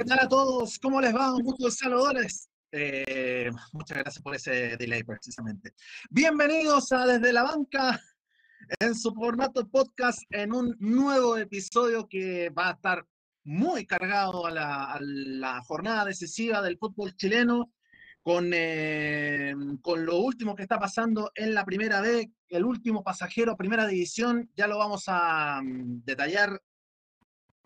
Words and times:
¿Qué 0.00 0.06
tal 0.06 0.20
a 0.20 0.28
todos? 0.30 0.78
¿Cómo 0.78 0.98
les 0.98 1.14
va? 1.14 1.34
Un 1.34 1.42
gusto 1.42 1.70
saludarles. 1.70 2.48
Eh, 2.72 3.50
muchas 3.74 3.98
gracias 3.98 4.22
por 4.22 4.34
ese 4.34 4.78
delay, 4.78 5.02
precisamente. 5.02 5.74
Bienvenidos 6.08 6.90
a 6.92 7.04
Desde 7.04 7.34
la 7.34 7.42
Banca 7.42 8.00
en 8.78 8.94
su 8.94 9.12
formato 9.12 9.68
podcast 9.68 10.22
en 10.30 10.54
un 10.54 10.74
nuevo 10.80 11.36
episodio 11.36 12.08
que 12.08 12.48
va 12.48 12.68
a 12.68 12.72
estar 12.72 13.06
muy 13.44 13.84
cargado 13.84 14.46
a 14.46 14.50
la, 14.50 15.62
jornada 15.66 16.06
decisiva 16.06 16.62
del 16.62 16.78
fútbol 16.78 17.14
chileno 17.14 17.70
con, 18.22 18.52
eh, 18.54 19.54
con 19.82 20.06
lo 20.06 20.16
último 20.16 20.56
que 20.56 20.62
está 20.62 20.78
pasando 20.78 21.30
en 21.34 21.52
la 21.52 21.66
primera 21.66 22.00
B, 22.00 22.32
el 22.48 22.64
último 22.64 23.04
pasajero, 23.04 23.54
primera 23.54 23.86
división. 23.86 24.50
Ya 24.56 24.66
lo 24.66 24.78
vamos 24.78 25.04
a 25.08 25.60
mm, 25.62 26.04
detallar 26.06 26.58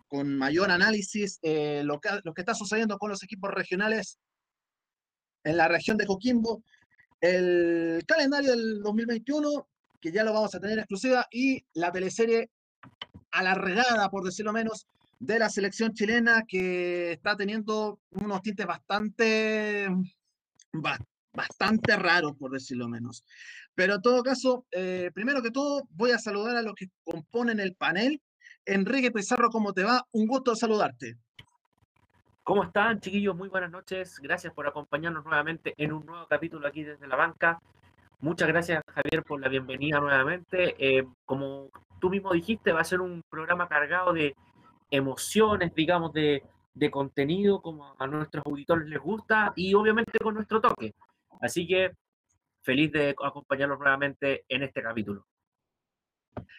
con 0.07 0.37
mayor 0.37 0.71
análisis 0.71 1.39
eh, 1.41 1.81
lo, 1.83 1.99
que, 1.99 2.09
está 2.37 2.53
sucediendo 2.53 2.97
con 2.97 3.09
los 3.09 3.23
equipos 3.23 3.51
regionales 3.51 4.19
en 5.43 5.57
la 5.57 5.67
región 5.67 5.97
de 5.97 6.05
Coquimbo, 6.05 6.63
el 7.21 8.03
calendario 8.07 8.51
del 8.51 8.81
2021, 8.81 9.67
que 10.01 10.11
ya 10.11 10.23
lo 10.23 10.33
vamos 10.33 10.53
a 10.55 10.59
tener 10.59 10.79
exclusiva, 10.79 11.27
y 11.31 11.63
la 11.73 11.91
teleserie 11.91 12.49
alargada, 13.31 14.09
por 14.09 14.23
decirlo 14.23 14.53
menos, 14.53 14.87
de 15.19 15.39
la 15.39 15.49
selección 15.49 15.93
chilena, 15.93 16.43
que 16.47 17.13
está 17.13 17.35
teniendo 17.35 17.99
unos 18.11 18.41
tintes 18.41 18.65
bastante, 18.65 19.87
bastante 21.33 21.95
raros, 21.95 22.33
por 22.37 22.51
decirlo 22.51 22.87
menos. 22.87 23.23
Pero 23.75 23.95
en 23.95 24.01
todo 24.01 24.23
caso, 24.23 24.65
eh, 24.71 25.11
primero 25.13 25.41
que 25.41 25.51
todo, 25.51 25.87
voy 25.91 26.11
a 26.11 26.19
saludar 26.19 26.55
a 26.55 26.61
los 26.61 26.73
que 26.75 26.89
componen 27.03 27.59
el 27.59 27.75
panel 27.75 28.21
Enrique 28.65 29.11
Pizarro, 29.11 29.49
¿cómo 29.49 29.73
te 29.73 29.83
va? 29.83 30.05
Un 30.11 30.27
gusto 30.27 30.55
saludarte. 30.55 31.17
¿Cómo 32.43 32.63
están, 32.63 32.99
chiquillos? 32.99 33.35
Muy 33.35 33.49
buenas 33.49 33.71
noches. 33.71 34.19
Gracias 34.19 34.53
por 34.53 34.67
acompañarnos 34.67 35.23
nuevamente 35.23 35.73
en 35.77 35.93
un 35.93 36.05
nuevo 36.05 36.27
capítulo 36.27 36.67
aquí 36.67 36.83
desde 36.83 37.07
la 37.07 37.15
banca. 37.15 37.59
Muchas 38.19 38.47
gracias, 38.47 38.81
Javier, 38.87 39.23
por 39.23 39.39
la 39.41 39.49
bienvenida 39.49 39.99
nuevamente. 39.99 40.75
Eh, 40.79 41.05
como 41.25 41.69
tú 41.99 42.09
mismo 42.09 42.33
dijiste, 42.33 42.71
va 42.71 42.81
a 42.81 42.85
ser 42.85 43.01
un 43.01 43.23
programa 43.29 43.67
cargado 43.67 44.13
de 44.13 44.35
emociones, 44.89 45.73
digamos, 45.73 46.13
de, 46.13 46.43
de 46.73 46.91
contenido, 46.91 47.61
como 47.61 47.95
a 47.97 48.07
nuestros 48.07 48.43
auditores 48.45 48.87
les 48.87 48.99
gusta, 48.99 49.53
y 49.55 49.73
obviamente 49.73 50.17
con 50.19 50.35
nuestro 50.35 50.61
toque. 50.61 50.93
Así 51.41 51.67
que 51.67 51.91
feliz 52.61 52.91
de 52.91 53.15
acompañarlos 53.23 53.79
nuevamente 53.79 54.43
en 54.47 54.63
este 54.63 54.81
capítulo. 54.81 55.25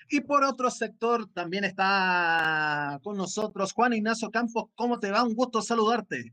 Y 0.09 0.21
por 0.21 0.45
otro 0.45 0.71
sector 0.71 1.29
también 1.33 1.65
está 1.65 3.01
con 3.03 3.17
nosotros 3.17 3.73
Juan 3.73 3.93
Ignacio 3.93 4.31
Campos. 4.31 4.71
¿Cómo 4.75 4.99
te 4.99 5.11
va? 5.11 5.25
Un 5.25 5.35
gusto 5.35 5.63
saludarte. 5.63 6.33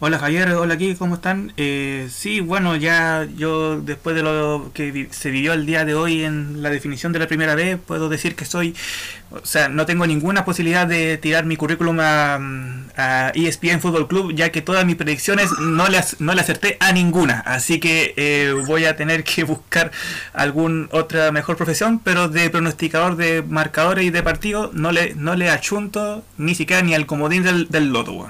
Hola 0.00 0.18
Javier, 0.18 0.50
hola 0.50 0.74
aquí, 0.74 0.96
¿cómo 0.96 1.14
están? 1.14 1.52
Eh, 1.56 2.08
sí, 2.10 2.40
bueno, 2.40 2.74
ya 2.74 3.28
yo 3.36 3.80
después 3.80 4.16
de 4.16 4.22
lo 4.22 4.70
que 4.74 5.08
se 5.12 5.30
vivió 5.30 5.52
el 5.52 5.66
día 5.66 5.84
de 5.84 5.94
hoy 5.94 6.24
en 6.24 6.62
la 6.62 6.70
definición 6.70 7.12
de 7.12 7.20
la 7.20 7.28
primera 7.28 7.54
vez, 7.54 7.78
puedo 7.78 8.08
decir 8.08 8.34
que 8.34 8.44
soy, 8.44 8.74
o 9.30 9.46
sea, 9.46 9.68
no 9.68 9.86
tengo 9.86 10.04
ninguna 10.06 10.44
posibilidad 10.44 10.86
de 10.86 11.16
tirar 11.16 11.46
mi 11.46 11.56
currículum 11.56 12.00
a, 12.00 12.40
a 12.96 13.32
ESPN 13.36 13.80
Fútbol 13.80 14.08
Club, 14.08 14.34
ya 14.34 14.50
que 14.50 14.62
todas 14.62 14.84
mis 14.84 14.96
predicciones 14.96 15.50
no 15.60 15.88
le, 15.88 16.00
no 16.18 16.34
le 16.34 16.40
acerté 16.40 16.76
a 16.80 16.92
ninguna, 16.92 17.40
así 17.46 17.78
que 17.78 18.14
eh, 18.16 18.52
voy 18.66 18.86
a 18.86 18.96
tener 18.96 19.22
que 19.22 19.44
buscar 19.44 19.92
algún 20.32 20.88
otra 20.90 21.30
mejor 21.30 21.56
profesión, 21.56 22.00
pero 22.00 22.28
de 22.28 22.50
pronosticador 22.50 23.14
de 23.14 23.42
marcadores 23.42 24.04
y 24.04 24.10
de 24.10 24.24
partidos 24.24 24.74
no 24.74 24.90
le, 24.90 25.14
no 25.14 25.36
le 25.36 25.50
achunto 25.50 26.24
ni 26.36 26.56
siquiera 26.56 26.82
ni 26.82 26.94
al 26.94 27.06
comodín 27.06 27.44
del, 27.44 27.68
del 27.68 27.90
loto, 27.92 28.28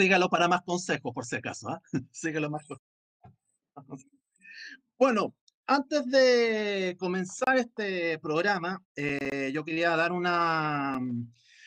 sígalo 0.00 0.30
para 0.30 0.48
más 0.48 0.62
consejos, 0.62 1.12
por 1.12 1.26
si 1.26 1.36
acaso. 1.36 1.68
¿ah? 1.68 1.82
sígalo 2.10 2.48
más. 2.48 2.64
Bueno, 4.98 5.34
antes 5.66 6.06
de 6.06 6.96
comenzar 6.98 7.58
este 7.58 8.18
programa, 8.18 8.82
eh, 8.96 9.50
yo 9.52 9.62
quería 9.62 9.94
dar 9.96 10.12
una, 10.12 10.98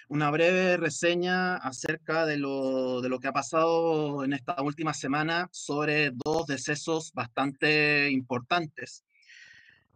una 0.09 0.31
breve 0.31 0.77
reseña 0.77 1.57
acerca 1.57 2.25
de 2.25 2.38
lo, 2.38 3.01
de 3.01 3.09
lo 3.09 3.19
que 3.19 3.27
ha 3.27 3.33
pasado 3.33 4.23
en 4.23 4.33
esta 4.33 4.59
última 4.63 4.95
semana 4.95 5.47
sobre 5.51 6.09
dos 6.11 6.47
decesos 6.47 7.11
bastante 7.13 8.09
importantes. 8.09 9.05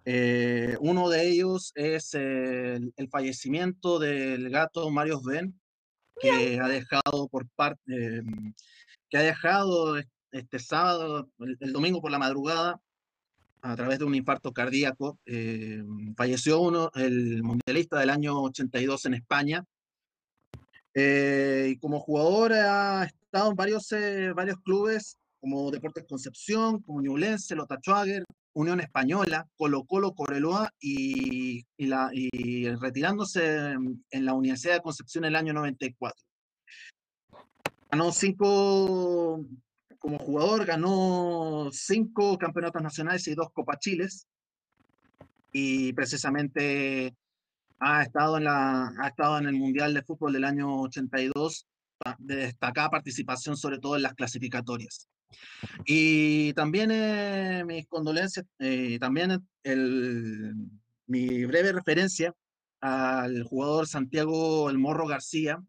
Eh, 0.06 0.78
uno 0.80 1.10
de 1.10 1.28
ellos 1.28 1.72
es 1.74 2.14
el, 2.14 2.94
el, 2.96 3.10
fallecimiento 3.10 3.98
del 3.98 4.50
gato 4.52 4.90
Mario 4.92 5.22
Ben, 5.22 5.60
que 6.20 6.60
ha 6.60 6.68
dejado 6.68 7.28
por 7.30 7.48
parte, 7.56 8.18
em, 8.18 8.54
que 9.10 9.18
ha 9.18 9.22
dejado 9.22 9.98
este 10.32 10.60
sábado, 10.60 11.30
el, 11.40 11.74
domingo 11.74 12.02
por 12.02 12.12
la 12.12 12.20
madrugada, 12.20 12.80
a 13.62 13.76
través 13.76 14.00
de 14.00 14.06
un 14.06 14.16
infarto 14.16 14.54
cardíaco. 14.54 15.20
Em, 15.26 16.16
falleció 16.16 16.62
uno, 16.62 16.92
el 16.96 17.44
mundialista 17.44 18.00
del 18.00 18.10
año 18.10 18.42
82 18.44 19.06
en 19.06 19.14
España. 19.16 19.66
Eh, 20.94 21.70
y 21.74 21.78
como 21.78 22.00
jugador 22.00 22.54
ha 22.54 23.06
estado 23.06 23.52
en 23.52 23.56
varios, 23.56 23.92
eh, 23.92 24.34
varios 24.34 24.58
clubes, 24.62 25.18
como 25.40 25.70
Deportes 25.72 26.06
Concepción, 26.10 26.82
como 26.82 27.02
Ñublense, 27.02 27.56
Lota 27.56 27.78
Schwager, 27.78 28.24
Unión 28.58 28.80
Española, 28.80 29.48
Colo 29.56 29.86
Colo, 29.86 30.16
Coreloa 30.16 30.74
y, 30.80 31.64
la, 31.78 32.10
y 32.12 32.68
retirándose 32.70 33.74
en 34.10 34.26
la 34.26 34.34
Universidad 34.34 34.74
de 34.74 34.82
Concepción 34.82 35.26
en 35.26 35.30
el 35.30 35.36
año 35.36 35.54
94. 35.54 36.20
Ganó 37.92 38.12
cinco, 38.12 39.46
como 40.00 40.18
jugador, 40.18 40.66
ganó 40.66 41.70
cinco 41.72 42.36
campeonatos 42.40 42.82
nacionales 42.82 43.28
y 43.28 43.36
dos 43.36 43.50
Copa 43.54 43.78
Chiles. 43.78 44.26
Y 45.52 45.94
precisamente 45.94 47.16
ha 47.80 48.02
estado 48.02 48.38
en, 48.38 48.46
la, 48.46 48.92
ha 49.00 49.08
estado 49.08 49.38
en 49.38 49.46
el 49.46 49.54
Mundial 49.54 49.94
de 49.94 50.02
Fútbol 50.02 50.34
del 50.34 50.46
año 50.46 50.82
82, 50.82 51.68
de 52.18 52.36
destacada 52.38 52.90
participación 52.90 53.56
sobre 53.56 53.78
todo 53.78 53.98
en 53.98 54.02
las 54.02 54.16
clasificatorias. 54.16 55.08
Y 55.86 56.54
también 56.54 56.92
eh, 56.92 57.64
mis 57.66 57.88
condolencias, 57.88 58.46
eh, 58.60 58.98
también 59.00 59.46
el, 59.64 60.54
mi 61.08 61.46
breve 61.46 61.72
referencia 61.72 62.34
al 62.82 63.44
jugador 63.44 63.88
Santiago 63.88 64.70
El 64.70 64.78
Morro 64.78 65.08
García, 65.08 65.62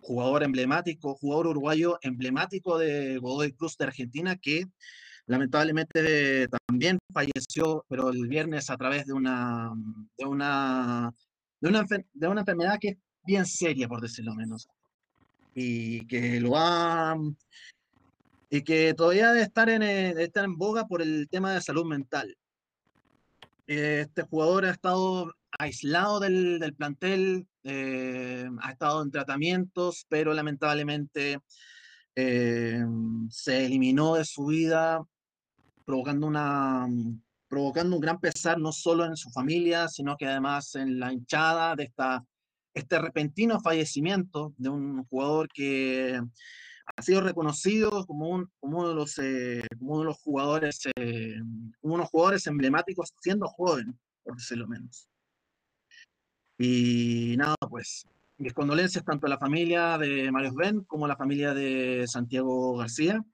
jugador 0.00 0.42
emblemático, 0.42 1.14
jugador 1.14 1.48
uruguayo 1.48 1.98
emblemático 2.02 2.78
de 2.78 3.18
Godoy 3.18 3.52
Cruz 3.52 3.76
de 3.76 3.84
Argentina, 3.84 4.36
que 4.36 4.66
lamentablemente 5.26 6.48
también 6.66 6.98
falleció, 7.12 7.84
pero 7.88 8.10
el 8.10 8.26
viernes 8.26 8.70
a 8.70 8.76
través 8.76 9.06
de 9.06 9.12
una, 9.12 9.72
de 10.18 10.24
una, 10.24 11.14
de 11.60 11.68
una, 11.68 11.86
de 12.12 12.28
una 12.28 12.40
enfermedad 12.40 12.78
que 12.80 12.88
es 12.88 12.96
bien 13.24 13.46
seria, 13.46 13.86
por 13.86 14.00
decirlo 14.00 14.34
menos, 14.34 14.68
y 15.54 16.04
que 16.06 16.40
lo 16.40 16.56
ha 16.56 17.14
y 18.52 18.62
que 18.64 18.92
todavía 18.92 19.32
debe 19.32 19.44
estar 19.44 19.70
en, 19.70 19.82
eh, 19.82 20.10
estar 20.18 20.44
en 20.44 20.58
boga 20.58 20.86
por 20.86 21.00
el 21.00 21.26
tema 21.30 21.54
de 21.54 21.62
salud 21.62 21.86
mental. 21.86 22.36
Este 23.66 24.24
jugador 24.24 24.66
ha 24.66 24.72
estado 24.72 25.32
aislado 25.58 26.20
del, 26.20 26.58
del 26.58 26.74
plantel, 26.74 27.48
eh, 27.64 28.46
ha 28.60 28.72
estado 28.72 29.02
en 29.02 29.10
tratamientos, 29.10 30.04
pero 30.06 30.34
lamentablemente 30.34 31.38
eh, 32.14 32.84
se 33.30 33.64
eliminó 33.64 34.16
de 34.16 34.26
su 34.26 34.44
vida, 34.44 35.00
provocando, 35.86 36.26
una, 36.26 36.86
provocando 37.48 37.96
un 37.96 38.02
gran 38.02 38.20
pesar 38.20 38.58
no 38.58 38.70
solo 38.70 39.06
en 39.06 39.16
su 39.16 39.30
familia, 39.30 39.88
sino 39.88 40.14
que 40.18 40.26
además 40.26 40.74
en 40.74 41.00
la 41.00 41.10
hinchada 41.10 41.74
de 41.74 41.84
esta, 41.84 42.22
este 42.74 42.98
repentino 42.98 43.60
fallecimiento 43.60 44.52
de 44.58 44.68
un 44.68 45.04
jugador 45.06 45.48
que 45.48 46.20
ha 46.84 47.02
sido 47.02 47.20
reconocido 47.20 48.06
como, 48.06 48.28
un, 48.28 48.50
como 48.60 48.78
uno, 48.80 48.88
de 48.90 48.94
los, 48.94 49.18
eh, 49.18 49.62
como 49.78 49.92
uno 49.92 50.00
de 50.00 50.06
los 50.06 50.18
jugadores, 50.18 50.80
eh, 50.96 51.36
unos 51.80 52.08
jugadores 52.08 52.46
emblemáticos 52.46 53.12
siendo 53.20 53.48
joven, 53.48 53.98
por 54.24 54.36
decirlo 54.36 54.66
menos. 54.66 55.08
Y 56.58 57.34
nada, 57.36 57.56
pues, 57.68 58.06
mis 58.38 58.52
condolencias 58.52 59.04
tanto 59.04 59.26
a 59.26 59.30
la 59.30 59.38
familia 59.38 59.98
de 59.98 60.30
Mario 60.30 60.54
Ben 60.54 60.84
como 60.84 61.06
a 61.06 61.08
la 61.08 61.16
familia 61.16 61.54
de 61.54 62.04
Santiago 62.06 62.76
García 62.76 63.24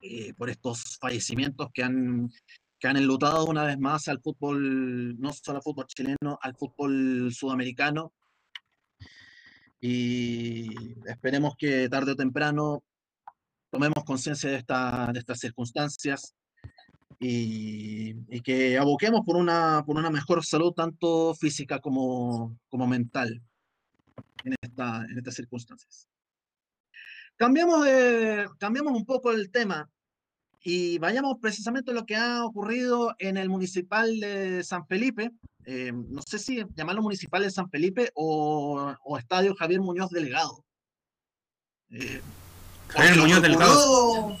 eh, 0.00 0.34
por 0.34 0.50
estos 0.50 0.98
fallecimientos 0.98 1.68
que 1.72 1.82
han, 1.82 2.30
que 2.78 2.88
han 2.88 2.96
enlutado 2.96 3.46
una 3.46 3.64
vez 3.64 3.78
más 3.78 4.08
al 4.08 4.20
fútbol, 4.20 5.18
no 5.18 5.32
solo 5.32 5.58
al 5.58 5.62
fútbol 5.62 5.86
chileno, 5.86 6.38
al 6.42 6.54
fútbol 6.56 7.32
sudamericano 7.32 8.12
y 9.86 10.96
esperemos 11.04 11.56
que 11.58 11.90
tarde 11.90 12.12
o 12.12 12.16
temprano 12.16 12.82
tomemos 13.70 14.02
conciencia 14.06 14.48
de, 14.48 14.56
esta, 14.56 15.12
de 15.12 15.18
estas 15.18 15.40
circunstancias 15.40 16.34
y, 17.20 18.14
y, 18.34 18.40
que 18.40 18.78
aboquemos 18.78 19.20
por 19.26 19.36
una, 19.36 19.82
por 19.84 19.98
una 19.98 20.08
mejor 20.08 20.42
salud 20.42 20.72
tanto 20.72 21.34
física 21.34 21.80
como, 21.80 22.58
como 22.70 22.86
mental. 22.86 23.42
en, 24.44 24.54
esta, 24.62 25.04
en 25.04 25.18
estas 25.18 25.34
circunstancias. 25.34 26.08
Cambiamos, 27.36 27.84
de, 27.84 28.48
cambiamos 28.58 28.94
un 28.94 29.04
poco 29.04 29.32
el 29.32 29.50
tema 29.50 29.90
y 30.62 30.96
vayamos 30.96 31.36
precisamente 31.42 31.90
a 31.90 31.94
lo 31.94 32.06
que 32.06 32.16
ha 32.16 32.42
ocurrido 32.46 33.14
en 33.18 33.36
el 33.36 33.50
municipal 33.50 34.18
de 34.18 34.64
San 34.64 34.86
Felipe. 34.86 35.30
Eh, 35.66 35.92
no 35.92 36.20
sé 36.22 36.38
si 36.38 36.62
llamarlo 36.74 37.02
municipal 37.02 37.42
de 37.42 37.50
San 37.50 37.70
Felipe 37.70 38.10
o, 38.14 38.94
o 39.04 39.18
Estadio 39.18 39.54
Javier 39.54 39.80
Muñoz 39.80 40.10
Delegado. 40.10 40.64
Eh, 41.90 42.20
Javier 42.88 43.16
Muñoz 43.16 43.42
Delegado. 43.42 44.36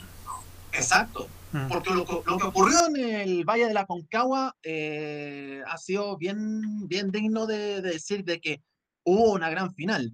Exacto. 0.72 1.28
Mm. 1.52 1.68
Porque 1.68 1.90
lo, 1.90 2.04
lo, 2.26 2.38
que 2.38 2.46
ocurrió 2.46 2.88
en 2.88 2.96
el 2.96 3.44
Valle 3.44 3.68
de 3.68 3.74
la 3.74 3.86
Concagua 3.86 4.56
eh, 4.62 5.62
ha 5.66 5.78
sido 5.78 6.16
bien, 6.18 6.88
bien 6.88 7.10
digno 7.10 7.46
de, 7.46 7.80
de, 7.80 7.92
decir 7.92 8.24
de 8.24 8.40
que 8.40 8.62
hubo 9.04 9.32
una 9.32 9.50
gran 9.50 9.72
final. 9.74 10.12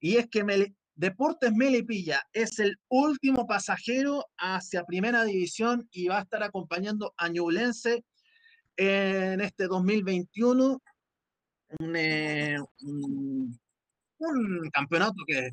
Y 0.00 0.16
es 0.16 0.28
que 0.28 0.42
Deportes 0.94 1.52
Melipilla 1.52 2.22
es 2.32 2.58
el 2.58 2.78
último 2.88 3.46
pasajero 3.46 4.26
hacia 4.38 4.84
Primera 4.84 5.24
División 5.24 5.88
y 5.92 6.08
va 6.08 6.18
a 6.18 6.22
estar 6.22 6.42
acompañando 6.42 7.14
a 7.16 7.28
Ñublense 7.28 8.04
en 8.80 9.40
este 9.40 9.66
2021. 9.66 10.80
Eh, 11.94 12.56
un, 12.82 13.58
un, 14.18 14.70
campeonato 14.72 15.22
que 15.26 15.50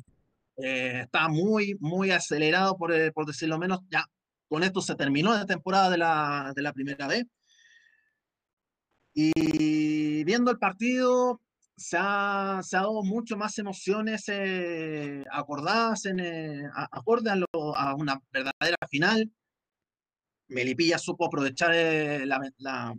eh, 0.56 1.00
está 1.02 1.28
muy, 1.28 1.76
muy 1.80 2.10
acelerado, 2.10 2.76
por, 2.76 2.92
eh, 2.92 3.12
por, 3.12 3.26
decirlo 3.26 3.58
menos. 3.58 3.80
Ya 3.90 4.04
con 4.48 4.62
esto 4.62 4.80
se 4.80 4.94
terminó 4.94 5.32
la 5.32 5.46
temporada 5.46 5.90
de 5.90 5.98
la, 5.98 6.52
de 6.56 6.62
la 6.62 6.72
Primera 6.72 7.06
vez. 7.06 7.24
Y 9.14 10.24
viendo 10.24 10.50
el 10.50 10.58
partido, 10.58 11.40
se 11.76 11.96
ha, 11.98 12.60
se 12.62 12.76
ha, 12.76 12.80
dado 12.80 13.02
mucho 13.02 13.36
más 13.36 13.58
emociones 13.58 14.24
eh, 14.28 15.24
acordadas, 15.30 16.06
en, 16.06 16.20
eh, 16.20 16.62
acorde 16.74 17.30
a, 17.30 17.36
lo, 17.36 17.46
a, 17.76 17.94
una 17.94 18.20
verdadera 18.32 18.76
final. 18.88 19.30
Melipilla 20.48 20.98
supo 20.98 21.26
aprovechar 21.26 21.72
eh, 21.74 22.26
la, 22.26 22.40
la, 22.58 22.94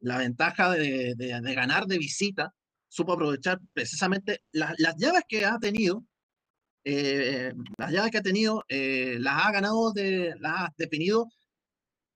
la, 0.00 0.18
ventaja 0.18 0.70
de, 0.70 1.14
de, 1.16 1.40
de, 1.40 1.54
ganar 1.54 1.86
de 1.86 1.98
visita, 1.98 2.54
supo 2.88 3.12
aprovechar 3.12 3.60
precisamente 3.72 4.42
la, 4.52 4.74
las 4.78 4.96
llaves 4.96 5.22
que 5.28 5.44
ha 5.44 5.58
tenido, 5.58 6.04
eh, 6.84 7.52
las 7.78 7.90
llaves 7.92 8.10
que 8.10 8.18
ha 8.18 8.22
tenido, 8.22 8.64
eh, 8.68 9.16
las 9.20 9.46
ha 9.46 9.52
ganado, 9.52 9.92
de, 9.92 10.34
las 10.40 10.60
ha 10.60 10.74
definido 10.76 11.28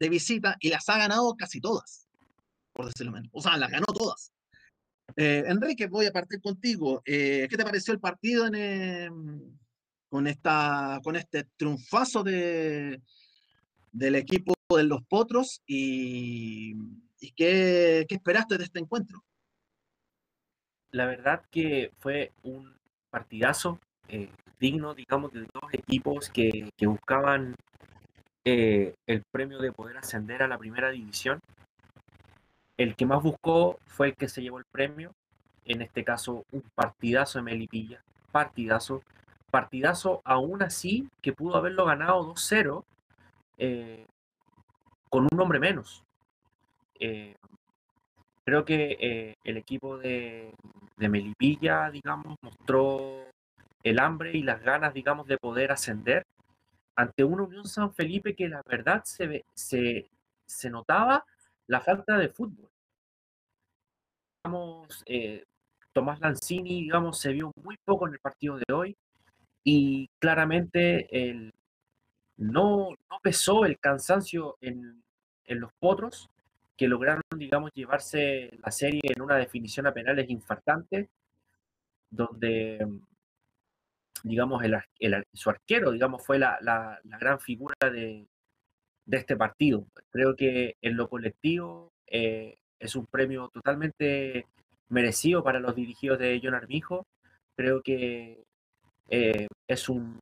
de 0.00 0.08
visita 0.08 0.56
y 0.60 0.70
las 0.70 0.88
ha 0.88 0.98
ganado 0.98 1.34
casi 1.36 1.60
todas, 1.60 2.08
por 2.72 2.86
decirlo 2.86 3.12
menos. 3.12 3.30
O 3.32 3.42
sea, 3.42 3.56
las 3.56 3.70
ganó 3.70 3.86
todas. 3.86 4.32
Eh, 5.16 5.44
Enrique, 5.46 5.86
voy 5.86 6.06
a 6.06 6.12
partir 6.12 6.40
contigo. 6.40 7.02
Eh, 7.04 7.46
¿Qué 7.48 7.56
te 7.56 7.64
pareció 7.64 7.92
el 7.92 8.00
partido 8.00 8.46
en, 8.46 8.54
eh, 8.54 9.10
con, 10.08 10.26
esta, 10.26 11.00
con 11.02 11.16
este 11.16 11.44
triunfazo 11.56 12.22
de, 12.22 13.00
del 13.92 14.16
equipo 14.16 14.54
de 14.74 14.84
los 14.84 15.02
Potros 15.04 15.62
y, 15.66 16.74
qué, 17.36 18.06
esperaste 18.08 18.58
de 18.58 18.64
este 18.64 18.78
encuentro? 18.78 19.22
La 20.90 21.06
verdad 21.06 21.42
que 21.50 21.90
fue 21.98 22.32
un 22.42 22.74
partidazo 23.10 23.78
eh, 24.08 24.30
digno, 24.58 24.94
digamos, 24.94 25.32
de 25.32 25.40
dos 25.40 25.72
equipos 25.72 26.30
que, 26.30 26.70
que 26.76 26.86
buscaban 26.86 27.54
el 28.44 29.22
premio 29.30 29.58
de 29.58 29.72
poder 29.72 29.98
ascender 29.98 30.42
a 30.42 30.48
la 30.48 30.56
primera 30.56 30.90
división 30.90 31.38
el 32.78 32.94
que 32.94 33.06
más 33.06 33.22
buscó 33.22 33.78
fue 33.86 34.08
el 34.08 34.14
que 34.14 34.28
se 34.28 34.40
llevó 34.40 34.58
el 34.58 34.64
premio. 34.64 35.12
En 35.64 35.82
este 35.82 36.04
caso, 36.04 36.44
un 36.52 36.62
partidazo 36.74 37.38
de 37.38 37.42
Melipilla. 37.42 38.00
Partidazo. 38.30 39.02
Partidazo 39.50 40.22
aún 40.24 40.62
así 40.62 41.08
que 41.20 41.32
pudo 41.32 41.56
haberlo 41.56 41.84
ganado 41.84 42.24
2-0 42.32 42.84
eh, 43.58 44.06
con 45.10 45.28
un 45.30 45.40
hombre 45.40 45.58
menos. 45.58 46.04
Eh, 47.00 47.34
creo 48.44 48.64
que 48.64 48.96
eh, 49.00 49.36
el 49.44 49.56
equipo 49.56 49.98
de, 49.98 50.54
de, 50.96 51.08
Melipilla, 51.08 51.90
digamos, 51.90 52.36
mostró 52.42 53.26
el 53.82 53.98
hambre 53.98 54.32
y 54.36 54.42
las 54.42 54.62
ganas, 54.62 54.94
digamos, 54.94 55.26
de 55.26 55.38
poder 55.38 55.70
ascender 55.70 56.24
ante 56.96 57.24
una 57.24 57.44
Unión 57.44 57.66
San 57.66 57.92
Felipe 57.92 58.34
que 58.34 58.48
la 58.48 58.62
verdad 58.66 59.02
se, 59.04 59.44
se, 59.54 60.10
se 60.46 60.70
notaba 60.70 61.24
la 61.66 61.80
falta 61.80 62.18
de 62.18 62.28
fútbol. 62.28 62.70
Digamos, 64.42 65.02
eh, 65.06 65.44
Tomás 65.92 66.20
Lanzini, 66.20 66.82
digamos, 66.82 67.18
se 67.18 67.32
vio 67.32 67.52
muy 67.62 67.76
poco 67.84 68.06
en 68.08 68.14
el 68.14 68.18
partido 68.18 68.56
de 68.56 68.72
hoy 68.72 68.96
y 69.62 70.08
claramente 70.18 71.06
el, 71.30 71.52
no, 72.38 72.90
no 73.10 73.20
pesó 73.22 73.64
el 73.66 73.78
cansancio 73.78 74.56
en, 74.60 75.02
los 75.48 75.72
potros 75.74 76.28
que 76.76 76.88
lograron, 76.88 77.22
digamos, 77.36 77.70
llevarse 77.74 78.50
la 78.62 78.70
serie 78.70 79.00
en 79.02 79.22
una 79.22 79.36
definición 79.36 79.86
a 79.86 79.94
penales 79.94 80.28
infartante, 80.28 81.08
donde, 82.10 82.86
digamos, 84.22 84.62
el, 84.62 85.24
su 85.32 85.50
arquero, 85.50 85.90
digamos, 85.90 86.24
fue 86.24 86.38
la, 86.38 87.00
gran 87.02 87.40
figura 87.40 87.74
de, 87.90 88.26
de 89.06 89.16
este 89.16 89.36
partido. 89.36 89.86
Creo 90.10 90.36
que 90.36 90.76
en 90.82 90.96
lo 90.96 91.08
colectivo 91.08 91.92
eh, 92.06 92.58
es 92.78 92.94
un 92.94 93.06
premio 93.06 93.48
totalmente 93.48 94.46
merecido 94.88 95.42
para 95.42 95.60
los 95.60 95.74
dirigidos 95.74 96.18
de 96.18 96.40
John 96.42 96.54
Armijo. 96.54 97.06
Creo 97.56 97.82
que 97.82 98.44
eh, 99.08 99.48
es 99.66 99.88
un, 99.88 100.20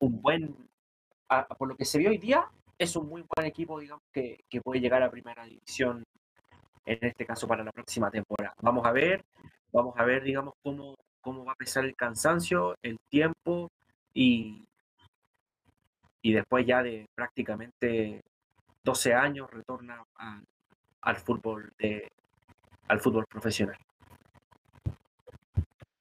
un 0.00 0.20
buen, 0.20 0.56
por 1.58 1.68
lo 1.68 1.76
que 1.76 1.84
se 1.84 1.98
vio 1.98 2.10
hoy 2.10 2.18
día, 2.18 2.46
es 2.78 2.96
un 2.96 3.08
muy 3.08 3.22
buen 3.22 3.46
equipo, 3.46 3.78
digamos, 3.78 4.02
que, 4.12 4.44
que 4.48 4.60
puede 4.60 4.80
llegar 4.80 5.02
a 5.02 5.10
primera 5.10 5.44
división, 5.44 6.02
en 6.84 6.98
este 7.02 7.26
caso 7.26 7.46
para 7.46 7.62
la 7.62 7.72
próxima 7.72 8.10
temporada. 8.10 8.54
Vamos 8.62 8.86
a 8.86 8.92
ver, 8.92 9.24
vamos 9.72 9.94
a 9.96 10.04
ver, 10.04 10.22
digamos, 10.22 10.54
cómo, 10.62 10.94
cómo 11.20 11.44
va 11.44 11.52
a 11.52 11.56
pesar 11.56 11.84
el 11.84 11.94
cansancio, 11.94 12.74
el 12.82 12.98
tiempo 13.10 13.70
y, 14.14 14.64
y 16.22 16.32
después 16.32 16.66
ya 16.66 16.82
de 16.82 17.06
prácticamente 17.14 18.22
12 18.82 19.14
años 19.14 19.50
retorna 19.50 20.02
al 21.02 21.16
fútbol 21.16 21.70
de, 21.78 22.10
al 22.88 23.00
fútbol 23.00 23.26
profesional. 23.26 23.76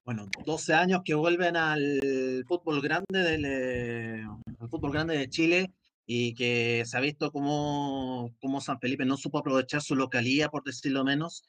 Bueno, 0.10 0.28
12 0.44 0.74
años 0.74 1.02
que 1.06 1.14
vuelven 1.14 1.56
al 1.56 2.44
fútbol 2.48 2.82
grande 2.82 3.06
del 3.20 3.46
eh, 3.46 4.24
al 4.60 4.68
fútbol 4.68 4.92
grande 4.92 5.16
de 5.16 5.30
Chile 5.30 5.72
y 6.08 6.34
que 6.34 6.82
se 6.88 6.98
ha 6.98 7.00
visto 7.00 7.32
como, 7.32 8.36
como 8.42 8.60
San 8.60 8.80
Felipe 8.80 9.06
no 9.06 9.18
supo 9.18 9.38
aprovechar 9.38 9.84
su 9.84 9.96
localía, 9.96 10.50
por 10.50 10.64
decirlo 10.64 11.04
menos, 11.04 11.44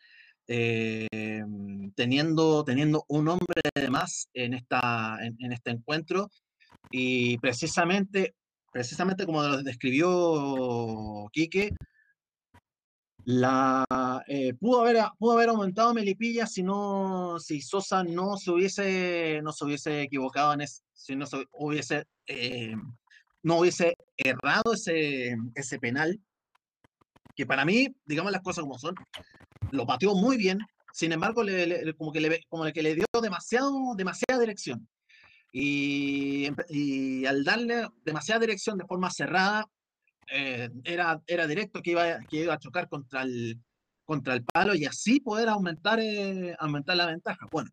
eh, 0.47 1.43
teniendo, 1.95 2.63
teniendo 2.63 3.07
un 3.09 3.29
hombre 3.29 3.63
de 3.75 3.89
más 3.89 4.29
en, 4.35 4.53
esta, 4.53 5.17
en, 5.23 5.39
en 5.39 5.53
este 5.55 5.71
encuentro. 5.71 6.29
Y 6.91 7.39
precisamente 7.39 8.35
precisamente 8.71 9.25
como 9.25 9.43
lo 9.43 9.63
describió 9.63 11.31
Quique, 11.33 11.73
la, 13.25 14.25
eh, 14.27 14.55
pudo, 14.55 14.83
haber, 14.83 15.05
pudo 15.19 15.33
haber 15.33 15.49
aumentado 15.49 15.95
Melipilla 15.95 16.47
si 16.47 16.63
no, 16.63 17.39
si 17.39 17.61
Sosa 17.61 18.03
no 18.05 18.37
se 18.37 18.51
hubiese, 18.51 19.41
no 19.43 19.53
se 19.53 19.65
hubiese 19.65 20.03
equivocado 20.03 20.53
en 20.55 20.67
si 20.67 21.17
no 21.17 21.27
se 21.27 21.47
hubiese, 21.53 22.07
eh, 22.27 22.75
no 23.43 23.59
hubiese 23.59 23.97
errado 24.17 24.75
ese, 24.75 25.37
ese 25.55 25.79
penal, 25.79 26.21
que 27.35 27.47
para 27.47 27.65
mí, 27.65 27.89
digamos 28.05 28.33
las 28.33 28.43
cosas 28.43 28.63
como 28.63 28.79
son, 28.79 28.95
lo 29.71 29.87
pateó 29.87 30.15
muy 30.15 30.37
bien, 30.37 30.59
sin 30.93 31.13
embargo, 31.13 31.43
como, 31.97 32.13
que 32.13 32.41
como 32.49 32.65
que 32.73 32.83
le 32.83 32.95
dio 32.95 33.07
demasiado, 33.23 33.95
demasiada 33.97 34.41
dirección. 34.41 34.89
Y, 35.53 36.47
al 37.27 37.45
darle 37.45 37.89
demasiada 38.05 38.41
dirección 38.41 38.79
de 38.79 38.87
forma 38.87 39.11
cerrada, 39.11 39.67
eh, 40.31 40.71
era, 40.85 41.21
era 41.27 41.47
directo 41.47 41.83
que 41.83 41.91
iba, 41.91 42.21
que 42.21 42.37
iba 42.45 42.55
a 42.55 42.59
chocar 42.59 42.89
contra 42.89 43.23
el, 43.23 43.61
contra 44.05 44.35
el 44.35 44.45
palo 44.45 44.75
y 44.75 44.85
así 44.85 45.21
poder 45.21 45.49
aumentar, 45.49 45.99
eh, 46.01 46.55
aumentar 46.59 46.97
la 46.97 47.07
ventaja. 47.07 47.47
Bueno, 47.51 47.71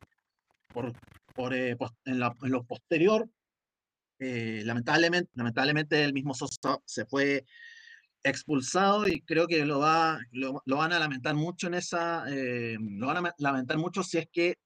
por, 0.73 0.93
por, 1.35 1.53
eh, 1.53 1.77
en, 2.05 2.19
la, 2.19 2.33
en, 2.41 2.51
lo 2.51 2.63
posterior, 2.63 3.29
lamentablemente, 4.19 5.29
lamentablemente 5.35 6.03
el 6.03 6.13
mismo 6.13 6.33
Sosa 6.33 6.79
se 6.85 7.05
fue 7.05 7.45
expulsado 8.23 9.07
y 9.07 9.21
creo 9.21 9.45
que 9.47 9.63
lo, 9.63 9.79
va, 9.79 10.19
lo 10.31 10.77
van 10.77 10.91
a 10.91 10.99
lamentar 10.99 11.35
mucho 11.35 11.67
en 11.67 11.75
esa, 11.75 12.25
lo 12.27 13.07
van 13.07 13.25
a 13.25 13.33
lamentar 13.37 13.77
mucho 13.77 14.01
si 14.01 14.17
es 14.17 14.27
que 14.31 14.57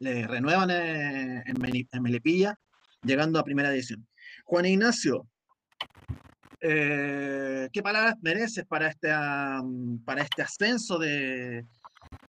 le 0.00 0.26
renuevan 0.26 0.70
en, 0.70 1.44
en 1.46 2.02
Melipilla, 2.02 2.58
llegando 3.02 3.38
a 3.38 3.44
primera 3.44 3.72
edición. 3.72 4.06
Juan 4.44 4.66
Ignacio, 4.66 5.28
eh, 6.68 7.68
¿qué 7.72 7.82
palabras 7.82 8.16
mereces 8.22 8.64
para 8.64 8.88
este, 8.88 9.08
para 10.04 10.22
este 10.22 10.42
ascenso 10.42 10.98
de, 10.98 11.64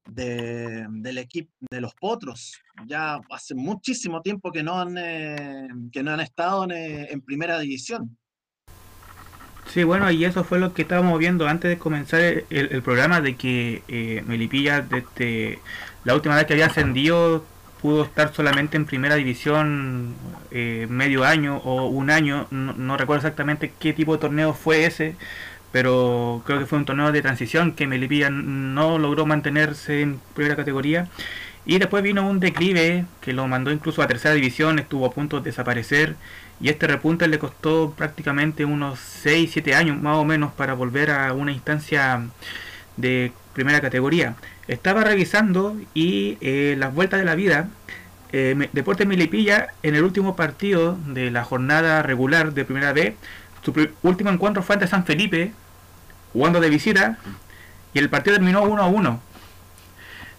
del 0.07 1.19
equipo 1.19 1.51
de 1.71 1.81
los 1.81 1.95
Potros. 1.95 2.61
Ya 2.87 3.19
hace 3.31 3.55
muchísimo 3.55 4.23
tiempo 4.23 4.53
que 4.53 4.63
no 4.63 4.81
han, 4.81 4.97
eh, 4.99 5.69
que 5.93 6.03
no 6.03 6.13
han 6.13 6.21
estado 6.21 6.67
en, 6.71 7.21
primera 7.23 7.59
división. 7.59 8.17
Sí, 9.73 9.83
bueno, 9.83 10.11
y 10.11 10.25
eso 10.25 10.45
fue 10.45 10.59
lo 10.59 10.73
que 10.73 10.83
estábamos 10.83 11.19
viendo 11.19 11.49
antes 11.49 11.69
de 11.69 11.79
comenzar 11.79 12.21
el, 12.21 12.83
programa, 12.83 13.21
de 13.21 13.37
que 13.37 13.83
eh, 13.89 14.23
Melipilla, 14.27 14.87
la 16.05 16.15
última 16.15 16.37
vez 16.37 16.47
que 16.47 16.53
había 16.53 16.67
ascendido, 16.67 17.45
pudo 17.81 18.05
estar 18.05 18.33
solamente 18.35 18.77
en 18.77 18.87
primera 18.87 19.15
división 19.17 20.15
eh, 20.51 20.87
medio 20.89 21.25
año 21.25 21.59
o 21.59 21.87
un 21.87 22.11
año, 22.11 22.47
no, 22.51 22.97
recuerdo 22.97 23.21
exactamente 23.21 23.73
qué 23.79 23.93
tipo 23.93 24.15
de 24.15 24.21
torneo 24.21 24.55
fue 24.55 24.87
ese, 24.87 25.17
pero 25.73 26.43
creo 26.47 26.59
que 26.59 26.67
fue 26.67 26.79
un 26.79 26.85
torneo 26.85 27.13
de 27.13 27.23
transición 27.23 27.73
que 27.73 27.87
Melipilla 27.87 28.31
no 28.31 28.99
logró 28.99 29.27
mantenerse 29.27 30.03
en 30.03 30.21
primera 30.35 30.57
categoría. 30.57 31.09
Y 31.67 31.79
después 31.79 32.03
vino 32.03 32.29
un 32.29 32.39
declive 32.39 33.07
que 33.21 33.33
lo 33.33 33.49
mandó 33.49 33.73
incluso 33.73 34.01
a 34.01 34.07
tercera 34.07 34.35
división, 34.35 34.79
estuvo 34.79 35.05
a 35.05 35.11
punto 35.11 35.39
de 35.39 35.51
desaparecer. 35.51 36.15
Y 36.61 36.69
este 36.69 36.87
repunte 36.87 37.29
le 37.29 37.39
costó 37.39 37.93
prácticamente 37.97 38.65
unos 38.65 38.99
6-7 39.25 39.75
años 39.75 40.01
más 40.01 40.17
o 40.17 40.25
menos 40.25 40.53
para 40.53 40.75
volver 40.75 41.11
a 41.11 41.33
una 41.33 41.53
instancia 41.53 42.23
de 42.97 43.33
primera 43.53 43.81
categoría. 43.81 44.35
Estaba 44.69 45.05
revisando 45.05 45.77
y 45.95 46.39
eh, 46.41 46.77
las 46.79 46.95
vueltas 46.95 47.21
de 47.21 47.27
la 47.27 47.35
vida, 47.35 47.69
eh, 48.33 48.69
Deportes 48.73 49.07
Milipilla 49.07 49.69
en 49.83 49.95
el 49.95 50.03
último 50.03 50.37
partido 50.37 50.99
de 51.07 51.31
la 51.31 51.45
jornada 51.45 52.03
regular 52.03 52.53
de 52.53 52.65
Primera 52.65 52.93
B, 52.93 53.17
su 53.63 53.73
último 54.03 54.31
encuentro 54.31 54.63
fue 54.63 54.75
ante 54.75 54.87
San 54.87 55.05
Felipe, 55.05 55.53
jugando 56.33 56.61
de 56.61 56.71
visita, 56.71 57.19
y 57.95 57.99
el 57.99 58.09
partido 58.09 58.37
terminó 58.37 58.63
1 58.63 58.83
a 58.83 58.87
1. 58.87 59.21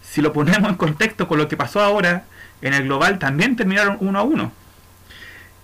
Si 0.01 0.21
lo 0.21 0.31
ponemos 0.31 0.69
en 0.69 0.75
contexto 0.75 1.27
con 1.27 1.37
lo 1.37 1.47
que 1.47 1.57
pasó 1.57 1.81
ahora, 1.81 2.23
en 2.61 2.73
el 2.73 2.83
global 2.83 3.19
también 3.19 3.55
terminaron 3.55 3.97
1 3.99 4.19
a 4.19 4.23
1. 4.23 4.51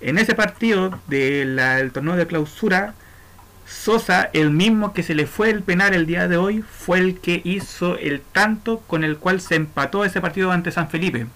En 0.02 0.18
ese 0.18 0.36
partido 0.36 1.00
del 1.08 1.92
torneo 1.94 2.18
de 2.18 2.28
clausura, 2.28 2.94
Sosa, 3.65 4.29
el 4.34 4.51
mismo 4.51 4.93
que 4.93 5.03
se 5.03 5.15
le 5.15 5.25
fue 5.25 5.50
el 5.50 5.63
penal 5.63 5.93
el 5.93 6.05
día 6.05 6.27
de 6.27 6.38
hoy, 6.38 6.62
fue 6.62 7.00
el 7.00 7.20
que 7.20 7.41
hizo 7.43 7.98
el 7.98 8.22
tanto 8.22 8.79
con 8.79 9.03
el 9.03 9.17
cual 9.17 9.41
se 9.41 9.55
empató 9.55 10.05
ese 10.05 10.22
partido 10.22 10.51
ante 10.51 10.72
San 10.72 10.89
Felipe. 10.89 11.27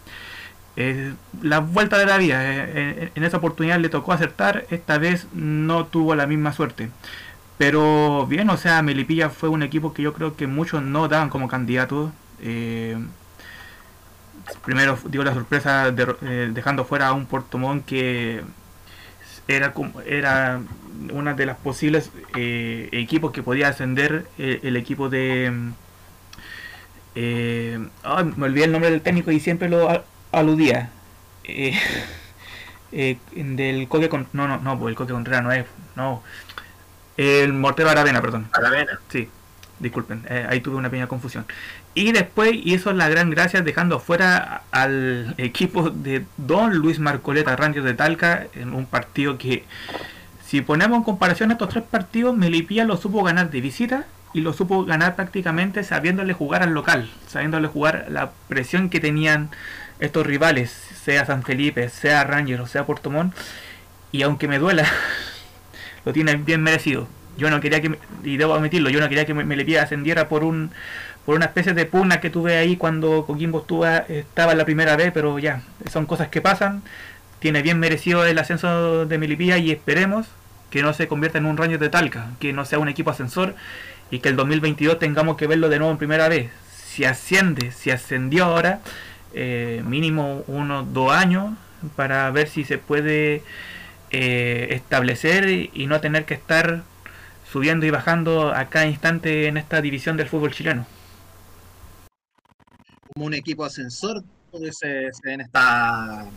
Eh, 0.76 1.14
la 1.42 1.60
vuelta 1.60 1.98
de 1.98 2.06
la 2.06 2.18
vida, 2.18 2.40
eh, 2.44 3.12
en 3.16 3.24
esa 3.24 3.38
oportunidad 3.38 3.80
le 3.80 3.90
tocó 3.90 4.14
acertar, 4.14 4.66
esta 4.70 4.98
vez 5.00 5.28
no 5.34 5.86
tuvo 5.88 6.16
la 6.16 6.28
misma 6.28 6.54
suerte. 6.54 6.90
Pero 7.58 8.28
bien, 8.28 8.50
o 8.50 8.58
sea, 8.58 8.82
Melipilla 8.84 9.30
fue 9.30 9.50
un 9.50 9.64
equipo 9.64 9.94
que 9.94 10.04
yo 10.04 10.14
creo 10.14 10.36
que 10.36 10.48
muchos 10.48 10.84
no 10.84 11.08
daban 11.08 11.30
como 11.30 11.48
candidato. 11.48 12.12
Eh, 12.42 12.98
primero 14.64 14.98
digo 15.06 15.24
la 15.24 15.34
sorpresa 15.34 15.92
de, 15.92 16.52
dejando 16.52 16.86
fuera 16.86 17.08
a 17.08 17.14
un 17.14 17.26
Portomón 17.26 17.82
que 17.82 18.44
era 19.48 19.74
como 19.74 20.02
era 20.02 20.62
una 21.12 21.34
de 21.34 21.46
las 21.46 21.58
posibles 21.58 22.12
eh, 22.36 22.90
equipos 22.92 23.32
que 23.32 23.44
podía 23.44 23.70
ascender 23.70 24.26
eh, 24.38 24.60
el 24.64 24.76
equipo 24.76 25.10
de 25.10 25.52
eh, 27.16 27.80
me 28.36 28.46
olvidé 28.46 28.66
el 28.66 28.72
nombre 28.72 28.92
del 28.92 29.02
técnico 29.02 29.32
y 29.32 29.40
siempre 29.40 29.70
lo 29.70 30.04
aludía. 30.32 30.92
Del 32.92 33.88
Coque 33.90 34.08
con 34.08 34.28
no 34.32 34.48
no 34.48 34.60
no 34.60 34.80
pues 34.80 34.92
el 34.92 34.96
Coque 34.96 35.14
Contreras 35.14 35.44
no 35.44 35.52
es 35.52 35.66
no. 35.96 36.24
El 37.18 37.54
Mortero 37.54 37.90
Aravena 37.90 38.22
perdón. 38.22 38.48
Aravena. 38.54 39.00
Sí 39.10 39.30
disculpen 39.80 40.24
ahí 40.50 40.60
tuve 40.60 40.76
una 40.76 40.90
pequeña 40.90 41.08
confusión 41.08 41.46
y 41.94 42.12
después 42.12 42.52
hizo 42.54 42.94
la 42.94 43.10
gran 43.10 43.30
gracia 43.30 43.62
dejando 43.62 44.00
fuera 44.00 44.64
al 44.72 45.36
equipo 45.38 45.90
de 45.90 46.26
Don 46.38 46.76
Luis 46.76 47.00
Marcoleta 47.00 47.56
Rangers 47.56 47.86
de 47.86 47.94
Talca 47.94 48.48
en 48.56 48.74
un 48.74 48.86
partido 48.86 49.38
que 49.38 49.66
si 50.48 50.62
ponemos 50.62 50.98
en 51.00 51.04
comparación 51.04 51.52
estos 51.52 51.68
tres 51.68 51.84
partidos, 51.84 52.38
Melipilla 52.38 52.86
lo 52.86 52.96
supo 52.96 53.22
ganar 53.22 53.52
de 53.52 53.60
visita 53.60 54.06
y 54.34 54.40
lo 54.40 54.54
supo 54.54 54.86
ganar 54.86 55.18
prácticamente 55.18 55.84
sabiéndole 55.84 56.32
jugar 56.32 56.64
al 56.64 56.74
local, 56.74 57.10
sabiéndole 57.28 57.68
jugar 57.68 58.06
la 58.10 58.32
presión 58.48 58.90
que 58.90 59.02
tenían 59.02 59.50
estos 60.00 60.26
rivales, 60.26 60.72
sea 61.04 61.26
San 61.26 61.44
Felipe, 61.44 61.90
sea 61.90 62.24
Rangers 62.24 62.62
o 62.62 62.66
sea 62.68 62.86
Portomón. 62.86 63.34
Y 64.14 64.22
aunque 64.22 64.48
me 64.48 64.58
duela, 64.58 64.86
lo 66.06 66.14
tiene 66.14 66.38
bien 66.38 66.64
merecido. 66.64 67.10
Yo 67.38 67.50
no 67.50 67.60
quería 67.62 67.82
que, 67.82 67.98
y 68.24 68.38
debo 68.38 68.56
admitirlo, 68.56 68.90
yo 68.90 69.00
no 69.00 69.10
quería 69.10 69.26
que 69.26 69.34
Melipilla 69.34 69.84
ascendiera 69.84 70.28
por 70.28 70.44
un 70.44 70.72
por 71.26 71.36
una 71.36 71.46
especie 71.46 71.74
de 71.74 71.86
pugna 71.86 72.22
que 72.22 72.30
tuve 72.30 72.56
ahí 72.56 72.78
cuando 72.78 73.26
Coquimbo 73.26 73.66
estaba 74.08 74.54
en 74.54 74.58
la 74.58 74.64
primera 74.64 74.96
vez, 74.96 75.12
pero 75.14 75.38
ya, 75.40 75.62
son 75.92 76.06
cosas 76.06 76.30
que 76.30 76.40
pasan 76.40 76.84
tiene 77.40 77.62
bien 77.62 77.80
merecido 77.80 78.26
el 78.26 78.40
ascenso 78.40 79.06
de 79.06 79.18
Milipía 79.18 79.58
y 79.58 79.72
esperemos 79.72 80.28
que 80.70 80.82
no 80.82 80.94
se 80.94 81.08
convierta 81.08 81.38
en 81.38 81.46
un 81.46 81.58
rayo 81.58 81.78
de 81.78 81.90
Talca, 81.90 82.32
que 82.40 82.54
no 82.54 82.66
sea 82.66 82.80
un 82.80 82.90
equipo 82.90 83.12
ascensor 83.12 83.56
y 84.10 84.20
que 84.20 84.30
el 84.30 84.36
2022 84.36 85.00
tengamos 85.00 85.38
que 85.38 85.48
verlo 85.48 85.70
de 85.70 85.78
nuevo 85.80 85.92
en 85.92 85.98
primera 85.98 86.28
vez. 86.30 86.52
Si 86.76 87.06
asciende, 87.06 87.72
si 87.72 87.92
ascendió 87.92 88.46
ahora, 88.46 88.80
eh, 89.34 89.84
mínimo 89.86 90.44
unos 90.48 90.94
dos 90.94 91.12
años 91.12 91.54
para 91.96 92.30
ver 92.32 92.50
si 92.50 92.64
se 92.64 92.80
puede 92.80 93.44
eh, 94.10 94.68
establecer 94.72 95.70
y 95.74 95.86
no 95.88 96.02
tener 96.02 96.26
que 96.26 96.34
estar 96.34 96.84
subiendo 97.52 97.86
y 97.86 97.90
bajando 97.90 98.54
a 98.54 98.70
cada 98.70 98.88
instante 98.88 99.48
en 99.48 99.58
esta 99.58 99.82
división 99.82 100.18
del 100.18 100.28
fútbol 100.28 100.54
chileno. 100.54 100.86
Como 103.14 103.26
un 103.26 103.34
equipo 103.34 103.66
ascensor 103.66 104.24
puede 104.52 104.72
ser 104.72 105.12
en 105.26 105.42
esta 105.42 106.30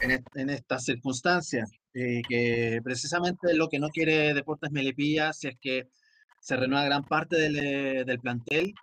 en, 0.00 0.50
estas 0.50 0.84
circunstancias, 0.84 1.70
eh, 1.94 2.20
que 2.28 2.80
precisamente 2.82 3.54
lo 3.54 3.68
que 3.68 3.78
no 3.78 3.88
quiere 3.88 4.34
Deportes 4.34 4.70
Melipilla 4.70 5.32
si 5.32 5.48
es 5.48 5.56
que 5.60 5.88
se 6.40 6.56
renueva 6.56 6.84
gran 6.84 7.04
parte 7.04 7.36
del, 7.36 7.56
eh, 7.56 8.04
del 8.04 8.20
plantel 8.20 8.74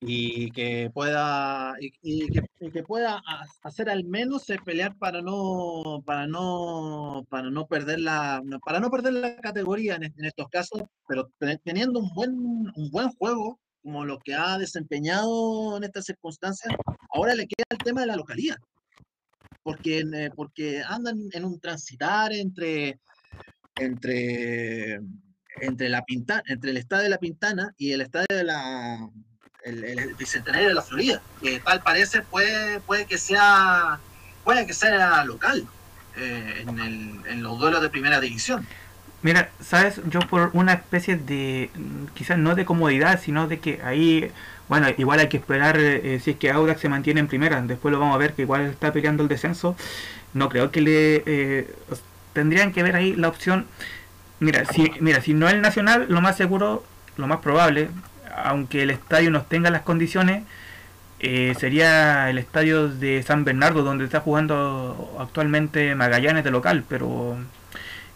y 0.00 0.50
que 0.50 0.90
pueda 0.92 1.74
y, 1.80 2.28
que, 2.72 2.82
pueda 2.82 3.22
hacer 3.62 3.88
al 3.88 4.04
menos 4.04 4.46
pelear 4.64 4.96
para 4.98 5.22
no 5.22 6.02
para 6.04 6.26
no 6.26 7.24
para 7.28 7.50
no 7.50 7.66
perder 7.66 8.00
la 8.00 8.42
para 8.64 8.80
no 8.80 8.90
perder 8.90 9.12
la 9.14 9.36
categoría 9.36 9.94
en, 9.96 10.04
en 10.04 10.24
estos 10.24 10.48
casos 10.48 10.82
pero 11.06 11.30
teniendo 11.64 12.00
un 12.00 12.12
buen 12.14 12.32
un 12.34 12.90
buen 12.90 13.10
juego 13.10 13.60
como 13.82 14.04
lo 14.04 14.18
que 14.18 14.34
ha 14.34 14.58
desempeñado 14.58 15.76
en 15.76 15.84
estas 15.84 16.06
circunstancias 16.06 16.74
ahora 17.10 17.34
le 17.34 17.46
queda 17.46 17.66
el 17.70 17.78
tema 17.78 18.00
de 18.00 18.08
la 18.08 18.16
localidad 18.16 18.56
porque, 19.62 20.00
eh, 20.00 20.30
porque 20.34 20.82
andan 20.86 21.28
en 21.32 21.44
un 21.44 21.60
transitar 21.60 22.32
entre, 22.32 22.98
entre, 23.76 24.98
entre, 25.60 25.88
la 25.88 26.04
Pinta, 26.04 26.42
entre 26.46 26.70
el 26.70 26.76
estadio 26.78 27.04
de 27.04 27.10
la 27.10 27.18
Pintana 27.18 27.72
y 27.76 27.92
el 27.92 28.00
estadio 28.00 28.26
de 28.36 28.44
la 28.44 29.08
el, 29.64 30.14
Bicentenario 30.14 30.68
de 30.68 30.74
la 30.74 30.82
Florida, 30.82 31.20
que 31.40 31.60
tal 31.60 31.82
parece 31.82 32.22
puede, 32.22 32.80
puede 32.80 33.06
que 33.06 33.18
sea 33.18 33.98
puede 34.44 34.66
que 34.66 34.74
sea 34.74 35.24
local 35.24 35.66
eh, 36.16 36.64
en, 36.66 36.78
el, 36.80 37.20
en 37.26 37.42
los 37.42 37.58
duelos 37.58 37.80
de 37.80 37.88
primera 37.88 38.20
división. 38.20 38.66
Mira, 39.22 39.50
sabes, 39.60 40.00
yo 40.08 40.18
por 40.20 40.50
una 40.52 40.72
especie 40.72 41.16
de, 41.16 41.70
quizás 42.14 42.38
no 42.38 42.56
de 42.56 42.64
comodidad, 42.64 43.20
sino 43.22 43.46
de 43.46 43.60
que 43.60 43.80
ahí 43.84 44.32
bueno, 44.72 44.88
igual 44.96 45.18
hay 45.18 45.28
que 45.28 45.36
esperar 45.36 45.76
eh, 45.78 46.18
si 46.24 46.30
es 46.30 46.36
que 46.38 46.50
Audax 46.50 46.80
se 46.80 46.88
mantiene 46.88 47.20
en 47.20 47.28
primera. 47.28 47.60
Después 47.60 47.92
lo 47.92 48.00
vamos 48.00 48.14
a 48.14 48.18
ver 48.18 48.32
que 48.32 48.40
igual 48.40 48.62
está 48.62 48.90
peleando 48.90 49.22
el 49.22 49.28
descenso. 49.28 49.76
No 50.32 50.48
creo 50.48 50.70
que 50.70 50.80
le 50.80 51.22
eh, 51.26 51.74
tendrían 52.32 52.72
que 52.72 52.82
ver 52.82 52.96
ahí 52.96 53.14
la 53.14 53.28
opción. 53.28 53.66
Mira, 54.40 54.64
si 54.64 54.90
mira, 55.00 55.20
si 55.20 55.34
no 55.34 55.48
el 55.48 55.60
Nacional, 55.60 56.06
lo 56.08 56.22
más 56.22 56.38
seguro, 56.38 56.84
lo 57.18 57.26
más 57.26 57.40
probable, 57.40 57.90
aunque 58.34 58.82
el 58.82 58.90
estadio 58.90 59.30
no 59.30 59.42
tenga 59.42 59.70
las 59.70 59.82
condiciones, 59.82 60.44
eh, 61.20 61.54
sería 61.58 62.30
el 62.30 62.38
estadio 62.38 62.88
de 62.88 63.22
San 63.22 63.44
Bernardo 63.44 63.82
donde 63.82 64.04
está 64.04 64.20
jugando 64.20 65.16
actualmente 65.20 65.94
Magallanes 65.94 66.44
de 66.44 66.50
local, 66.50 66.84
pero 66.88 67.38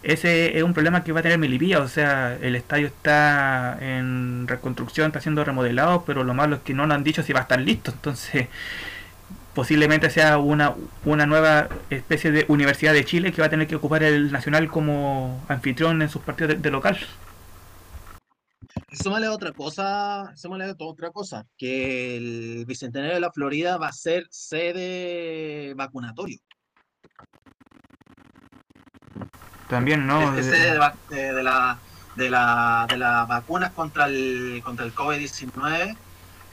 ese 0.02 0.56
es 0.56 0.62
un 0.62 0.74
problema 0.74 1.04
que 1.04 1.12
va 1.12 1.20
a 1.20 1.22
tener 1.22 1.38
Milipilla, 1.38 1.80
o 1.80 1.88
sea, 1.88 2.36
el 2.40 2.56
estadio 2.56 2.86
está 2.88 3.78
en 3.80 4.46
reconstrucción, 4.48 5.08
está 5.08 5.20
siendo 5.20 5.44
remodelado, 5.44 6.04
pero 6.04 6.24
lo 6.24 6.34
malo 6.34 6.56
es 6.56 6.62
que 6.62 6.74
no 6.74 6.86
nos 6.86 6.96
han 6.96 7.04
dicho 7.04 7.22
si 7.22 7.32
va 7.32 7.40
a 7.40 7.42
estar 7.42 7.60
listo, 7.60 7.92
entonces 7.92 8.48
posiblemente 9.56 10.10
sea 10.10 10.36
una, 10.36 10.74
una 11.06 11.24
nueva 11.24 11.68
especie 11.88 12.30
de 12.30 12.44
Universidad 12.48 12.92
de 12.92 13.06
Chile 13.06 13.32
que 13.32 13.40
va 13.40 13.46
a 13.46 13.50
tener 13.50 13.66
que 13.66 13.76
ocupar 13.76 14.02
el 14.02 14.30
Nacional 14.30 14.68
como 14.68 15.42
anfitrión 15.48 16.02
en 16.02 16.10
sus 16.10 16.20
partidos 16.20 16.60
de, 16.60 16.70
local. 16.70 16.98
Súmale 18.92 19.28
otra 19.28 19.52
cosa, 19.52 20.32
súmale 20.36 20.74
otra 20.78 21.10
cosa, 21.10 21.44
que 21.58 22.16
el 22.16 22.64
Bicentenario 22.66 23.14
de 23.14 23.20
la 23.20 23.32
Florida 23.32 23.78
va 23.78 23.88
a 23.88 23.92
ser 23.92 24.26
sede 24.30 25.74
vacunatorio. 25.74 26.38
También, 29.68 30.06
¿no? 30.06 30.38
Este 30.38 30.56
de, 30.56 30.78
la, 30.78 30.94
de, 31.10 32.30
la, 32.30 32.86
de 32.88 32.96
las 32.96 33.28
vacunas 33.28 33.72
contra 33.72 34.06
el, 34.06 34.60
contra 34.64 34.86
el 34.86 34.94
COVID-19 34.94 35.96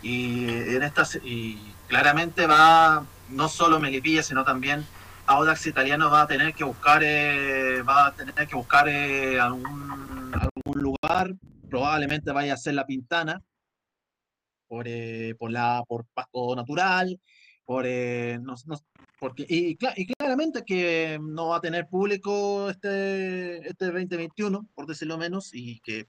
Y, 0.01 0.49
en 0.49 0.81
estas, 0.81 1.19
y 1.23 1.73
claramente 1.87 2.47
va, 2.47 3.05
no 3.29 3.47
solo 3.47 3.79
Melipilla, 3.79 4.23
sino 4.23 4.43
también 4.43 4.83
Audax 5.27 5.67
Italiano 5.67 6.09
va 6.09 6.23
a 6.23 6.27
tener 6.27 6.55
que 6.55 6.63
buscar, 6.63 7.03
eh, 7.03 7.83
va 7.83 8.07
a 8.07 8.11
tener 8.13 8.47
que 8.47 8.55
buscar 8.55 8.89
eh, 8.89 9.39
algún, 9.39 10.33
algún 10.33 10.81
lugar, 10.81 11.35
probablemente 11.73 12.31
vaya 12.31 12.53
a 12.53 12.57
ser 12.57 12.75
la 12.75 12.85
Pintana, 12.85 13.41
por, 14.67 14.87
eh, 14.87 15.33
por, 15.39 15.49
la, 15.49 15.83
por 15.87 16.05
pasto 16.13 16.55
natural, 16.55 17.19
por, 17.65 17.83
no, 17.83 18.53
porque, 19.19 19.43
y, 19.49 19.75
claramente 19.75 20.61
que 20.63 21.17
no 21.19 21.47
va 21.47 21.57
a 21.57 21.61
tener 21.61 21.87
público 21.87 22.69
este, 22.69 23.67
este 23.67 23.85
2021, 23.85 24.69
por 24.75 24.85
decirlo 24.85 25.17
menos, 25.17 25.49
y 25.51 25.79
que 25.79 26.05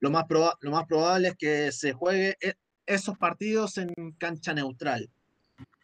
lo 0.00 0.10
más, 0.10 0.24
lo 0.28 0.70
más 0.72 0.86
probable 0.86 1.28
es 1.28 1.36
que 1.36 1.70
se 1.70 1.92
juegue 1.92 2.36
e, 2.40 2.54
esos 2.84 3.16
partidos 3.16 3.78
en 3.78 3.94
cancha 4.18 4.54
neutral. 4.54 5.08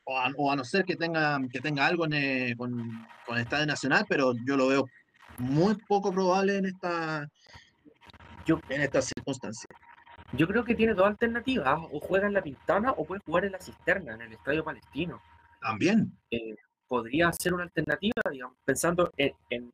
O 0.05 0.51
a, 0.51 0.57
no 0.57 0.65
ser 0.65 0.85
que 0.85 0.97
tenga, 0.97 1.39
que 1.53 1.61
tenga 1.61 1.87
algo 1.87 2.07
eh, 2.11 2.57
con, 2.59 3.07
con, 3.25 3.37
el 3.37 3.43
Estadio 3.43 3.67
Nacional, 3.67 4.05
pero 4.09 4.35
yo 4.45 4.57
lo 4.57 4.67
veo 4.67 4.85
muy 5.39 5.77
poco 5.87 6.11
probable 6.11 6.57
en 6.57 6.67
esta, 6.67 7.29
yo, 8.51 8.61
en 8.69 8.83
esta 8.83 9.01
circunstancia. 9.01 9.69
Yo 10.33 10.47
creo 10.47 10.65
que 10.65 10.75
tiene 10.75 10.95
dos 10.95 11.07
alternativas, 11.07 11.79
o 11.93 12.01
juega 12.01 12.27
en 12.27 12.35
la 12.35 12.43
Pintana 12.43 12.93
o 12.93 13.05
puede 13.05 13.21
jugar 13.25 13.45
en 13.45 13.53
la 13.53 13.61
Cisterna, 13.61 14.15
en 14.15 14.23
el 14.23 14.33
Estadio 14.33 14.65
Palestino. 14.65 15.21
También. 15.61 16.13
Eh, 16.31 16.57
podría 16.87 17.33
ser 17.33 17.55
una 17.55 17.65
alternativa, 17.65 18.23
digamos, 18.31 18.57
pensando 18.65 19.13
en, 19.17 19.33
en, 19.51 19.73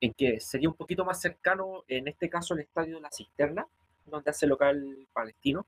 en, 0.00 0.12
que 0.14 0.40
sería 0.40 0.68
un 0.68 0.76
poquito 0.76 1.04
más 1.04 1.20
cercano, 1.20 1.84
en 1.88 2.08
este 2.08 2.28
caso, 2.28 2.54
el 2.54 2.60
Estadio 2.60 2.96
de 2.96 3.02
la 3.02 3.10
Cisterna, 3.10 3.66
donde 4.06 4.30
hace 4.30 4.46
local 4.46 5.06
palestino, 5.12 5.66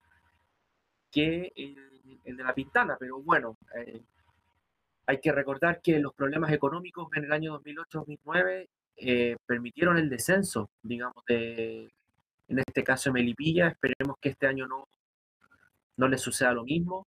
que 1.10 1.52
el, 1.54 2.20
el 2.24 2.36
de 2.36 2.44
la 2.44 2.54
Pintana, 2.54 2.96
pero 2.98 3.22
bueno, 3.22 3.56
eh, 3.76 4.02
hay 5.06 5.20
que 5.20 5.32
recordar 5.32 5.80
que 5.80 5.98
los 5.98 6.14
problemas 6.14 6.50
económicos 6.52 7.08
en 7.14 7.24
el 7.24 7.32
año 7.32 7.60
2008-2009 7.60 8.68
eh, 8.96 9.36
permitieron 9.46 9.98
el 9.98 10.08
descenso, 10.08 10.70
digamos, 10.82 11.24
de, 11.26 11.92
en 12.48 12.58
este 12.58 12.84
caso 12.84 13.10
de 13.10 13.14
Melipilla. 13.14 13.68
Esperemos 13.68 14.16
que 14.20 14.30
este 14.30 14.46
año 14.46 14.66
no, 14.66 14.88
no 15.96 16.08
le 16.08 16.18
suceda 16.18 16.52
lo 16.52 16.64
mismo. 16.64 17.06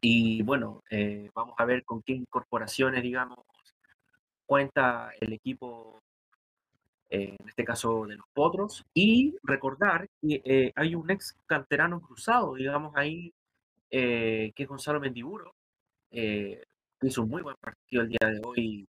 Y 0.00 0.42
bueno, 0.42 0.82
eh, 0.90 1.30
vamos 1.34 1.54
a 1.58 1.64
ver 1.64 1.84
con 1.84 2.02
qué 2.02 2.12
incorporaciones, 2.12 3.02
digamos, 3.02 3.38
cuenta 4.44 5.10
el 5.20 5.32
equipo 5.32 5.98
eh, 7.10 7.36
en 7.38 7.48
este 7.48 7.64
caso 7.64 8.06
de 8.06 8.16
los 8.16 8.26
Potros, 8.32 8.84
y 8.92 9.36
recordar 9.42 10.08
que 10.20 10.72
hay 10.74 10.94
un 10.94 11.10
ex 11.10 11.36
canterano 11.46 12.00
cruzado, 12.00 12.54
digamos 12.54 12.94
ahí, 12.96 13.32
que 13.90 14.52
es 14.54 14.68
Gonzalo 14.68 15.00
Mendiburo, 15.00 15.54
hizo 16.10 17.22
un 17.22 17.30
muy 17.30 17.42
buen 17.42 17.56
partido 17.56 18.02
el 18.02 18.08
día 18.08 18.28
de 18.28 18.40
hoy 18.44 18.88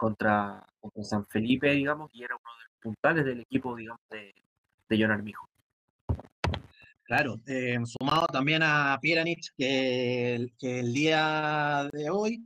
contra, 0.00 0.66
San 1.02 1.26
Felipe, 1.26 1.70
digamos, 1.72 2.10
y 2.14 2.24
era 2.24 2.34
uno 2.34 2.52
de 2.56 2.64
los 2.64 2.80
puntales 2.80 3.24
del 3.24 3.40
equipo, 3.40 3.76
digamos, 3.76 4.00
de, 4.10 4.34
de 4.88 4.98
John 5.00 5.10
Armijo. 5.10 5.48
Claro, 7.02 7.36
sumado 7.84 8.26
también 8.28 8.62
a 8.62 8.98
Pieranich, 9.02 9.50
que, 9.56 10.48
el 10.60 10.92
día 10.92 11.88
de 11.92 12.08
hoy 12.08 12.44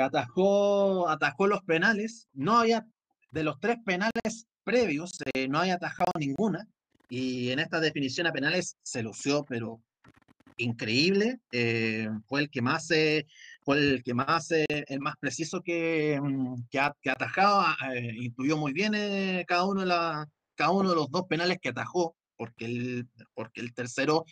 atajó, 0.00 1.08
atajó 1.08 1.46
los 1.46 1.62
penales, 1.62 2.28
no 2.32 2.58
había 2.58 2.86
de 3.30 3.44
los 3.44 3.60
tres 3.60 3.76
penales 3.84 4.46
previos, 4.64 5.12
eh, 5.32 5.48
no 5.48 5.58
haya 5.58 5.74
atajado 5.74 6.12
ninguna. 6.18 6.66
Y 7.08 7.50
en 7.50 7.58
esta 7.58 7.80
definición 7.80 8.26
a 8.26 8.32
penales 8.32 8.76
se 8.82 9.02
lució, 9.02 9.44
pero 9.44 9.80
increíble. 10.58 11.40
Eh, 11.52 12.08
fue 12.26 12.42
el 12.42 12.50
que 12.50 12.60
más, 12.60 12.90
eh, 12.90 13.26
fue 13.68 13.76
el 13.76 14.02
que 14.02 14.14
más, 14.14 14.50
el 14.50 15.00
más 15.00 15.16
preciso 15.20 15.60
que, 15.60 16.18
mm, 16.18 16.68
que, 16.70 17.10
atajaba. 17.10 17.76
intuyó 18.16 18.56
muy 18.56 18.72
bien 18.72 18.94
cada, 19.46 19.66
uno 19.66 19.82
de 19.82 19.86
la, 19.86 20.26
cada 20.54 20.70
uno 20.70 20.88
de 20.88 20.94
los 20.94 21.10
dos 21.10 21.26
penales 21.28 21.58
que 21.60 21.68
atajó, 21.68 22.16
porque 22.38 22.64
el, 22.64 23.08
porque 23.34 23.60
el 23.60 23.74
tercero 23.74 24.24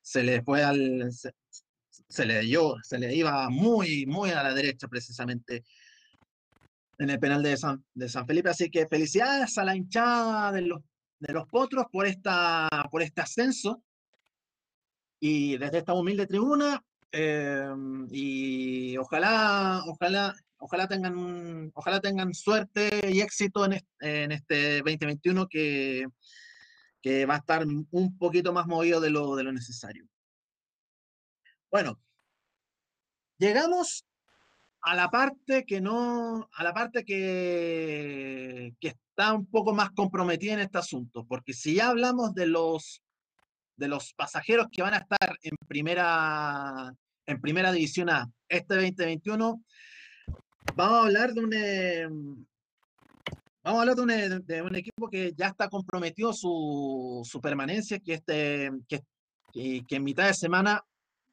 se 0.00 0.22
le 0.22 0.42
fue 0.42 0.64
al. 0.64 1.10
Se, 1.12 2.24
le 2.24 2.40
dio, 2.40 2.76
se 2.82 2.98
le 2.98 3.14
iba 3.14 3.50
muy, 3.50 4.06
muy 4.06 4.30
a 4.30 4.42
la 4.42 4.54
derecha 4.54 4.88
precisamente 4.88 5.64
en 6.96 7.10
el 7.10 7.18
penal 7.20 7.42
de 7.42 7.58
San, 7.58 7.84
de 7.92 8.08
San 8.08 8.26
Felipe. 8.26 8.48
Así 8.48 8.70
que 8.70 8.88
felicidades 8.88 9.58
a 9.58 9.64
la 9.64 9.76
hinchada 9.76 10.50
de 10.50 10.62
los, 10.62 10.80
de 11.18 11.34
los 11.34 11.46
potros 11.46 11.84
por, 11.92 12.06
esta, 12.06 12.70
por 12.90 13.02
este 13.02 13.20
ascenso. 13.20 13.84
Y 15.20 15.58
desde 15.58 15.78
esta 15.78 15.92
humilde 15.92 16.26
tribuna, 16.26 16.82
em, 17.12 18.06
y 18.10 18.96
ojalá, 18.98 19.82
ojalá, 19.86 20.34
ojalá 20.58 20.88
tengan, 20.88 21.70
ojalá 21.74 22.00
tengan 22.00 22.34
suerte 22.34 23.10
y 23.10 23.20
éxito 23.20 23.64
en 23.64 23.74
este, 23.74 24.22
en 24.24 24.32
este 24.32 24.78
2021 24.78 25.46
que, 25.48 26.06
que 27.02 27.26
va 27.26 27.34
a 27.34 27.38
estar 27.38 27.64
un 27.66 28.18
poquito 28.18 28.52
más 28.52 28.66
movido 28.66 29.00
de 29.00 29.10
lo, 29.10 29.36
de 29.36 29.44
lo 29.44 29.52
necesario. 29.52 30.06
Bueno, 31.70 32.00
llegamos 33.38 34.06
a 34.80 34.94
la 34.94 35.10
parte 35.10 35.64
que 35.66 35.80
no, 35.80 36.48
a 36.52 36.64
la 36.64 36.72
parte 36.72 37.04
que, 37.04 38.74
que 38.80 38.88
está 38.88 39.34
un 39.34 39.46
poco 39.46 39.74
más 39.74 39.90
comprometida 39.90 40.54
en 40.54 40.60
este 40.60 40.78
asunto, 40.78 41.26
porque 41.26 41.52
si 41.52 41.74
ya 41.74 41.88
hablamos 41.88 42.34
de 42.34 42.46
los, 42.46 43.02
de 43.78 43.88
los 43.88 44.12
pasajeros 44.12 44.66
que 44.70 44.82
van 44.82 44.94
a 44.94 44.98
estar 44.98 45.38
en 45.42 45.56
primera, 45.66 46.92
en 47.26 47.40
primera 47.40 47.72
división 47.72 48.10
A 48.10 48.28
este 48.48 48.74
2021, 48.74 49.62
vamos 50.74 50.98
a 50.98 51.02
hablar 51.02 51.32
de 51.32 51.40
un, 51.40 51.54
em, 51.54 52.46
vamos 53.62 53.78
a 53.78 53.80
hablar 53.82 54.00
un, 54.00 54.46
de 54.46 54.62
un, 54.62 54.74
equipo 54.74 55.08
que 55.08 55.32
ya 55.34 55.48
está 55.48 55.68
comprometido 55.68 56.32
su, 56.32 57.22
su 57.24 57.40
permanencia, 57.40 58.00
que, 58.00 58.14
este, 58.14 58.70
que, 58.88 59.00
que 59.52 59.96
en 59.96 60.04
mitad 60.04 60.26
de 60.26 60.34
semana 60.34 60.84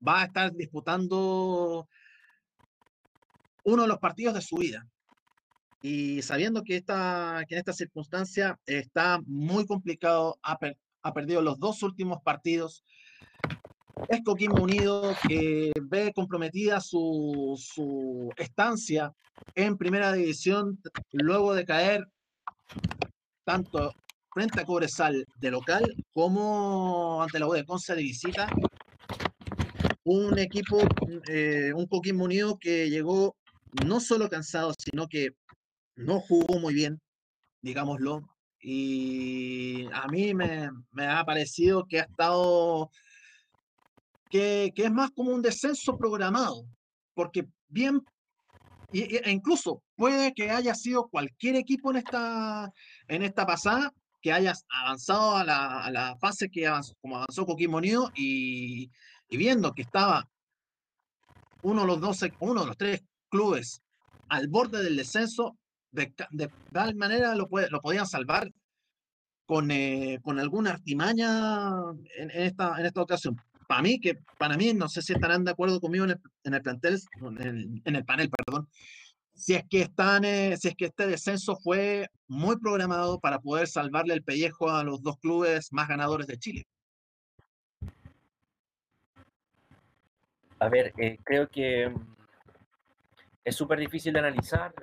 va 0.08 0.22
a 0.22 0.26
estar 0.26 0.54
disputando 0.54 1.88
uno 3.64 3.82
de 3.82 3.88
los 3.88 4.00
partidos 4.00 4.36
de 4.36 4.42
su 4.42 4.58
vida. 4.58 4.88
Y 5.82 6.22
sabiendo 6.22 6.64
que, 6.64 6.78
esta, 6.78 7.44
que 7.48 7.56
en 7.56 7.60
esta 7.60 7.74
circunstancia 7.74 8.60
está 8.66 9.20
muy 9.26 9.66
complicado, 9.66 10.38
ha, 11.06 11.14
perdido 11.14 11.42
los 11.42 11.60
dos 11.60 11.84
últimos 11.84 12.22
partidos. 12.24 12.84
Es 14.10 14.22
Coquimbo 14.24 14.62
Unido 14.62 15.16
que 15.28 15.72
ve 15.82 16.12
comprometida 16.14 16.82
su, 16.82 18.32
estancia 18.38 19.14
en 19.54 19.78
primera 19.78 20.12
división 20.12 20.80
luego 21.12 21.54
de 21.54 21.66
caer 21.66 22.06
tanto 23.46 23.94
frente 24.34 24.60
a 24.60 24.66
Cobresal 24.66 25.26
de 25.38 25.52
local 25.52 25.96
como 26.12 27.24
ante 27.24 27.40
la 27.40 27.48
U 27.48 27.54
de 27.54 27.64
de 27.64 28.02
visita. 28.02 28.48
Un 30.04 30.38
equipo, 30.38 30.80
eh, 31.30 31.72
un 31.74 31.88
Coquimbo 31.88 32.26
Unido 32.26 32.58
que 32.60 32.90
llegó 32.90 33.36
no 33.86 34.00
solo 34.00 34.30
cansado, 34.30 34.74
sino 34.78 35.08
que 35.08 35.30
no 35.96 36.20
jugó 36.20 36.60
muy 36.60 36.74
bien, 36.74 37.00
digámoslo. 37.62 38.35
Y 38.68 39.86
a 39.94 40.08
mí 40.08 40.34
me, 40.34 40.72
ha 41.08 41.24
parecido 41.24 41.86
que 41.86 42.00
ha 42.00 42.04
estado, 42.06 42.90
que, 44.28 44.74
es 44.76 44.92
más 44.92 45.12
como 45.12 45.30
un 45.30 45.44
descenso 45.44 45.96
programado, 45.96 46.66
porque 47.14 47.48
bien, 47.68 48.04
e 48.92 49.30
incluso 49.30 49.84
puede 49.96 50.34
que 50.34 50.50
haya 50.50 50.74
sido 50.74 51.08
cualquier 51.10 51.58
equipo 51.58 51.92
en 51.92 51.98
esta, 51.98 52.74
en 53.08 53.22
esta 53.22 53.46
pasada 53.46 53.94
que 54.20 54.34
haya 54.34 54.56
avanzado 54.68 55.36
a 55.36 55.44
la, 55.44 56.18
fase 56.20 56.50
que 56.50 56.66
avanzó, 56.66 56.96
como 57.02 57.18
avanzó 57.18 57.46
Coquimbo 57.46 57.78
Unido 57.78 58.12
y, 58.16 58.90
y 59.30 59.38
viendo 59.38 59.74
que 59.74 59.84
estaba 59.84 60.28
uno 61.62 61.82
de 61.82 61.88
los 61.88 62.02
dos, 62.02 62.20
uno 62.40 62.62
de 62.62 62.68
los 62.68 62.78
tres 62.78 63.04
clubes 63.30 63.84
al 64.28 64.48
borde 64.48 64.82
del 64.82 64.96
descenso, 64.96 65.56
de, 65.96 66.50
tal 66.72 66.96
manera 66.96 67.36
lo, 67.36 67.50
lo 67.70 67.82
podían 67.82 68.06
salvar 68.06 68.52
con, 69.46 69.72
eh, 69.72 70.20
con 70.24 70.40
alguna 70.40 70.72
artimaña 70.72 71.72
en, 72.18 72.32
esta, 72.32 72.80
en 72.80 72.86
esta 72.86 73.02
ocasión. 73.02 73.40
Para 73.68 73.82
mí, 73.82 74.00
que 74.00 74.20
para 74.38 74.58
mí, 74.58 74.74
no 74.74 74.88
sé 74.90 75.02
si 75.02 75.14
estarán 75.14 75.44
de 75.44 75.52
acuerdo 75.52 75.80
conmigo 75.80 76.06
en 76.06 76.12
el, 76.12 76.22
en 76.44 76.54
el 76.54 76.62
plantel, 76.62 77.00
en 77.40 77.96
el, 77.96 78.06
panel, 78.06 78.30
perdón, 78.30 78.68
si 79.34 79.56
es 79.56 79.64
que 79.70 79.82
están, 79.82 80.24
eh, 80.24 80.56
si 80.58 80.70
es 80.70 80.76
que 80.76 80.86
este 80.86 81.08
descenso 81.08 81.56
fue 81.58 82.08
muy 82.28 82.58
programado 82.58 83.20
para 83.20 83.40
poder 83.40 83.68
salvarle 83.68 84.14
el 84.14 84.24
pellejo 84.24 84.70
a 84.70 84.84
los 84.84 85.02
dos 85.02 85.18
clubes 85.18 85.74
más 85.74 85.88
ganadores 85.88 86.28
de 86.28 86.38
Chile. 86.38 86.64
A 90.60 90.70
ver, 90.70 90.94
eh, 90.98 91.18
creo 91.24 91.50
que 91.50 91.92
es 93.44 93.56
súper 93.56 93.80
difícil 93.80 94.14
de 94.14 94.20
analizar. 94.20 94.74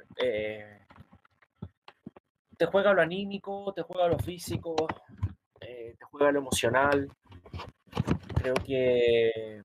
Te 2.62 2.66
juega 2.66 2.94
lo 2.94 3.02
anímico, 3.02 3.72
te 3.74 3.82
juega 3.82 4.06
lo 4.06 4.20
físico, 4.20 4.76
eh, 5.60 5.96
te 5.98 6.04
juega 6.04 6.30
lo 6.30 6.38
emocional. 6.38 7.10
creo 8.36 8.54
que 8.54 9.62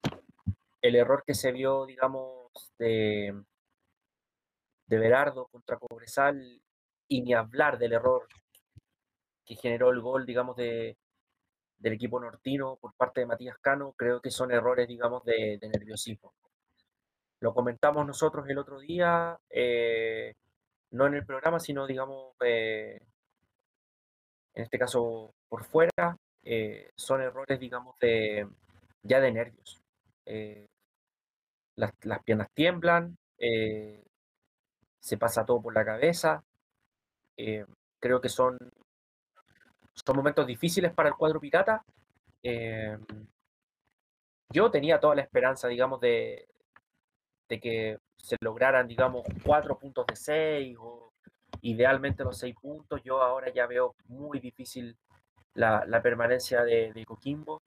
el 0.81 0.95
error 0.95 1.23
que 1.23 1.35
se 1.35 1.51
vio, 1.51 1.85
digamos, 1.85 2.49
de, 2.79 3.39
de 4.87 4.97
Berardo 4.97 5.45
contra 5.45 5.77
Cobresal, 5.77 6.59
y 7.07 7.21
ni 7.21 7.35
hablar 7.35 7.77
del 7.77 7.93
error 7.93 8.27
que 9.45 9.55
generó 9.55 9.91
el 9.91 10.01
gol, 10.01 10.25
digamos, 10.25 10.55
de, 10.55 10.97
del 11.77 11.93
equipo 11.93 12.19
nortino 12.19 12.77
por 12.77 12.95
parte 12.95 13.19
de 13.21 13.27
Matías 13.27 13.59
Cano, 13.59 13.93
creo 13.95 14.21
que 14.21 14.31
son 14.31 14.51
errores, 14.51 14.87
digamos, 14.87 15.23
de, 15.23 15.59
nerviosismo. 15.61 16.33
Lo 17.41 17.53
comentamos 17.53 18.07
nosotros 18.07 18.49
el 18.49 18.57
otro 18.57 18.79
día, 18.79 19.37
eh, 19.51 20.33
no 20.91 21.07
en 21.07 21.15
el 21.15 21.25
programa, 21.25 21.59
sino, 21.59 21.85
digamos, 21.87 22.33
eh, 22.41 22.99
en 24.53 24.63
este 24.63 24.79
caso 24.79 25.33
por 25.49 25.63
fuera, 25.65 26.17
eh, 26.43 26.89
son 26.95 27.21
errores, 27.21 27.59
digamos, 27.59 27.97
de, 27.99 28.47
ya 29.03 29.19
de 29.19 29.31
nervios. 29.31 29.81
Las, 31.75 31.91
las, 32.01 32.23
piernas 32.23 32.49
tiemblan, 32.53 33.17
se 34.99 35.17
pasa 35.17 35.45
todo 35.45 35.61
por 35.61 35.73
la 35.73 35.85
cabeza. 35.85 36.43
creo 37.99 38.21
que 38.21 38.29
son 38.29 38.57
son 39.93 40.15
momentos 40.15 40.45
difíciles 40.45 40.93
para 40.93 41.09
el 41.09 41.15
cuadro 41.15 41.39
pirata. 41.39 41.83
Yo 44.49 44.71
tenía 44.71 44.99
toda 44.99 45.15
la 45.15 45.21
esperanza, 45.21 45.67
digamos, 45.67 45.99
de, 45.99 46.47
de 47.47 47.59
que 47.59 47.97
se 48.17 48.35
lograran, 48.41 48.87
digamos, 48.87 49.23
cuatro 49.43 49.77
puntos 49.77 50.05
de 50.07 50.15
seis 50.15 50.77
o 50.79 51.13
idealmente 51.61 52.23
los 52.23 52.37
seis 52.37 52.55
puntos. 52.61 53.01
Yo 53.03 53.21
ahora 53.21 53.51
ya 53.53 53.67
veo 53.67 53.95
muy 54.07 54.39
difícil 54.39 54.97
la, 55.53 56.01
permanencia 56.01 56.63
de, 56.63 57.03
Coquimbo. 57.05 57.61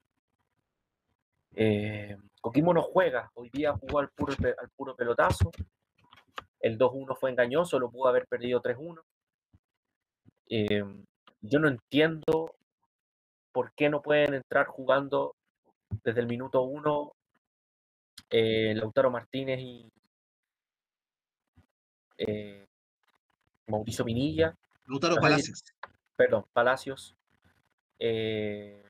Eh, 1.53 2.17
Coquimbo 2.39 2.73
no 2.73 2.81
juega, 2.81 3.29
hoy 3.33 3.49
día 3.49 3.73
jugó 3.73 3.99
al 3.99 4.09
puro, 4.09 4.33
al 4.57 4.69
puro 4.69 4.95
pelotazo. 4.95 5.51
El 6.59 6.77
2-1 6.77 7.17
fue 7.17 7.31
engañoso, 7.31 7.79
lo 7.79 7.89
pudo 7.89 8.07
haber 8.07 8.27
perdido 8.27 8.61
3-1 8.61 9.01
yo 11.41 11.59
no 11.59 11.67
entiendo 11.67 12.55
por 13.51 13.73
qué 13.73 13.89
no 13.89 14.01
pueden 14.01 14.33
entrar 14.33 14.67
jugando 14.67 15.35
desde 16.03 16.21
el 16.21 16.27
minuto 16.27 16.61
uno 16.61 17.13
eh, 18.31 18.73
Lautaro 18.75 19.11
Martínez 19.11 19.59
y 19.59 19.91
eh, 22.17 22.65
Mauricio 23.67 24.05
Pinilla. 24.05 24.55
Lautaro 24.87 25.17
Palacios. 25.17 25.63
Perdón, 26.15 26.45
Palacios. 26.53 27.15
Eh, 27.99 28.83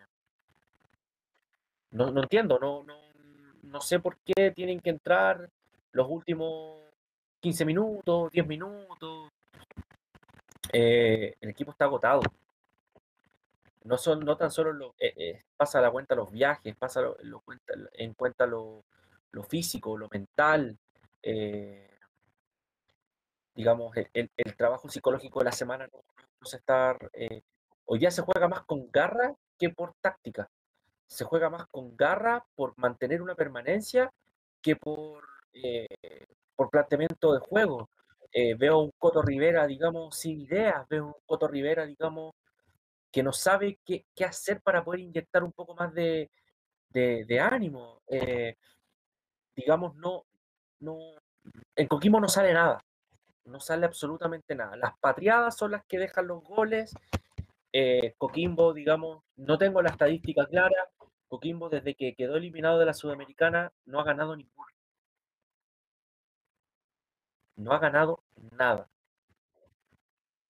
no, 1.91 2.07
entiendo, 2.21 2.57
no, 2.59 2.83
no, 2.83 2.95
no 3.63 3.81
sé 3.81 3.99
por 3.99 4.17
qué 4.19 4.51
tienen 4.51 4.79
que 4.79 4.91
entrar 4.91 5.49
los 5.91 6.07
últimos 6.09 6.79
15 7.41 7.65
minutos, 7.65 8.31
10 8.31 8.47
minutos. 8.47 9.29
el 10.71 11.49
equipo 11.49 11.71
está 11.71 11.85
agotado 11.85 12.21
no 13.83 13.97
son 13.97 14.19
no 14.19 14.37
tan 14.37 14.51
solo 14.51 14.73
lo, 14.73 14.95
eh, 14.99 15.13
eh, 15.17 15.43
pasa 15.57 15.81
la 15.81 15.91
cuenta 15.91 16.15
los 16.15 16.31
viajes, 16.31 16.75
pasa 16.75 17.01
lo, 17.01 17.39
cuenta, 17.41 17.73
en 17.93 18.13
cuenta 18.13 18.45
lo, 18.45 18.83
físico, 19.43 19.97
lo 19.97 20.09
mental, 20.09 20.77
eh, 21.21 21.89
digamos, 23.55 23.95
el, 24.13 24.29
trabajo 24.57 24.89
psicológico 24.89 25.39
de 25.39 25.45
la 25.45 25.51
semana 25.51 25.87
no, 25.91 26.03
se 26.45 26.57
está... 26.57 26.97
hoy 27.85 27.99
día 27.99 28.11
se 28.11 28.21
juega 28.21 28.47
más 28.47 28.63
con 28.63 28.89
garra 28.91 29.33
que 29.57 29.69
por 29.69 29.93
táctica. 30.01 30.49
Se 31.07 31.25
juega 31.25 31.49
más 31.49 31.67
con 31.67 31.95
garra 31.95 32.45
por 32.55 32.73
mantener 32.77 33.21
una 33.21 33.35
permanencia 33.35 34.11
que 34.61 34.75
por, 34.75 35.23
por 36.55 36.69
planteamiento 36.69 37.33
de 37.33 37.39
juego. 37.39 37.89
veo 38.57 38.79
un 38.79 38.91
Coto 38.97 39.21
Rivera, 39.21 39.67
digamos, 39.67 40.17
sin 40.17 40.41
ideas, 40.41 40.87
veo 40.89 41.07
un 41.07 41.15
Coto 41.25 41.47
Rivera, 41.47 41.85
digamos, 41.85 42.33
que 43.11 43.23
no 43.23 43.33
sabe 43.33 43.79
qué, 43.85 44.05
hacer 44.25 44.61
para 44.61 44.83
poder 44.83 45.01
inyectar 45.01 45.43
un 45.43 45.51
poco 45.51 45.75
más 45.75 45.93
de, 45.93 46.29
ánimo. 47.39 48.01
Digamos, 49.55 49.95
no, 49.95 50.23
no, 50.79 50.97
en 51.75 51.87
Coquimbo 51.87 52.19
no 52.19 52.27
sale 52.29 52.53
nada, 52.53 52.83
no 53.45 53.59
sale 53.59 53.85
absolutamente 53.85 54.55
nada. 54.55 54.75
Las 54.77 54.97
patriadas 54.99 55.57
son 55.57 55.71
las 55.71 55.85
que 55.85 55.99
dejan 55.99 56.27
los 56.27 56.43
goles. 56.43 56.93
Eh, 57.73 58.15
Coquimbo, 58.17 58.73
digamos, 58.73 59.23
no 59.35 59.57
tengo 59.57 59.81
la 59.81 59.89
estadística 59.89 60.45
clara. 60.45 60.89
Coquimbo, 61.27 61.69
desde 61.69 61.95
que 61.95 62.15
quedó 62.15 62.35
eliminado 62.37 62.79
de 62.79 62.85
la 62.85 62.93
Sudamericana, 62.93 63.71
no 63.85 63.99
ha 63.99 64.03
ganado 64.03 64.35
ninguno. 64.35 64.67
No 67.55 67.73
ha 67.73 67.79
ganado 67.79 68.23
nada. 68.51 68.89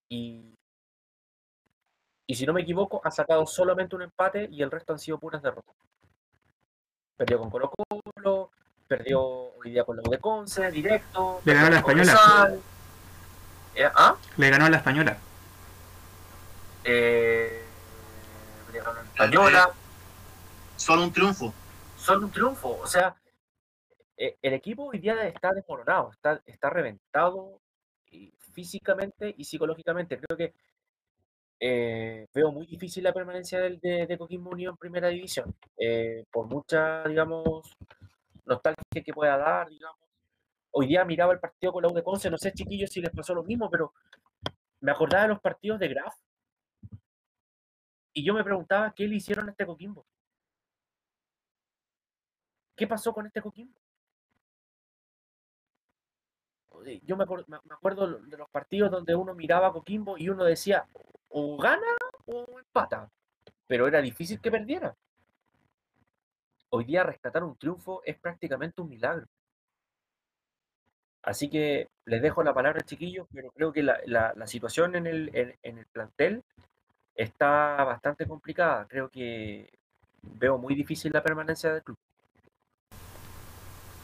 Y 0.10 0.52
y 2.32 2.36
si 2.36 2.46
no 2.46 2.54
me 2.54 2.62
equivoco, 2.62 3.02
ha 3.04 3.12
sacado 3.12 3.46
solamente 3.46 3.94
un 3.94 4.04
empate 4.04 4.48
y 4.50 4.62
el 4.62 4.72
resto 4.72 4.94
han 4.94 5.00
sido 5.00 5.20
puras 5.20 5.42
derrotas. 5.42 5.76
Perdió 7.18 7.38
con 7.40 7.50
Colo 7.50 7.70
Colo, 7.70 8.52
perdió 8.92 9.22
hoy 9.22 9.72
día 9.72 9.86
con 9.86 9.96
los 9.96 10.04
de 10.04 10.18
Conce, 10.20 10.70
directo. 10.70 11.40
Le 11.46 11.54
ganó 11.54 11.68
a 11.68 11.70
la 11.70 11.78
española. 11.78 12.54
Eh, 13.74 13.90
¿Ah? 13.96 14.18
Le 14.36 14.50
ganó 14.50 14.66
a 14.66 14.70
la 14.70 14.78
española. 14.78 15.18
Eh, 16.84 17.64
le 18.74 18.80
ganó 18.80 18.92
a 18.92 18.96
la 18.96 19.02
española. 19.04 19.70
Solo 20.76 21.04
un 21.04 21.14
triunfo. 21.14 21.54
Solo 21.96 22.26
un 22.26 22.32
triunfo. 22.34 22.80
O 22.84 22.86
sea, 22.86 23.16
eh, 24.18 24.36
el 24.42 24.54
equipo 24.56 24.84
hoy 24.88 25.00
día 25.00 25.26
está 25.26 25.54
desmoronado, 25.54 26.12
está, 26.12 26.42
está 26.46 26.70
reventado 26.70 27.62
físicamente 28.54 29.34
y 29.38 29.46
psicológicamente. 29.46 30.20
Creo 30.20 30.38
que 30.38 30.54
eh, 31.62 32.28
veo 32.34 32.52
muy 32.52 32.66
difícil 32.66 33.06
la 33.06 33.14
permanencia 33.14 33.62
de, 33.62 34.06
de, 34.06 34.18
Coquimbo 34.18 34.50
Unido 34.50 34.72
en 34.72 34.78
primera 34.78 35.08
división, 35.08 35.56
eh, 35.78 36.26
por 36.30 36.48
mucha, 36.48 37.04
digamos, 37.08 37.78
nostalgia 38.52 39.04
que 39.04 39.14
pueda 39.14 39.38
dar, 39.38 39.70
digamos. 39.70 40.00
Hoy 40.72 40.88
día 40.88 41.04
miraba 41.06 41.34
el 41.34 41.40
partido 41.40 41.74
con 41.74 41.84
la 41.84 41.90
U 41.90 41.94
de 41.94 42.04
Conce, 42.04 42.30
no 42.30 42.38
sé, 42.38 42.54
chiquillos, 42.54 42.90
si 42.90 43.02
les 43.02 43.12
pasó 43.12 43.34
lo 43.34 43.44
mismo, 43.44 43.70
pero 43.70 43.94
me 44.82 44.92
acordaba 44.92 45.24
de 45.24 45.30
los 45.30 45.42
partidos 45.42 45.80
de 45.80 45.88
Graf. 45.90 46.16
Y 48.14 48.24
yo 48.26 48.34
me 48.34 48.44
preguntaba 48.44 48.94
qué 48.94 49.08
le 49.08 49.16
hicieron 49.16 49.48
a 49.48 49.52
este 49.52 49.66
Coquimbo. 49.66 50.06
¿Qué 52.76 52.88
pasó 52.88 53.14
con 53.14 53.26
este 53.26 53.42
Coquimbo? 53.42 53.80
Yo 57.04 57.16
me, 57.16 57.26
me 57.48 57.74
acuerdo 57.74 58.20
de 58.20 58.38
los 58.38 58.50
partidos 58.50 58.90
donde 58.90 59.14
uno 59.14 59.36
miraba 59.36 59.68
a 59.68 59.72
Coquimbo 59.72 60.18
y 60.18 60.30
uno 60.30 60.44
decía, 60.44 60.88
o 61.30 61.58
gana 61.58 61.96
o 62.26 62.60
empata. 62.60 63.10
Pero 63.68 63.88
era 63.88 64.02
difícil 64.02 64.42
que 64.42 64.52
perdiera. 64.52 64.96
Hoy 66.74 66.86
día 66.86 67.04
rescatar 67.04 67.44
un 67.44 67.58
triunfo 67.58 68.02
es 68.06 68.18
prácticamente 68.18 68.82
un 68.82 68.90
milagro. 68.90 69.28
Así 71.22 71.50
que 71.50 71.90
les 72.06 72.22
dejo 72.22 72.44
la 72.44 72.54
palabra, 72.54 72.82
chiquillos, 72.82 73.28
pero 73.34 73.52
creo 73.52 73.74
que 73.74 73.84
la, 73.84 74.48
situación 74.48 74.96
en 74.96 75.06
el, 75.06 75.30
en, 75.34 75.78
el 75.78 75.86
plantel 75.88 76.44
está 77.14 77.84
bastante 77.84 78.26
complicada. 78.26 78.88
Creo 78.88 79.10
que 79.10 79.70
veo 80.22 80.58
muy 80.58 80.74
difícil 80.74 81.12
la 81.12 81.22
permanencia 81.22 81.74
del 81.74 81.84
club. 81.84 81.98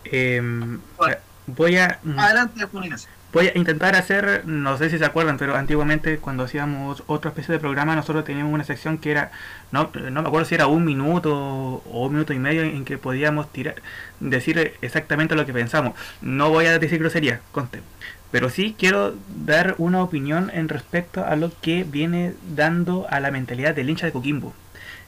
Em, 0.03 0.81
voy 1.47 1.77
a. 1.77 1.99
Mm, 2.03 2.19
Adelante, 2.19 2.67
Voy 3.37 3.49
a 3.49 3.51
intentar 3.55 3.95
hacer, 3.95 4.47
no 4.47 4.79
sé 4.79 4.89
si 4.89 4.97
se 4.97 5.05
acuerdan, 5.05 5.37
pero 5.37 5.55
antiguamente 5.55 6.17
cuando 6.17 6.45
hacíamos 6.45 7.03
otra 7.05 7.29
especie 7.29 7.53
de 7.53 7.59
programa, 7.59 7.95
nosotros 7.95 8.25
teníamos 8.25 8.51
una 8.51 8.63
sección 8.63 8.97
que 8.97 9.11
era, 9.11 9.29
no, 9.71 9.91
no 10.09 10.23
me 10.23 10.27
acuerdo 10.27 10.47
si 10.47 10.55
era 10.55 10.65
un 10.65 10.83
minuto 10.83 11.35
o 11.35 12.07
un 12.07 12.13
minuto 12.13 12.33
y 12.33 12.39
medio 12.39 12.63
en 12.63 12.83
que 12.83 12.97
podíamos 12.97 13.53
tirar, 13.53 13.75
decir 14.19 14.73
exactamente 14.81 15.35
lo 15.35 15.45
que 15.45 15.53
pensamos. 15.53 15.93
No 16.19 16.49
voy 16.49 16.65
a 16.65 16.79
decir 16.79 16.97
grosería, 16.97 17.41
conste. 17.51 17.83
Pero 18.31 18.49
sí 18.49 18.75
quiero 18.75 19.13
dar 19.45 19.75
una 19.77 20.01
opinión 20.01 20.49
en 20.51 20.67
respecto 20.67 21.23
a 21.23 21.35
lo 21.35 21.51
que 21.61 21.83
viene 21.83 22.33
dando 22.55 23.05
a 23.11 23.19
la 23.19 23.29
mentalidad 23.29 23.75
del 23.75 23.91
hincha 23.91 24.07
de 24.07 24.13
Coquimbo. 24.13 24.55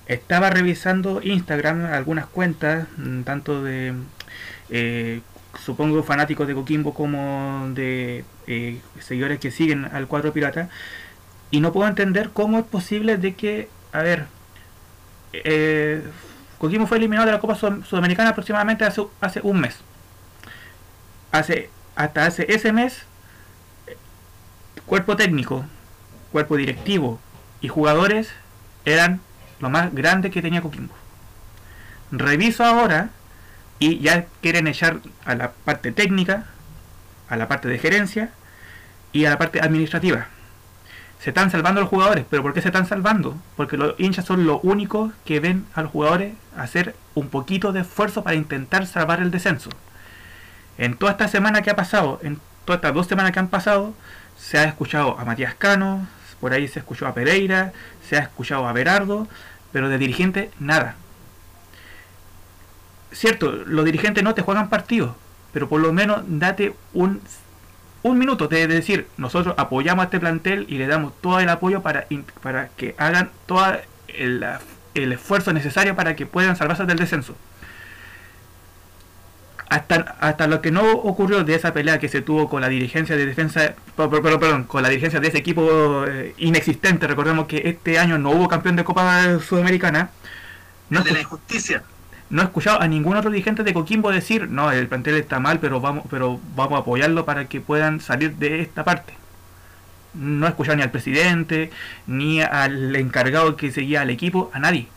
Estaba 0.06 0.52
revisando 0.52 1.20
Instagram 1.24 1.86
algunas 1.86 2.28
cuentas, 2.28 2.86
mm, 2.96 3.22
tanto 3.24 3.64
de 3.64 3.96
eh, 4.70 5.22
supongo 5.58 6.04
fanáticos 6.04 6.48
de 6.48 6.54
Coquimbo 6.54 6.94
como 6.94 7.70
de 7.74 8.24
eh, 8.48 8.82
seguidores 9.00 9.40
que 9.40 9.52
siguen 9.52 9.86
al 9.86 10.08
cuadro 10.08 10.32
pirata 10.32 10.70
y 11.52 11.60
no 11.60 11.74
puedo 11.74 11.88
entender 11.88 12.30
cómo 12.32 12.60
es 12.60 12.66
posible 12.66 13.18
de 13.18 13.36
que 13.36 13.70
a 13.92 14.02
ver 14.02 14.28
eh, 15.34 16.04
Coquimbo 16.60 16.88
fue 16.88 16.98
eliminado 16.98 17.26
de 17.26 17.32
la 17.32 17.40
Copa 17.40 17.56
Sudamericana 17.56 18.32
aproximadamente 18.32 18.86
hace, 18.86 19.02
hace 19.22 19.40
un 19.44 19.62
mes. 19.62 19.78
Hace 21.32 21.70
hasta 21.96 22.26
hace 22.26 22.46
ese 22.50 22.72
mes 22.72 23.04
cuerpo 24.86 25.16
técnico 25.16 25.66
cuerpo 26.32 26.58
directivo 26.58 27.20
y 27.62 27.68
jugadores 27.68 28.32
eran 28.86 29.22
lo 29.60 29.70
más 29.70 29.94
grande 29.94 30.32
que 30.32 30.42
tenía 30.42 30.62
Coquimbo. 30.62 30.94
Reviso 32.12 32.64
ahora 32.64 33.10
y 33.80 34.00
ya 34.00 34.26
quieren 34.42 34.68
echar 34.68 35.00
a 35.26 35.36
la 35.36 35.52
parte 35.52 35.92
técnica, 35.92 36.46
a 37.30 37.38
la 37.38 37.48
parte 37.48 37.68
de 37.68 37.80
gerencia 37.80 38.30
y 39.12 39.26
a 39.26 39.30
la 39.30 39.38
parte 39.38 39.62
administrativa. 39.62 40.28
Se 41.20 41.32
están 41.32 41.52
salvando 41.52 41.82
los 41.82 41.90
jugadores, 41.90 42.26
pero 42.30 42.44
¿por 42.44 42.54
qué 42.54 42.62
se 42.62 42.70
están 42.70 42.88
salvando? 42.88 43.36
Porque 43.58 43.78
los 43.78 43.96
hinchas 44.00 44.26
son 44.26 44.46
los 44.46 44.60
únicos 44.64 45.12
que 45.26 45.40
ven 45.40 45.66
a 45.74 45.82
los 45.82 45.92
jugadores 45.92 46.34
hacer 46.56 46.96
un 47.14 47.30
poquito 47.30 47.74
de 47.74 47.82
esfuerzo 47.82 48.24
para 48.24 48.36
intentar 48.36 48.88
salvar 48.88 49.22
el 49.22 49.32
descenso. 49.32 49.70
En 50.78 50.96
toda 50.96 51.14
esta 51.14 51.28
semana 51.28 51.62
que 51.62 51.72
ha 51.72 51.76
pasado, 51.76 52.20
en 52.24 52.40
todas 52.64 52.78
estas 52.78 52.94
dos 52.94 53.08
semanas 53.08 53.34
que 53.34 53.40
han 53.40 53.50
pasado, 53.50 53.94
se 54.38 54.58
ha 54.58 54.64
escuchado 54.64 55.20
a 55.20 55.26
Matías 55.26 55.56
Cano, 55.56 56.08
por 56.40 56.54
ahí 56.54 56.68
se 56.70 56.80
escuchó 56.80 57.06
a 57.06 57.14
Pereira, 57.14 57.74
se 58.08 58.16
ha 58.16 58.22
escuchado 58.22 58.66
a 58.66 58.72
Berardo, 58.72 59.28
pero 59.74 59.90
de 59.90 59.98
dirigente 59.98 60.52
nada. 60.60 60.96
Cierto, 63.12 63.52
los 63.52 63.86
dirigentes 63.86 64.24
no 64.24 64.34
te 64.34 64.42
juegan 64.42 64.70
partidos, 64.70 65.16
pero 65.52 65.68
por 65.68 65.82
lo 65.82 65.92
menos 65.92 66.22
date 66.28 66.74
un, 66.94 67.22
un 68.04 68.18
minuto 68.18 68.48
de 68.48 68.68
decir, 68.68 69.08
nosotros 69.18 69.56
apoyamos 69.58 70.04
a 70.04 70.06
este 70.06 70.20
plantel 70.20 70.66
y 70.70 70.78
le 70.78 70.88
damos 70.88 71.14
todo 71.22 71.40
el 71.40 71.50
apoyo 71.50 71.82
para, 71.82 72.06
para 72.42 72.70
que 72.70 72.96
hagan 72.98 73.32
todo 73.46 73.66
el, 74.08 74.46
el 74.94 75.12
esfuerzo 75.12 75.54
necesario 75.54 75.96
para 75.96 76.16
que 76.16 76.26
puedan 76.26 76.56
salvarse 76.56 76.86
del 76.86 76.98
descenso 76.98 77.36
hasta, 79.70 80.16
hasta 80.20 80.48
lo 80.48 80.62
que 80.62 80.72
no 80.72 80.92
ocurrió 80.92 81.44
de 81.44 81.54
esa 81.56 81.74
pelea 81.74 82.00
que 82.00 82.10
se 82.10 82.22
tuvo 82.22 82.50
con 82.50 82.62
la 82.62 82.70
dirigencia 82.70 83.16
de 83.16 83.26
defensa, 83.26 83.76
perdón, 83.96 84.40
perdón 84.40 84.64
con 84.64 84.82
la 84.82 84.90
dirigencia 84.90 85.20
de 85.20 85.28
ese 85.28 85.38
equipo 85.38 86.06
eh, 86.08 86.34
inexistente, 86.38 87.08
recordemos 87.08 87.48
que 87.48 87.62
este 87.66 88.00
año 88.00 88.18
no 88.18 88.32
hubo 88.32 88.48
campeón 88.48 88.76
de 88.76 88.84
Copa 88.84 89.40
Sudamericana. 89.40 90.10
No 90.90 91.04
de 91.04 91.12
la 91.12 91.20
injusticia. 91.20 91.84
No 92.30 92.42
he 92.42 92.46
escuchado 92.46 92.82
a 92.82 92.88
ningún 92.88 93.18
otro 93.18 93.32
dirigente 93.32 93.64
de 93.64 93.74
Coquimbo 93.74 94.12
decir, 94.12 94.50
no, 94.50 94.72
el 94.72 94.88
plantel 94.88 95.16
está 95.16 95.40
mal, 95.40 95.60
pero 95.60 95.82
vamos, 95.82 96.06
pero 96.10 96.40
vamos 96.56 96.78
a 96.78 96.82
apoyarlo 96.82 97.26
para 97.26 97.46
que 97.46 97.62
puedan 97.62 98.02
salir 98.02 98.36
de 98.36 98.62
esta 98.62 98.84
parte. 98.84 99.14
No 100.14 100.46
he 100.46 100.50
escuchado 100.50 100.78
ni 100.78 100.84
al 100.84 100.92
presidente, 100.92 101.72
ni 102.08 102.42
al 102.42 102.96
encargado 102.96 103.56
que 103.56 103.72
seguía 103.72 104.02
al 104.02 104.10
equipo, 104.10 104.52
a 104.54 104.60
nadie 104.60 104.88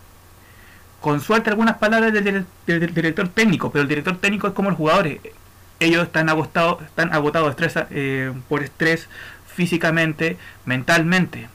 con 1.02 1.20
suerte 1.20 1.50
algunas 1.50 1.76
palabras 1.76 2.12
del, 2.12 2.46
director 2.64 3.28
técnico, 3.28 3.70
pero 3.72 3.82
el 3.82 3.88
director 3.88 4.16
técnico 4.18 4.46
es 4.46 4.54
como 4.54 4.70
los 4.70 4.78
jugadores. 4.78 5.18
Ellos 5.80 6.04
están 6.04 6.28
agotados, 6.28 6.80
están 6.82 7.12
agotados 7.12 7.56
eh, 7.90 8.32
por 8.48 8.62
estrés 8.62 9.08
físicamente, 9.44 10.38
mentalmente. 10.64 11.48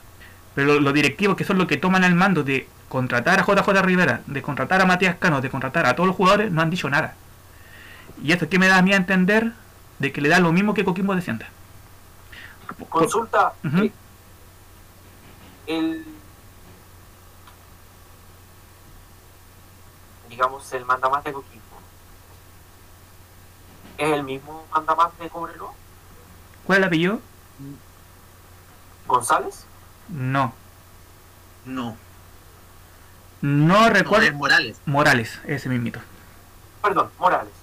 Pero 0.54 0.82
los 0.82 0.94
directivos 0.94 1.38
que 1.38 1.46
son 1.46 1.58
los 1.58 1.68
que 1.68 1.78
toman 1.78 2.04
el 2.04 2.14
mando 2.14 2.44
de 2.44 2.68
contratar 2.90 3.40
a 3.40 3.46
JJ 3.46 3.82
Rivera, 3.82 4.22
de 4.28 4.42
contratar 4.42 4.82
a 4.82 4.86
Matías 4.86 5.16
Cano, 5.18 5.42
de 5.42 5.50
contratar 5.50 5.86
a 5.86 5.96
todos 5.96 6.08
los 6.08 6.16
jugadores, 6.16 6.52
no 6.52 6.62
han 6.62 6.70
dicho 6.70 6.90
nada. 6.90 7.16
Y 8.22 8.32
esto 8.32 8.50
que 8.50 8.60
me 8.60 8.68
da 8.68 8.78
a 8.78 8.82
mí 8.82 8.94
a 8.94 8.98
entender 8.98 9.52
de 10.00 10.12
que 10.12 10.22
le 10.22 10.30
da 10.30 10.40
lo 10.40 10.52
mismo 10.52 10.74
que 10.74 10.86
Coquimbo 10.86 11.16
descienda. 11.16 11.48
Consulta. 12.90 13.54
Eh, 13.64 13.92
el 15.68 16.06
digamos, 20.30 20.72
el 20.74 20.86
mandamás 20.86 21.24
de 21.24 21.34
Coquimbo, 21.34 21.64
¿es 23.98 24.12
el 24.12 24.24
mismo 24.24 24.66
mandamás 24.72 25.18
de 25.18 25.30
Cobreloa? 25.30 25.74
¿Cuál 26.64 26.78
es 26.78 26.80
el 26.80 26.88
apellido? 26.88 27.20
¿González? 29.08 29.66
No. 30.10 30.54
No. 31.66 31.98
No 33.42 33.90
recuerdo. 33.90 34.32
Morales. 34.34 34.78
Morales, 34.86 35.40
ese 35.46 35.70
mismito. 35.70 36.00
Perdón, 36.82 37.10
Morales. 37.20 37.54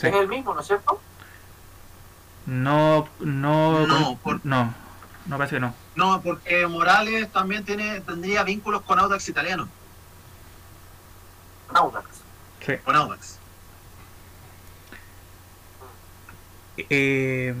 ¿Es 0.00 0.14
el 0.14 0.28
mismo, 0.28 0.54
no 0.54 0.60
es 0.60 0.66
cierto? 0.66 1.00
No, 2.46 3.08
no, 3.20 3.86
no, 3.86 4.18
no, 4.44 4.74
no 5.26 5.36
parece 5.38 5.56
que 5.56 5.60
no. 5.60 5.74
No, 5.96 6.22
porque 6.22 6.66
Morales 6.66 7.30
también 7.30 7.64
tiene 7.64 8.00
tendría 8.00 8.42
vínculos 8.44 8.82
con 8.82 8.98
Audax 8.98 9.28
italiano. 9.28 9.68
Audax. 11.74 12.06
Sí. 12.64 12.76
Con 12.84 12.96
Audax. 12.96 13.38
Eh, 16.88 17.54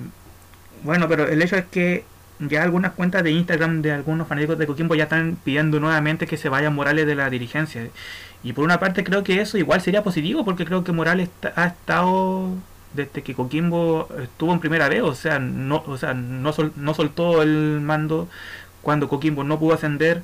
bueno, 0.82 1.08
pero 1.08 1.26
el 1.26 1.42
hecho 1.42 1.56
es 1.56 1.66
que 1.66 2.04
ya 2.40 2.62
algunas 2.62 2.92
cuentas 2.92 3.22
de 3.24 3.32
Instagram 3.32 3.82
de 3.82 3.92
algunos 3.92 4.28
fanáticos 4.28 4.58
de 4.58 4.66
Coquimbo 4.66 4.94
ya 4.94 5.04
están 5.04 5.36
pidiendo 5.44 5.80
nuevamente 5.80 6.26
que 6.26 6.36
se 6.36 6.48
vaya 6.48 6.70
Morales 6.70 7.06
de 7.06 7.14
la 7.14 7.30
dirigencia. 7.30 7.88
Y 8.42 8.52
por 8.52 8.64
una 8.64 8.78
parte 8.78 9.04
creo 9.04 9.24
que 9.24 9.40
eso 9.40 9.58
igual 9.58 9.80
sería 9.80 10.02
positivo 10.02 10.44
porque 10.44 10.64
creo 10.64 10.84
que 10.84 10.92
Morales 10.92 11.28
ha 11.56 11.66
estado 11.66 12.50
desde 12.94 13.22
que 13.22 13.34
Coquimbo 13.34 14.08
estuvo 14.22 14.52
en 14.52 14.60
primera 14.60 14.88
vez, 14.88 15.02
o 15.02 15.14
sea, 15.14 15.38
no, 15.38 15.82
o 15.86 15.98
sea, 15.98 16.14
no, 16.14 16.54
no 16.76 16.94
soltó 16.94 17.42
el 17.42 17.80
mando 17.82 18.28
cuando 18.82 19.08
Coquimbo 19.08 19.44
no 19.44 19.58
pudo 19.58 19.74
ascender 19.74 20.22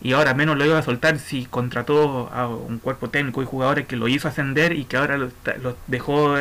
y 0.00 0.12
ahora 0.12 0.32
menos 0.34 0.56
lo 0.56 0.64
iba 0.64 0.78
a 0.78 0.82
soltar 0.82 1.18
si 1.18 1.46
contrató 1.46 2.30
a 2.32 2.48
un 2.48 2.78
cuerpo 2.78 3.10
técnico 3.10 3.42
y 3.42 3.46
jugadores 3.46 3.86
que 3.86 3.96
lo 3.96 4.06
hizo 4.08 4.28
ascender 4.28 4.72
y 4.72 4.84
que 4.84 4.96
ahora 4.96 5.18
lo, 5.18 5.30
dejó 5.88 6.36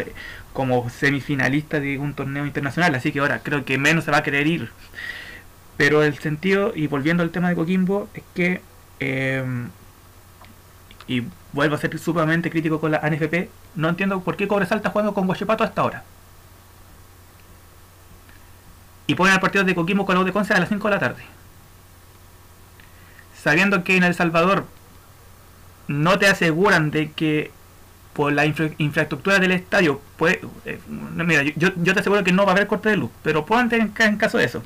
como 0.57 0.89
semifinalista 0.89 1.79
de 1.79 1.99
un 1.99 2.15
torneo 2.15 2.47
internacional, 2.47 2.95
así 2.95 3.11
que 3.11 3.19
ahora 3.19 3.41
creo 3.43 3.63
que 3.63 3.77
menos 3.77 4.05
se 4.05 4.09
va 4.09 4.17
a 4.17 4.23
querer 4.23 4.47
ir. 4.47 4.71
Pero 5.77 6.01
el 6.01 6.17
sentido, 6.17 6.73
y 6.75 6.87
volviendo 6.87 7.21
al 7.21 7.29
tema 7.29 7.49
de 7.49 7.55
Coquimbo, 7.55 8.09
es 8.15 8.23
que, 8.33 8.61
em, 8.99 9.69
y 11.07 11.27
vuelvo 11.53 11.75
a 11.75 11.77
ser 11.77 11.99
sumamente 11.99 12.49
crítico 12.49 12.79
con 12.79 12.89
la 12.89 12.97
ANFP, 13.03 13.51
no 13.75 13.87
entiendo 13.89 14.21
por 14.21 14.35
qué 14.35 14.47
Cobresal 14.47 14.79
está 14.79 14.89
jugando 14.89 15.13
con 15.13 15.27
Guachipato 15.27 15.63
hasta 15.63 15.81
ahora. 15.81 16.03
Y 19.05 19.13
ponen 19.13 19.35
al 19.35 19.39
partido 19.39 19.63
de 19.63 19.75
Coquimbo 19.75 20.07
con 20.07 20.15
los 20.15 20.25
de 20.25 20.33
Conce 20.33 20.55
a 20.55 20.59
las 20.59 20.69
5 20.69 20.87
de 20.87 20.93
la 20.95 20.99
tarde 20.99 21.23
sabiendo 23.43 23.83
que 23.83 23.95
en 23.95 24.03
El 24.03 24.15
Salvador 24.15 24.65
no 25.87 26.17
te 26.17 26.27
aseguran 26.27 26.89
de 26.89 27.11
que 27.11 27.51
por 28.17 28.33
la 28.33 28.47
infraestructura 28.47 29.37
del 29.37 29.51
estadio, 29.51 30.01
pues, 30.17 30.39
mira, 30.87 31.43
yo, 31.55 31.71
te 31.71 31.99
aseguro 31.99 32.23
que 32.23 32.31
no 32.31 32.45
va 32.45 32.53
a 32.53 32.55
haber 32.55 32.65
corte 32.65 32.89
de 32.89 32.97
luz, 32.97 33.11
pero 33.21 33.45
ponte 33.45 33.75
en, 33.77 33.93
en 33.95 34.17
caso 34.17 34.39
de 34.39 34.45
eso. 34.45 34.63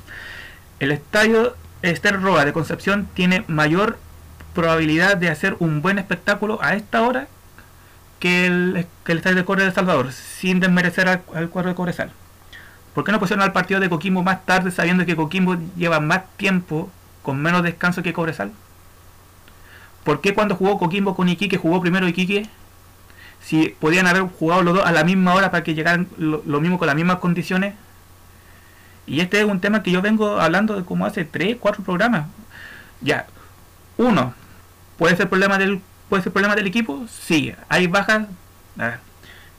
El 0.80 0.90
estadio 0.90 1.54
Esther 1.82 2.22
Roa 2.22 2.46
de 2.46 2.54
Concepción 2.54 3.06
tiene 3.12 3.44
mayor 3.48 3.98
probabilidad 4.54 5.18
de 5.18 5.28
hacer 5.28 5.54
un 5.58 5.82
buen 5.82 5.98
espectáculo 5.98 6.60
a 6.62 6.76
esta 6.76 7.02
hora 7.02 7.28
que 8.20 8.46
el, 8.46 8.86
que 9.04 9.12
el 9.12 9.18
estadio 9.18 9.36
de 9.36 9.44
Corre 9.44 9.66
de 9.66 9.72
Salvador, 9.72 10.12
sin 10.12 10.58
desmerecer 10.58 11.06
al, 11.06 11.20
cuadro 11.50 11.68
de 11.68 11.74
Cobresal. 11.74 12.10
¿Por 12.94 13.04
qué 13.04 13.12
no 13.12 13.20
pusieron 13.20 13.42
al 13.42 13.52
partido 13.52 13.80
de 13.80 13.90
Coquimbo 13.90 14.22
más 14.22 14.46
tarde 14.46 14.70
sabiendo 14.70 15.04
que 15.04 15.14
Coquimbo 15.14 15.58
lleva 15.76 16.00
más 16.00 16.22
tiempo 16.38 16.90
con 17.22 17.42
menos 17.42 17.62
descanso 17.62 18.02
que 18.02 18.14
Cobresal? 18.14 18.50
¿Por 20.04 20.22
qué 20.22 20.32
cuando 20.32 20.56
jugó 20.56 20.78
Coquimbo 20.78 21.14
con 21.14 21.28
Iquique 21.28 21.58
jugó 21.58 21.82
primero 21.82 22.08
Iquique? 22.08 22.48
Si 23.42 23.68
podían 23.80 24.06
haber 24.06 24.22
jugado 24.22 24.62
los 24.62 24.74
dos 24.74 24.86
a 24.86 24.92
la 24.92 25.04
misma 25.04 25.34
hora 25.34 25.50
para 25.50 25.64
que 25.64 25.74
llegaran 25.74 26.08
lo, 26.16 26.60
mismo 26.60 26.78
con 26.78 26.86
las 26.86 26.96
mismas 26.96 27.18
condiciones. 27.18 27.74
Y 29.06 29.20
este 29.20 29.40
es 29.40 29.44
un 29.44 29.60
tema 29.60 29.82
que 29.82 29.90
yo 29.90 30.00
vengo 30.00 30.40
hablando 30.40 30.76
de 30.76 30.84
como 30.84 31.06
hace 31.06 31.24
3, 31.24 31.56
4 31.58 31.82
programas. 31.82 32.26
Ya, 33.00 33.26
uno, 33.96 34.34
¿puede 34.96 35.16
ser 35.16 35.28
problema 35.28 35.58
del, 35.58 35.80
puede 36.08 36.22
ser 36.22 36.32
problema 36.32 36.54
del 36.54 36.66
equipo? 36.68 37.06
Sí, 37.08 37.52
hay 37.68 37.88
bajas. 37.88 38.26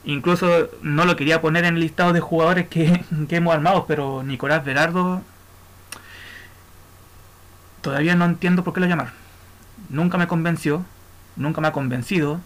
incluso 0.04 0.68
no 0.82 1.04
lo 1.04 1.16
quería 1.16 1.40
poner 1.40 1.64
en 1.64 1.74
el 1.74 1.80
listado 1.80 2.12
de 2.12 2.20
jugadores 2.20 2.68
que, 2.68 3.04
que 3.28 3.36
hemos 3.36 3.54
armado, 3.54 3.86
pero 3.86 4.22
Nicolás 4.22 4.64
Berardo 4.64 5.22
todavía 7.82 8.14
no 8.14 8.24
entiendo 8.24 8.64
por 8.64 8.72
qué 8.72 8.80
lo 8.80 8.86
llamaron 8.86 9.24
nunca 9.88 10.18
me 10.18 10.26
convenció, 10.26 10.84
nunca 11.36 11.60
me 11.60 11.68
ha 11.68 11.72
convencido 11.72 12.40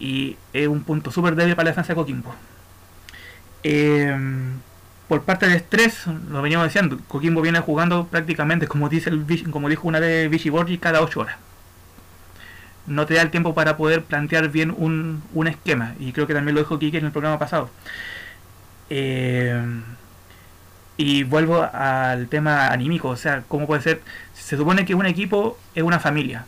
y 0.00 0.36
es 0.52 0.66
un 0.66 0.82
punto 0.82 1.12
súper 1.12 1.36
débil 1.36 1.54
para 1.54 1.66
la 1.66 1.70
defensa 1.70 1.92
de 1.92 1.96
Coquimbo. 1.96 2.34
Em, 3.62 4.58
por 5.06 5.22
parte 5.22 5.46
de 5.46 5.56
estrés, 5.56 6.06
lo 6.30 6.42
veníamos 6.42 6.66
diciendo, 6.66 6.98
Coquimbo 7.06 7.42
viene 7.42 7.60
jugando 7.60 8.06
prácticamente, 8.06 8.66
como 8.66 8.88
dice 8.88 9.10
el 9.10 9.24
como 9.50 9.68
dijo 9.68 9.86
una 9.86 10.00
vez 10.00 10.30
Vichy 10.30 10.50
Borgi, 10.50 10.78
cada 10.78 11.02
8 11.02 11.20
horas. 11.20 11.36
No 12.86 13.06
te 13.06 13.14
da 13.14 13.22
el 13.22 13.30
tiempo 13.30 13.54
para 13.54 13.76
poder 13.76 14.02
plantear 14.04 14.48
bien 14.48 14.74
un, 14.76 15.22
un 15.34 15.46
esquema, 15.46 15.94
y 16.00 16.12
creo 16.12 16.26
que 16.26 16.34
también 16.34 16.54
lo 16.54 16.62
dijo 16.62 16.78
Kike 16.78 16.98
en 16.98 17.06
el 17.06 17.12
programa 17.12 17.38
pasado. 17.38 17.70
Em, 18.88 19.82
y 20.96 21.24
vuelvo 21.24 21.62
al 21.72 22.28
tema 22.28 22.68
anímico, 22.68 23.08
o 23.08 23.16
sea, 23.16 23.42
¿cómo 23.48 23.66
puede 23.66 23.82
ser? 23.82 24.02
Se 24.34 24.56
supone 24.56 24.84
que 24.84 24.94
un 24.94 25.06
equipo 25.06 25.58
es 25.74 25.82
una 25.82 26.00
familia. 26.00 26.44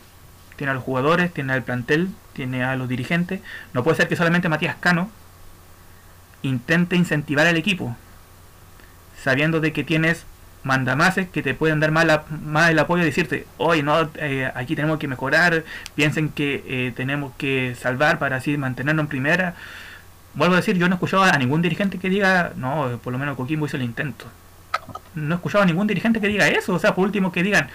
Tiene 0.62 0.70
a 0.70 0.74
los 0.74 0.84
jugadores, 0.84 1.34
tiene 1.34 1.54
al 1.54 1.64
plantel, 1.64 2.10
tiene 2.34 2.62
a 2.62 2.76
los 2.76 2.88
dirigentes. 2.88 3.40
No 3.72 3.82
puede 3.82 3.96
ser 3.96 4.06
que 4.06 4.14
solamente 4.14 4.48
Matías 4.48 4.76
Cano 4.78 5.10
intente 6.42 6.94
incentivar 6.94 7.48
al 7.48 7.56
equipo, 7.56 7.96
sabiendo 9.20 9.58
de 9.58 9.72
que 9.72 9.82
tienes 9.82 10.24
mandamases 10.62 11.28
que 11.28 11.42
te 11.42 11.54
pueden 11.54 11.80
dar 11.80 11.90
más, 11.90 12.06
más 12.44 12.70
el 12.70 12.78
apoyo 12.78 13.02
y 13.02 13.06
decirte, 13.06 13.44
hoy 13.56 13.82
no, 13.82 14.08
eh, 14.14 14.52
aquí 14.54 14.76
tenemos 14.76 15.00
que 15.00 15.08
mejorar, 15.08 15.64
piensen 15.96 16.28
que 16.28 16.62
eh, 16.68 16.92
tenemos 16.94 17.32
que 17.36 17.74
salvar 17.74 18.20
para 18.20 18.36
así 18.36 18.56
mantenernos 18.56 19.02
en 19.02 19.08
primera. 19.08 19.56
Vuelvo 20.34 20.54
a 20.54 20.58
decir, 20.58 20.78
yo 20.78 20.88
no 20.88 21.00
he 21.02 21.16
a 21.16 21.38
ningún 21.38 21.60
dirigente 21.60 21.98
que 21.98 22.08
diga, 22.08 22.52
no, 22.54 23.00
por 23.02 23.12
lo 23.12 23.18
menos 23.18 23.36
Coquimbo 23.36 23.66
hizo 23.66 23.78
el 23.78 23.82
intento. 23.82 24.26
No 25.14 25.34
he 25.34 25.36
escuchado 25.36 25.62
a 25.62 25.66
ningún 25.66 25.86
dirigente 25.86 26.20
que 26.20 26.28
diga 26.28 26.48
eso, 26.48 26.74
o 26.74 26.78
sea, 26.78 26.94
por 26.94 27.04
último 27.04 27.32
que 27.32 27.42
digan, 27.42 27.68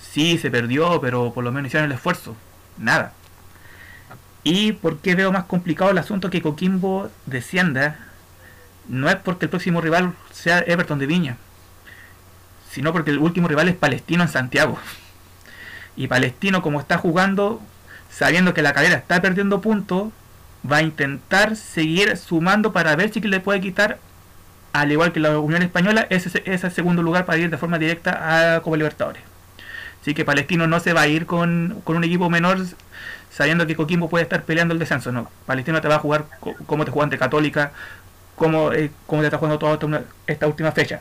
sí, 0.00 0.38
se 0.38 0.50
perdió, 0.50 1.00
pero 1.00 1.32
por 1.32 1.44
lo 1.44 1.52
menos 1.52 1.68
hicieron 1.68 1.90
el 1.90 1.96
esfuerzo. 1.96 2.36
Nada. 2.78 3.12
¿Y 4.42 4.72
por 4.72 4.98
qué 4.98 5.14
veo 5.14 5.32
más 5.32 5.44
complicado 5.44 5.90
el 5.90 5.98
asunto 5.98 6.30
que 6.30 6.42
Coquimbo 6.42 7.10
descienda? 7.26 7.98
No 8.88 9.08
es 9.08 9.16
porque 9.16 9.46
el 9.46 9.50
próximo 9.50 9.80
rival 9.80 10.12
sea 10.32 10.58
Everton 10.60 10.98
de 10.98 11.06
Viña 11.06 11.36
sino 12.74 12.92
porque 12.92 13.12
el 13.12 13.18
último 13.18 13.46
rival 13.46 13.68
es 13.68 13.76
Palestino 13.76 14.24
en 14.24 14.28
Santiago. 14.28 14.76
Y 15.94 16.08
Palestino, 16.08 16.60
como 16.60 16.80
está 16.80 16.98
jugando, 16.98 17.62
sabiendo 18.10 18.52
que 18.52 18.62
la 18.62 18.72
cadera 18.72 18.96
está 18.96 19.22
perdiendo 19.22 19.60
puntos, 19.60 20.10
va 20.70 20.78
a 20.78 20.82
intentar 20.82 21.54
seguir 21.54 22.16
sumando 22.16 22.72
para 22.72 22.96
ver 22.96 23.12
si 23.12 23.20
le 23.20 23.38
puede 23.38 23.60
quitar, 23.60 24.00
al 24.74 24.90
igual 24.90 25.12
que 25.12 25.20
la 25.20 25.38
Unión 25.38 25.62
Española, 25.62 26.06
ese, 26.10 26.42
ese 26.44 26.70
segundo 26.70 27.00
lugar 27.00 27.24
para 27.24 27.38
ir 27.38 27.48
de 27.48 27.56
forma 27.56 27.78
directa 27.78 28.56
a 28.56 28.60
Copa 28.60 28.76
Libertadores. 28.76 29.22
Así 30.02 30.14
que 30.14 30.24
Palestino 30.24 30.66
no 30.66 30.80
se 30.80 30.92
va 30.92 31.02
a 31.02 31.06
ir 31.06 31.26
con, 31.26 31.82
un 31.86 32.04
equipo 32.04 32.28
menor 32.28 32.58
sabiendo 33.30 33.66
que 33.66 33.76
Coquimbo 33.76 34.10
puede 34.10 34.24
estar 34.24 34.42
peleando 34.42 34.74
el 34.74 34.80
descenso. 34.80 35.12
No, 35.12 35.30
Palestino 35.46 35.80
te 35.80 35.88
va 35.88 35.94
a 35.94 35.98
jugar 36.00 36.26
como 36.66 36.84
te 36.84 36.90
juega 36.90 37.04
ante 37.04 37.18
Católica, 37.18 37.72
como, 38.34 38.72
eh, 38.72 38.90
como 39.06 39.22
te 39.22 39.28
está 39.28 39.38
jugando 39.38 39.58
toda 39.58 40.02
esta 40.26 40.46
última 40.48 40.72
fecha. 40.72 41.00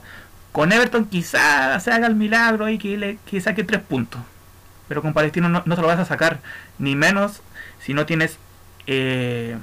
Con 0.52 0.72
Everton 0.72 1.06
quizá 1.06 1.80
se 1.80 1.92
haga 1.92 2.06
el 2.06 2.16
milagro 2.16 2.70
y 2.70 2.78
que, 2.78 2.96
le, 2.96 3.42
saque 3.42 3.64
tres 3.64 3.82
puntos. 3.82 4.22
Pero 4.88 5.02
con 5.02 5.14
Palestino 5.14 5.50
no, 5.50 5.64
no, 5.66 5.76
te 5.76 5.82
lo 5.82 5.88
vas 5.88 6.00
a 6.00 6.06
sacar, 6.06 6.40
ni 6.78 6.96
menos 6.96 7.42
si 7.82 7.96
no 7.96 8.06
tienes 8.06 8.38
eh, 8.86 9.58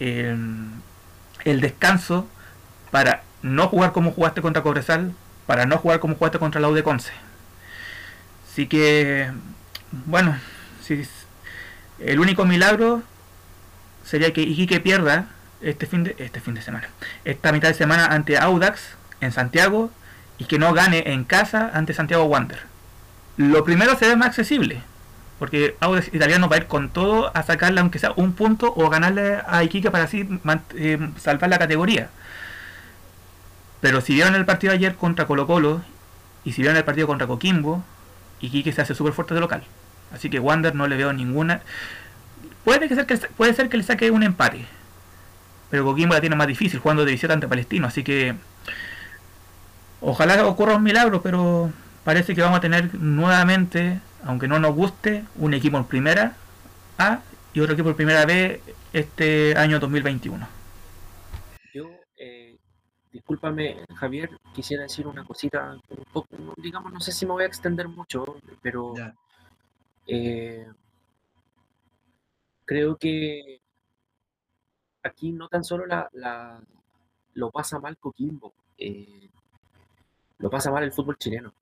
el, 0.00 1.60
descanso 1.60 2.26
para 2.90 3.22
no 3.42 3.68
jugar 3.68 3.92
como 3.92 4.12
jugaste 4.12 4.42
contra 4.42 4.62
Cobresal, 4.62 5.12
para 5.46 5.66
no 5.66 5.78
jugar 5.78 6.00
como 6.00 6.14
jugaste 6.14 6.38
contra 6.38 6.60
la 6.60 6.68
U. 6.68 6.76
Así 8.50 8.66
que, 8.66 9.30
bueno, 10.06 10.36
si, 10.82 11.06
el 12.00 12.20
único 12.20 12.44
milagro 12.44 13.02
sería 14.04 14.32
que 14.32 14.42
Iquique 14.42 14.80
pierda 14.80 15.26
este 15.60 15.86
fin 15.86 16.04
de 16.04 16.14
este 16.18 16.40
fin 16.40 16.54
de 16.54 16.62
semana, 16.62 16.88
esta 17.24 17.52
mitad 17.52 17.68
de 17.68 17.74
semana 17.74 18.06
ante 18.06 18.38
Audax 18.38 18.96
en 19.20 19.32
Santiago 19.32 19.90
y 20.38 20.44
que 20.44 20.58
no 20.58 20.72
gane 20.72 21.12
en 21.12 21.24
casa 21.24 21.70
ante 21.74 21.94
Santiago 21.94 22.24
Wander. 22.24 22.60
Lo 23.36 23.64
primero 23.64 23.96
se 23.96 24.08
ve 24.08 24.16
más 24.16 24.28
accesible, 24.28 24.82
porque 25.38 25.76
Audax 25.80 26.12
Italiano 26.14 26.48
va 26.48 26.56
a 26.56 26.58
ir 26.60 26.66
con 26.66 26.90
todo 26.90 27.30
a 27.36 27.42
sacarle 27.42 27.80
aunque 27.80 27.98
sea 27.98 28.12
un 28.16 28.32
punto 28.32 28.72
o 28.76 28.88
ganarle 28.88 29.40
a 29.46 29.62
Iquique 29.64 29.90
para 29.90 30.04
así 30.04 30.28
eh, 30.74 31.10
salvar 31.18 31.50
la 31.50 31.58
categoría. 31.58 32.10
Pero 33.80 34.00
si 34.00 34.14
vieron 34.14 34.34
el 34.34 34.44
partido 34.44 34.72
ayer 34.72 34.96
contra 34.96 35.26
Colo 35.26 35.46
Colo 35.46 35.82
y 36.44 36.52
si 36.52 36.62
vieron 36.62 36.76
el 36.76 36.84
partido 36.84 37.06
contra 37.06 37.26
Coquimbo, 37.26 37.84
Iquique 38.40 38.72
se 38.72 38.82
hace 38.82 38.94
súper 38.94 39.12
fuerte 39.12 39.34
de 39.34 39.40
local. 39.40 39.62
Así 40.12 40.30
que 40.30 40.40
Wander 40.40 40.74
no 40.74 40.86
le 40.86 40.96
veo 40.96 41.12
ninguna... 41.12 41.60
Puede, 42.64 42.88
ser 42.88 43.06
que, 43.06 43.16
puede 43.16 43.54
ser 43.54 43.68
que 43.68 43.76
le 43.76 43.82
saque 43.82 44.10
un 44.10 44.22
empate. 44.22 44.66
Pero 45.70 45.84
Coquimbo 45.84 46.14
la 46.14 46.20
tiene 46.20 46.36
más 46.36 46.46
difícil 46.46 46.80
jugando 46.80 47.04
de 47.04 47.12
visita 47.12 47.32
ante 47.32 47.48
Palestino. 47.48 47.86
Así 47.86 48.02
que 48.02 48.34
Ojalá 50.00 50.46
ocurra 50.46 50.76
un 50.76 50.82
milagro, 50.82 51.22
pero 51.22 51.72
parece 52.04 52.34
que 52.34 52.42
vamos 52.42 52.58
a 52.58 52.60
tener 52.60 52.94
nuevamente, 52.94 54.00
aunque 54.24 54.46
no 54.46 54.58
nos 54.58 54.74
guste, 54.74 55.24
un 55.36 55.54
equipo 55.54 55.76
en 55.76 55.84
primera 55.84 56.34
A 56.98 57.20
y 57.52 57.60
otro 57.60 57.74
equipo 57.74 57.90
en 57.90 57.96
primera 57.96 58.24
B 58.24 58.60
este 58.92 59.56
año 59.56 59.80
2021. 59.80 60.57
Discúlpame, 63.18 63.84
Javier, 63.96 64.30
quisiera 64.54 64.84
decir 64.84 65.04
una 65.08 65.24
cosita, 65.24 65.76
un 65.88 66.04
poco, 66.12 66.28
digamos, 66.56 66.92
no 66.92 67.00
sé 67.00 67.10
si 67.10 67.26
me 67.26 67.32
voy 67.32 67.42
a 67.42 67.46
extender 67.46 67.88
mucho, 67.88 68.24
pero 68.62 68.94
eh, 70.06 70.64
creo 72.64 72.96
que 72.96 73.60
aquí 75.02 75.32
no 75.32 75.48
tan 75.48 75.64
solo 75.64 75.84
la, 75.84 76.08
la 76.12 76.62
lo 77.34 77.50
pasa 77.50 77.80
mal 77.80 77.98
Coquimbo. 77.98 78.52
Eh, 78.78 79.28
lo 80.38 80.48
pasa 80.48 80.70
mal 80.70 80.84
el 80.84 80.92
fútbol 80.92 81.18
chileno. 81.18 81.52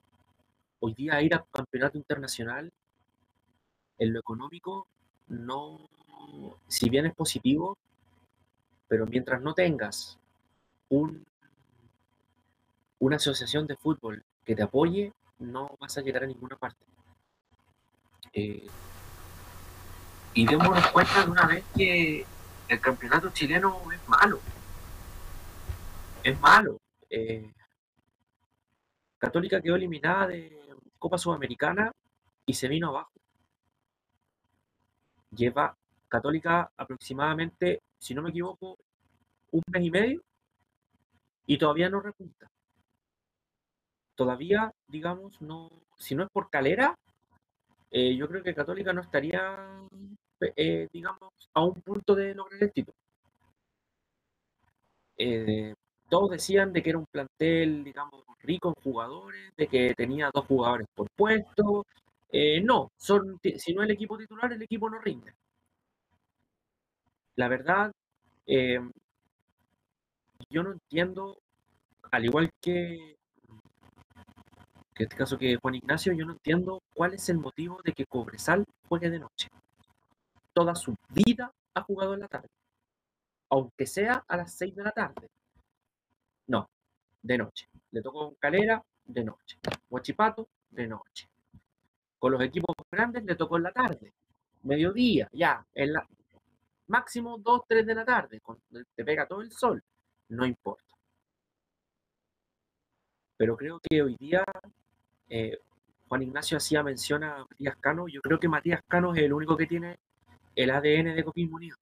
Hoy 0.79 0.93
día 0.93 1.19
ir 1.23 1.33
a 1.33 1.43
campeonato 1.51 1.97
internacional, 1.97 2.71
en 3.97 4.13
lo 4.13 4.19
económico, 4.19 4.85
no, 5.27 5.89
si 6.67 6.87
bien 6.87 7.07
es 7.07 7.15
positivo, 7.15 7.79
pero 8.87 9.07
mientras 9.07 9.41
no 9.41 9.55
tengas 9.55 10.19
un, 10.89 11.26
una 12.99 13.17
asociación 13.17 13.67
de 13.67 13.75
fútbol 13.75 14.23
que 14.43 14.55
te 14.55 14.63
apoye, 14.63 15.13
no 15.39 15.75
vas 15.79 15.97
a 15.97 16.01
llegar 16.01 16.23
a 16.23 16.27
ninguna 16.27 16.55
parte. 16.55 16.83
Eh, 18.33 18.67
y 20.33 20.45
démonos 20.45 20.87
cuenta 20.91 21.23
de 21.23 21.31
una 21.31 21.45
vez 21.45 21.63
que 21.75 22.25
el 22.67 22.81
campeonato 22.81 23.29
chileno 23.31 23.81
es 23.91 24.07
malo. 24.07 24.39
Es 26.23 26.39
malo. 26.39 26.79
Eh, 27.09 27.53
Católica 29.17 29.61
quedó 29.61 29.75
eliminada 29.75 30.27
de 30.27 30.57
Copa 30.99 31.17
Sudamericana 31.17 31.91
y 32.45 32.53
se 32.53 32.67
vino 32.67 32.89
abajo. 32.89 33.11
Lleva 35.31 35.75
Católica 36.07 36.71
aproximadamente, 36.77 37.81
si 37.99 38.13
no 38.13 38.21
me 38.21 38.29
equivoco, 38.29 38.77
un 39.51 39.63
mes 39.71 39.83
y 39.83 39.91
medio 39.91 40.21
y 41.45 41.57
todavía 41.57 41.89
no 41.89 41.99
repunta. 41.99 42.49
Todavía, 44.17 44.73
digamos, 44.89 45.41
no, 45.41 45.69
si 45.97 46.13
no 46.15 46.23
es 46.25 46.29
por 46.29 46.49
calera, 46.49 46.95
eh, 47.91 48.15
yo 48.15 48.27
creo 48.29 48.43
que 48.43 48.55
Católica 48.55 48.93
no 48.93 49.01
estaría, 49.01 49.57
eh, 50.55 50.87
digamos, 50.93 51.31
a 51.53 51.63
un 51.65 51.75
punto 51.81 52.15
de 52.15 52.35
lograr 52.35 52.63
el 52.63 52.71
título. 52.73 52.97
Eh, 55.17 55.73
todos 56.09 56.31
decían 56.31 56.71
de 56.73 56.81
que 56.81 56.89
era 56.91 56.99
un 56.99 57.05
plantel, 57.11 57.83
digamos, 57.83 58.23
rico 58.41 58.69
en 58.69 58.81
jugadores, 58.83 59.51
de 59.57 59.67
que 59.67 59.93
tenía 59.95 60.31
dos 60.33 60.45
jugadores 60.45 60.87
por 60.95 61.07
puesto. 61.15 61.85
No, 62.63 62.91
son, 62.97 63.39
si 63.57 63.73
no 63.73 63.83
el 63.83 63.91
equipo 63.91 64.17
titular, 64.17 64.51
el 64.53 64.61
equipo 64.61 64.89
no 64.89 64.99
rinde. 64.99 65.33
La 67.37 67.47
verdad, 67.47 67.93
yo 70.49 70.63
no 70.63 70.71
entiendo, 70.73 71.37
al 72.11 72.25
igual 72.25 72.51
que, 72.61 73.16
en 75.03 75.09
este 75.09 75.17
caso 75.17 75.37
que 75.37 75.57
Juan 75.57 75.75
Ignacio, 75.75 76.13
yo 76.13 76.25
no 76.25 76.33
entiendo 76.33 76.81
cuál 76.93 77.13
es 77.13 77.29
el 77.29 77.37
motivo 77.37 77.81
de 77.83 77.93
que 77.93 78.05
Cobresal 78.05 78.65
juegue 78.87 79.09
de 79.09 79.19
noche. 79.19 79.49
Toda 80.53 80.75
su 80.75 80.95
vida 81.09 81.51
ha 81.73 81.81
jugado 81.81 82.13
en 82.13 82.21
la 82.21 82.27
tarde, 82.27 82.49
aunque 83.49 83.85
sea 83.85 84.23
a 84.27 84.37
las 84.37 84.53
6 84.53 84.75
de 84.75 84.83
la 84.83 84.91
tarde. 84.91 85.29
No, 86.47 86.69
de 87.21 87.37
noche. 87.37 87.67
Le 87.91 88.01
tocó 88.01 88.35
Calera, 88.39 88.83
de 89.05 89.23
noche. 89.23 89.57
Huachipato, 89.89 90.47
de 90.71 90.87
noche. 90.87 91.29
Con 92.17 92.31
los 92.31 92.41
equipos 92.41 92.75
grandes 92.91 93.23
le 93.23 93.35
tocó 93.35 93.57
en 93.57 93.63
la 93.63 93.71
tarde, 93.71 94.13
mediodía, 94.63 95.29
ya, 95.31 95.65
en 95.73 95.93
la 95.93 96.07
máximo 96.87 97.37
2, 97.37 97.61
3 97.67 97.85
de 97.85 97.95
la 97.95 98.05
tarde, 98.05 98.39
cuando 98.41 98.63
te 98.95 99.03
pega 99.03 99.27
todo 99.27 99.41
el 99.41 99.51
sol, 99.51 99.83
no 100.29 100.45
importa. 100.45 100.83
Pero 103.37 103.55
creo 103.55 103.79
que 103.79 104.01
hoy 104.01 104.15
día 104.17 104.43
eh, 105.29 105.59
Juan 106.07 106.23
Ignacio 106.23 106.57
hacía 106.57 106.83
mención 106.83 107.23
a 107.23 107.45
Matías 107.49 107.75
Cano. 107.77 108.07
Yo 108.07 108.21
creo 108.21 108.39
que 108.39 108.47
Matías 108.47 108.81
Cano 108.87 109.13
es 109.13 109.21
el 109.21 109.33
único 109.33 109.57
que 109.57 109.67
tiene 109.67 109.99
el 110.55 110.69
ADN 110.71 111.15
de 111.15 111.23
Coquimbo 111.23 111.57
Unido. 111.57 111.77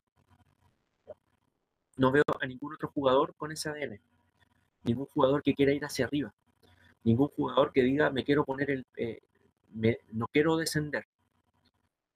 No 1.97 2.11
veo 2.11 2.23
a 2.41 2.45
ningún 2.45 2.73
otro 2.73 2.89
jugador 2.89 3.33
con 3.35 3.51
ese 3.51 3.69
ADN 3.69 3.99
ningún 4.85 5.07
jugador 5.07 5.43
que 5.43 5.53
quiera 5.53 5.73
ir 5.73 5.83
hacia 5.83 6.05
arriba, 6.05 6.33
ningún 7.03 7.27
jugador 7.29 7.71
que 7.73 7.83
diga 7.83 8.09
me 8.09 8.23
quiero 8.23 8.45
poner 8.45 8.71
el, 8.71 8.85
eh, 8.95 9.19
no 10.11 10.27
quiero 10.27 10.55
descender. 10.57 11.05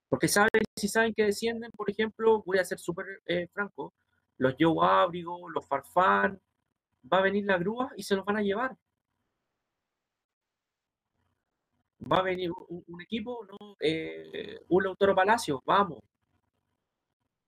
Porque 0.08 0.28
saben, 0.28 0.50
si 0.76 0.88
saben 0.88 1.14
que 1.14 1.26
descienden, 1.26 1.72
por 1.72 1.90
ejemplo, 1.90 2.42
voy 2.44 2.58
a 2.58 2.66
ser 2.66 2.80
súper 2.80 3.22
eh, 3.26 3.48
franco, 3.52 3.94
los 4.38 4.56
Joe 4.60 4.76
Abrigo, 4.82 5.50
los 5.50 5.68
Farfán, 5.68 6.40
va 7.12 7.18
a 7.20 7.22
venir 7.22 7.46
la 7.46 7.58
grúa 7.58 7.92
y 7.96 8.04
se 8.04 8.16
los 8.16 8.26
van 8.26 8.38
a 8.38 8.42
llevar. 8.42 8.76
Va 12.00 12.20
a 12.20 12.24
venir 12.24 12.52
un, 12.52 13.02
equipo, 13.02 13.45
¿no? 13.45 13.76
Eh, 13.80 14.60
un 14.70 14.84
Lautaro 14.84 15.16
Palacio, 15.16 15.62
vamos. 15.66 16.00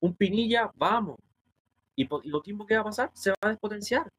Un 0.02 0.16
Pinilla, 0.16 0.70
vamos. 0.76 1.18
Y, 1.96 2.04
y 2.04 2.30
lo 2.30 2.42
tiempo 2.42 2.66
que 2.66 2.76
va 2.76 2.82
a 2.82 2.86
pasar, 2.86 3.12
se 3.14 3.32
va 3.32 3.38
a 3.42 3.50
despotenciar 3.50 4.12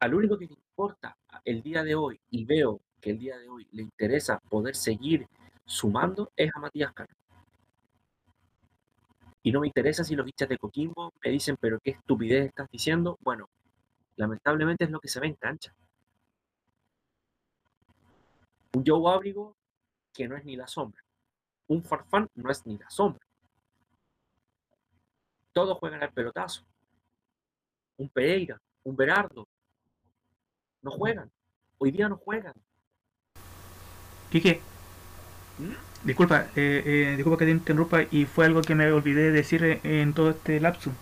al 0.00 0.14
único 0.14 0.38
que 0.38 0.44
importa 0.44 1.16
el 1.44 1.62
día 1.62 1.82
de 1.82 1.94
hoy 1.94 2.20
y 2.30 2.44
veo 2.44 2.80
que 3.00 3.10
el 3.10 3.18
día 3.18 3.38
de 3.38 3.48
hoy 3.48 3.66
le 3.72 3.82
interesa 3.82 4.38
poder 4.48 4.74
seguir 4.74 5.26
sumando 5.64 6.32
es 6.36 6.50
a 6.54 6.60
Matías 6.60 6.92
Cano. 6.92 7.12
Y 9.42 9.52
no 9.52 9.60
me 9.60 9.68
interesa 9.68 10.02
si 10.02 10.16
los 10.16 10.26
bichas 10.26 10.48
de 10.48 10.58
Coquimbo 10.58 11.12
me 11.24 11.30
dicen, 11.30 11.56
pero 11.60 11.78
qué 11.80 11.92
estupidez 11.92 12.46
estás 12.46 12.68
diciendo. 12.70 13.16
Bueno, 13.20 13.48
lamentablemente 14.16 14.84
es 14.84 14.90
lo 14.90 14.98
que 14.98 15.08
se 15.08 15.20
ve 15.20 15.28
en 15.28 15.34
cancha. 15.34 15.72
Un 18.76 18.84
Joe 18.84 19.10
Abrigo 19.10 19.56
que 20.12 20.28
no 20.28 20.36
es 20.36 20.44
ni 20.44 20.54
la 20.54 20.66
sombra. 20.66 21.02
Un 21.68 21.82
Farfán 21.82 22.28
no 22.34 22.50
es 22.50 22.66
ni 22.66 22.76
la 22.76 22.90
sombra. 22.90 23.26
Todos 25.54 25.78
juegan 25.78 26.02
al 26.02 26.12
pelotazo. 26.12 26.62
Un 27.96 28.10
Pereira, 28.10 28.60
un 28.84 28.94
Berardo. 28.94 29.48
No 30.82 30.90
juegan. 30.90 31.30
Hoy 31.78 31.90
día 31.90 32.06
no 32.10 32.18
juegan. 32.18 32.52
Quique, 34.30 34.60
¿Mm? 35.56 36.06
disculpa, 36.06 36.48
eh, 36.54 36.82
eh, 36.84 37.14
disculpa 37.16 37.38
que 37.38 37.46
te 37.46 37.52
interrumpa 37.52 38.02
y 38.10 38.26
fue 38.26 38.44
algo 38.44 38.60
que 38.60 38.74
me 38.74 38.92
olvidé 38.92 39.30
decir 39.30 39.80
en 39.84 40.12
todo 40.12 40.32
este 40.32 40.60
lapso. 40.60 40.92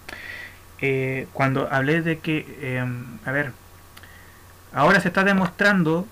Eh, 0.80 1.26
cuando 1.32 1.66
hablé 1.72 2.02
de 2.02 2.20
que, 2.20 2.46
eh, 2.60 2.84
a 3.24 3.32
ver, 3.32 3.50
ahora 4.72 5.00
se 5.00 5.08
está 5.08 5.24
demostrando, 5.24 6.06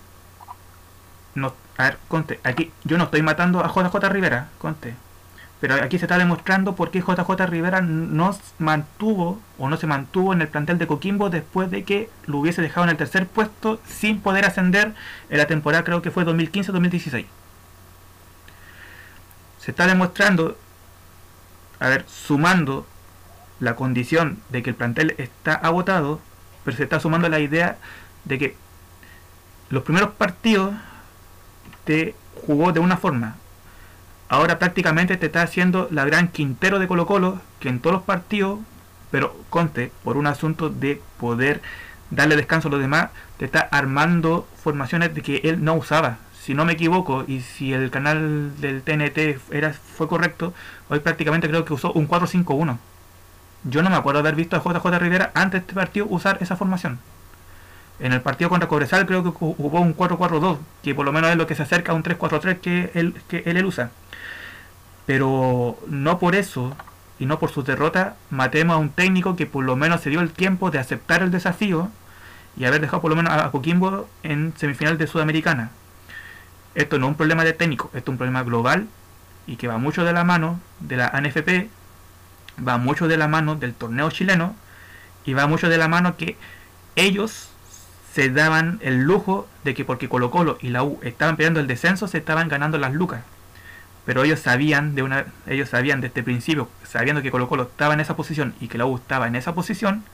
no, 1.35 1.55
a 1.79 1.85
ver, 1.85 1.99
conte, 2.09 2.41
aquí 2.45 2.73
yo 2.85 2.99
no 2.99 3.05
estoy 3.05 3.23
matando 3.23 3.65
a 3.65 3.69
JJ 3.69 4.09
Rivera, 4.09 4.49
conte, 4.59 4.95
pero 5.63 5.77
aquí 5.77 5.97
se 5.97 6.07
está 6.07 6.19
demostrando 6.19 6.75
por 6.75 6.91
qué 6.91 7.01
JJ 7.01 7.47
Rivera 7.47 7.81
no 7.81 8.37
mantuvo 8.59 9.41
o 9.59 9.69
no 9.69 9.77
se 9.77 9.87
mantuvo 9.87 10.33
en 10.33 10.43
el 10.43 10.49
plantel 10.49 10.77
de 10.77 10.89
Coquimbo 10.89 11.31
después 11.31 11.71
de 11.71 11.85
que 11.85 12.11
lo 12.27 12.39
hubiese 12.39 12.63
dejado 12.63 12.83
en 12.85 12.91
el 12.91 12.97
tercer 12.97 13.29
puesto 13.29 13.81
sin 13.87 14.21
poder 14.21 14.45
ascender 14.45 14.93
en 15.31 15.39
la 15.39 15.47
temporada 15.47 15.85
creo 15.85 16.03
que 16.03 16.11
fue 16.11 16.27
2015-2016. 16.27 17.27
Se 19.61 19.71
está 19.71 19.87
demostrando, 19.87 20.59
a 21.79 21.89
ver, 21.89 22.05
sumando 22.09 22.85
la 23.61 23.77
condición 23.77 24.41
de 24.49 24.65
que 24.65 24.71
el 24.71 24.77
plantel 24.77 25.15
está 25.19 25.55
agotado, 25.55 26.21
pero 26.65 26.77
se 26.77 26.83
está 26.83 26.99
sumando 26.99 27.29
la 27.29 27.39
idea 27.39 27.79
de 28.25 28.39
que 28.41 28.57
los 29.71 29.85
primeros 29.85 30.11
partidos 30.11 30.75
te 31.85 32.15
jugó 32.47 32.73
de 32.73 32.81
una 32.81 32.97
forma, 32.97 33.37
ahora 34.29 34.59
prácticamente 34.59 35.17
te 35.17 35.27
está 35.27 35.43
haciendo 35.43 35.89
la 35.91 36.05
gran 36.05 36.29
Quintero 36.29 36.79
de 36.79 36.89
Colo 36.89 37.07
Colo, 37.07 37.41
que 37.61 37.69
en 37.69 37.81
todos 37.81 37.95
los 37.95 38.03
partidos, 38.03 38.61
pero 39.11 39.37
conte, 39.51 39.93
por 40.05 40.17
un 40.17 40.27
asunto 40.27 40.71
de 40.71 41.01
poder 41.19 41.61
darle 42.11 42.37
descanso 42.37 42.69
a 42.69 42.71
los 42.71 42.81
demás, 42.81 43.11
te 43.37 43.45
está 43.45 43.61
armando 43.61 44.47
formaciones 44.63 45.15
de 45.15 45.23
que 45.23 45.37
él 45.45 45.65
no 45.65 45.75
usaba. 45.75 46.19
Si 46.41 46.55
no 46.55 46.65
me 46.65 46.73
equivoco, 46.73 47.25
y 47.29 47.41
si 47.41 47.73
el 47.73 47.91
canal 47.91 48.61
del 48.61 48.83
TNT 48.83 49.39
era, 49.53 49.73
fue 49.73 50.09
correcto, 50.09 50.53
hoy 50.89 51.01
prácticamente 51.01 51.49
creo 51.49 51.65
que 51.65 51.75
usó 51.75 51.93
un 51.93 52.09
4-5-1. 52.09 52.79
Yo 53.65 53.83
no 53.83 53.91
me 53.91 53.97
acuerdo 53.97 54.21
haber 54.21 54.35
visto 54.35 54.57
a 54.57 54.61
JJ 54.61 54.99
Rivera 54.99 55.31
antes 55.35 55.53
de 55.53 55.59
este 55.59 55.75
partido 55.75 56.07
usar 56.09 56.39
esa 56.41 56.57
formación. 56.57 56.99
En 58.03 58.13
el 58.13 58.21
partido 58.21 58.51
contra 58.51 58.69
Cobresal 58.69 59.07
creo 59.07 59.23
que 59.23 59.31
jugó 59.31 59.81
un 59.81 59.97
4-4-2, 59.97 60.59
que 60.83 60.93
por 60.93 61.07
lo 61.07 61.13
menos 61.13 61.31
es 61.31 61.37
lo 61.37 61.47
que 61.47 61.55
se 61.55 61.63
acerca 61.63 61.93
a 61.93 61.95
un 61.95 62.03
3-4-3 62.03 62.59
que 62.59 62.91
él, 62.95 63.15
que 63.29 63.45
él, 63.47 63.65
usa. 63.65 63.93
Pero 65.07 65.79
no 65.87 66.19
por 66.19 66.35
eso 66.35 66.77
y 67.21 67.27
no 67.27 67.39
por 67.39 67.53
su 67.53 67.63
derrota 67.63 68.17
matemos 68.29 68.75
a 68.75 68.79
un 68.79 68.91
técnico 68.91 69.37
que 69.37 69.47
por 69.47 69.63
lo 69.63 69.77
menos 69.77 70.01
se 70.01 70.11
dio 70.11 70.21
el 70.21 70.33
tiempo 70.33 70.73
de 70.73 70.81
aceptar 70.81 71.23
el 71.23 71.31
desafío 71.31 71.91
y 72.57 72.65
haber 72.65 72.81
dejado 72.81 73.03
por 73.03 73.11
lo 73.11 73.17
menos 73.17 73.33
a 73.33 73.53
Coquimbo 73.53 74.09
en 74.25 74.53
semifinal 74.57 74.99
de 74.99 75.07
Sudamericana. 75.07 75.71
Esto 76.75 76.99
no 76.99 77.07
es 77.07 77.11
un 77.11 77.17
problema 77.17 77.45
de 77.45 77.53
técnico, 77.53 77.87
esto 77.95 78.11
es 78.11 78.15
un 78.15 78.19
problema 78.19 78.43
global 78.43 78.89
y 79.47 79.55
que 79.55 79.69
va 79.69 79.79
mucho 79.79 80.05
de 80.05 80.13
la 80.13 80.25
mano 80.25 80.59
de 80.81 80.97
la 80.97 81.07
ANFP, 81.07 81.69
va 82.67 82.79
mucho 82.79 83.07
de 83.07 83.17
la 83.17 83.29
mano 83.29 83.55
del 83.55 83.75
torneo 83.75 84.11
chileno 84.11 84.57
y 85.25 85.35
va 85.35 85.47
mucho 85.47 85.69
de 85.69 85.79
la 85.79 85.87
mano 85.87 86.17
que 86.17 86.37
ellos 86.97 87.52
se 88.13 88.29
daban 88.31 88.79
el 88.83 89.03
lujo 89.03 89.49
de 89.65 89.75
que 89.75 89.85
porque 89.85 90.09
Colo 90.09 90.31
Colo 90.31 90.59
y 90.61 90.69
la 90.69 90.83
U 90.83 90.99
estaban 91.03 91.37
peleando 91.37 91.61
el 91.61 91.67
descenso 91.67 92.09
se 92.09 92.19
estaban 92.19 92.49
ganando 92.49 92.79
las 92.79 92.93
lucas. 92.93 93.23
Pero 94.05 94.25
ellos 94.25 94.41
sabían 94.41 94.95
de 94.95 95.03
una 95.03 95.27
ellos 95.47 95.71
sabían 95.71 96.01
desde 96.01 96.21
el 96.21 96.25
principio 96.25 96.69
sabiendo 96.85 97.23
que 97.23 97.31
Colo 97.31 97.49
Colo 97.49 97.65
estaba 97.65 97.95
en 97.95 98.01
esa 98.01 98.17
posición 98.17 98.55
y 98.61 98.69
que 98.69 98.79
la 98.79 98.85
U 98.85 98.97
estaba 98.97 99.29
en 99.29 99.37
esa 99.37 99.55
posición 99.55 100.05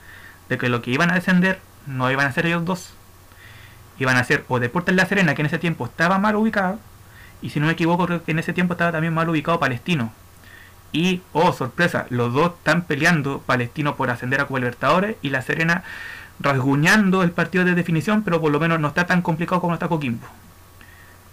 de 0.47 0.57
que 0.57 0.69
lo 0.69 0.81
que 0.81 0.91
iban 0.91 1.11
a 1.11 1.15
descender 1.15 1.59
no 1.87 2.09
iban 2.09 2.27
a 2.27 2.31
ser 2.31 2.45
ellos 2.45 2.63
dos. 2.63 2.93
Iban 3.97 4.15
a 4.15 4.23
ser 4.23 4.45
o 4.47 4.59
Deportes 4.59 4.95
La 4.95 5.05
Serena 5.05 5.35
que 5.35 5.41
en 5.41 5.47
ese 5.47 5.59
tiempo 5.59 5.85
estaba 5.85 6.19
mal 6.19 6.35
ubicado 6.37 6.79
y 7.41 7.49
si 7.49 7.59
no 7.59 7.65
me 7.65 7.73
equivoco 7.73 8.05
creo 8.05 8.23
que 8.23 8.31
en 8.31 8.39
ese 8.39 8.53
tiempo 8.53 8.73
estaba 8.75 8.93
también 8.93 9.13
mal 9.13 9.27
ubicado 9.27 9.59
Palestino. 9.59 10.13
Y 10.93 11.21
oh 11.33 11.51
sorpresa 11.51 12.05
los 12.09 12.33
dos 12.33 12.53
están 12.57 12.83
peleando 12.83 13.41
Palestino 13.41 13.97
por 13.97 14.09
ascender 14.09 14.39
a 14.39 14.45
Copa 14.45 14.59
Libertadores 14.59 15.17
y 15.21 15.31
La 15.31 15.41
Serena 15.41 15.83
rasguñando 16.39 17.23
el 17.23 17.31
partido 17.31 17.65
de 17.65 17.75
definición 17.75 18.23
pero 18.23 18.39
por 18.39 18.51
lo 18.51 18.59
menos 18.59 18.79
no 18.79 18.87
está 18.89 19.05
tan 19.05 19.21
complicado 19.21 19.61
como 19.61 19.73
está 19.73 19.87
Coquimbo 19.87 20.27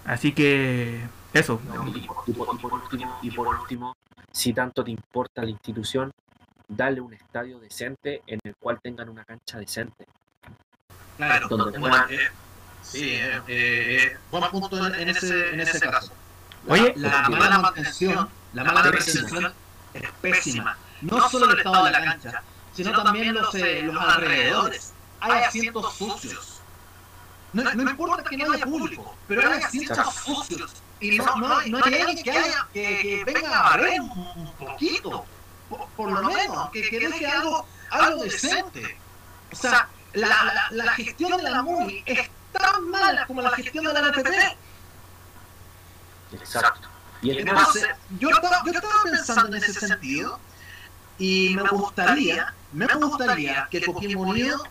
así 0.04 0.32
que 0.32 1.02
eso. 1.36 1.60
No, 1.66 1.86
y, 1.88 2.00
por, 2.00 2.24
y, 2.26 2.32
por, 2.32 2.54
y, 2.54 2.58
por 2.58 2.72
último, 2.72 3.18
y 3.22 3.30
por 3.30 3.48
último, 3.48 3.96
si 4.32 4.52
tanto 4.54 4.82
te 4.82 4.90
importa 4.90 5.42
la 5.42 5.50
institución, 5.50 6.10
dale 6.66 7.00
un 7.00 7.12
estadio 7.12 7.58
decente 7.58 8.22
en 8.26 8.40
el 8.42 8.56
cual 8.56 8.78
tengan 8.82 9.08
una 9.08 9.24
cancha 9.24 9.58
decente. 9.58 10.06
Claro, 11.18 11.48
donde 11.48 11.78
puedan, 11.78 12.10
eh, 12.10 12.18
sí, 12.82 13.14
eh, 13.14 13.40
eh, 13.48 14.16
buen 14.30 14.50
punto 14.50 14.86
en 14.86 15.08
ese, 15.08 15.50
en 15.50 15.60
ese 15.60 15.80
caso. 15.80 16.12
Oye, 16.68 16.94
la, 16.96 17.22
la 17.22 17.28
mala 17.28 17.58
mantención, 17.58 18.28
la 18.54 18.64
mala 18.64 18.82
mantención 18.82 19.52
es 19.94 20.10
pésima. 20.22 20.76
No 21.02 21.28
solo 21.28 21.50
el 21.50 21.58
estado 21.58 21.84
de 21.84 21.90
la 21.90 22.02
cancha, 22.02 22.42
sino 22.72 23.02
también 23.02 23.34
los, 23.34 23.54
eh, 23.54 23.82
los 23.82 24.02
alrededores. 24.02 24.94
Hay 25.20 25.44
asientos 25.44 25.94
sucios. 25.94 26.60
No, 27.52 27.62
no 27.74 27.90
importa 27.90 28.22
que 28.28 28.36
no 28.36 28.52
haya 28.52 28.66
público, 28.66 29.14
pero 29.28 29.50
hay 29.50 29.62
asientos 29.62 30.14
sucios 30.14 30.82
y 31.00 31.18
no, 31.18 31.36
no, 31.36 31.62
no 31.62 31.84
hay 31.84 31.94
alguien 31.94 32.22
que, 32.22 32.30
haya, 32.30 32.68
que, 32.72 32.98
que 33.02 33.24
venga 33.24 33.58
a 33.58 33.62
barrer 33.70 34.00
un, 34.00 34.10
un 34.10 34.52
poquito, 34.52 35.24
por, 35.68 35.86
por, 35.90 36.10
lo 36.10 36.22
menos, 36.22 36.70
que, 36.70 36.88
que 36.88 37.00
deje 37.00 37.26
algo, 37.26 37.66
algo 37.90 38.24
decente. 38.24 38.98
O 39.52 39.56
sea, 39.56 39.88
la, 40.12 40.26
la, 40.26 40.68
la 40.70 40.92
gestión 40.92 41.36
de 41.36 41.50
la 41.50 41.62
MUNI 41.62 42.02
es 42.06 42.30
tan 42.52 42.88
mala 42.88 43.26
como 43.26 43.42
la 43.42 43.50
gestión 43.50 43.84
de 43.84 43.92
la 43.92 44.00
NTP. 44.08 44.56
Exacto. 46.32 46.88
Y 47.22 47.30
Entonces, 47.30 47.86
yo 48.18 48.30
estaba, 48.30 48.62
yo 48.64 48.72
estaba 48.72 48.94
pensando 49.04 49.56
en 49.56 49.64
ese 49.64 49.80
sentido 49.80 50.38
y 51.18 51.54
me 51.56 51.62
gustaría, 51.68 52.54
me 52.72 52.86
gustaría 52.86 53.68
que 53.70 53.84
Coquimbo 53.84 54.22
Unido 54.22 54.62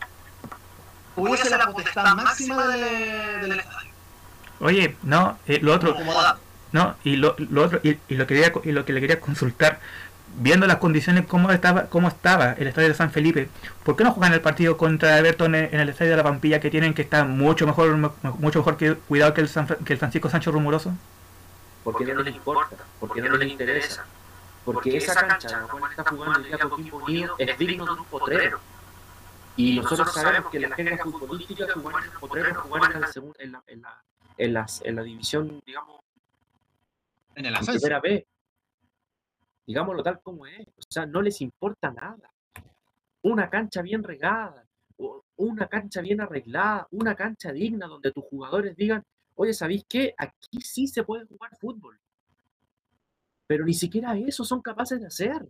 hubiese 1.15 1.49
la 1.49 1.67
potestad 1.67 2.15
máxima 2.15 2.67
de, 2.67 3.47
del 3.47 3.59
estadio. 3.59 3.91
Oye, 4.59 4.95
no, 5.03 5.37
eh, 5.47 5.59
lo 5.61 5.73
otro, 5.73 5.95
no, 6.71 6.95
y 7.03 7.17
lo, 7.17 7.35
lo 7.37 7.65
otro, 7.65 7.79
y, 7.83 7.97
y, 8.07 8.15
lo 8.15 8.25
que 8.27 8.35
quería, 8.35 8.53
y 8.63 8.71
lo 8.71 8.85
que 8.85 8.93
le 8.93 9.01
quería 9.01 9.19
consultar, 9.19 9.79
viendo 10.37 10.67
las 10.67 10.77
condiciones 10.77 11.25
cómo 11.25 11.51
estaba, 11.51 11.85
cómo 11.85 12.07
estaba 12.07 12.53
el 12.53 12.67
estadio 12.67 12.89
de 12.89 12.93
San 12.93 13.11
Felipe, 13.11 13.49
¿por 13.83 13.95
qué 13.95 14.03
no 14.03 14.11
juegan 14.11 14.33
el 14.33 14.41
partido 14.41 14.77
contra 14.77 15.17
Everton 15.17 15.55
en, 15.55 15.69
en 15.73 15.79
el 15.79 15.89
estadio 15.89 16.11
de 16.11 16.17
la 16.17 16.23
Pampilla 16.23 16.59
que 16.59 16.69
tienen 16.69 16.93
que 16.93 17.01
estar 17.01 17.25
mucho 17.25 17.65
mejor, 17.65 17.95
mucho 18.39 18.59
mejor 18.59 18.77
que 18.77 18.95
cuidado 18.95 19.33
que 19.33 19.41
el, 19.41 19.49
San, 19.49 19.67
que 19.67 19.93
el 19.93 19.99
Francisco 19.99 20.29
Sancho 20.29 20.51
Rumoroso? 20.51 20.93
Porque 21.83 22.05
no 22.13 22.21
les 22.23 22.35
importa, 22.35 22.75
porque 22.99 23.21
no 23.21 23.37
les 23.37 23.51
interesa, 23.51 24.05
porque 24.63 24.97
esa 24.97 25.13
cancha 25.13 25.47
en 25.49 25.61
la 25.61 25.67
cual 25.67 25.91
está 25.91 26.03
jugando 26.03 26.39
el 26.39 26.45
día 26.45 26.57
Coquimbo 26.57 26.97
Unido 26.97 27.35
es 27.37 27.57
digno 27.57 27.85
de 27.85 27.91
un 27.91 28.05
potrero. 28.05 28.59
Y 29.57 29.77
nosotros 29.77 30.13
sabemos 30.13 30.51
que 30.51 30.59
las 30.59 30.75
reglas 30.75 31.01
futbolísticas 31.01 31.71
jugar 31.71 32.03
en 32.03 32.11
el 32.11 32.17
potrero 32.19 32.61
jugar 32.61 32.91
en 32.93 33.01
la, 33.01 33.07
segunda, 33.07 33.35
en 33.39 33.51
la, 33.53 33.63
en 33.67 33.81
la 33.81 34.03
en, 34.37 34.53
las, 34.53 34.81
en 34.83 34.95
la 34.95 35.03
división, 35.03 35.61
digamos, 35.65 36.01
en 37.35 37.45
el 37.45 37.55
ascenso. 37.55 37.79
primera 37.79 38.01
B. 38.01 38.27
Digámoslo 39.65 40.03
tal 40.03 40.21
como 40.21 40.45
es. 40.45 40.67
O 40.67 40.81
sea, 40.89 41.05
no 41.05 41.21
les 41.21 41.41
importa 41.41 41.91
nada. 41.91 42.31
Una 43.21 43.49
cancha 43.49 43.81
bien 43.81 44.03
regada, 44.03 44.67
una 45.37 45.67
cancha 45.67 46.01
bien 46.01 46.21
arreglada, 46.21 46.87
una 46.91 47.15
cancha 47.15 47.51
digna 47.51 47.87
donde 47.87 48.11
tus 48.11 48.23
jugadores 48.25 48.75
digan, 48.75 49.03
oye, 49.35 49.53
¿sabéis 49.53 49.85
qué? 49.87 50.13
Aquí 50.17 50.61
sí 50.61 50.87
se 50.87 51.03
puede 51.03 51.25
jugar 51.25 51.57
fútbol. 51.57 51.99
Pero 53.47 53.65
ni 53.65 53.73
siquiera 53.73 54.15
eso 54.17 54.43
son 54.43 54.61
capaces 54.61 54.99
de 54.99 55.07
hacer. 55.07 55.47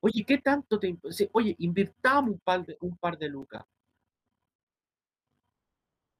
Oye, 0.00 0.24
¿qué 0.24 0.38
tanto 0.38 0.78
te... 0.78 0.96
Oye, 1.32 1.54
invirtamos 1.58 2.32
un 2.34 2.40
par 2.40 2.64
de, 2.64 2.76
un 2.80 2.96
par 2.96 3.18
de 3.18 3.28
lucas. 3.28 3.64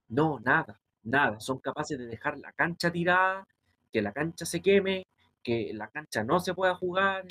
No, 0.08 0.40
nada, 0.40 0.80
nada. 1.02 1.38
Son 1.40 1.58
capaces 1.58 1.98
de 1.98 2.06
dejar 2.06 2.38
la 2.38 2.52
cancha 2.52 2.90
tirada, 2.90 3.46
que 3.92 4.02
la 4.02 4.12
cancha 4.12 4.44
se 4.46 4.60
queme, 4.60 5.06
que 5.42 5.72
la 5.74 5.88
cancha 5.88 6.24
no 6.24 6.40
se 6.40 6.54
pueda 6.54 6.74
jugar. 6.74 7.24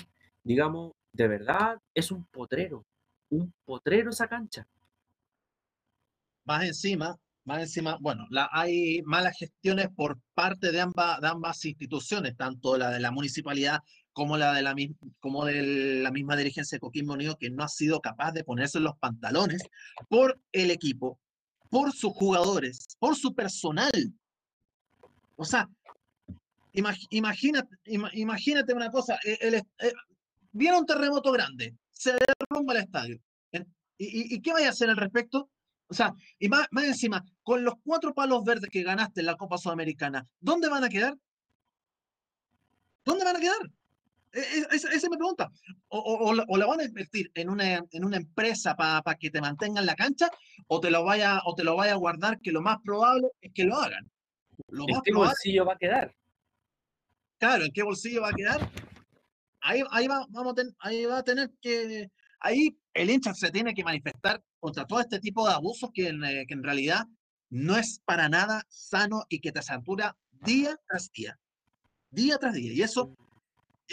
Digamos, 0.43 0.93
de 1.12 1.28
verdad 1.28 1.80
es 1.93 2.12
un 2.12 2.26
potrero, 2.26 2.86
un 3.30 3.54
potrero 3.66 4.12
esa 4.12 4.28
cancha. 4.28 4.68
más 6.45 6.64
encima, 6.64 7.18
más 7.43 7.60
encima, 7.62 7.98
bueno, 8.00 8.26
la, 8.30 8.50
hay 8.52 9.02
malas 9.04 9.38
gestiones 9.38 9.89
por 9.89 10.20
parte 10.34 10.72
de 10.72 10.82
ambas 10.82 11.66
instituciones, 11.66 12.36
tanto 12.38 12.78
la 12.78 12.89
de 12.91 13.00
la 13.00 13.12
municipalidad 13.12 13.82
como 14.18 14.36
la 14.36 14.51
de 14.51 14.63
la, 14.63 14.74
como 15.20 15.45
de 15.45 16.01
la 16.01 16.09
misma 16.09 16.36
dirigencia 16.36 16.76
de 16.76 16.80
Coquimbo 16.80 17.13
Unido, 17.13 17.38
que 17.38 17.51
no 17.51 17.63
ha 17.63 17.68
sido 17.68 18.01
capaz 18.01 18.32
de 18.32 18.43
ponerse 18.43 18.80
los 18.80 18.97
pantalones 18.97 19.61
por 20.09 20.41
el 20.53 20.72
equipo, 20.72 21.20
por 21.70 21.91
sus 21.93 22.13
jugadores, 22.13 22.97
por 22.97 23.15
su 23.15 23.36
personal. 23.36 23.91
O 25.36 25.45
sea, 25.45 25.70
imagínate, 27.11 27.78
imagínate 27.86 28.74
una 28.74 28.89
cosa, 28.89 29.20
e, 29.24 29.38
el, 29.39 29.53
eh, 29.53 29.93
viene 30.51 30.80
un 30.80 30.88
terremoto 30.88 31.32
grande, 31.32 31.76
se 31.91 32.13
derrumba 32.13 32.74
el 32.74 32.80
estadio. 32.86 33.20
¿Y, 33.99 34.41
qué 34.41 34.51
vaya 34.51 34.70
a 34.70 34.72
hacer 34.72 34.89
al 34.89 34.97
respecto? 34.97 35.51
O 35.89 35.93
sea, 35.93 36.15
y 36.39 36.49
más, 36.49 36.68
encima, 36.72 37.24
con 37.43 37.63
los 37.63 37.76
cuatro 37.84 38.15
palos 38.15 38.43
verdes 38.43 38.72
que 38.72 38.82
ganaste 38.82 39.20
en 39.20 39.28
la 39.28 39.36
Copa 39.36 39.59
Sudamericana, 39.59 40.28
¿dónde 40.39 40.70
van 40.70 40.84
a 40.84 40.89
quedar? 40.89 41.15
¿Dónde 43.05 43.24
van 43.24 43.36
a 43.36 43.39
quedar? 43.39 43.76
E, 44.38 44.59
e, 44.59 44.75
esa 44.75 44.89
es 44.89 45.09
mi 45.09 45.17
pregunta. 45.17 45.51
O, 45.88 45.99
o, 46.47 46.57
la 46.57 46.65
van 46.65 46.81
a 46.81 46.83
invertir 46.83 47.31
en 47.33 47.49
una, 47.49 47.83
en 47.91 48.05
una 48.05 48.17
empresa 48.17 48.75
para 48.75 49.15
que 49.15 49.31
te 49.31 49.41
mantengan 49.41 49.85
la 49.85 49.95
cancha, 49.95 50.29
o 50.67 50.79
te, 50.79 50.91
lo 50.91 51.03
vaya, 51.03 51.41
o 51.45 51.55
te 51.55 51.63
lo 51.63 51.75
vaya 51.75 51.93
a 51.93 51.97
guardar, 51.97 52.39
que 52.39 52.51
lo 52.51 52.61
más 52.61 52.77
probable 52.83 53.29
es 53.41 53.51
que 53.53 53.63
lo 53.63 53.75
hagan. 53.75 54.09
¿En 54.69 55.01
qué 55.01 55.13
bolsillo 55.13 55.65
va 55.65 55.73
a 55.73 55.77
quedar? 55.77 56.15
Claro, 57.39 57.65
¿en 57.65 57.71
qué 57.71 57.83
bolsillo 57.83 58.21
va 58.21 58.29
a 58.29 58.33
quedar? 58.33 58.69
Ahí, 59.61 59.83
ahí, 59.91 60.07
va, 60.07 60.25
vamos 60.29 60.53
ahí 60.79 61.05
va 61.05 61.19
a 61.19 61.23
tener 61.23 61.51
que. 61.61 62.09
Ahí 62.39 62.77
el 62.93 63.09
hincha 63.09 63.33
se 63.33 63.49
tiene 63.49 63.73
que 63.73 63.83
manifestar 63.83 64.43
contra 64.59 64.85
todo 64.85 64.99
este 64.99 65.19
tipo 65.19 65.47
de 65.47 65.53
abusos 65.53 65.89
que 65.93 66.09
en, 66.09 66.23
eh, 66.23 66.45
que 66.47 66.53
en 66.53 66.63
realidad 66.63 67.05
no 67.49 67.75
es 67.75 68.01
para 68.05 68.29
nada 68.29 68.63
sano 68.69 69.25
y 69.29 69.39
que 69.39 69.51
te 69.51 69.61
satura 69.63 70.15
día 70.31 70.79
tras 70.88 71.11
día. 71.11 71.39
Día 72.11 72.38
tras 72.38 72.53
día. 72.53 72.73
Y 72.73 72.81
eso 72.81 73.15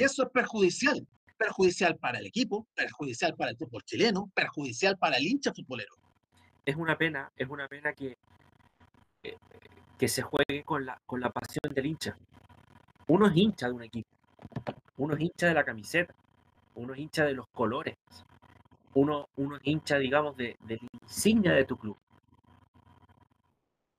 eso 0.03 0.25
es 0.25 0.31
perjudicial. 0.31 1.07
Perjudicial 1.37 1.97
para 1.97 2.19
el 2.19 2.27
equipo, 2.27 2.67
perjudicial 2.75 3.35
para 3.35 3.51
el 3.51 3.57
fútbol 3.57 3.83
chileno, 3.85 4.31
perjudicial 4.35 4.97
para 4.97 5.17
el 5.17 5.27
hincha 5.27 5.53
futbolero. 5.53 5.95
Es 6.65 6.77
una 6.77 6.97
pena, 6.97 7.31
es 7.37 7.49
una 7.49 7.69
pena 7.69 7.93
que, 7.93 8.17
eh, 9.23 9.37
que 9.99 10.09
se 10.09 10.23
juegue 10.23 10.63
con 10.65 10.87
la, 10.87 11.01
con 11.05 11.21
la 11.21 11.31
pasión 11.31 11.75
del 11.75 11.87
hincha. 11.87 12.17
Uno 13.09 13.27
es 13.27 13.37
hincha 13.37 13.67
de 13.67 13.73
un 13.73 13.83
equipo, 13.83 14.09
uno 14.97 15.15
es 15.15 15.21
hincha 15.21 15.49
de 15.49 15.55
la 15.55 15.65
camiseta, 15.65 16.15
uno 16.77 16.95
es 16.95 17.01
hincha 17.01 17.25
de 17.25 17.35
los 17.35 17.49
colores, 17.49 17.97
uno, 18.95 19.29
uno 19.37 19.57
es 19.57 19.63
hincha, 19.65 19.99
digamos, 19.99 20.37
de, 20.37 20.57
de 20.61 20.77
la 20.77 20.89
insignia 21.03 21.53
de 21.53 21.65
tu 21.65 21.77
club. 21.77 21.99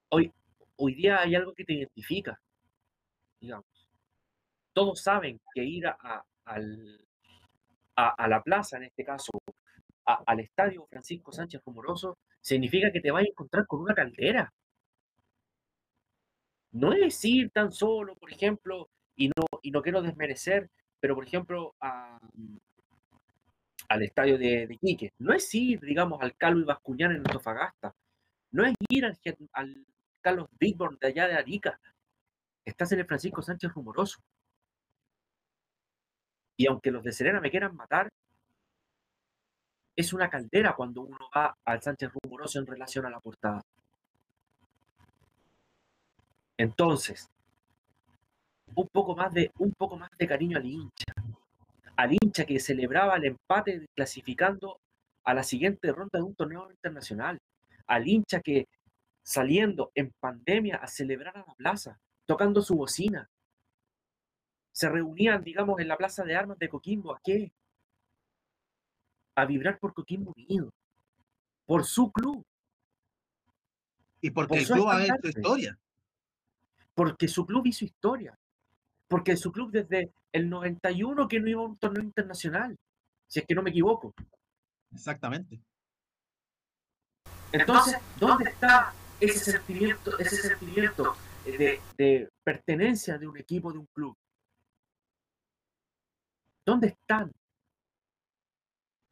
Hoy, 0.09 0.33
hoy 0.77 0.95
día 0.95 1.19
hay 1.19 1.35
algo 1.35 1.53
que 1.53 1.65
te 1.65 1.73
identifica, 1.73 2.39
digamos 3.39 3.74
todos 4.75 5.01
saben 5.01 5.39
que 5.53 5.63
ir 5.63 5.87
a, 5.87 6.25
la 8.27 8.43
plaza, 8.43 8.77
en 8.77 8.83
este 8.83 9.05
caso, 9.05 9.31
al 10.03 10.39
estadio 10.41 10.85
Francisco 10.87 11.31
Sánchez 11.31 11.61
Rumoroso, 11.65 12.17
significa 12.41 12.91
que 12.91 12.99
te 12.99 13.09
vas 13.09 13.23
a 13.23 13.27
encontrar 13.27 13.65
con 13.65 13.79
una 13.79 13.95
caldera. 13.95 14.53
No 16.73 16.91
es 16.91 17.23
ir 17.23 17.51
tan 17.51 17.71
solo, 17.71 18.15
por 18.15 18.29
ejemplo, 18.29 18.89
y 19.15 19.29
no, 19.29 19.45
y 19.61 19.71
no 19.71 19.81
quiero 19.81 20.01
desmerecer, 20.01 20.69
pero 20.99 21.15
por 21.15 21.25
ejemplo, 21.25 21.73
al 21.79 22.19
estadio 24.03 24.37
de, 24.37 24.67
de 24.67 24.77
Quique. 24.77 25.13
No 25.19 25.33
es 25.33 25.55
ir, 25.55 25.79
digamos, 25.79 26.21
al 26.21 26.35
Calvo 26.35 26.59
y 26.59 26.65
Bascuñán 26.65 27.11
en 27.11 27.19
Antofagasta. 27.19 27.95
No 28.51 28.65
es 28.65 28.75
ir 28.89 29.05
al, 29.05 29.17
al 29.53 29.85
Carlos 30.19 30.49
Bigborn 30.59 30.97
de 30.99 31.07
allá 31.07 31.29
de 31.29 31.35
Arica. 31.35 31.79
Estás 32.65 32.91
en 32.91 32.99
el 32.99 33.05
Francisco 33.05 33.41
Sánchez 33.41 33.71
Rumoroso. 33.73 34.19
Y 36.57 36.67
aunque 36.67 36.91
los 36.91 37.03
de 37.03 37.11
Serena 37.11 37.41
me 37.41 37.51
quieran 37.51 37.75
matar, 37.75 38.09
es 39.95 40.13
una 40.13 40.29
caldera 40.29 40.75
cuando 40.75 41.01
uno 41.01 41.29
va 41.35 41.55
al 41.63 41.81
Sánchez 41.81 42.11
Rumoroso 42.13 42.59
en 42.59 42.67
relación 42.67 43.05
a 43.05 43.09
la 43.09 43.19
portada. 43.19 43.61
Entonces, 46.57 47.29
un 48.75 48.87
poco 48.89 49.15
más 49.15 49.33
de, 49.33 49.51
un 49.57 49.71
poco 49.71 49.97
más 49.97 50.09
de 50.17 50.27
cariño 50.27 50.57
al 50.57 50.65
hincha. 50.65 51.13
Al 51.95 52.13
hincha 52.13 52.45
que 52.45 52.59
celebraba 52.59 53.15
el 53.15 53.25
empate 53.25 53.85
clasificando 53.95 54.79
a 55.23 55.33
la 55.33 55.43
siguiente 55.43 55.91
ronda 55.91 56.19
de 56.19 56.23
un 56.23 56.35
torneo 56.35 56.69
internacional. 56.69 57.39
Al 57.87 58.07
hincha 58.07 58.41
que 58.41 58.67
saliendo 59.23 59.91
en 59.95 60.11
pandemia 60.19 60.77
a 60.77 60.87
celebrar 60.87 61.37
a 61.37 61.45
la 61.47 61.53
plaza, 61.55 61.99
tocando 62.25 62.61
su 62.61 62.75
bocina, 62.75 63.29
se 64.75 64.89
reunían, 64.89 65.41
digamos, 65.41 65.79
en 65.79 65.87
la 65.87 65.95
plaza 65.95 66.25
de 66.25 66.35
armas 66.35 66.59
de 66.59 66.67
Coquimbo. 66.67 67.15
¿A 67.15 67.21
qué? 67.23 67.53
A 69.35 69.45
vibrar 69.45 69.79
por 69.79 69.93
Coquimbo 69.93 70.33
Unido, 70.35 70.69
por 71.65 71.85
su 71.85 72.11
club. 72.11 72.45
Y 74.19 74.31
porque 74.31 74.57
el 74.57 74.67
club 74.67 74.89
ha 74.89 75.05
hecho 75.05 75.29
historia. 75.29 75.79
Porque 76.93 77.29
su 77.29 77.45
club 77.45 77.65
hizo 77.67 77.85
historia. 77.85 78.37
Porque 79.07 79.37
su 79.37 79.49
club 79.53 79.71
desde 79.71 80.11
el 80.33 80.49
91 80.49 81.25
que 81.29 81.39
no 81.39 81.47
iba 81.47 81.61
a 81.61 81.67
un 81.67 81.77
torneo 81.77 82.03
internacional, 82.03 82.77
si 83.27 83.39
es 83.39 83.45
que 83.45 83.55
no 83.55 83.63
me 83.63 83.69
equivoco. 83.69 84.13
Exactamente. 84.93 85.57
Entonces, 87.53 87.97
¿dónde 88.19 88.49
está 88.49 88.93
ese 89.21 89.39
sentimiento, 89.39 90.19
ese 90.19 90.35
sentimiento 90.35 91.15
de, 91.45 91.79
de 91.97 92.29
pertenencia 92.43 93.17
de 93.17 93.27
un 93.27 93.37
equipo, 93.37 93.71
de 93.71 93.79
un 93.79 93.87
club? 93.93 94.17
¿Dónde 96.65 96.87
están? 96.87 97.31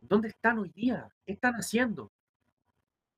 ¿Dónde 0.01 0.29
están 0.29 0.57
hoy 0.57 0.69
día? 0.69 1.07
¿Qué 1.25 1.33
están 1.33 1.53
haciendo? 1.53 2.11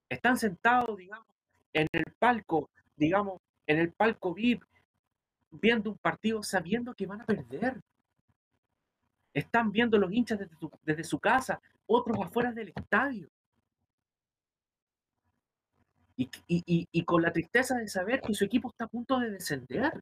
Están 0.09 0.37
sentados, 0.37 0.97
digamos, 0.97 1.27
en 1.73 1.87
el 1.93 2.05
palco, 2.19 2.69
digamos, 2.97 3.41
en 3.65 3.79
el 3.79 3.91
palco 3.93 4.33
VIP, 4.33 4.63
viendo 5.51 5.91
un 5.91 5.97
partido 5.97 6.43
sabiendo 6.43 6.93
que 6.93 7.07
van 7.07 7.21
a 7.21 7.25
perder. 7.25 7.81
Están 9.33 9.71
viendo 9.71 9.97
los 9.97 10.11
hinchas 10.11 10.39
desde, 10.83 11.03
su 11.03 11.19
casa, 11.19 11.61
otros 11.87 12.17
afuera 12.21 12.51
del 12.51 12.73
estadio. 12.75 13.29
Y, 16.17 16.29
y, 16.47 17.03
con 17.03 17.21
la 17.21 17.33
tristeza 17.33 17.75
de 17.75 17.89
saber 17.89 18.21
que 18.21 18.33
su 18.33 18.45
equipo 18.45 18.69
está 18.69 18.85
a 18.85 18.89
punto 18.89 19.19
de 19.19 19.31
descender. 19.31 20.01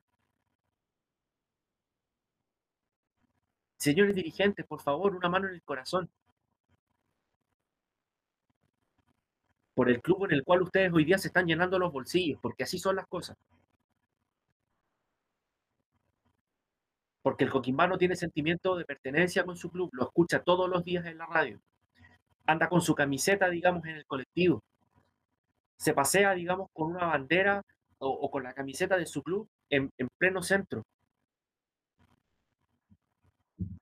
Señores 3.83 4.15
dirigentes, 4.15 4.65
por 4.65 4.79
favor, 4.81 5.13
una 5.13 5.27
mano 5.27 5.49
en 5.49 5.55
el 5.55 5.61
corazón. 5.61 6.09
Por 9.73 9.89
el 9.89 10.01
club 10.01 10.23
en 10.23 10.31
el 10.31 10.43
cual 10.45 10.61
ustedes 10.61 10.93
hoy 10.93 11.03
día 11.03 11.17
se 11.17 11.27
están 11.27 11.45
llenando 11.47 11.77
los 11.77 11.91
bolsillos, 11.91 12.39
porque 12.41 12.63
así 12.63 12.79
son 12.79 12.95
las 12.95 13.05
cosas. 13.07 13.35
Porque 17.21 17.43
el 17.43 17.49
coquimbano 17.49 17.97
tiene 17.97 18.15
sentimiento 18.15 18.77
de 18.77 18.85
pertenencia 18.85 19.43
con 19.43 19.57
su 19.57 19.69
club, 19.69 19.89
lo 19.91 20.03
escucha 20.03 20.41
todos 20.41 20.69
los 20.69 20.85
días 20.85 21.05
en 21.05 21.17
la 21.17 21.25
radio. 21.25 21.59
Anda 22.45 22.69
con 22.69 22.79
su 22.79 22.95
camiseta, 22.95 23.49
digamos, 23.49 23.85
en 23.85 23.97
el 23.97 24.05
colectivo. 24.05 24.63
Se 25.75 25.93
pasea, 25.93 26.33
digamos, 26.35 26.69
con 26.71 26.89
una 26.95 27.07
bandera 27.07 27.61
o, 27.97 28.31
con 28.31 28.43
la 28.43 28.53
camiseta 28.53 28.95
de 28.95 29.07
su 29.07 29.21
club 29.21 29.49
en 29.69 29.91
pleno 30.17 30.41
centro 30.41 30.83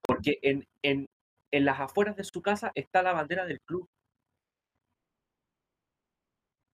porque 0.02 0.38
en, 0.42 0.66
en, 0.82 1.08
en 1.50 1.64
las 1.64 1.80
afueras 1.80 2.16
de 2.16 2.24
su 2.24 2.42
casa 2.42 2.72
está 2.74 3.02
la 3.02 3.12
bandera 3.12 3.46
del 3.46 3.60
club. 3.60 3.88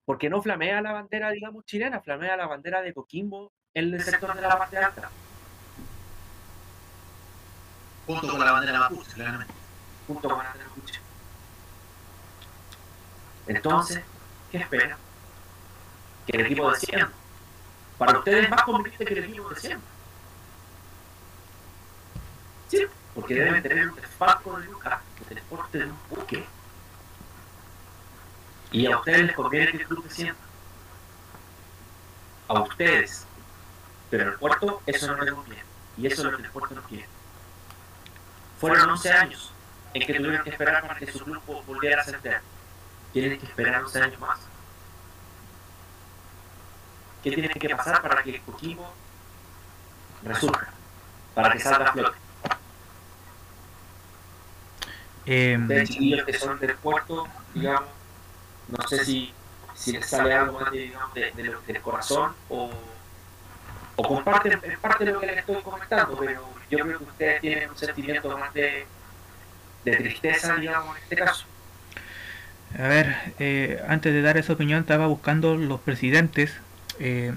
Porque 0.04 0.30
no 0.30 0.40
flamea 0.40 0.80
la 0.80 0.92
bandera, 0.92 1.30
digamos, 1.30 1.64
chilena, 1.66 2.00
flamea 2.00 2.36
la 2.36 2.46
bandera 2.46 2.80
de 2.80 2.94
Coquimbo 2.94 3.52
en 3.74 3.92
el 3.92 4.02
sector 4.02 4.34
de 4.34 4.40
la 4.40 4.56
parte 4.58 4.78
alta. 4.78 5.10
Junto 8.06 8.30
con 8.30 8.40
la 8.40 8.52
bandera 8.52 8.78
mapuche, 8.78 9.12
claramente. 9.12 9.54
Junto 10.06 10.28
con 10.28 10.38
la 10.38 10.44
bandera 10.44 10.68
mapuche. 10.70 11.00
Entonces, 13.48 14.02
¿qué 14.50 14.58
espera? 14.58 14.96
Que 16.26 16.36
el 16.38 16.46
equipo 16.46 16.70
descienda. 16.70 17.12
Para 17.98 18.18
ustedes 18.18 18.44
es 18.44 18.50
más 18.50 18.62
conveniente 18.62 19.04
que 19.04 19.12
el 19.14 19.24
equipo 19.24 19.50
descienda. 19.50 19.84
Sí, 22.68 22.86
porque 23.18 23.34
deben 23.34 23.60
tener 23.60 23.88
un 23.88 23.96
desfalco 23.96 24.60
de 24.60 24.66
lucas, 24.66 25.00
el 25.18 25.26
transporte 25.26 25.78
de 25.78 25.84
un 25.86 25.98
buque. 26.08 26.46
Y 28.70 28.86
a 28.86 28.96
ustedes 28.96 29.26
les 29.26 29.34
conviene 29.34 29.72
que 29.72 29.78
el 29.78 29.86
club 29.88 30.08
se 30.08 30.32
A 32.46 32.60
ustedes. 32.60 33.26
Pero 34.08 34.30
el 34.30 34.38
puerto 34.38 34.82
eso 34.86 35.08
no 35.08 35.24
les 35.24 35.34
conviene. 35.34 35.64
Y 35.96 36.06
eso 36.06 36.22
es 36.22 36.30
lo 36.30 36.36
que 36.36 36.44
el 36.44 36.50
puerto 36.50 36.76
no 36.76 36.82
quiere. 36.82 37.08
Fueron 38.60 38.88
11 38.88 39.12
años 39.12 39.52
en 39.94 40.06
que 40.06 40.14
tuvieron 40.14 40.44
que 40.44 40.50
esperar 40.50 40.80
para 40.82 40.94
que 41.00 41.10
su 41.10 41.18
club 41.18 41.42
volviera 41.66 41.98
a 41.98 42.02
ascender. 42.02 42.40
Tienen 43.12 43.40
que 43.40 43.46
esperar 43.46 43.82
11 43.82 44.00
años 44.00 44.20
más. 44.20 44.38
¿Qué 47.24 47.32
tiene 47.32 47.48
que 47.48 47.68
pasar 47.74 48.00
para 48.00 48.22
que 48.22 48.40
Coquimbo 48.42 48.94
resurja? 50.22 50.68
Para 51.34 51.52
que 51.52 51.58
salga 51.58 51.88
a 51.88 51.92
flote. 51.92 52.27
Eh, 55.28 55.58
de 55.60 55.84
chiquillos 55.84 56.24
que 56.24 56.32
son 56.34 56.58
del 56.58 56.76
puerto, 56.78 57.34
digamos, 57.54 57.90
no 58.68 58.86
sé 58.88 58.98
si, 59.04 59.34
si 59.74 59.92
les 59.92 60.06
sale 60.08 60.34
algo 60.34 60.60
más 60.60 60.72
de, 60.72 60.78
digamos, 60.78 61.14
de, 61.14 61.32
de 61.32 61.44
lo- 61.44 61.62
del 61.62 61.80
corazón 61.82 62.36
o, 62.48 62.70
o 63.96 64.06
comparten, 64.08 64.60
es 64.62 64.78
parte 64.78 65.04
de 65.04 65.12
lo 65.12 65.20
que 65.20 65.26
les 65.26 65.38
estoy 65.38 65.62
comentando, 65.62 66.18
pero 66.18 66.62
yo 66.70 66.78
creo 66.80 66.98
que 66.98 67.04
ustedes 67.04 67.40
tienen 67.40 67.70
un 67.70 67.76
sentimiento 67.78 68.36
más 68.38 68.52
de, 68.54 68.90
de 69.84 69.96
tristeza, 69.96 70.56
digamos, 70.56 70.96
en 70.98 71.02
este 71.04 71.16
caso. 71.16 71.46
A 72.78 72.86
ver, 72.88 73.16
eh, 73.38 73.80
antes 73.88 74.12
de 74.12 74.22
dar 74.22 74.36
esa 74.36 74.52
opinión 74.52 74.80
estaba 74.80 75.06
buscando 75.06 75.56
los 75.56 75.80
presidentes 75.80 76.60
eh, 76.98 77.34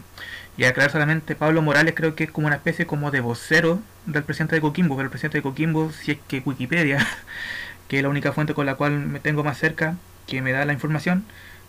y 0.57 0.65
aclarar 0.65 0.91
solamente 0.91 1.35
Pablo 1.35 1.61
Morales 1.61 1.93
creo 1.95 2.15
que 2.15 2.25
es 2.25 2.31
como 2.31 2.47
una 2.47 2.57
especie 2.57 2.85
como 2.85 3.11
de 3.11 3.21
vocero 3.21 3.81
del 4.05 4.23
presidente 4.25 4.55
de 4.55 4.61
Coquimbo, 4.61 4.95
pero 4.97 5.05
el 5.05 5.09
presidente 5.11 5.37
de 5.37 5.41
Coquimbo, 5.43 5.91
si 5.91 6.11
es 6.13 6.17
que 6.27 6.41
Wikipedia, 6.45 6.99
que 7.91 7.97
es 7.97 8.03
la 8.03 8.07
única 8.07 8.31
fuente 8.31 8.53
con 8.53 8.65
la 8.65 8.75
cual 8.75 8.93
me 8.93 9.19
tengo 9.19 9.43
más 9.43 9.57
cerca, 9.57 9.97
que 10.25 10.41
me 10.41 10.53
da 10.53 10.63
la 10.63 10.71
información, 10.71 11.25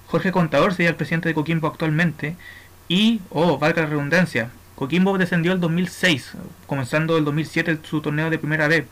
Jorge 0.07 0.31
Contador 0.31 0.73
sería 0.73 0.91
el 0.91 0.95
presidente 0.95 1.29
de 1.29 1.35
Coquimbo 1.35 1.66
actualmente 1.66 2.37
y, 2.87 3.20
oh, 3.31 3.59
valga 3.59 3.83
la 3.83 3.89
redundancia, 3.89 4.51
Coquimbo 4.77 5.18
descendió 5.18 5.51
el 5.51 5.59
2006, 5.59 6.35
comenzando 6.68 7.18
el 7.18 7.25
2007 7.25 7.81
su 7.83 8.01
torneo 8.03 8.31
de 8.31 8.39
primera 8.39 8.68
vez. 8.68 8.85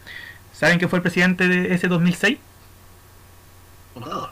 ¿Saben 0.52 0.78
quién 0.78 0.90
fue 0.90 0.96
el 0.96 1.04
presidente 1.04 1.46
de 1.46 1.72
ese 1.72 1.86
2006? 1.86 2.36
Contador. 3.94 4.30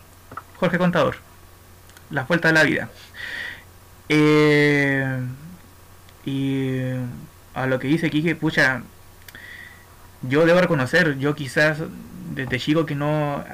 Jorge 0.56 0.78
Contador. 0.78 1.16
Las 2.10 2.26
vueltas 2.26 2.50
de 2.50 2.58
la 2.58 2.64
vida. 2.64 2.90
Eh, 4.08 5.20
y 6.24 6.80
a 7.54 7.66
lo 7.68 7.78
que 7.78 7.86
dice 7.86 8.10
Kike, 8.10 8.34
pucha, 8.34 8.82
yo 10.22 10.44
debo 10.46 10.60
reconocer, 10.60 11.16
yo 11.18 11.36
quizás 11.36 11.78
desde 12.38 12.58
chico 12.58 12.86
que 12.86 12.94
no, 12.94 13.44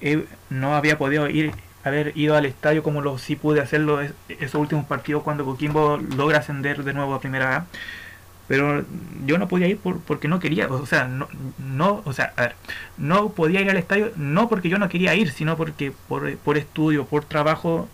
he- 0.00 0.24
no 0.50 0.74
había 0.76 0.98
podido 0.98 1.28
ir 1.28 1.52
haber 1.84 2.12
ido 2.16 2.34
al 2.36 2.46
estadio 2.46 2.82
como 2.82 3.00
lo 3.00 3.16
sí 3.18 3.36
pude 3.36 3.60
hacerlo 3.60 4.00
es- 4.00 4.12
esos 4.28 4.60
últimos 4.60 4.84
partidos 4.86 5.22
cuando 5.22 5.44
Coquimbo 5.44 5.98
logra 6.16 6.38
ascender 6.38 6.82
de 6.84 6.92
nuevo 6.92 7.14
a 7.14 7.20
primera 7.20 7.56
A. 7.56 7.66
Pero 8.48 8.84
yo 9.24 9.38
no 9.38 9.48
podía 9.48 9.66
ir 9.66 9.78
por, 9.78 9.98
porque 10.00 10.28
no 10.28 10.38
quería, 10.38 10.68
o 10.68 10.86
sea, 10.86 11.08
no, 11.08 11.26
no, 11.58 12.02
o 12.04 12.12
sea, 12.12 12.32
a 12.36 12.42
ver, 12.42 12.54
no 12.96 13.30
podía 13.30 13.60
ir 13.60 13.68
al 13.70 13.76
estadio 13.76 14.12
no 14.16 14.48
porque 14.48 14.68
yo 14.68 14.78
no 14.78 14.88
quería 14.88 15.14
ir, 15.16 15.32
sino 15.32 15.56
porque 15.56 15.92
por, 16.08 16.36
por 16.38 16.56
estudio, 16.56 17.06
por 17.06 17.24
trabajo, 17.24 17.88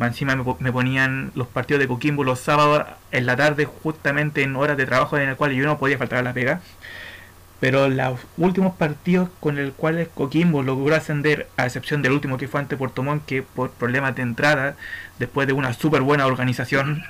encima 0.00 0.34
me, 0.34 0.44
me 0.58 0.72
ponían 0.72 1.30
los 1.36 1.46
partidos 1.46 1.80
de 1.80 1.86
Coquimbo 1.88 2.24
los 2.24 2.40
sábados 2.40 2.84
en 3.12 3.26
la 3.26 3.36
tarde, 3.36 3.66
justamente 3.66 4.42
en 4.42 4.56
horas 4.56 4.76
de 4.76 4.86
trabajo 4.86 5.16
en 5.16 5.28
el 5.28 5.36
cual 5.36 5.52
yo 5.52 5.64
no 5.64 5.78
podía 5.78 5.96
faltar 5.98 6.18
a 6.18 6.22
la 6.22 6.32
pega. 6.32 6.60
Pero 7.60 7.88
los 7.88 8.20
últimos 8.36 8.74
partidos 8.76 9.28
con 9.40 9.58
el 9.58 9.72
cual 9.72 10.08
Coquimbo 10.14 10.62
logró 10.62 10.94
ascender, 10.94 11.48
a 11.56 11.66
excepción 11.66 12.02
del 12.02 12.12
último 12.12 12.36
que 12.36 12.48
fue 12.48 12.60
ante 12.60 12.76
Puerto 12.76 13.02
Montt, 13.02 13.24
que 13.26 13.42
por 13.42 13.70
problemas 13.70 14.14
de 14.16 14.22
entrada, 14.22 14.76
después 15.18 15.46
de 15.46 15.54
una 15.54 15.72
súper 15.72 16.02
buena 16.02 16.26
organización, 16.26 17.04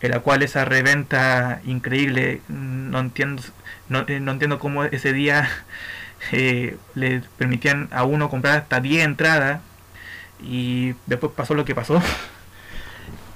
en 0.00 0.10
la 0.10 0.20
cual 0.20 0.42
esa 0.42 0.64
reventa 0.64 1.60
increíble, 1.66 2.40
mm, 2.48 2.90
no 2.90 3.00
entiendo, 3.00 3.42
no, 3.88 4.04
eh, 4.06 4.20
no 4.20 4.32
entiendo 4.32 4.58
cómo 4.58 4.84
ese 4.84 5.12
día 5.12 5.48
eh, 6.32 6.76
le 6.94 7.22
permitían 7.36 7.88
a 7.90 8.04
uno 8.04 8.30
comprar 8.30 8.58
hasta 8.58 8.80
10 8.80 9.04
entradas 9.04 9.60
y 10.40 10.94
después 11.06 11.32
pasó 11.34 11.54
lo 11.54 11.64
que 11.64 11.74
pasó. 11.74 12.02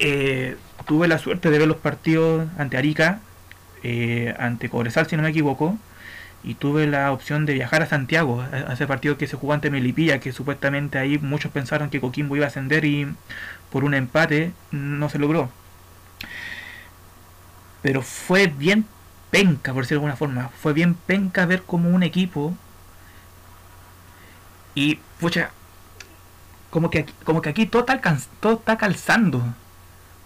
Eh, 0.05 0.57
tuve 0.85 1.07
la 1.07 1.19
suerte 1.19 1.49
de 1.49 1.59
ver 1.61 1.69
los 1.69 1.77
partidos 1.77 2.49
ante 2.59 2.77
Arica, 2.77 3.21
eh, 3.85 4.35
ante 4.37 4.69
Cobresal 4.69 5.07
si 5.07 5.17
no 5.17 5.23
me 5.23 5.29
equivoco, 5.31 5.79
y 6.45 6.55
tuve 6.55 6.87
la 6.87 7.13
opción 7.13 7.47
de 7.47 7.55
viajar 7.55 7.83
a 7.83 7.87
Santiago, 7.87 8.43
a, 8.43 8.73
ese 8.73 8.87
partido 8.87 9.17
que 9.19 9.27
se 9.27 9.37
jugó 9.37 9.53
ante 9.55 9.71
Melipilla, 9.71 10.21
que 10.21 10.33
supuestamente 10.33 10.99
ahí 10.99 11.19
muchos 11.19 11.53
pensaron 11.53 11.91
que 11.91 12.01
Coquimbo 12.01 12.37
iba 12.37 12.47
a 12.47 12.49
ascender 12.49 12.85
y 12.85 13.09
por 13.71 13.85
un 13.85 13.95
empate 13.95 14.53
no 14.73 15.09
se 15.09 15.19
logró. 15.19 15.51
Pero 17.83 18.03
fue 18.03 18.47
bien 18.47 18.87
penca, 19.31 19.73
por 19.73 19.83
decirlo 19.83 20.01
de 20.03 20.11
alguna 20.13 20.17
forma. 20.17 20.49
Fue 20.61 20.73
bien 20.73 20.95
penca 20.95 21.47
ver 21.47 21.63
como 21.63 21.91
un 21.91 22.03
equipo. 22.03 22.55
Y, 24.75 24.97
pucha, 25.21 25.51
como 26.71 26.91
que, 26.91 27.01
aquí- 27.01 27.15
como 27.25 27.43
que 27.43 27.51
aquí 27.51 27.67
todo 27.67 27.85
está, 27.87 28.01
todo 28.41 28.55
está 28.55 28.77
calzando. 28.79 29.43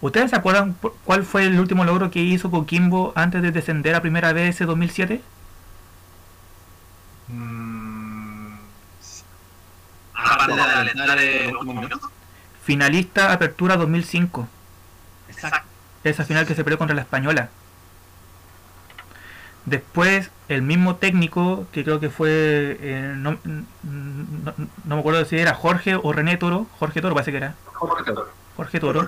¿Ustedes 0.01 0.31
se 0.31 0.37
acuerdan 0.37 0.75
cuál 1.05 1.23
fue 1.25 1.45
el 1.45 1.59
último 1.59 1.85
logro 1.85 2.11
que 2.11 2.21
hizo 2.21 2.51
Coquimbo 2.51 3.13
antes 3.15 3.41
de 3.41 3.51
descender 3.51 3.95
a 3.95 4.01
primera 4.01 4.33
vez 4.33 4.55
ese 4.55 4.65
2007? 4.65 5.21
Mm, 7.27 8.55
de 10.47 10.61
adelantar 10.61 11.17
el 11.19 11.55
último 11.55 11.81
minuto. 11.81 12.11
Finalista 12.63 13.31
Apertura 13.33 13.77
2005. 13.77 14.47
Exacto. 15.29 15.67
Esa 16.03 16.23
final 16.25 16.45
que 16.45 16.55
se 16.55 16.63
peleó 16.63 16.77
contra 16.77 16.95
la 16.95 17.01
Española. 17.01 17.49
Después, 19.65 20.31
el 20.47 20.61
mismo 20.61 20.95
técnico, 20.95 21.67
que 21.73 21.83
creo 21.83 21.99
que 21.99 22.09
fue. 22.09 22.77
eh, 22.79 23.13
no, 23.17 23.37
no- 23.43 24.53
no 24.85 24.95
me 24.95 24.99
acuerdo 24.99 25.25
si 25.25 25.37
era 25.37 25.53
Jorge 25.53 25.95
o 26.01 26.13
René 26.13 26.37
Toro. 26.37 26.67
Jorge 26.79 27.01
Toro, 27.01 27.13
parece 27.13 27.31
que 27.31 27.37
era. 27.37 27.55
Jorge 27.73 28.03
Toro. 28.05 28.29
Jorge 28.55 28.79
Toro. 28.79 29.07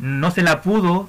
No 0.00 0.30
se 0.32 0.42
la 0.42 0.60
pudo. 0.62 1.08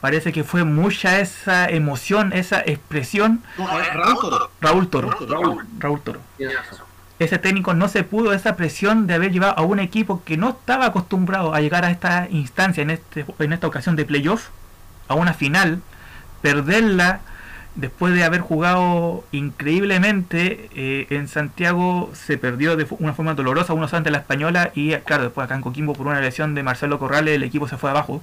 Parece 0.00 0.32
que 0.32 0.44
fue 0.44 0.64
mucha 0.64 1.20
esa 1.20 1.68
emoción, 1.68 2.32
esa 2.32 2.60
expresión. 2.60 3.42
No, 3.58 3.66
Raúl 3.66 4.18
Toro. 4.20 4.50
Raúl 4.60 4.88
Toro. 4.88 5.10
Raúl. 5.10 5.66
Raúl 5.78 6.00
Toro. 6.00 6.20
Ese 7.18 7.38
técnico 7.38 7.72
no 7.72 7.88
se 7.88 8.04
pudo 8.04 8.34
esa 8.34 8.56
presión 8.56 9.06
de 9.06 9.14
haber 9.14 9.32
llevado 9.32 9.54
a 9.56 9.62
un 9.62 9.78
equipo 9.78 10.22
que 10.24 10.36
no 10.36 10.50
estaba 10.50 10.86
acostumbrado 10.86 11.54
a 11.54 11.60
llegar 11.60 11.84
a 11.86 11.90
esta 11.90 12.28
instancia, 12.30 12.82
en, 12.82 12.90
este, 12.90 13.24
en 13.38 13.52
esta 13.54 13.66
ocasión 13.66 13.96
de 13.96 14.04
playoff, 14.04 14.48
a 15.08 15.14
una 15.14 15.32
final, 15.32 15.80
perderla 16.42 17.20
después 17.76 18.14
de 18.14 18.24
haber 18.24 18.40
jugado 18.40 19.24
increíblemente 19.32 20.68
eh, 20.74 21.06
en 21.10 21.28
Santiago, 21.28 22.10
se 22.14 22.38
perdió 22.38 22.76
de 22.76 22.86
una 22.98 23.12
forma 23.14 23.34
dolorosa 23.34 23.74
unos 23.74 23.94
ante 23.94 24.10
la 24.10 24.18
española 24.18 24.72
y 24.74 24.94
claro, 24.96 25.24
después 25.24 25.44
acá 25.44 25.54
en 25.54 25.60
Coquimbo 25.62 25.92
por 25.92 26.06
una 26.06 26.20
lesión 26.20 26.54
de 26.54 26.62
Marcelo 26.62 26.98
Corrales 26.98 27.34
el 27.34 27.42
equipo 27.42 27.68
se 27.68 27.76
fue 27.76 27.90
abajo. 27.90 28.22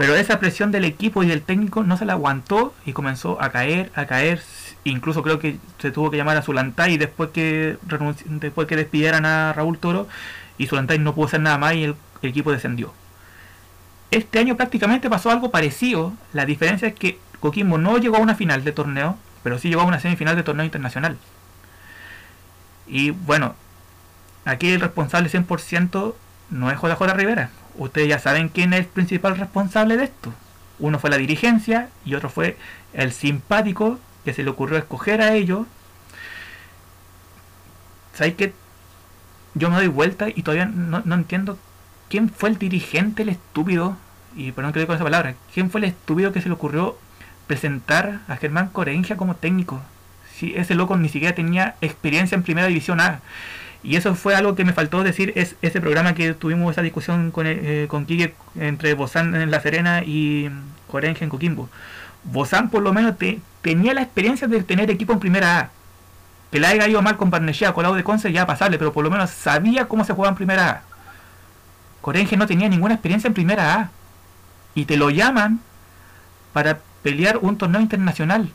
Pero 0.00 0.16
esa 0.16 0.40
presión 0.40 0.72
del 0.72 0.86
equipo 0.86 1.22
y 1.22 1.26
del 1.26 1.42
técnico 1.42 1.82
no 1.82 1.98
se 1.98 2.06
la 2.06 2.14
aguantó 2.14 2.72
y 2.86 2.94
comenzó 2.94 3.36
a 3.38 3.50
caer, 3.50 3.92
a 3.94 4.06
caer. 4.06 4.40
Incluso 4.84 5.22
creo 5.22 5.38
que 5.38 5.58
se 5.78 5.90
tuvo 5.90 6.10
que 6.10 6.16
llamar 6.16 6.38
a 6.38 6.42
Zulantay 6.42 6.96
después 6.96 7.28
que 7.32 7.76
después 8.24 8.66
que 8.66 8.76
despidieran 8.76 9.26
a 9.26 9.52
Raúl 9.52 9.76
Toro 9.76 10.08
y 10.56 10.68
Zulantay 10.68 10.98
no 10.98 11.14
pudo 11.14 11.26
hacer 11.26 11.42
nada 11.42 11.58
más 11.58 11.74
y 11.74 11.84
el, 11.84 11.96
el 12.22 12.30
equipo 12.30 12.50
descendió. 12.50 12.94
Este 14.10 14.38
año 14.38 14.56
prácticamente 14.56 15.10
pasó 15.10 15.30
algo 15.30 15.50
parecido. 15.50 16.14
La 16.32 16.46
diferencia 16.46 16.88
es 16.88 16.94
que 16.94 17.18
Coquimbo 17.40 17.76
no 17.76 17.98
llegó 17.98 18.16
a 18.16 18.20
una 18.20 18.34
final 18.34 18.64
de 18.64 18.72
torneo, 18.72 19.18
pero 19.42 19.58
sí 19.58 19.68
llegó 19.68 19.82
a 19.82 19.84
una 19.84 20.00
semifinal 20.00 20.34
de 20.34 20.44
torneo 20.44 20.64
internacional. 20.64 21.18
Y 22.86 23.10
bueno, 23.10 23.54
aquí 24.46 24.70
el 24.70 24.80
responsable 24.80 25.28
100% 25.28 26.14
no 26.48 26.70
es 26.70 26.80
JJ 26.80 27.02
Rivera. 27.12 27.50
Ustedes 27.76 28.08
ya 28.08 28.18
saben 28.18 28.48
quién 28.48 28.72
es 28.72 28.80
el 28.80 28.86
principal 28.86 29.36
responsable 29.36 29.96
de 29.96 30.04
esto. 30.04 30.32
Uno 30.78 30.98
fue 30.98 31.10
la 31.10 31.18
dirigencia 31.18 31.88
y 32.04 32.14
otro 32.14 32.28
fue 32.28 32.56
el 32.92 33.12
simpático 33.12 33.98
que 34.24 34.32
se 34.32 34.42
le 34.42 34.50
ocurrió 34.50 34.78
escoger 34.78 35.20
a 35.20 35.34
ellos. 35.34 35.66
¿Sabéis 38.14 38.34
que 38.34 38.52
yo 39.54 39.70
me 39.70 39.76
doy 39.76 39.88
vuelta 39.88 40.28
y 40.28 40.42
todavía 40.42 40.66
no, 40.66 41.02
entiendo 41.14 41.58
quién 42.08 42.28
fue 42.28 42.50
el 42.50 42.58
dirigente, 42.58 43.22
el 43.22 43.30
estúpido? 43.30 43.96
Y 44.36 44.52
perdón 44.52 44.72
que 44.72 44.78
le 44.78 44.84
diga 44.84 44.88
con 44.88 44.96
esa 44.96 45.04
palabra. 45.04 45.34
¿Quién 45.52 45.70
fue 45.70 45.80
el 45.80 45.84
estúpido 45.84 46.32
que 46.32 46.40
se 46.40 46.48
le 46.48 46.54
ocurrió 46.54 46.98
presentar 47.46 48.20
a 48.28 48.36
Germán 48.36 48.68
Corengia 48.68 49.16
como 49.16 49.36
técnico? 49.36 49.80
Si 50.34 50.54
ese 50.54 50.74
loco 50.74 50.96
ni 50.96 51.08
siquiera 51.08 51.34
tenía 51.34 51.76
experiencia 51.80 52.36
en 52.36 52.42
primera 52.42 52.68
división 52.68 53.00
A. 53.00 53.20
Y 53.82 53.96
eso 53.96 54.14
fue 54.14 54.34
algo 54.34 54.54
que 54.54 54.64
me 54.64 54.72
faltó 54.74 55.02
decir, 55.02 55.32
es 55.36 55.56
ese 55.62 55.80
programa 55.80 56.14
que 56.14 56.34
tuvimos 56.34 56.72
esa 56.72 56.82
discusión 56.82 57.30
con, 57.30 57.46
eh, 57.46 57.86
con 57.88 58.04
Quique 58.04 58.34
entre 58.58 58.92
Bozán 58.94 59.34
en 59.34 59.50
La 59.50 59.60
Serena 59.60 60.02
y 60.04 60.50
Corenja 60.86 61.24
en 61.24 61.30
Coquimbo. 61.30 61.68
Bozán 62.24 62.68
por 62.68 62.82
lo 62.82 62.92
menos 62.92 63.16
te- 63.16 63.40
tenía 63.62 63.94
la 63.94 64.02
experiencia 64.02 64.46
de 64.48 64.62
tener 64.62 64.90
equipo 64.90 65.12
en 65.14 65.20
primera 65.20 65.58
A. 65.58 65.70
Que 66.52 66.60
le 66.60 66.66
haya 66.66 66.88
ido 66.88 67.00
mal 67.00 67.16
con 67.16 67.30
Barnechea, 67.30 67.72
con 67.72 67.84
Lau 67.84 67.94
de 67.94 68.04
Conce, 68.04 68.32
ya 68.32 68.46
pasable, 68.46 68.76
pero 68.76 68.92
por 68.92 69.04
lo 69.04 69.10
menos 69.10 69.30
sabía 69.30 69.86
cómo 69.88 70.04
se 70.04 70.12
jugaba 70.12 70.30
en 70.32 70.36
primera 70.36 70.70
A. 70.70 70.82
Corenje 72.02 72.36
no 72.36 72.46
tenía 72.46 72.68
ninguna 72.68 72.94
experiencia 72.94 73.28
en 73.28 73.34
primera 73.34 73.74
A. 73.74 73.90
Y 74.74 74.84
te 74.84 74.96
lo 74.96 75.10
llaman 75.10 75.60
para 76.52 76.80
pelear 77.02 77.38
un 77.40 77.56
torneo 77.56 77.80
internacional, 77.80 78.50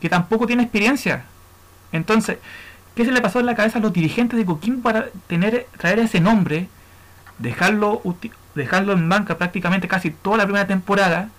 que 0.00 0.08
tampoco 0.08 0.46
tiene 0.46 0.62
experiencia. 0.62 1.24
Entonces, 1.92 2.38
¿qué 3.00 3.06
se 3.06 3.12
le 3.12 3.22
pasó 3.22 3.40
en 3.40 3.46
la 3.46 3.54
cabeza 3.54 3.78
a 3.78 3.80
los 3.80 3.94
dirigentes 3.94 4.38
de 4.38 4.44
Coquimbo 4.44 4.82
para 4.82 5.06
tener, 5.26 5.66
traer 5.78 6.00
ese 6.00 6.20
nombre 6.20 6.68
dejarlo, 7.38 8.02
dejarlo 8.54 8.92
en 8.92 9.08
banca 9.08 9.38
prácticamente 9.38 9.88
casi 9.88 10.10
toda 10.10 10.36
la 10.36 10.44
primera 10.44 10.66
temporada 10.66 11.30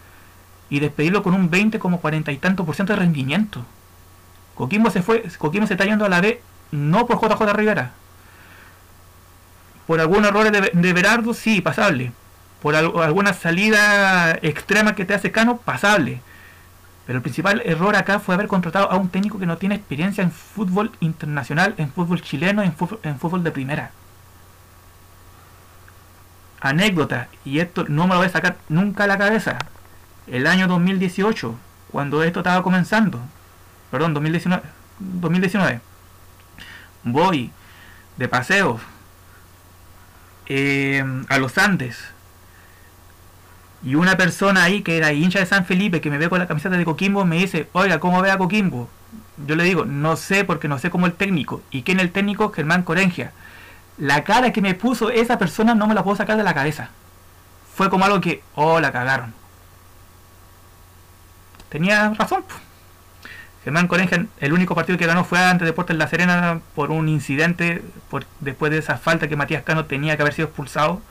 y 0.72 0.80
despedirlo 0.80 1.22
con 1.22 1.36
un 1.36 1.52
20 1.52 1.78
como 1.78 2.02
40 2.02 2.32
y 2.32 2.38
tanto 2.38 2.66
por 2.66 2.74
ciento 2.74 2.94
de 2.94 3.00
rendimiento. 3.00 3.64
Coquimbo 4.56 4.90
se 4.90 5.04
fue, 5.04 5.22
Coquimbo 5.38 5.68
se 5.68 5.76
está 5.76 5.86
yendo 5.86 6.04
a 6.04 6.10
la 6.10 6.20
B 6.20 6.42
no 6.72 7.06
por 7.06 7.22
JJ 7.22 7.54
Rivera. 7.54 7.92
Por 9.86 10.00
algunos 10.00 10.30
errores 10.30 10.52
de, 10.52 10.72
de 10.74 10.94
Berardo, 10.94 11.36
sí, 11.36 11.62
pasable. 11.62 12.12
Por 12.64 12.76
alguna 12.76 13.34
salida 13.34 14.32
extrema 14.42 14.96
que 14.96 15.06
te 15.06 15.14
hace 15.14 15.32
Cano, 15.32 15.58
pasable. 15.58 16.22
Pero 17.12 17.18
el 17.18 17.24
principal 17.24 17.62
error 17.66 17.94
acá 17.98 18.22
fue 18.22 18.36
haber 18.36 18.48
contratado 18.48 18.90
a 18.90 18.96
un 18.96 19.10
técnico 19.10 19.38
que 19.38 19.46
no 19.46 19.58
tiene 19.58 19.76
experiencia 19.76 20.24
en 20.24 20.32
fútbol 20.32 20.94
internacional, 21.02 21.76
en 21.76 21.92
fútbol 21.92 22.22
chileno, 22.22 22.64
en 22.64 22.74
fútbol, 22.74 23.44
de 23.44 23.52
primera. 23.52 23.92
Anécdota, 26.62 27.28
y 27.44 27.60
esto 27.60 27.84
no 27.90 28.08
me 28.08 28.14
lo 28.14 28.20
voy 28.20 28.28
a 28.28 28.32
sacar 28.32 28.56
nunca 28.70 29.04
a 29.04 29.08
la 29.08 29.18
cabeza 29.18 29.60
el 30.26 30.48
año 30.48 30.70
2018, 30.70 31.54
cuando 31.92 32.24
esto 32.24 32.40
estaba 32.40 32.64
comenzando, 32.64 33.20
perdón, 33.92 34.14
2019, 34.14 34.64
2019 35.00 35.82
voy 37.04 37.52
de 38.16 38.30
paseo 38.30 38.80
eh, 40.46 41.04
a 41.28 41.38
los 41.40 41.58
Andes 41.58 42.14
y 43.84 43.96
una 43.96 44.18
persona 44.18 44.64
ahí 44.64 44.82
que 44.82 44.98
era 44.98 45.14
hincha 45.14 45.40
de 45.40 45.46
San 45.46 45.66
Felipe 45.66 46.02
que 46.02 46.10
me 46.10 46.18
ve 46.18 46.30
con 46.30 46.40
la 46.40 46.48
camiseta 46.48 46.78
de 46.78 46.86
Coquimbo 46.86 47.26
me 47.26 47.38
dice, 47.38 47.68
oiga, 47.74 48.00
¿cómo 48.00 48.22
ve 48.22 48.32
a 48.32 48.38
Coquimbo? 48.38 48.90
Yo 49.46 49.56
le 49.56 49.64
digo, 49.64 49.86
no 49.86 50.16
sé 50.16 50.44
porque 50.44 50.68
no 50.68 50.78
sé 50.78 50.90
cómo 50.90 51.08
el 51.08 51.14
técnico. 51.14 51.62
¿Y 51.72 51.82
quién 51.82 52.00
el 52.00 52.12
técnico? 52.12 52.52
Germán 52.52 52.84
Corengia. 52.84 53.32
La 53.98 54.24
cara 54.24 54.54
que 54.54 54.62
me 54.62 54.76
puso 54.76 55.10
esa 55.10 55.40
persona 55.40 55.74
no 55.74 55.88
me 55.88 55.96
la 55.96 56.04
puedo 56.04 56.16
sacar 56.16 56.38
de 56.38 56.44
la 56.44 56.54
cabeza. 56.54 56.90
Fue 57.74 57.90
como 57.90 58.06
algo 58.06 58.22
que, 58.22 58.44
oh, 58.56 58.80
la 58.80 58.92
cagaron 58.92 59.34
tenía 61.72 62.14
razón. 62.14 62.44
Germán 63.64 63.88
Corengen, 63.88 64.30
el 64.40 64.54
único 64.54 64.76
partido 64.76 64.98
que 64.98 65.06
ganó 65.06 65.24
fue 65.24 65.40
ante 65.40 65.66
Deportes 65.66 65.96
La 65.96 66.08
Serena 66.08 66.60
por 66.76 66.92
un 66.92 67.08
incidente, 67.08 67.82
por, 68.10 68.26
después 68.40 68.72
de 68.72 68.80
esa 68.80 68.98
falta 68.98 69.28
que 69.28 69.36
Matías 69.36 69.64
Cano 69.64 69.86
tenía 69.86 70.16
que 70.16 70.24
haber 70.24 70.34
sido 70.34 70.48
expulsado. 70.48 71.02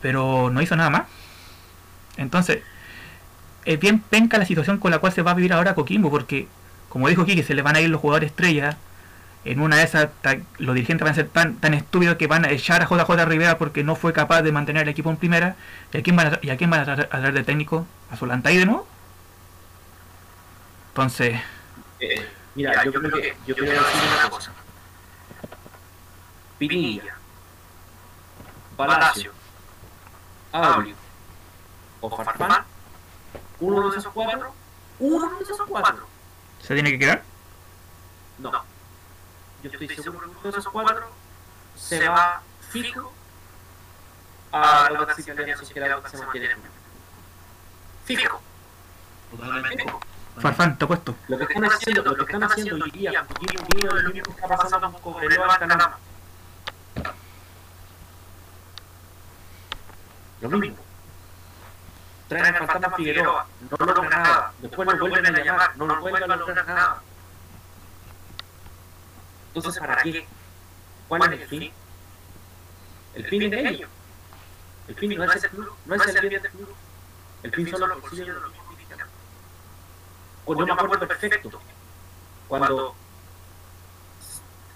Pero 0.00 0.50
no 0.50 0.62
hizo 0.62 0.76
nada 0.76 0.90
más. 0.90 1.02
Entonces, 2.16 2.62
es 3.64 3.78
bien 3.78 4.00
penca 4.00 4.38
la 4.38 4.46
situación 4.46 4.78
con 4.78 4.90
la 4.90 4.98
cual 4.98 5.12
se 5.12 5.22
va 5.22 5.32
a 5.32 5.34
vivir 5.34 5.52
ahora 5.52 5.74
Coquimbo, 5.74 6.10
porque, 6.10 6.48
como 6.88 7.08
dijo 7.08 7.22
aquí, 7.22 7.34
que 7.34 7.42
se 7.42 7.54
le 7.54 7.62
van 7.62 7.76
a 7.76 7.80
ir 7.80 7.90
los 7.90 8.00
jugadores 8.00 8.30
estrellas. 8.30 8.76
En 9.44 9.60
una 9.60 9.76
de 9.76 9.84
esas, 9.84 10.10
los 10.58 10.74
dirigentes 10.74 11.02
van 11.02 11.12
a 11.12 11.14
ser 11.14 11.28
tan, 11.28 11.56
tan 11.56 11.72
estúpidos 11.72 12.16
que 12.16 12.26
van 12.26 12.44
a 12.44 12.50
echar 12.50 12.82
a 12.82 12.86
JJ 12.86 13.24
Rivera 13.24 13.56
porque 13.56 13.82
no 13.82 13.96
fue 13.96 14.12
capaz 14.12 14.42
de 14.42 14.52
mantener 14.52 14.82
el 14.82 14.90
equipo 14.90 15.10
en 15.10 15.16
primera. 15.16 15.56
¿Y 15.92 15.98
a 15.98 16.02
quién 16.02 16.14
van 16.16 16.34
a, 16.34 16.38
y 16.42 16.50
a, 16.50 16.56
quién 16.58 16.68
van 16.68 16.88
a 16.88 16.96
traer 16.96 17.32
de 17.32 17.42
técnico? 17.42 17.86
¿A 18.10 18.16
Solantay 18.16 18.58
de 18.58 18.66
nuevo? 18.66 18.86
Entonces. 20.90 21.40
Eh, 22.00 22.26
mira, 22.54 22.84
yo, 22.84 22.92
creo 22.92 23.10
que, 23.10 23.34
yo 23.46 23.54
quiero 23.54 23.72
decir 23.72 24.00
una 24.20 24.28
cosa. 24.28 24.52
Pinilla, 26.58 27.16
Palacio, 28.76 29.32
Aulio 30.52 30.96
o 32.00 32.16
Farfán, 32.16 32.64
uno 33.60 33.90
de 33.90 33.98
esos 33.98 34.12
cuatro, 34.12 34.54
uno 34.98 35.38
de 35.38 35.44
esos 35.44 35.60
cuatro. 35.68 36.06
¿Se 36.62 36.74
tiene 36.74 36.90
que 36.90 36.98
quedar? 36.98 37.22
No. 38.38 38.50
Yo 39.62 39.70
estoy 39.70 39.88
seguro 39.88 40.20
que 40.20 40.26
uno 40.26 40.42
de 40.42 40.48
esos 40.48 40.68
cuatro 40.68 41.10
se 41.76 42.08
va 42.08 42.42
fijo 42.70 43.12
a 44.52 44.90
la 44.90 45.02
otra 45.02 45.14
situación 45.14 45.58
social 45.58 46.02
que 46.02 46.08
se 46.08 46.18
mantiene 46.18 46.50
en 46.52 46.80
Fijo. 48.04 48.40
Totalmente. 49.30 49.84
Farfán, 50.38 50.78
te 50.78 50.84
apuesto. 50.84 51.14
Lo 51.28 51.38
que 51.38 51.44
están 51.44 51.64
haciendo, 51.64 52.02
lo 52.02 52.16
que 52.16 52.22
están 52.22 52.42
haciendo 52.44 52.84
hoy 52.84 52.90
día, 52.90 53.26
Unido 53.40 53.96
es 53.96 54.04
lo 54.04 54.10
mismo 54.10 54.34
que 54.34 54.40
está 54.42 54.56
pasando 54.56 54.92
con 54.92 55.12
Cobreloa 55.12 55.58
Canama. 55.58 55.98
Lo 60.40 60.48
mismo. 60.50 60.78
Traen 62.28 62.46
al 62.46 62.66
fantasma 62.66 62.96
Figueroa, 62.96 63.46
no 63.70 63.86
logran 63.86 64.10
nada. 64.10 64.52
Después 64.58 64.88
lo 64.88 64.98
vuelven 64.98 65.34
a 65.34 65.44
llamar, 65.44 65.76
no 65.76 65.86
lo 65.86 66.00
vuelven 66.00 66.30
a 66.30 66.36
lograr 66.36 66.66
nada. 66.66 67.02
Entonces, 69.54 69.80
¿para 69.80 70.02
qué? 70.02 70.26
¿Cuál 71.08 71.32
es 71.34 71.40
el 71.40 71.48
fin? 71.48 71.72
El 73.14 73.26
fin 73.26 73.42
es 73.42 73.50
de 73.50 73.68
ellos. 73.68 73.90
El 74.86 74.94
fin 74.94 75.16
no 75.16 75.24
es 75.24 75.44
el 75.44 75.50
club, 75.50 75.76
no 75.86 75.94
es 75.96 76.06
el 76.06 76.28
bien 76.28 76.42
del 76.42 76.52
club. 76.52 76.74
El 77.42 77.52
fin 77.52 77.68
son 77.68 77.80
los 77.80 78.00
bolsillos 78.00 78.26
de 78.26 78.40
los 78.40 78.50
mismos 78.50 78.70
yo 80.58 80.66
me 80.66 80.72
acuerdo 80.72 81.06
perfecto 81.06 81.60
cuando 82.48 82.94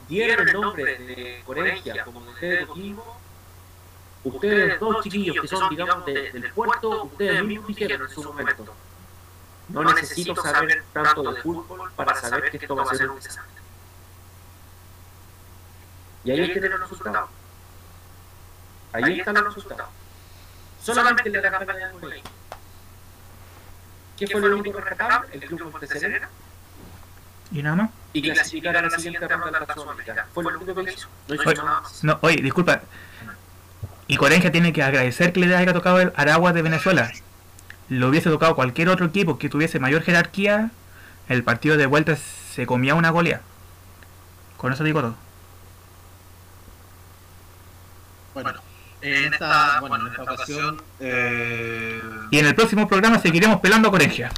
dieron 0.09 0.49
el 0.49 0.55
nombre 0.55 0.99
de 0.99 1.43
Coregia 1.45 2.05
como 2.05 2.21
de 2.35 2.67
Coquimbo, 2.67 3.17
ustedes 4.25 4.81
dos 4.81 5.03
chiquillos 5.05 5.37
que 5.41 5.49
son, 5.49 5.69
digamos, 5.71 6.05
de, 6.07 6.33
del 6.33 6.51
puerto, 6.53 7.05
ustedes 7.05 7.45
mismos 7.45 7.69
dijeron 7.69 8.03
en 8.03 8.09
su 8.09 8.23
momento, 8.25 8.75
no 9.69 9.85
necesito 9.85 10.35
saber 10.37 10.85
tanto 10.93 11.33
de 11.33 11.41
fútbol 11.41 11.91
para 11.93 12.15
saber 12.15 12.51
que 12.51 12.57
esto 12.59 12.75
va 12.75 12.83
a 12.83 12.95
ser 12.95 13.11
un 13.11 13.17
desastre. 13.17 13.63
Y 16.25 16.31
ahí 16.31 16.53
tienen 16.53 16.71
los 16.71 16.91
resultados. 16.91 17.31
Ahí 18.93 19.19
están 19.19 19.35
los 19.35 19.55
resultados. 19.55 19.91
Solamente 20.83 21.29
le 21.29 21.41
da 21.41 21.51
campaña 21.51 21.89
de 21.89 22.07
ley. 22.09 22.23
¿Qué 24.17 24.27
fue 24.27 24.41
lo 24.41 24.57
único 24.57 24.81
rescatable? 24.81 25.29
El 25.33 25.41
Club 25.41 25.73
Monte 25.73 25.87
Serena. 25.87 26.29
¿Y 27.51 27.63
nada 27.63 27.77
más? 27.77 27.91
Y 28.13 28.23
clasificar 28.23 28.77
a 28.77 28.83
la 28.83 28.91
siguiente 28.91 29.27
ronda 29.27 29.59
de 29.59 29.67
la 29.67 29.75
Sudamericana. 29.75 30.27
Fue 30.33 30.45
lo 30.45 30.59
único 30.59 30.75
que 30.75 30.93
hizo. 30.93 31.09
No 31.29 31.35
hizo 31.35 31.53
nada 31.53 31.81
más. 31.81 32.05
No, 32.05 32.19
oye, 32.23 32.37
disculpa. 32.37 32.83
Y 34.07 34.17
Corenja 34.17 34.51
tiene 34.51 34.73
que 34.73 34.83
agradecer 34.83 35.33
que 35.33 35.41
le 35.41 35.55
haya 35.57 35.73
tocado 35.73 36.01
el 36.01 36.13
Aragua 36.17 36.53
de 36.53 36.63
Venezuela. 36.63 37.11
Lo 37.89 38.09
hubiese 38.09 38.31
tocado 38.31 38.55
cualquier 38.55 38.89
otro 38.89 39.07
equipo 39.07 39.39
que 39.39 39.49
tuviese 39.49 39.79
mayor 39.79 40.03
jerarquía, 40.03 40.71
el 41.29 41.43
partido 41.43 41.77
de 41.77 41.87
vuelta 41.87 42.17
se 42.17 42.67
comía 42.67 42.95
una 42.95 43.11
golea. 43.11 43.41
Con 44.57 44.73
eso 44.73 44.85
digo 44.85 45.01
todo. 45.01 45.17
Bueno, 48.35 48.53
en 49.01 49.33
esta, 49.33 49.81
bueno, 49.81 50.07
en 50.07 50.07
esta 50.09 50.23
ocasión. 50.23 50.83
Eh... 51.01 52.03
Y 52.31 52.39
en 52.39 52.47
el 52.47 52.55
próximo 52.55 52.89
programa 52.89 53.19
seguiremos 53.19 53.61
pelando 53.61 53.89
a 53.89 53.91
Corengia. 53.91 54.31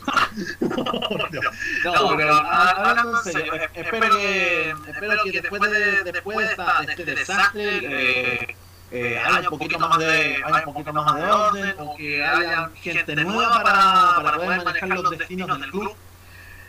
no, 0.60 2.16
pero 2.16 2.34
hablando 2.34 3.18
en 3.18 3.32
serio, 3.32 3.52
espero 3.74 4.16
que, 4.16 4.70
espero 4.88 5.22
que 5.24 5.40
después 5.40 5.62
de, 5.62 6.12
después 6.12 6.38
de, 6.38 6.44
esta, 6.44 6.80
de 6.80 6.92
este 6.92 7.04
desastre 7.04 7.80
eh, 7.82 8.56
eh, 8.92 9.18
haya 9.18 9.48
un 9.48 9.58
poquito 9.58 9.78
más 9.78 9.98
de 9.98 10.42
haya 10.44 10.64
un 10.66 10.72
poquito 10.72 10.92
más 10.92 11.14
de 11.14 11.22
orden 11.24 11.74
o 11.78 11.96
que 11.96 12.24
haya 12.24 12.70
gente 12.74 13.16
nueva 13.16 13.62
para, 13.62 14.22
para 14.22 14.36
poder 14.38 14.64
manejar 14.64 14.88
los 14.88 15.10
destinos 15.10 15.60
del 15.60 15.70
club. 15.70 15.94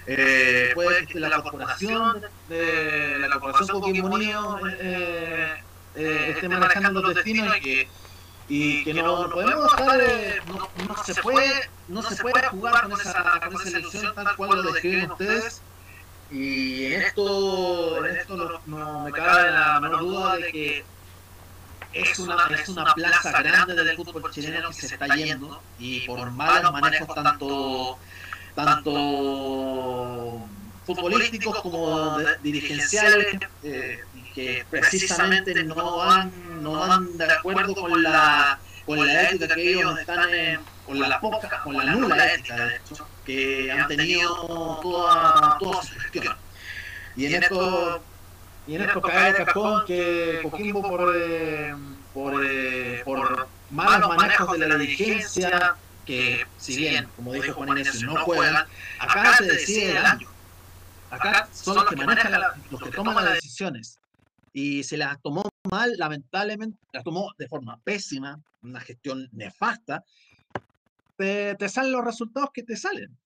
Eh, 0.08 0.72
puede 0.74 1.06
que 1.06 1.20
la 1.20 1.42
corporación 1.42 2.22
de 2.50 3.20
la 3.20 3.40
corporación 3.40 3.80
Coquimbo 3.80 4.10
Unido 4.10 4.60
eh, 4.80 5.54
eh, 5.96 6.26
esté 6.30 6.50
manejando 6.50 7.02
los 7.02 7.16
destinos 7.16 7.56
y 7.58 7.62
que, 7.62 7.88
y 8.50 8.84
que 8.84 8.94
no, 8.94 9.30
podemos 9.30 9.72
estar, 9.72 10.00
eh, 10.02 10.42
no, 10.48 10.70
no, 10.88 11.04
se 11.04 11.16
puede, 11.22 11.70
no 11.88 12.02
se 12.02 12.16
puede 12.22 12.48
jugar 12.48 12.90
con 12.90 13.00
esa, 13.00 13.40
con 13.42 13.62
esa 13.62 13.78
elección 13.78 14.16
tal 14.16 14.36
cual 14.36 14.62
lo 14.62 14.72
describen 14.72 15.12
ustedes. 15.12 15.62
Y 16.32 16.86
en 16.94 17.02
esto, 17.02 18.06
en 18.06 18.16
esto 18.16 18.36
no, 18.38 18.62
no 18.78 19.00
me 19.02 19.12
cabe 19.12 19.52
la 19.52 19.80
menor 19.82 20.00
duda 20.00 20.38
de 20.38 20.52
que 20.52 20.86
es 21.94 22.20
una, 22.20 22.48
es 22.48 22.70
una 22.70 22.94
plaza 22.94 23.42
grande 23.42 23.76
del 23.76 23.96
fútbol 23.96 24.32
chileno 24.32 24.70
que 24.70 24.76
se 24.76 24.94
está 24.94 25.08
yendo 25.16 25.62
y 25.80 26.02
por 26.02 26.32
malos 26.32 26.72
manejos 26.72 27.14
tanto 27.14 27.98
tanto 28.56 30.42
futbolísticos 30.86 31.62
como 31.62 32.18
dirigenciales 32.42 33.38
eh, 33.64 34.00
que 34.34 34.66
precisamente 34.70 35.64
no 35.64 35.98
van, 35.98 36.64
no 36.64 36.74
van 36.74 37.18
de 37.18 37.32
acuerdo 37.32 37.76
con 37.76 38.02
la, 38.02 38.60
con 38.86 39.06
la 39.06 39.30
ética 39.30 39.56
que 39.56 39.74
ellos 39.74 40.00
están 40.00 40.34
en, 40.34 40.60
con 40.86 41.00
la 41.00 41.20
poca, 41.20 41.62
con 41.64 41.78
la 41.78 41.96
nula 41.96 42.34
ética 42.34 42.66
de 42.66 42.76
hecho, 42.78 43.08
que 43.26 43.72
han 43.72 43.88
tenido 43.88 44.80
toda, 44.82 45.58
toda 45.60 45.84
su 45.84 45.96
gestión. 46.00 46.36
Y 47.16 47.26
en 47.26 47.44
esto, 47.44 48.02
y 48.68 48.76
en 48.76 48.82
esto 48.82 49.02
cae 49.02 49.30
el 49.32 49.86
que 49.86 50.40
Coquimbo 50.44 50.82
por, 50.82 51.14
eh, 51.16 51.76
por, 52.14 52.46
eh, 52.46 53.02
por 53.04 53.48
malos 53.72 54.16
manejos 54.16 54.60
de 54.60 54.68
la 54.68 54.78
dirigencia, 54.78 55.76
que 56.06 56.46
si 56.58 56.78
bien, 56.78 57.08
como 57.16 57.34
dijo 57.34 57.54
Juan 57.54 57.70
Inés, 57.70 58.02
no 58.04 58.16
juegan, 58.24 58.66
acá 59.00 59.38
se 59.38 59.46
decide 59.46 59.92
el 59.92 60.06
año. 60.06 60.30
Acá 61.10 61.50
son 61.52 61.76
los 61.76 61.86
que 61.86 61.96
manejan, 61.96 62.42
los 62.70 62.82
que 62.82 62.92
toman 62.92 63.26
las 63.26 63.36
decisiones 63.36 64.00
y 64.54 64.84
se 64.84 64.98
las 64.98 65.22
tomó 65.22 65.44
mal, 65.70 65.94
lamentablemente, 65.98 66.78
las 66.94 67.04
tomó 67.04 67.32
de 67.38 67.48
forma 67.48 67.80
pésima, 67.84 68.40
una 68.62 68.80
gestión 68.80 69.30
nefasta, 69.32 70.04
te, 71.18 71.56
te 71.56 71.70
salen 71.70 71.92
los 71.92 72.06
resultados 72.06 72.50
que 72.54 72.64
te 72.64 72.76
salen. 72.76 73.18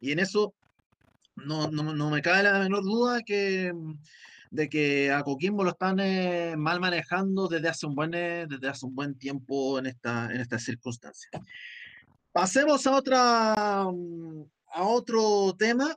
Y 0.00 0.12
en 0.12 0.18
eso 0.18 0.54
no, 1.36 1.70
no, 1.70 1.94
no 1.94 2.10
me 2.10 2.22
cabe 2.22 2.42
la 2.42 2.58
menor 2.58 2.82
duda 2.82 3.22
que, 3.22 3.72
de 4.54 4.68
que 4.68 5.10
a 5.10 5.24
Coquimbo 5.24 5.64
lo 5.64 5.70
están 5.70 5.98
eh, 5.98 6.54
mal 6.56 6.78
manejando 6.78 7.48
desde 7.48 7.68
hace 7.68 7.86
un 7.86 7.94
buen, 7.96 8.14
eh, 8.14 8.46
desde 8.48 8.68
hace 8.68 8.86
un 8.86 8.94
buen 8.94 9.18
tiempo 9.18 9.80
en 9.80 9.86
esta, 9.86 10.30
en 10.32 10.40
estas 10.40 10.62
circunstancias. 10.62 11.32
Pasemos 12.30 12.86
a 12.86 12.96
otra 12.96 13.84
mm, 13.92 14.44
a 14.76 14.84
otro 14.84 15.54
tema 15.58 15.96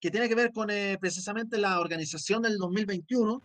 que 0.00 0.10
tiene 0.10 0.30
que 0.30 0.34
ver 0.34 0.50
con 0.50 0.70
eh, 0.70 0.96
precisamente 0.98 1.58
la 1.58 1.78
organización 1.80 2.40
del 2.40 2.56
2021. 2.56 3.42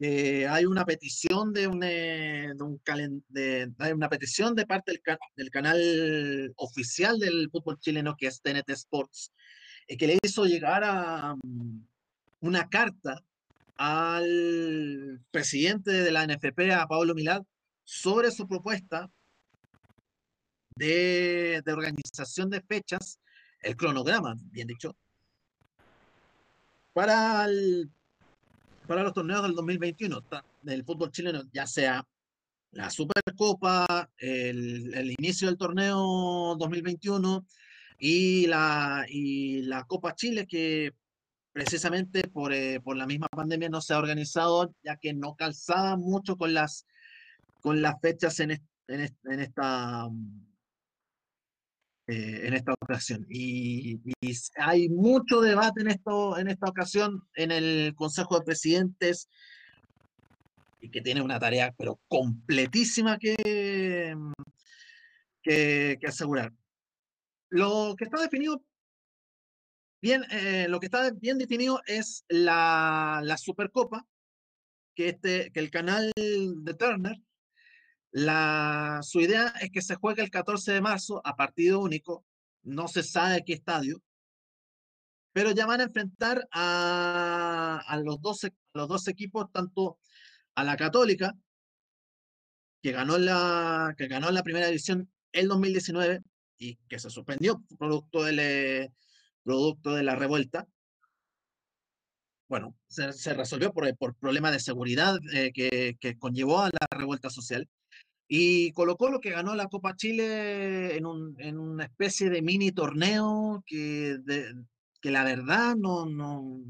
hay 0.00 0.64
una 0.64 0.84
petición 0.86 1.52
de 1.52 1.66
un, 1.66 1.80
de 1.80 2.56
un 2.60 2.80
de, 3.28 3.72
hay 3.78 3.92
una 3.92 4.08
petición 4.08 4.54
de 4.54 4.66
parte 4.66 4.92
del, 4.92 5.02
del, 5.36 5.50
canal 5.50 6.52
oficial 6.56 7.18
del 7.18 7.50
fútbol 7.50 7.78
chileno 7.78 8.16
que 8.16 8.28
es 8.28 8.40
TNT 8.40 8.70
Sports 8.70 9.32
que 9.86 10.06
le 10.06 10.18
hizo 10.22 10.44
llegar 10.44 10.82
a 10.84 11.36
mm, 11.42 11.84
una 12.40 12.68
carta 12.68 13.22
al 13.76 15.20
presidente 15.30 15.90
de 15.90 16.10
la 16.10 16.26
NFP, 16.26 16.72
a 16.72 16.86
Pablo 16.86 17.14
Milad, 17.14 17.42
sobre 17.84 18.30
su 18.30 18.46
propuesta 18.48 19.10
de, 20.76 21.62
organización 21.66 22.50
de 22.50 22.62
fechas, 22.62 23.20
el 23.60 23.76
cronograma, 23.76 24.36
bien 24.50 24.68
dicho, 24.68 24.94
para, 26.92 27.46
para 28.86 29.02
los 29.02 29.12
torneos 29.12 29.42
del 29.42 29.54
2021 29.54 30.22
del 30.62 30.84
fútbol 30.84 31.10
chileno, 31.10 31.42
ya 31.52 31.66
sea 31.66 32.06
la 32.72 32.90
Supercopa, 32.90 34.10
el, 34.18 34.94
el 34.94 35.14
inicio 35.18 35.48
del 35.48 35.56
torneo 35.56 36.56
2021 36.58 37.46
y 37.98 38.46
la, 38.46 39.06
y 39.08 39.62
la 39.62 39.84
Copa 39.84 40.14
Chile, 40.14 40.46
que 40.46 40.92
precisamente 41.56 42.28
por, 42.28 42.52
eh, 42.52 42.82
por 42.82 42.98
la 42.98 43.06
misma 43.06 43.28
pandemia 43.28 43.70
no 43.70 43.80
se 43.80 43.94
ha 43.94 43.98
organizado, 43.98 44.74
ya 44.84 44.98
que 44.98 45.14
no 45.14 45.36
calzaba 45.36 45.96
mucho 45.96 46.36
con 46.36 46.52
las, 46.52 46.86
con 47.62 47.80
las 47.80 47.98
fechas 48.02 48.40
en, 48.40 48.50
esta, 48.86 50.06
eh, 52.08 52.40
en 52.44 52.52
esta 52.52 52.74
ocasión. 52.78 53.26
Y, 53.30 53.98
hay 54.58 54.90
mucho 54.90 55.40
debate 55.40 55.80
en, 55.80 55.88
esto, 55.88 56.36
en 56.36 56.48
esta 56.48 56.68
ocasión 56.68 57.26
en 57.34 57.50
el 57.50 57.94
Consejo 57.96 58.38
de 58.38 58.44
Presidentes 58.44 59.30
y 60.82 60.90
que 60.90 61.00
tiene 61.00 61.22
una 61.22 61.38
tarea 61.38 61.74
pero 61.78 61.98
completísima 62.06 63.16
que, 63.16 64.14
que, 65.42 65.96
que 65.98 66.06
asegurar. 66.06 66.52
Lo 67.48 67.94
que 67.96 68.04
está 68.04 68.20
definido 68.20 68.62
Bien, 70.00 70.24
eh, 70.30 70.66
lo 70.68 70.78
que 70.78 70.86
está 70.86 71.10
bien 71.10 71.38
definido 71.38 71.80
es 71.86 72.24
la, 72.28 73.20
la 73.24 73.38
Supercopa, 73.38 74.06
que, 74.94 75.08
este, 75.10 75.50
que 75.52 75.60
el 75.60 75.70
canal 75.70 76.12
de 76.16 76.74
Turner, 76.74 77.16
la, 78.10 79.00
su 79.02 79.20
idea 79.20 79.48
es 79.60 79.70
que 79.70 79.82
se 79.82 79.96
juegue 79.96 80.22
el 80.22 80.30
14 80.30 80.72
de 80.72 80.80
marzo 80.80 81.20
a 81.24 81.36
partido 81.36 81.80
único, 81.80 82.24
no 82.62 82.88
se 82.88 83.02
sabe 83.02 83.42
qué 83.44 83.54
estadio, 83.54 84.02
pero 85.32 85.50
ya 85.50 85.66
van 85.66 85.80
a 85.80 85.84
enfrentar 85.84 86.46
a, 86.50 87.82
a 87.86 87.96
los, 87.98 88.20
dos, 88.20 88.46
los 88.74 88.88
dos 88.88 89.08
equipos, 89.08 89.50
tanto 89.52 89.98
a 90.54 90.64
la 90.64 90.76
Católica, 90.76 91.34
que 92.82 92.92
ganó 92.92 93.18
la, 93.18 93.94
que 93.96 94.08
ganó 94.08 94.30
la 94.30 94.42
primera 94.42 94.66
división 94.66 95.10
el 95.32 95.48
2019 95.48 96.20
y 96.58 96.76
que 96.88 96.98
se 96.98 97.10
suspendió 97.10 97.62
producto 97.78 98.24
del, 98.24 98.38
eh, 98.38 98.92
producto 99.46 99.94
de 99.94 100.02
la 100.02 100.16
revuelta. 100.16 100.66
Bueno, 102.48 102.76
se, 102.88 103.34
resolvió 103.34 103.72
por, 103.72 103.96
por 103.96 104.14
problemas 104.16 104.52
de 104.52 104.60
seguridad 104.60 105.16
eh, 105.32 105.52
que, 105.52 105.96
que, 106.00 106.18
conllevó 106.18 106.60
a 106.60 106.70
la 106.70 106.86
revuelta 106.90 107.30
social. 107.30 107.68
Y 108.28 108.72
colocó 108.72 109.08
lo 109.08 109.20
que 109.20 109.30
ganó 109.30 109.54
la 109.54 109.68
Copa 109.68 109.94
Chile 109.96 110.96
en, 110.96 111.06
un, 111.06 111.36
en 111.38 111.58
una 111.58 111.84
especie 111.84 112.28
de 112.28 112.42
mini 112.42 112.72
torneo 112.72 113.62
que, 113.66 114.18
que 115.00 115.10
la 115.10 115.22
verdad 115.22 115.76
no, 115.76 116.06
no 116.06 116.60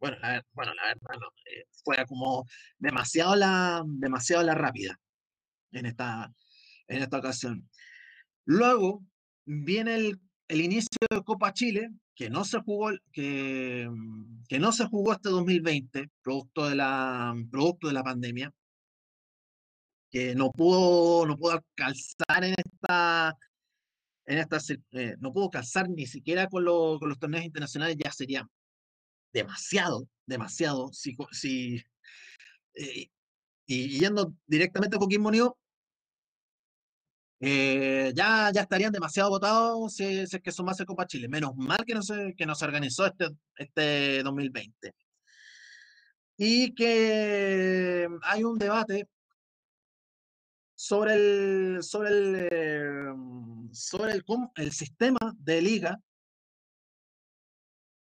bueno, 0.00 0.16
la, 0.20 0.44
bueno, 0.52 0.72
la 0.74 0.86
verdad 0.86 1.20
no, 1.20 1.28
eh, 1.46 1.64
fue 1.84 1.96
como 2.06 2.46
demasiado 2.78 3.34
la, 3.34 3.82
demasiado 3.86 4.42
la 4.44 4.54
rápida 4.54 4.98
en 5.72 5.86
esta, 5.86 6.32
en 6.88 7.02
esta 7.02 7.18
ocasión. 7.18 7.68
Luego 8.44 9.04
viene 9.44 9.96
el, 9.96 10.20
el 10.50 10.60
inicio 10.60 10.88
de 11.08 11.22
Copa 11.22 11.52
Chile, 11.52 11.90
que 12.14 12.28
no 12.28 12.44
se 12.44 12.60
jugó, 12.60 12.90
que, 13.12 13.88
que 14.48 14.58
no 14.58 14.72
se 14.72 14.86
jugó 14.86 15.12
este 15.12 15.28
2020, 15.28 16.10
producto 16.22 16.68
de 16.68 16.74
la, 16.74 17.34
producto 17.50 17.86
de 17.86 17.92
la 17.92 18.02
pandemia, 18.02 18.52
que 20.10 20.34
no 20.34 20.50
pudo, 20.50 21.24
no 21.24 21.36
pudo 21.36 21.64
calzar 21.76 22.42
en 22.42 22.54
esta, 22.58 23.36
en 24.26 24.38
esta 24.38 24.58
eh, 24.92 25.14
no 25.20 25.32
pudo 25.32 25.50
calzar 25.50 25.88
ni 25.88 26.06
siquiera 26.06 26.48
con, 26.48 26.64
con, 26.98 27.08
los 27.08 27.18
torneos 27.20 27.44
internacionales, 27.44 27.96
ya 28.02 28.10
sería 28.10 28.48
demasiado, 29.32 30.08
demasiado. 30.26 30.92
Si, 30.92 31.16
si, 31.30 31.76
eh, 32.74 33.08
y 33.66 34.00
yendo 34.00 34.34
directamente 34.48 34.96
a 34.96 34.98
Coquimbo 34.98 35.28
Unido, 35.28 35.56
eh, 37.40 38.12
ya, 38.14 38.50
ya 38.52 38.62
estarían 38.62 38.92
demasiado 38.92 39.30
votados 39.30 39.94
si, 39.94 40.04
es 40.04 40.38
que 40.42 40.52
sumase 40.52 40.84
Copa 40.84 41.06
Chile. 41.06 41.28
Menos 41.28 41.56
mal 41.56 41.84
que 41.86 41.94
no 41.94 42.02
se, 42.02 42.34
que 42.36 42.46
no 42.46 42.54
se 42.54 42.64
organizó 42.66 43.06
este, 43.06 43.28
este 43.56 44.22
2020. 44.22 44.94
Y 46.36 46.74
que 46.74 48.08
hay 48.22 48.44
un 48.44 48.58
debate 48.58 49.08
sobre 50.74 51.14
el, 51.14 51.82
sobre 51.82 52.08
el, 52.10 52.48
eh, 52.50 53.14
sobre 53.72 54.12
el, 54.12 54.24
el 54.56 54.72
sistema 54.72 55.18
de 55.38 55.62
liga 55.62 56.00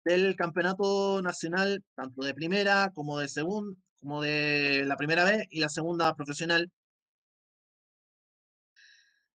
del 0.04 0.36
campeonato 0.36 1.20
nacional, 1.22 1.84
tanto 1.94 2.22
de 2.22 2.34
primera 2.34 2.92
como 2.94 3.18
de 3.18 3.28
segunda, 3.28 3.76
como 4.00 4.22
de 4.22 4.84
la 4.86 4.96
primera 4.96 5.24
vez 5.24 5.46
y 5.50 5.60
la 5.60 5.68
segunda 5.68 6.14
profesional, 6.14 6.70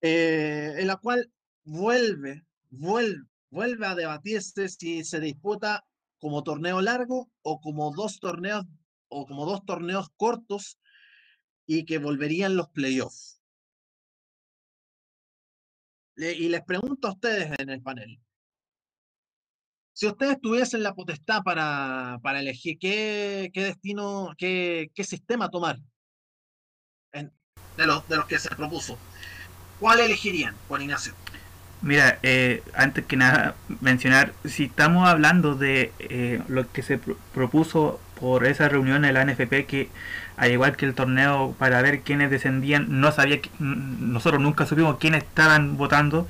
eh, 0.02 0.76
en 0.78 0.88
la 0.88 0.98
cual 0.98 1.32
vuelve, 1.64 2.46
vuelve, 2.70 3.28
vuelve 3.50 3.86
a 3.86 3.96
debatirse 3.96 4.70
si 4.70 5.04
se 5.04 5.20
disputa 5.20 5.86
como 6.20 6.44
torneo 6.44 6.82
largo 6.82 7.32
o 7.42 7.62
como 7.62 7.94
dos 7.94 8.20
torneos 8.20 8.66
o 9.10 9.26
como 9.26 9.46
dos 9.46 9.66
torneos 9.66 10.10
cortos 10.16 10.80
y 11.66 11.86
que 11.86 11.98
volverían 11.98 12.56
los 12.56 12.70
playoffs. 12.70 13.42
y 16.18 16.50
les 16.50 16.64
pregunto 16.64 17.08
a 17.08 17.12
ustedes 17.14 17.52
en 17.58 17.70
el 17.70 17.82
panel, 17.82 18.20
si 19.94 20.08
ustedes 20.08 20.40
tuviesen 20.42 20.84
la 20.84 20.94
potestad 20.94 21.44
para, 21.44 22.20
para 22.24 22.40
elegir 22.40 22.78
qué, 22.80 23.50
qué 23.54 23.64
destino, 23.64 24.34
qué, 24.38 24.90
qué, 24.94 25.04
sistema 25.04 25.50
tomar 25.50 25.78
de, 27.12 27.86
los, 27.86 28.08
de 28.08 28.16
los 28.16 28.26
que 28.26 28.40
se 28.40 28.50
propuso, 28.56 28.98
¿Cuál 29.82 30.00
elegirían, 30.00 30.54
Juan 30.68 30.84
Ignacio? 30.84 31.12
Mira, 31.82 32.20
eh, 32.22 32.62
antes 32.76 33.04
que 33.04 33.18
nada 33.18 33.56
mencionar, 33.82 34.32
si 34.46 34.66
estamos 34.66 35.10
hablando 35.10 35.56
de 35.56 35.92
eh, 35.98 36.40
lo 36.48 36.72
que 36.72 36.84
se 36.84 37.00
propuso 37.34 38.00
por 38.20 38.46
esa 38.46 38.70
reunión 38.70 39.06
en 39.06 39.16
la 39.16 39.26
NFP, 39.26 39.66
que 39.66 39.90
al 40.38 40.52
igual 40.52 40.78
que 40.78 40.86
el 40.86 40.94
torneo 40.94 41.56
para 41.58 41.82
ver 41.82 42.02
quiénes 42.02 42.30
descendían, 42.30 43.02
no 43.02 43.12
sabía, 43.12 43.40
nosotros 43.58 44.40
nunca 44.40 44.68
supimos 44.68 45.00
quiénes 45.00 45.24
estaban 45.24 45.78
votando. 45.78 46.28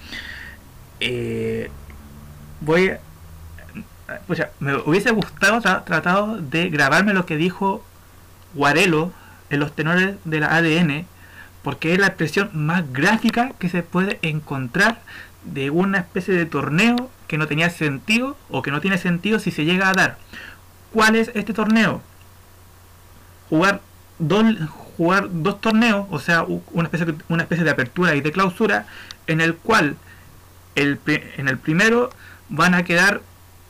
Eh, 1.01 1.69
voy, 2.61 2.93
o 4.29 4.35
sea, 4.35 4.51
me 4.61 4.75
hubiese 4.77 5.11
gustado 5.11 5.59
tratado 5.83 6.37
de 6.37 6.69
grabarme 6.69 7.13
lo 7.13 7.25
que 7.25 7.35
dijo 7.35 7.83
Guarelo 8.53 9.11
en 9.49 9.59
los 9.59 9.75
tenores 9.75 10.15
de 10.23 10.39
la 10.39 10.55
ADN 10.55 11.05
porque 11.63 11.93
es 11.93 11.99
la 11.99 12.07
expresión 12.07 12.49
más 12.53 12.91
gráfica 12.91 13.51
que 13.59 13.69
se 13.69 13.83
puede 13.83 14.19
encontrar 14.21 15.01
de 15.43 15.69
una 15.69 15.99
especie 15.99 16.33
de 16.33 16.45
torneo 16.45 17.09
que 17.27 17.37
no 17.37 17.47
tenía 17.47 17.69
sentido 17.69 18.37
o 18.49 18.61
que 18.61 18.71
no 18.71 18.81
tiene 18.81 18.97
sentido 18.97 19.39
si 19.39 19.51
se 19.51 19.65
llega 19.65 19.89
a 19.89 19.93
dar. 19.93 20.17
¿Cuál 20.91 21.15
es 21.15 21.31
este 21.33 21.53
torneo? 21.53 22.01
Jugar 23.49 23.81
dos, 24.19 24.45
jugar 24.97 25.29
dos 25.31 25.61
torneos, 25.61 26.07
o 26.09 26.19
sea, 26.19 26.45
una 26.71 26.89
especie, 26.89 27.15
una 27.29 27.43
especie 27.43 27.63
de 27.63 27.71
apertura 27.71 28.15
y 28.15 28.21
de 28.21 28.31
clausura, 28.31 28.85
en 29.27 29.41
el 29.41 29.55
cual 29.55 29.95
el, 30.75 30.99
en 31.37 31.47
el 31.47 31.57
primero 31.57 32.09
van 32.49 32.73
a 32.73 32.83
quedar, 32.83 33.21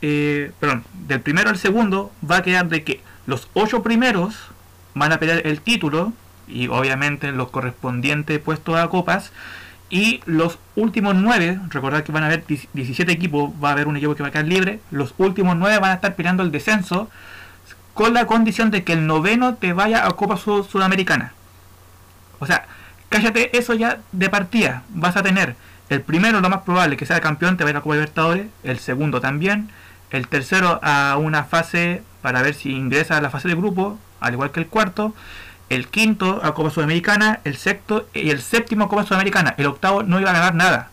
eh, 0.02 0.52
perdón, 0.60 0.84
del 1.06 1.20
primero 1.20 1.50
al 1.50 1.58
segundo 1.58 2.12
va 2.28 2.38
a 2.38 2.42
quedar 2.42 2.68
de 2.68 2.82
que 2.84 3.00
los 3.26 3.48
ocho 3.54 3.82
primeros 3.82 4.34
van 4.94 5.12
a 5.12 5.18
pelear 5.18 5.46
el 5.46 5.60
título 5.60 6.12
y 6.48 6.68
obviamente 6.68 7.32
los 7.32 7.50
correspondientes 7.50 8.38
puestos 8.38 8.76
a 8.76 8.88
copas. 8.88 9.32
Y 9.90 10.22
los 10.24 10.58
últimos 10.74 11.14
nueve, 11.14 11.58
recordad 11.68 12.02
que 12.02 12.12
van 12.12 12.22
a 12.22 12.26
haber 12.26 12.44
17 12.46 13.12
equipos, 13.12 13.50
va 13.62 13.68
a 13.68 13.72
haber 13.72 13.88
un 13.88 13.96
equipo 13.96 14.14
que 14.14 14.22
va 14.22 14.30
a 14.30 14.32
quedar 14.32 14.46
libre. 14.46 14.80
Los 14.90 15.14
últimos 15.18 15.56
nueve 15.56 15.78
van 15.78 15.90
a 15.90 15.94
estar 15.94 16.14
peleando 16.14 16.42
el 16.42 16.50
descenso 16.50 17.10
con 17.92 18.14
la 18.14 18.26
condición 18.26 18.70
de 18.70 18.84
que 18.84 18.94
el 18.94 19.06
noveno 19.06 19.54
te 19.56 19.74
vaya 19.74 20.06
a 20.06 20.10
Copa 20.12 20.38
Sudamericana. 20.38 21.34
O 22.38 22.46
sea, 22.46 22.66
cállate 23.10 23.56
eso 23.56 23.74
ya 23.74 23.98
de 24.12 24.30
partida. 24.30 24.82
Vas 24.88 25.16
a 25.16 25.22
tener 25.22 25.56
el 25.90 26.00
primero, 26.00 26.40
lo 26.40 26.48
más 26.48 26.62
probable, 26.62 26.96
que 26.96 27.04
sea 27.04 27.20
campeón, 27.20 27.58
te 27.58 27.64
va 27.64 27.68
a 27.68 27.72
ir 27.72 27.76
a 27.76 27.82
Copa 27.82 27.96
Libertadores. 27.96 28.46
El 28.64 28.78
segundo 28.78 29.20
también. 29.20 29.68
El 30.10 30.26
tercero 30.28 30.80
a 30.82 31.18
una 31.18 31.44
fase 31.44 32.02
para 32.22 32.40
ver 32.40 32.54
si 32.54 32.70
ingresa 32.70 33.18
a 33.18 33.20
la 33.20 33.28
fase 33.28 33.48
de 33.48 33.54
grupo, 33.54 33.98
al 34.20 34.32
igual 34.32 34.52
que 34.52 34.60
el 34.60 34.68
cuarto 34.68 35.14
el 35.72 35.88
quinto 35.88 36.40
a 36.44 36.52
Copa 36.52 36.68
Sudamericana, 36.68 37.40
el 37.44 37.56
sexto 37.56 38.06
y 38.12 38.28
el 38.28 38.42
séptimo 38.42 38.84
a 38.84 38.88
Copa 38.90 39.04
Sudamericana. 39.04 39.54
El 39.56 39.64
octavo 39.64 40.02
no 40.02 40.20
iba 40.20 40.28
a 40.28 40.34
ganar 40.34 40.54
nada. 40.54 40.90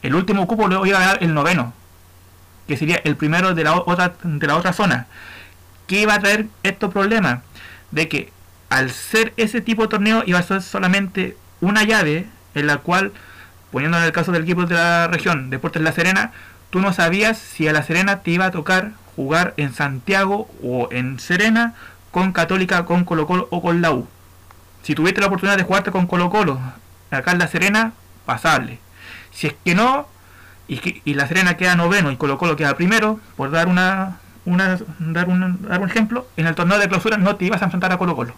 El 0.00 0.14
último 0.14 0.46
cupo 0.46 0.66
lo 0.66 0.86
iba 0.86 0.96
a 0.96 1.00
ganar 1.00 1.18
el 1.20 1.34
noveno, 1.34 1.74
que 2.66 2.78
sería 2.78 3.02
el 3.04 3.16
primero 3.16 3.54
de 3.54 3.64
la 3.64 3.74
otra, 3.74 4.14
de 4.22 4.46
la 4.46 4.56
otra 4.56 4.72
zona. 4.72 5.08
¿Qué 5.86 6.00
iba 6.00 6.14
a 6.14 6.20
traer 6.20 6.46
estos 6.62 6.90
problemas? 6.90 7.40
De 7.90 8.08
que 8.08 8.32
al 8.70 8.90
ser 8.90 9.34
ese 9.36 9.60
tipo 9.60 9.82
de 9.82 9.88
torneo 9.88 10.22
iba 10.24 10.38
a 10.38 10.42
ser 10.42 10.62
solamente 10.62 11.36
una 11.60 11.84
llave 11.84 12.26
en 12.54 12.66
la 12.66 12.78
cual, 12.78 13.12
poniendo 13.72 13.98
en 13.98 14.04
el 14.04 14.12
caso 14.12 14.32
del 14.32 14.44
equipo 14.44 14.64
de 14.64 14.74
la 14.74 15.08
región, 15.08 15.50
Deportes 15.50 15.82
La 15.82 15.92
Serena, 15.92 16.32
tú 16.70 16.80
no 16.80 16.94
sabías 16.94 17.36
si 17.36 17.68
a 17.68 17.74
La 17.74 17.82
Serena 17.82 18.20
te 18.20 18.30
iba 18.30 18.46
a 18.46 18.52
tocar 18.52 18.92
jugar 19.16 19.52
en 19.58 19.74
Santiago 19.74 20.48
o 20.62 20.88
en 20.92 21.18
Serena 21.18 21.74
con 22.10 22.32
Católica, 22.32 22.84
con 22.84 23.04
Colo 23.04 23.26
Colo 23.26 23.48
o 23.50 23.62
con 23.62 23.80
la 23.80 23.92
U. 23.92 24.06
Si 24.82 24.94
tuviste 24.94 25.20
la 25.20 25.26
oportunidad 25.26 25.56
de 25.56 25.64
jugarte 25.64 25.90
con 25.90 26.06
Colo 26.06 26.30
Colo, 26.30 26.58
acá 27.10 27.32
en 27.32 27.38
La 27.38 27.48
Serena, 27.48 27.92
pasable. 28.24 28.78
Si 29.30 29.48
es 29.48 29.54
que 29.64 29.74
no, 29.74 30.06
y, 30.68 31.14
La 31.14 31.26
Serena 31.26 31.56
queda 31.56 31.74
noveno 31.74 32.10
y 32.10 32.16
Colo 32.16 32.38
Colo 32.38 32.56
queda 32.56 32.76
primero, 32.76 33.20
por 33.36 33.50
dar 33.50 33.68
una, 33.68 34.18
una 34.44 34.78
dar, 34.98 35.28
un, 35.28 35.62
dar 35.62 35.80
un 35.80 35.88
ejemplo, 35.88 36.26
en 36.36 36.46
el 36.46 36.54
torneo 36.54 36.78
de 36.78 36.88
clausura 36.88 37.16
no 37.16 37.36
te 37.36 37.46
ibas 37.46 37.62
a 37.62 37.66
enfrentar 37.66 37.92
a 37.92 37.98
Colo 37.98 38.16
Colo. 38.16 38.34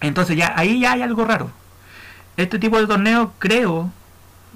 Entonces 0.00 0.36
ya 0.36 0.52
ahí 0.56 0.80
ya 0.80 0.92
hay 0.92 1.02
algo 1.02 1.24
raro. 1.24 1.50
Este 2.36 2.58
tipo 2.58 2.80
de 2.80 2.86
torneo 2.86 3.32
creo, 3.38 3.90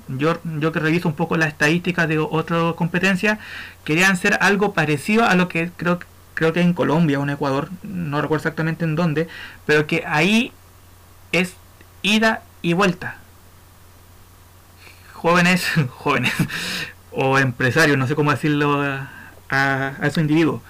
yo, 0.08 0.38
yo 0.44 0.72
que 0.72 0.80
reviso 0.80 1.08
un 1.08 1.14
poco 1.14 1.36
las 1.36 1.48
estadísticas 1.48 2.08
de 2.08 2.18
otras 2.18 2.74
competencias, 2.74 3.38
querían 3.84 4.16
ser 4.16 4.38
algo 4.40 4.72
parecido 4.72 5.24
a 5.24 5.34
lo 5.34 5.48
que 5.48 5.70
creo 5.76 5.98
que 5.98 6.06
creo 6.36 6.52
que 6.52 6.60
en 6.60 6.74
Colombia 6.74 7.18
o 7.18 7.22
en 7.24 7.30
Ecuador, 7.30 7.70
no 7.82 8.20
recuerdo 8.20 8.42
exactamente 8.42 8.84
en 8.84 8.94
dónde, 8.94 9.26
pero 9.64 9.86
que 9.86 10.04
ahí 10.06 10.52
es 11.32 11.54
ida 12.02 12.42
y 12.62 12.74
vuelta. 12.74 13.16
Jóvenes, 15.12 15.66
jóvenes, 15.90 16.32
o 17.10 17.38
empresarios, 17.38 17.98
no 17.98 18.06
sé 18.06 18.14
cómo 18.14 18.30
decirlo 18.30 18.82
a, 18.82 19.10
a, 19.48 20.10
su 20.10 20.20
individuo, 20.20 20.62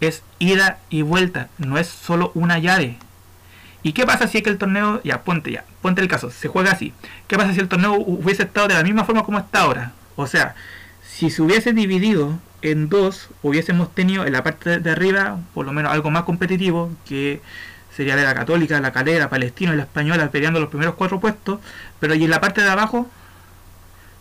es 0.00 0.22
ida 0.38 0.78
y 0.90 1.00
vuelta, 1.00 1.48
no 1.56 1.78
es 1.78 1.88
solo 1.88 2.30
una 2.34 2.58
llave. 2.58 2.98
¿Y 3.82 3.94
qué 3.94 4.04
pasa 4.04 4.28
si 4.28 4.38
es 4.38 4.44
que 4.44 4.50
el 4.50 4.58
torneo, 4.58 5.00
ya, 5.02 5.22
ponte 5.22 5.50
ya, 5.50 5.64
ponte 5.80 6.02
el 6.02 6.08
caso, 6.08 6.30
se 6.30 6.48
juega 6.48 6.72
así? 6.72 6.92
¿Qué 7.26 7.38
pasa 7.38 7.54
si 7.54 7.60
el 7.60 7.68
torneo 7.68 7.94
hubiese 7.94 8.42
estado 8.42 8.68
de 8.68 8.74
la 8.74 8.82
misma 8.82 9.04
forma 9.04 9.24
como 9.24 9.38
está 9.38 9.60
ahora? 9.60 9.92
O 10.14 10.26
sea, 10.26 10.54
si 11.02 11.30
se 11.30 11.40
hubiese 11.40 11.72
dividido 11.72 12.38
en 12.62 12.88
dos 12.88 13.28
hubiésemos 13.42 13.94
tenido 13.94 14.26
en 14.26 14.32
la 14.32 14.42
parte 14.42 14.78
de 14.78 14.90
arriba 14.90 15.38
por 15.54 15.66
lo 15.66 15.72
menos 15.72 15.92
algo 15.92 16.10
más 16.10 16.24
competitivo 16.24 16.90
que 17.06 17.40
sería 17.96 18.16
de 18.16 18.24
la 18.24 18.34
católica, 18.34 18.78
la 18.80 18.92
calera, 18.92 19.30
palestina 19.30 19.72
y 19.72 19.76
la 19.76 19.84
española 19.84 20.30
peleando 20.30 20.60
los 20.60 20.68
primeros 20.68 20.94
cuatro 20.96 21.18
puestos, 21.18 21.60
pero 21.98 22.14
y 22.14 22.24
en 22.24 22.30
la 22.30 22.40
parte 22.40 22.60
de 22.60 22.68
abajo, 22.68 23.08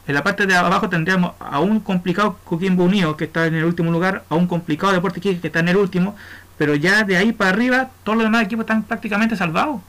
en 0.07 0.13
la 0.13 0.23
parte 0.23 0.45
de 0.45 0.55
abajo 0.55 0.87
tendríamos 0.87 1.33
a 1.39 1.59
un 1.59 1.81
complicado 1.81 2.39
Coquimbo 2.45 2.85
Unido 2.85 3.17
que 3.17 3.25
está 3.25 3.47
en 3.47 3.55
el 3.55 3.65
último 3.65 3.91
lugar, 3.91 4.23
a 4.29 4.35
un 4.35 4.47
complicado 4.47 4.93
Deporte 4.93 5.19
que 5.19 5.39
está 5.43 5.59
en 5.59 5.67
el 5.67 5.77
último, 5.77 6.15
pero 6.57 6.75
ya 6.75 7.03
de 7.03 7.17
ahí 7.17 7.33
para 7.33 7.49
arriba 7.49 7.89
todos 8.03 8.17
los 8.17 8.25
demás 8.25 8.43
equipos 8.43 8.63
están 8.63 8.83
prácticamente 8.83 9.35
salvados. 9.35 9.81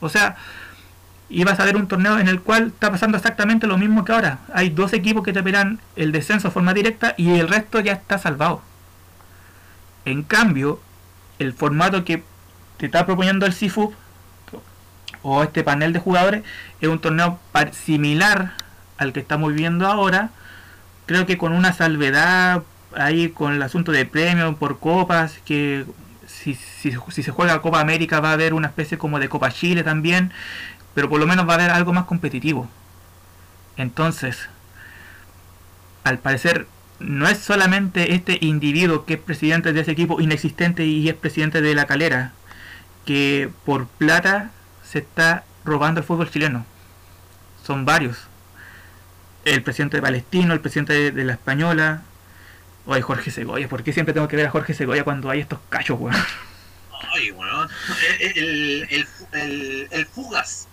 O 0.00 0.08
sea, 0.08 0.36
y 1.28 1.44
vas 1.44 1.58
a 1.58 1.64
ver 1.64 1.76
un 1.76 1.88
torneo 1.88 2.18
en 2.18 2.28
el 2.28 2.40
cual 2.40 2.68
está 2.68 2.90
pasando 2.90 3.16
exactamente 3.16 3.66
lo 3.66 3.78
mismo 3.78 4.04
que 4.04 4.12
ahora. 4.12 4.38
Hay 4.52 4.70
dos 4.70 4.92
equipos 4.92 5.24
que 5.24 5.32
te 5.32 5.42
pelean 5.42 5.80
el 5.96 6.12
descenso 6.12 6.48
de 6.48 6.54
forma 6.54 6.72
directa 6.72 7.14
y 7.16 7.38
el 7.38 7.48
resto 7.48 7.80
ya 7.80 7.92
está 7.92 8.18
salvado. 8.18 8.62
En 10.04 10.22
cambio, 10.22 10.80
el 11.38 11.52
formato 11.52 12.04
que 12.04 12.22
te 12.76 12.86
está 12.86 13.06
proponiendo 13.06 13.44
el 13.44 13.52
CIFUB 13.52 13.92
o 15.22 15.42
este 15.42 15.64
panel 15.64 15.92
de 15.92 15.98
jugadores 15.98 16.44
es 16.80 16.88
un 16.88 17.00
torneo 17.00 17.40
similar 17.72 18.52
al 18.98 19.12
que 19.12 19.20
estamos 19.20 19.52
viviendo 19.52 19.86
ahora. 19.86 20.30
Creo 21.06 21.26
que 21.26 21.38
con 21.38 21.52
una 21.52 21.72
salvedad 21.72 22.62
ahí 22.94 23.30
con 23.30 23.52
el 23.52 23.62
asunto 23.62 23.90
de 23.90 24.06
premios 24.06 24.54
por 24.56 24.78
copas, 24.78 25.40
que 25.44 25.84
si, 26.26 26.54
si, 26.54 26.92
si 27.10 27.22
se 27.22 27.30
juega 27.30 27.60
Copa 27.60 27.80
América 27.80 28.20
va 28.20 28.30
a 28.30 28.34
haber 28.34 28.54
una 28.54 28.68
especie 28.68 28.96
como 28.96 29.18
de 29.18 29.28
Copa 29.28 29.50
Chile 29.50 29.82
también 29.82 30.32
pero 30.96 31.10
por 31.10 31.20
lo 31.20 31.26
menos 31.26 31.46
va 31.46 31.52
a 31.52 31.56
haber 31.56 31.70
algo 31.70 31.92
más 31.92 32.06
competitivo. 32.06 32.70
Entonces, 33.76 34.48
al 36.04 36.18
parecer, 36.18 36.66
no 37.00 37.28
es 37.28 37.36
solamente 37.36 38.14
este 38.14 38.38
individuo 38.40 39.04
que 39.04 39.14
es 39.14 39.20
presidente 39.20 39.74
de 39.74 39.82
ese 39.82 39.90
equipo 39.90 40.22
inexistente 40.22 40.86
y 40.86 41.06
es 41.10 41.14
presidente 41.14 41.60
de 41.60 41.74
la 41.74 41.84
calera, 41.84 42.32
que 43.04 43.50
por 43.66 43.86
plata 43.86 44.52
se 44.90 45.00
está 45.00 45.44
robando 45.66 46.00
el 46.00 46.06
fútbol 46.06 46.30
chileno. 46.30 46.64
Son 47.62 47.84
varios. 47.84 48.16
El 49.44 49.62
presidente 49.62 49.98
de 49.98 50.02
Palestino, 50.02 50.54
el 50.54 50.60
presidente 50.60 51.12
de, 51.12 51.24
la 51.24 51.34
Española, 51.34 52.04
o 52.86 52.94
hay 52.94 53.02
Jorge 53.02 53.30
Segoya. 53.30 53.68
¿Por 53.68 53.82
qué 53.82 53.92
siempre 53.92 54.14
tengo 54.14 54.28
que 54.28 54.36
ver 54.36 54.46
a 54.46 54.50
Jorge 54.50 54.72
Segoya 54.72 55.04
cuando 55.04 55.28
hay 55.28 55.40
estos 55.40 55.58
cachos, 55.68 56.00
weón? 56.00 56.16
Ay, 57.12 57.32
weón. 57.32 57.68
El, 58.18 58.86
el, 58.90 59.06
el, 59.32 59.88
el, 59.90 60.06
Fugas. 60.06 60.68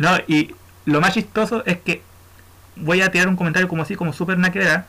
No, 0.00 0.16
y 0.26 0.54
lo 0.86 1.00
más 1.02 1.12
chistoso 1.12 1.62
es 1.66 1.78
que 1.78 2.02
voy 2.74 3.02
a 3.02 3.10
tirar 3.10 3.28
un 3.28 3.36
comentario 3.36 3.68
como 3.68 3.82
así, 3.82 3.96
como 3.96 4.12
súper 4.12 4.38
naquera. 4.38 4.86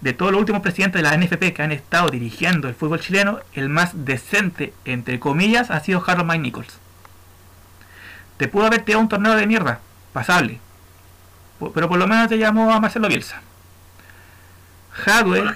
De 0.00 0.12
todos 0.12 0.30
los 0.30 0.40
últimos 0.40 0.62
presidentes 0.62 1.02
de 1.02 1.08
la 1.08 1.16
NFP 1.16 1.54
que 1.54 1.62
han 1.62 1.72
estado 1.72 2.08
dirigiendo 2.08 2.68
el 2.68 2.74
fútbol 2.74 3.00
chileno, 3.00 3.40
el 3.54 3.68
más 3.68 4.04
decente, 4.04 4.72
entre 4.84 5.18
comillas, 5.18 5.70
ha 5.70 5.80
sido 5.80 6.02
Harold 6.06 6.28
Mike 6.28 6.42
Nichols. 6.42 6.78
Te 8.36 8.46
pudo 8.46 8.66
haber 8.66 8.82
tirado 8.82 9.02
un 9.02 9.08
torneo 9.08 9.34
de 9.34 9.46
mierda, 9.46 9.80
pasable. 10.12 10.60
Pero 11.74 11.88
por 11.88 11.98
lo 11.98 12.06
menos 12.06 12.28
te 12.28 12.38
llamó 12.38 12.72
a 12.72 12.78
Marcelo 12.78 13.08
Bielsa. 13.08 13.42
Hadwell. 15.04 15.52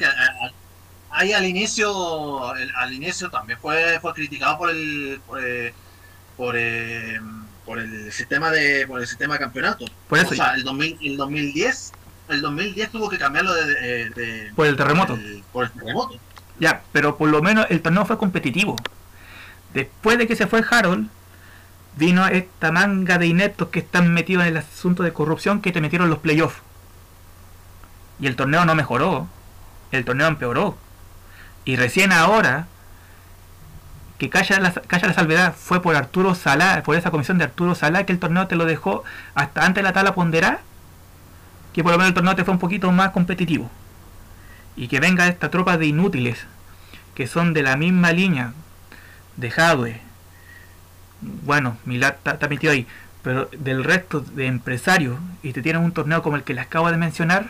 ahí 1.10 1.32
al 1.32 1.46
inicio, 1.46 2.52
al 2.52 2.92
inicio 2.92 3.30
también 3.30 3.58
fue, 3.60 4.00
fue 4.00 4.12
criticado 4.12 4.58
por 4.58 4.70
el, 4.70 5.20
por, 5.26 5.44
eh, 5.44 5.72
por 6.36 6.56
eh, 6.56 7.20
por 7.64 7.78
el 7.78 8.12
sistema 8.12 8.50
de 8.50 8.86
por 8.86 9.00
el 9.00 9.06
sistema 9.06 9.34
de 9.34 9.40
campeonato. 9.40 9.84
Por 10.08 10.18
eso. 10.18 10.30
O 10.30 10.34
sea, 10.34 10.54
el, 10.54 10.64
2010 10.64 11.92
el 12.28 12.40
2010 12.40 12.90
tuvo 12.90 13.08
que 13.08 13.18
cambiarlo 13.18 13.52
de, 13.54 14.52
por 14.54 14.66
el 14.66 14.76
terremoto. 14.76 15.18
Por 15.52 15.64
el, 15.64 15.70
terremoto. 15.72 16.18
Ya, 16.58 16.82
pero 16.92 17.16
por 17.16 17.28
lo 17.28 17.42
menos 17.42 17.66
el 17.70 17.82
torneo 17.82 18.04
fue 18.04 18.18
competitivo. 18.18 18.76
Después 19.74 20.18
de 20.18 20.26
que 20.26 20.36
se 20.36 20.46
fue 20.46 20.64
Harold, 20.70 21.08
vino 21.96 22.26
esta 22.26 22.72
manga 22.72 23.18
de 23.18 23.26
ineptos 23.26 23.68
que 23.68 23.80
están 23.80 24.12
metidos 24.12 24.44
en 24.44 24.50
el 24.50 24.56
asunto 24.58 25.02
de 25.02 25.12
corrupción 25.12 25.60
que 25.60 25.72
te 25.72 25.80
metieron 25.80 26.10
los 26.10 26.18
playoffs. 26.18 26.60
Y 28.20 28.26
el 28.26 28.36
torneo 28.36 28.64
no 28.64 28.74
mejoró, 28.74 29.28
el 29.90 30.04
torneo 30.04 30.28
empeoró. 30.28 30.76
Y 31.64 31.76
recién 31.76 32.12
ahora 32.12 32.66
que 34.22 34.30
calla 34.30 34.60
la, 34.60 34.72
la 34.88 35.14
salvedad 35.14 35.52
fue 35.52 35.82
por 35.82 35.96
Arturo 35.96 36.36
Salá, 36.36 36.80
por 36.84 36.94
esa 36.94 37.10
comisión 37.10 37.38
de 37.38 37.44
Arturo 37.44 37.74
Salá, 37.74 38.06
que 38.06 38.12
el 38.12 38.20
torneo 38.20 38.46
te 38.46 38.54
lo 38.54 38.66
dejó 38.66 39.02
hasta 39.34 39.66
antes 39.66 39.82
de 39.82 39.82
la 39.82 39.92
tabla 39.92 40.14
ponderada, 40.14 40.60
que 41.72 41.82
por 41.82 41.90
lo 41.90 41.98
menos 41.98 42.10
el 42.10 42.14
torneo 42.14 42.36
te 42.36 42.44
fue 42.44 42.54
un 42.54 42.60
poquito 42.60 42.92
más 42.92 43.10
competitivo. 43.10 43.68
Y 44.76 44.86
que 44.86 45.00
venga 45.00 45.26
esta 45.26 45.50
tropa 45.50 45.76
de 45.76 45.86
inútiles, 45.86 46.46
que 47.16 47.26
son 47.26 47.52
de 47.52 47.64
la 47.64 47.76
misma 47.76 48.12
línea 48.12 48.52
de 49.38 49.50
Jadwe. 49.50 50.00
Bueno, 51.20 51.76
Milad 51.84 52.14
está 52.24 52.46
metido 52.46 52.72
ahí, 52.72 52.86
pero 53.24 53.46
del 53.46 53.82
resto 53.82 54.20
de 54.20 54.46
empresarios, 54.46 55.18
y 55.42 55.52
te 55.52 55.62
tienen 55.62 55.82
un 55.82 55.90
torneo 55.90 56.22
como 56.22 56.36
el 56.36 56.44
que 56.44 56.54
les 56.54 56.66
acabo 56.66 56.88
de 56.92 56.96
mencionar, 56.96 57.48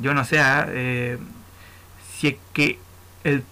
yo 0.00 0.12
no 0.12 0.24
sé, 0.24 0.40
¿ah? 0.40 0.66
eh, 0.70 1.18
si 2.18 2.26
es 2.26 2.36
que 2.52 2.80
el 3.22 3.44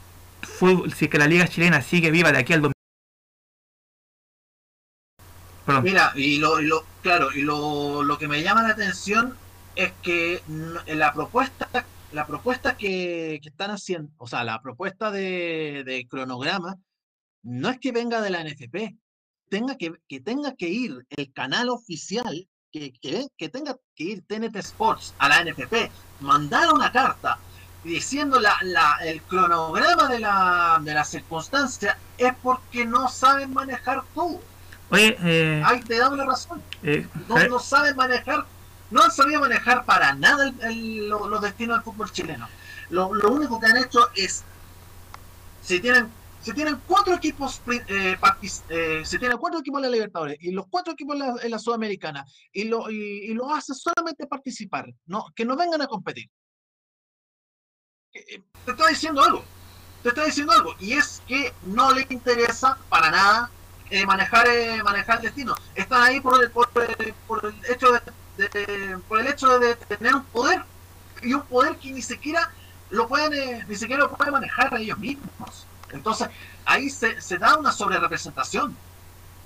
si 0.94 1.08
que 1.08 1.18
la 1.18 1.26
liga 1.26 1.46
chilena 1.46 1.82
sigue 1.82 2.10
viva 2.10 2.32
de 2.32 2.38
aquí 2.38 2.52
al 2.52 2.62
2000. 2.62 2.72
Mira, 5.82 6.12
y 6.14 6.38
lo, 6.38 6.56
claro, 7.02 7.28
y 7.34 7.42
lo, 7.42 8.02
lo, 8.02 8.16
que 8.16 8.26
me 8.26 8.42
llama 8.42 8.62
la 8.62 8.70
atención 8.70 9.36
es 9.76 9.92
que 10.02 10.42
la 10.86 11.12
propuesta, 11.12 11.68
la 12.12 12.26
propuesta 12.26 12.76
que, 12.76 13.34
están 13.42 13.70
haciendo, 13.70 14.10
o 14.16 14.26
sea, 14.26 14.44
la 14.44 14.62
propuesta 14.62 15.10
de, 15.10 16.06
cronograma 16.08 16.76
no 17.42 17.68
es 17.68 17.78
que 17.78 17.92
venga 17.92 18.22
de 18.22 18.30
la 18.30 18.42
NFP, 18.42 18.96
tenga 19.50 19.76
que, 19.76 19.92
que 20.08 20.20
tenga 20.20 20.54
que 20.56 20.68
ir 20.68 21.06
el 21.10 21.32
canal 21.34 21.68
oficial, 21.68 22.48
que, 22.72 22.92
que, 22.92 23.26
que 23.36 23.48
tenga 23.50 23.76
que 23.94 24.04
ir 24.04 24.26
TNT 24.26 24.56
Sports 24.56 25.14
a 25.18 25.28
la 25.28 25.44
NFP, 25.44 25.90
mandar 26.20 26.72
una 26.72 26.90
carta 26.90 27.38
diciendo 27.84 28.40
la, 28.40 28.56
la, 28.62 28.96
el 29.04 29.22
cronograma 29.22 30.08
de 30.08 30.18
la, 30.20 30.78
de 30.82 30.94
la 30.94 31.04
circunstancia 31.04 31.98
es 32.16 32.32
porque 32.42 32.84
no 32.84 33.08
saben 33.08 33.52
manejar 33.52 34.02
todo. 34.14 34.40
Oye, 34.90 35.16
eh, 35.22 35.62
Ahí 35.64 35.80
te 35.82 35.98
da 35.98 36.08
una 36.08 36.24
razón. 36.24 36.62
eh, 36.82 37.06
No, 37.28 37.36
no 37.48 37.58
saben 37.58 37.94
manejar, 37.96 38.44
no 38.90 39.02
han 39.02 39.10
sabido 39.10 39.40
manejar 39.40 39.84
para 39.84 40.14
nada 40.14 40.48
el- 40.48 40.60
el- 40.62 41.08
lo- 41.08 41.28
los 41.28 41.40
destinos 41.42 41.76
del 41.76 41.84
fútbol 41.84 42.10
chileno. 42.10 42.48
Lo, 42.90 43.12
lo 43.14 43.30
único 43.32 43.60
que 43.60 43.66
han 43.66 43.76
hecho 43.76 44.00
es, 44.16 44.44
si 45.62 45.78
tienen, 45.80 46.08
si 46.40 46.52
tienen 46.54 46.80
cuatro 46.86 47.14
equipos, 47.14 47.60
eh, 47.88 48.16
eh, 48.70 49.02
si 49.04 49.18
tienen 49.18 49.36
cuatro 49.38 49.60
equipos 49.60 49.78
en 49.78 49.82
la 49.82 49.94
Libertadores 49.94 50.38
y 50.40 50.52
los 50.52 50.66
cuatro 50.70 50.94
equipos 50.94 51.14
en 51.16 51.20
la, 51.20 51.34
en 51.42 51.50
la 51.50 51.58
Sudamericana 51.58 52.24
y 52.52 52.64
lo, 52.64 52.88
y, 52.90 52.96
y 53.30 53.34
lo 53.34 53.54
hace 53.54 53.74
solamente 53.74 54.26
participar, 54.26 54.86
no, 55.06 55.26
que 55.34 55.44
no 55.44 55.56
vengan 55.56 55.82
a 55.82 55.86
competir. 55.86 56.30
Eh, 58.14 58.24
eh, 58.28 58.42
Te 58.64 58.72
estoy 58.72 58.90
diciendo 58.90 59.22
algo, 59.22 59.44
te 60.02 60.08
estoy 60.10 60.26
diciendo 60.26 60.52
algo, 60.52 60.74
y 60.78 60.94
es 60.94 61.22
que 61.26 61.54
no 61.62 61.92
les 61.92 62.10
interesa 62.10 62.78
para 62.88 63.10
nada 63.10 63.50
eh, 63.90 64.04
manejar 64.06 64.46
eh, 64.48 64.82
manejar 64.82 65.16
el 65.18 65.22
destino. 65.24 65.54
Están 65.74 66.02
ahí 66.02 66.20
por 66.20 66.42
el, 66.42 66.50
por 66.50 66.68
el, 66.76 67.14
por 67.26 67.44
el 67.46 67.54
hecho 67.70 67.92
de, 67.92 68.98
por 69.08 69.20
el 69.20 69.26
hecho 69.28 69.58
de 69.58 69.76
tener 69.76 70.14
un 70.14 70.24
poder 70.26 70.64
y 71.22 71.34
un 71.34 71.42
poder 71.46 71.76
que 71.78 71.92
ni 71.92 72.02
siquiera 72.02 72.50
lo 72.90 73.08
pueden 73.08 73.66
ni 73.68 73.76
siquiera 73.76 74.02
lo 74.04 74.16
pueden 74.16 74.32
manejar 74.32 74.74
ellos 74.78 74.98
mismos. 74.98 75.66
Entonces 75.90 76.28
ahí 76.64 76.90
se, 76.90 77.20
se 77.20 77.38
da 77.38 77.56
una 77.58 77.72
sobrerepresentación 77.72 78.76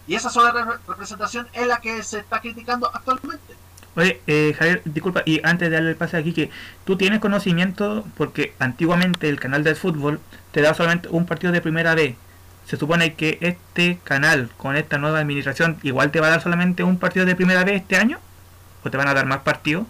y 0.06 0.14
esa 0.16 0.30
sobrerepresentación 0.30 1.48
es 1.52 1.66
la 1.66 1.80
que 1.80 2.02
se 2.02 2.18
está 2.20 2.40
criticando 2.40 2.90
actualmente. 2.94 3.61
Oye, 3.94 4.20
eh, 4.26 4.54
Javier, 4.58 4.82
disculpa, 4.86 5.22
y 5.26 5.40
antes 5.44 5.68
de 5.68 5.76
darle 5.76 5.90
el 5.90 5.96
pase 5.96 6.16
aquí, 6.16 6.32
que 6.32 6.50
tú 6.84 6.96
tienes 6.96 7.20
conocimiento, 7.20 8.06
porque 8.16 8.54
antiguamente 8.58 9.28
el 9.28 9.38
canal 9.38 9.64
del 9.64 9.76
fútbol 9.76 10.20
te 10.50 10.62
da 10.62 10.72
solamente 10.72 11.08
un 11.08 11.26
partido 11.26 11.52
de 11.52 11.60
primera 11.60 11.94
B. 11.94 12.16
Se 12.66 12.76
supone 12.76 13.14
que 13.14 13.38
este 13.40 13.98
canal, 14.04 14.50
con 14.56 14.76
esta 14.76 14.96
nueva 14.96 15.18
administración, 15.18 15.78
igual 15.82 16.10
te 16.10 16.20
va 16.20 16.28
a 16.28 16.30
dar 16.30 16.42
solamente 16.42 16.82
un 16.84 16.98
partido 16.98 17.26
de 17.26 17.36
primera 17.36 17.64
B 17.64 17.74
este 17.74 17.96
año, 17.96 18.18
o 18.82 18.90
te 18.90 18.96
van 18.96 19.08
a 19.08 19.14
dar 19.14 19.26
más 19.26 19.40
partidos. 19.40 19.86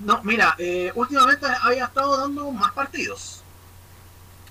No, 0.00 0.20
mira, 0.24 0.54
eh, 0.58 0.90
últimamente 0.94 1.46
había 1.62 1.84
estado 1.84 2.18
dando 2.18 2.50
más 2.50 2.72
partidos. 2.72 3.42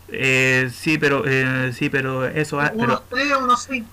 Eh, 0.07 0.71
sí, 0.73 0.97
pero 0.97 1.23
eh, 1.25 1.73
sí, 1.73 1.89
pero 1.89 2.25
eso, 2.25 2.59
ah, 2.59 2.71
pero, 2.71 2.83
unos 2.83 3.09
tres 3.09 3.31
o 3.33 3.39
unos 3.39 3.63
cinco. 3.63 3.89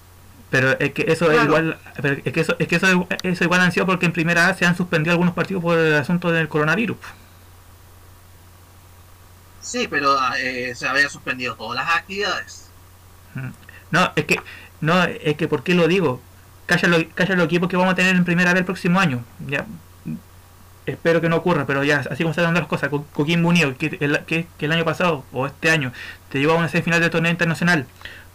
Pero 0.53 0.79
es 0.79 0.93
que 0.93 1.05
eso 1.09 1.33
es 1.33 1.43
igual, 1.43 1.81
pero 2.01 2.21
es 2.25 2.33
que 2.33 2.41
eso, 2.41 2.57
es 2.61 2.69
que 2.69 2.77
eso, 2.77 3.09
eso 3.25 3.45
igual 3.45 3.61
han 3.63 3.73
sido 3.73 3.87
porque 3.87 4.07
en 4.07 4.13
primera 4.13 4.49
A 4.49 4.55
se 4.55 4.67
han 4.67 4.77
suspendido 4.77 5.13
algunos 5.13 5.35
partidos 5.35 5.63
por 5.63 5.79
el 5.79 5.95
asunto 5.95 6.31
del 6.31 6.49
coronavirus. 6.49 6.99
Sí, 9.61 9.89
pero 9.89 10.17
eh, 10.37 10.75
se 10.75 10.87
habían 10.89 11.09
suspendido 11.11 11.57
todas 11.57 11.77
las 11.85 11.97
actividades. 11.97 12.71
No, 13.91 14.13
es 14.17 14.25
que, 14.25 14.41
no, 14.81 15.05
es 15.05 15.37
que, 15.37 15.49
¿por 15.49 15.63
qué 15.63 15.75
lo 15.75 15.89
digo? 15.89 16.21
Calla, 16.67 16.89
lo, 16.89 17.09
calla 17.15 17.37
los 17.37 17.47
equipos 17.47 17.69
que 17.69 17.77
vamos 17.77 17.93
a 17.93 17.97
tener 17.97 18.17
en 18.17 18.25
primera 18.25 18.53
vez 18.53 18.61
el 18.61 18.67
próximo 18.67 19.01
año. 19.01 19.25
Ya, 19.47 19.67
espero 20.87 21.21
que 21.21 21.29
no 21.29 21.37
ocurra, 21.37 21.67
pero 21.67 21.85
ya, 21.85 21.99
así 22.11 22.23
como 22.25 22.31
están 22.31 22.47
dando 22.47 22.61
las 22.61 22.69
cosas, 22.69 22.91
Co- 22.91 23.07
Coquimbo 23.13 23.49
Unido, 23.49 23.77
que 23.77 23.97
el, 24.01 24.21
que, 24.27 24.47
que 24.59 24.67
el 24.67 24.73
año 24.73 24.85
pasado, 24.85 25.25
o 25.33 25.47
este 25.47 25.71
año, 25.71 25.93
te 26.31 26.39
llevó 26.41 26.55
a 26.55 26.57
una 26.57 26.69
semifinal 26.69 27.01
del 27.01 27.11
torneo 27.11 27.31
internacional. 27.31 27.87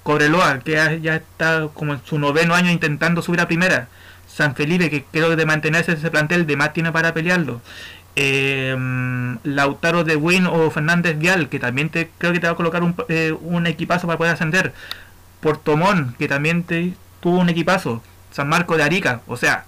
Cobreloa, 0.08 0.60
que 0.60 0.72
ya, 1.02 1.16
está 1.18 1.68
como 1.74 1.94
en 1.94 2.00
su 2.06 2.18
noveno 2.18 2.56
año 2.56 2.72
intentando 2.72 3.22
subir 3.22 3.42
a 3.42 3.48
primera. 3.48 3.90
San 4.26 4.56
Felipe, 4.56 4.90
que 4.90 5.04
creo 5.04 5.28
que 5.28 5.36
de 5.36 5.46
mantenerse 5.46 5.92
ese 5.92 6.10
plantel, 6.10 6.48
de 6.48 6.56
más 6.56 6.72
tiene 6.72 6.94
para 6.94 7.14
pelearlo. 7.14 7.60
Eh, 8.16 8.74
Lautaro 9.44 10.06
de 10.06 10.16
Win 10.16 10.48
o 10.48 10.72
Fernández 10.72 11.18
Vial, 11.18 11.50
que 11.50 11.60
también 11.60 11.90
te, 11.90 12.10
creo 12.20 12.32
que 12.32 12.40
te 12.40 12.48
va 12.48 12.54
a 12.54 12.56
colocar 12.56 12.84
un, 12.84 12.96
eh, 13.10 13.36
un 13.42 13.68
equipazo 13.68 14.08
para 14.08 14.18
poder 14.18 14.34
ascender. 14.34 14.72
Portomón, 15.42 16.16
que 16.18 16.30
también 16.30 16.64
te, 16.64 16.94
tuvo 17.20 17.40
un 17.40 17.50
equipazo. 17.50 18.02
San 18.32 18.48
Marco 18.48 18.78
de 18.78 18.84
Arica. 18.84 19.20
O 19.28 19.36
sea, 19.36 19.66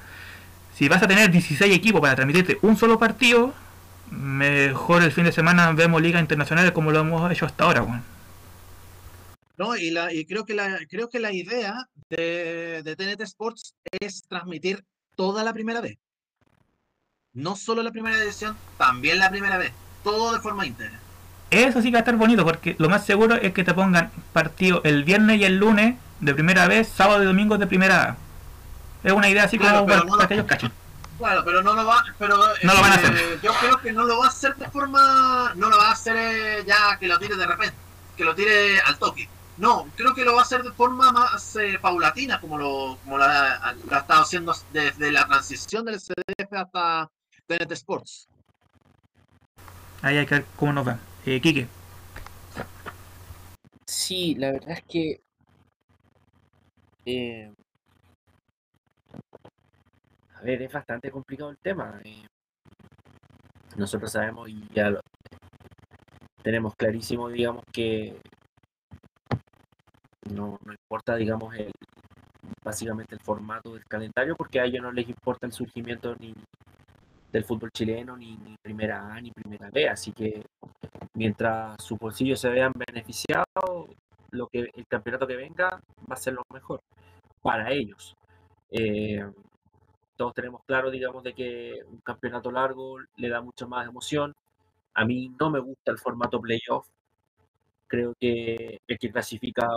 si 0.73 0.87
vas 0.87 1.03
a 1.03 1.07
tener 1.09 1.31
16 1.31 1.75
equipos 1.75 1.99
para 1.99 2.15
transmitirte 2.15 2.59
un 2.61 2.77
solo 2.77 2.97
partido, 2.97 3.53
mejor 4.09 5.03
el 5.03 5.11
fin 5.11 5.25
de 5.25 5.33
semana 5.33 5.69
vemos 5.73 6.01
ligas 6.01 6.21
internacionales 6.21 6.71
como 6.71 6.91
lo 6.91 7.01
hemos 7.01 7.29
hecho 7.29 7.45
hasta 7.45 7.65
ahora. 7.65 7.83
¿No? 9.60 9.76
Y, 9.76 9.91
la, 9.91 10.12
y 10.14 10.26
creo, 10.26 10.45
que 10.45 10.53
la, 10.55 10.80
creo 10.89 11.10
que 11.10 11.20
la 11.20 11.32
idea 11.34 11.76
de, 12.10 12.82
de 12.82 12.95
TNT 12.95 13.22
Sports 13.22 13.76
es 13.99 14.24
transmitir 14.28 14.84
toda 15.16 15.43
la 15.43 15.53
primera 15.53 15.82
vez. 15.82 15.97
No 17.34 17.55
solo 17.55 17.84
la 17.84 17.91
primera 17.91 18.18
edición, 18.18 18.57
también 18.78 19.20
la 19.20 19.30
primera 19.30 19.57
vez. 19.57 19.72
Todo 20.03 20.34
de 20.34 20.39
forma 20.39 20.66
íntegra. 20.66 20.97
Eso 21.51 21.82
sí 21.82 21.88
que 21.89 21.93
va 21.93 21.99
a 21.99 22.01
estar 22.01 22.16
bonito, 22.16 22.45
porque 22.45 22.76
lo 22.80 22.89
más 22.89 23.05
seguro 23.05 23.36
es 23.36 23.53
que 23.53 23.64
te 23.64 23.74
pongan 23.74 24.12
partido 24.34 24.82
el 24.86 25.03
viernes 25.03 25.39
y 25.39 25.43
el 25.43 25.57
lunes 25.57 25.95
de 26.22 26.34
primera 26.34 26.68
vez, 26.68 26.88
sábado 26.88 27.22
y 27.22 27.26
domingo 27.26 27.57
de 27.57 27.68
primera. 27.68 28.16
Es 29.03 29.12
una 29.12 29.30
idea 29.30 29.43
así 29.43 29.57
Claro, 29.57 29.80
como 29.80 29.88
pero 29.88 29.99
para, 29.99 30.10
no 30.12 30.18
lo- 30.18 30.28
que 30.28 30.34
ellos 30.36 30.45
cachen. 30.45 30.72
Claro, 31.18 31.43
pero 31.43 31.62
no 31.62 31.74
lo 31.74 31.86
va, 31.86 32.01
pero 32.18 32.38
No 32.64 32.74
lo 32.74 32.82
van 32.82 32.91
a 32.93 32.95
eh, 32.95 32.99
hacer. 32.99 33.41
Yo 33.41 33.51
creo 33.60 33.78
que 33.82 33.91
no 33.91 34.05
lo 34.05 34.20
va 34.20 34.26
a 34.26 34.30
hacer 34.30 34.55
de 34.55 34.70
forma, 34.70 35.51
no 35.57 35.70
lo 35.70 35.78
va 35.78 35.89
a 35.89 35.91
hacer 35.91 36.16
eh, 36.18 36.64
ya 36.66 36.97
que 36.97 37.10
lo 37.10 37.20
tire 37.20 37.36
de 37.36 37.45
repente, 37.45 37.76
que 38.16 38.24
lo 38.24 38.34
tire 38.34 38.80
al 38.80 38.97
toque. 38.97 39.28
No, 39.60 39.88
creo 39.97 40.14
que 40.16 40.24
lo 40.24 40.34
va 40.34 40.39
a 40.39 40.43
hacer 40.43 40.64
de 40.64 40.72
forma 40.72 41.12
más 41.12 41.55
eh, 41.57 41.78
paulatina, 41.82 42.39
como 42.39 42.57
lo, 42.57 42.97
como 43.03 43.18
la, 43.18 43.76
la 43.89 43.97
ha 43.97 43.99
estado 43.99 44.22
haciendo 44.22 44.53
desde 44.72 45.12
la 45.12 45.28
transición 45.28 45.84
del 45.86 45.99
CDF 45.99 46.53
hasta 46.53 47.12
TNT 47.45 47.72
Sports. 47.74 48.28
Ahí 50.01 50.16
hay 50.17 50.25
que 50.25 50.36
ver 50.36 50.46
cómo 50.55 50.71
nos 50.71 50.88
va. 50.88 50.97
Eh, 51.25 51.42
Quique. 51.42 51.67
Sí, 53.86 54.36
la 54.36 54.51
verdad 54.54 54.71
es 54.71 54.83
que 54.83 55.21
eh, 57.05 57.51
a 60.36 60.42
ver, 60.42 60.62
es 60.62 60.71
bastante 60.71 61.12
complicado 61.12 61.50
el 61.50 61.58
tema. 61.58 62.00
eh. 62.05 62.25
nosotros 63.75 64.12
sabemos 64.12 64.47
y 64.47 64.66
ya 64.74 64.89
lo 64.89 65.01
tenemos 66.43 66.75
clarísimo, 66.75 67.28
digamos, 67.29 67.63
que 67.74 68.16
no, 70.34 70.60
importa, 70.66 71.16
digamos, 71.16 71.56
el, 71.56 71.72
básicamente 72.64 73.16
el 73.16 73.22
formato 73.22 73.74
del 73.74 73.86
calendario, 73.86 74.36
porque 74.36 74.60
a 74.60 74.66
ellos 74.66 74.82
no 74.82 74.92
les 74.92 75.08
importa 75.08 75.46
el 75.46 75.54
surgimiento 75.54 76.16
ni 76.20 76.34
del 77.32 77.43
fútbol 77.43 77.72
chileno, 77.72 78.18
ni, 78.18 78.38
ni 78.38 78.56
primera 78.58 79.14
A, 79.14 79.22
ni 79.22 79.32
primera 79.32 79.70
B, 79.72 79.88
así 79.88 80.12
que 80.12 80.43
mientras 81.14 81.82
sus 81.84 81.97
bolsillos 82.00 82.39
se 82.39 82.50
vean 82.50 82.72
beneficiados, 82.76 83.46
lo 84.32 84.47
que 84.47 84.70
el 84.74 84.88
campeonato 84.88 85.28
que 85.28 85.36
venga 85.36 85.82
va 86.10 86.14
a 86.14 86.16
ser 86.16 86.34
lo 86.34 86.43
mejor 86.54 86.82
para 87.42 87.72
ellos. 87.72 88.16
Eh, 88.72 89.24
todos 90.16 90.34
tenemos 90.34 90.64
claro, 90.66 90.92
digamos, 90.92 91.24
de 91.24 91.34
que 91.34 91.82
un 91.88 92.00
campeonato 92.01 92.51
largo 92.51 93.00
le 93.16 93.30
da 93.30 93.42
mucha 93.42 93.66
más 93.66 93.88
emoción. 93.88 94.36
A 94.93 95.06
mí 95.06 95.34
no 95.39 95.50
me 95.50 95.60
gusta 95.60 95.92
el 95.92 95.97
formato 95.97 96.42
playoff. 96.42 96.88
Creo 97.89 98.13
que 98.20 98.79
el 98.87 98.99
que 98.99 99.11
clasifica 99.11 99.67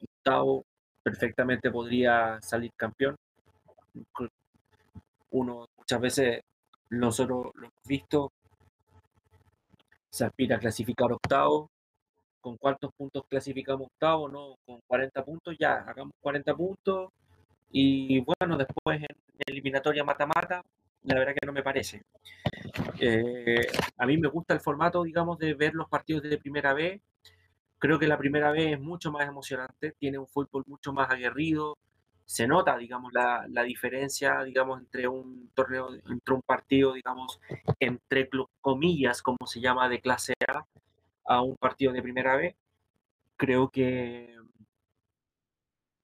octavo 0.00 0.64
perfectamente 1.02 1.70
podría 1.70 2.40
salir 2.40 2.72
campeón. 2.74 3.14
Uno 5.30 5.68
muchas 5.76 6.00
veces 6.00 6.40
nosotros 6.88 7.52
lo 7.54 7.66
hemos 7.66 7.84
visto, 7.86 8.32
se 10.10 10.24
aspira 10.24 10.56
a 10.56 10.58
clasificar 10.58 11.12
octavo. 11.12 11.70
¿Con 12.40 12.56
cuántos 12.56 12.90
puntos 12.94 13.24
clasificamos 13.28 13.88
octavo? 13.88 14.28
No, 14.28 14.56
con 14.64 14.80
40 14.86 15.22
puntos 15.22 15.56
ya, 15.58 15.84
hagamos 15.86 16.14
40 16.22 16.54
puntos. 16.54 17.10
Y 17.70 18.20
bueno, 18.20 18.56
después 18.56 19.02
en 19.02 19.16
eliminatoria 19.46 20.04
mata-mata, 20.04 20.62
la 21.02 21.18
verdad 21.18 21.34
que 21.38 21.46
no 21.46 21.52
me 21.52 21.62
parece. 21.62 22.02
Eh, 23.00 23.66
a 23.98 24.06
mí 24.06 24.16
me 24.16 24.28
gusta 24.28 24.54
el 24.54 24.60
formato, 24.60 25.02
digamos, 25.02 25.38
de 25.38 25.52
ver 25.52 25.74
los 25.74 25.88
partidos 25.88 26.22
de 26.22 26.38
primera 26.38 26.72
vez. 26.72 27.00
Creo 27.78 27.98
que 27.98 28.08
la 28.08 28.18
primera 28.18 28.50
vez 28.52 28.72
es 28.72 28.80
mucho 28.80 29.12
más 29.12 29.28
emocionante, 29.28 29.92
tiene 29.98 30.18
un 30.18 30.26
fútbol 30.26 30.64
mucho 30.66 30.92
más 30.92 31.10
aguerrido. 31.10 31.76
Se 32.24 32.46
nota, 32.46 32.76
digamos, 32.76 33.12
la, 33.12 33.46
la 33.48 33.62
diferencia, 33.62 34.42
digamos, 34.44 34.80
entre 34.80 35.08
un 35.08 35.50
torneo, 35.54 35.94
entre 35.94 36.34
un 36.34 36.42
partido, 36.42 36.92
digamos, 36.92 37.40
entre 37.80 38.28
comillas, 38.60 39.22
como 39.22 39.46
se 39.46 39.60
llama, 39.60 39.88
de 39.88 40.00
clase 40.00 40.34
A, 40.48 40.64
a 41.26 41.42
un 41.42 41.56
partido 41.56 41.92
de 41.92 42.02
primera 42.02 42.36
vez. 42.36 42.56
Creo 43.36 43.70
que 43.70 44.36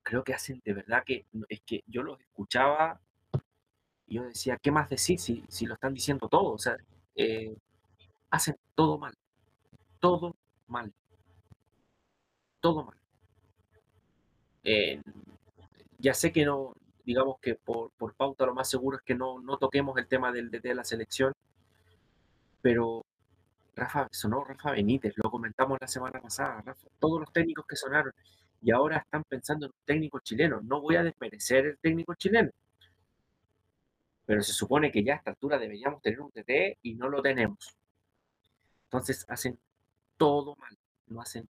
creo 0.04 0.22
que 0.22 0.34
hacen 0.34 0.60
de 0.64 0.74
verdad 0.74 1.02
que 1.04 1.26
es 1.48 1.62
que 1.62 1.82
yo 1.86 2.02
los 2.02 2.20
escuchaba 2.20 3.00
y 4.06 4.16
yo 4.16 4.24
decía, 4.24 4.58
¿qué 4.62 4.70
más 4.70 4.88
decir 4.90 5.18
si, 5.18 5.44
si 5.48 5.66
lo 5.66 5.74
están 5.74 5.94
diciendo 5.94 6.28
todo? 6.28 6.52
O 6.52 6.58
sea, 6.58 6.76
eh, 7.16 7.56
hacen 8.30 8.56
todo 8.74 8.98
mal, 8.98 9.14
todo 9.98 10.36
mal, 10.68 10.92
todo 12.64 12.82
mal. 12.82 12.96
eh, 14.64 15.02
ya 15.98 16.14
sé 16.14 16.32
que 16.32 16.46
no, 16.46 16.74
digamos 17.04 17.38
que 17.40 17.56
por, 17.56 17.92
pauta 18.16 18.46
lo 18.46 18.54
más 18.54 18.70
seguro 18.70 18.96
es 18.96 19.02
que 19.02 19.14
no, 19.14 19.38
no 19.40 19.58
toquemos 19.58 19.98
el 19.98 20.06
tema 20.08 20.32
del 20.32 20.50
DT 20.50 20.68
de 20.68 20.74
la 20.74 20.84
selección, 20.84 21.34
pero 22.62 23.04
Rafa, 23.76 24.08
sonó 24.10 24.44
Rafa 24.44 24.70
Benítez, 24.72 25.12
lo 25.16 25.30
comentamos 25.30 25.76
la 25.78 25.86
semana 25.88 26.20
pasada, 26.22 26.64
todos 26.98 27.20
los 27.20 27.32
técnicos 27.32 27.66
que 27.66 27.76
sonaron 27.76 28.14
y 28.62 28.70
ahora 28.70 28.96
están 28.96 29.24
pensando 29.24 29.66
en 29.66 29.72
un 29.72 29.84
técnico 29.84 30.20
chileno. 30.20 30.60
No 30.62 30.80
voy 30.80 30.96
a 30.96 31.02
desmerecer 31.02 31.66
el 31.66 31.78
técnico 31.78 32.14
chileno, 32.14 32.50
pero 34.24 34.42
se 34.42 34.54
supone 34.54 34.90
que 34.90 35.04
ya 35.04 35.14
a 35.14 35.16
esta 35.18 35.30
altura 35.32 35.58
deberíamos 35.58 36.00
tener 36.00 36.20
un 36.22 36.30
DT 36.34 36.78
y 36.82 36.94
no 36.94 37.10
lo 37.10 37.20
tenemos. 37.20 37.76
Entonces 38.84 39.26
hacen 39.28 39.58
todo 40.16 40.56
mal, 40.56 40.78
no 41.08 41.20
hacen 41.20 41.46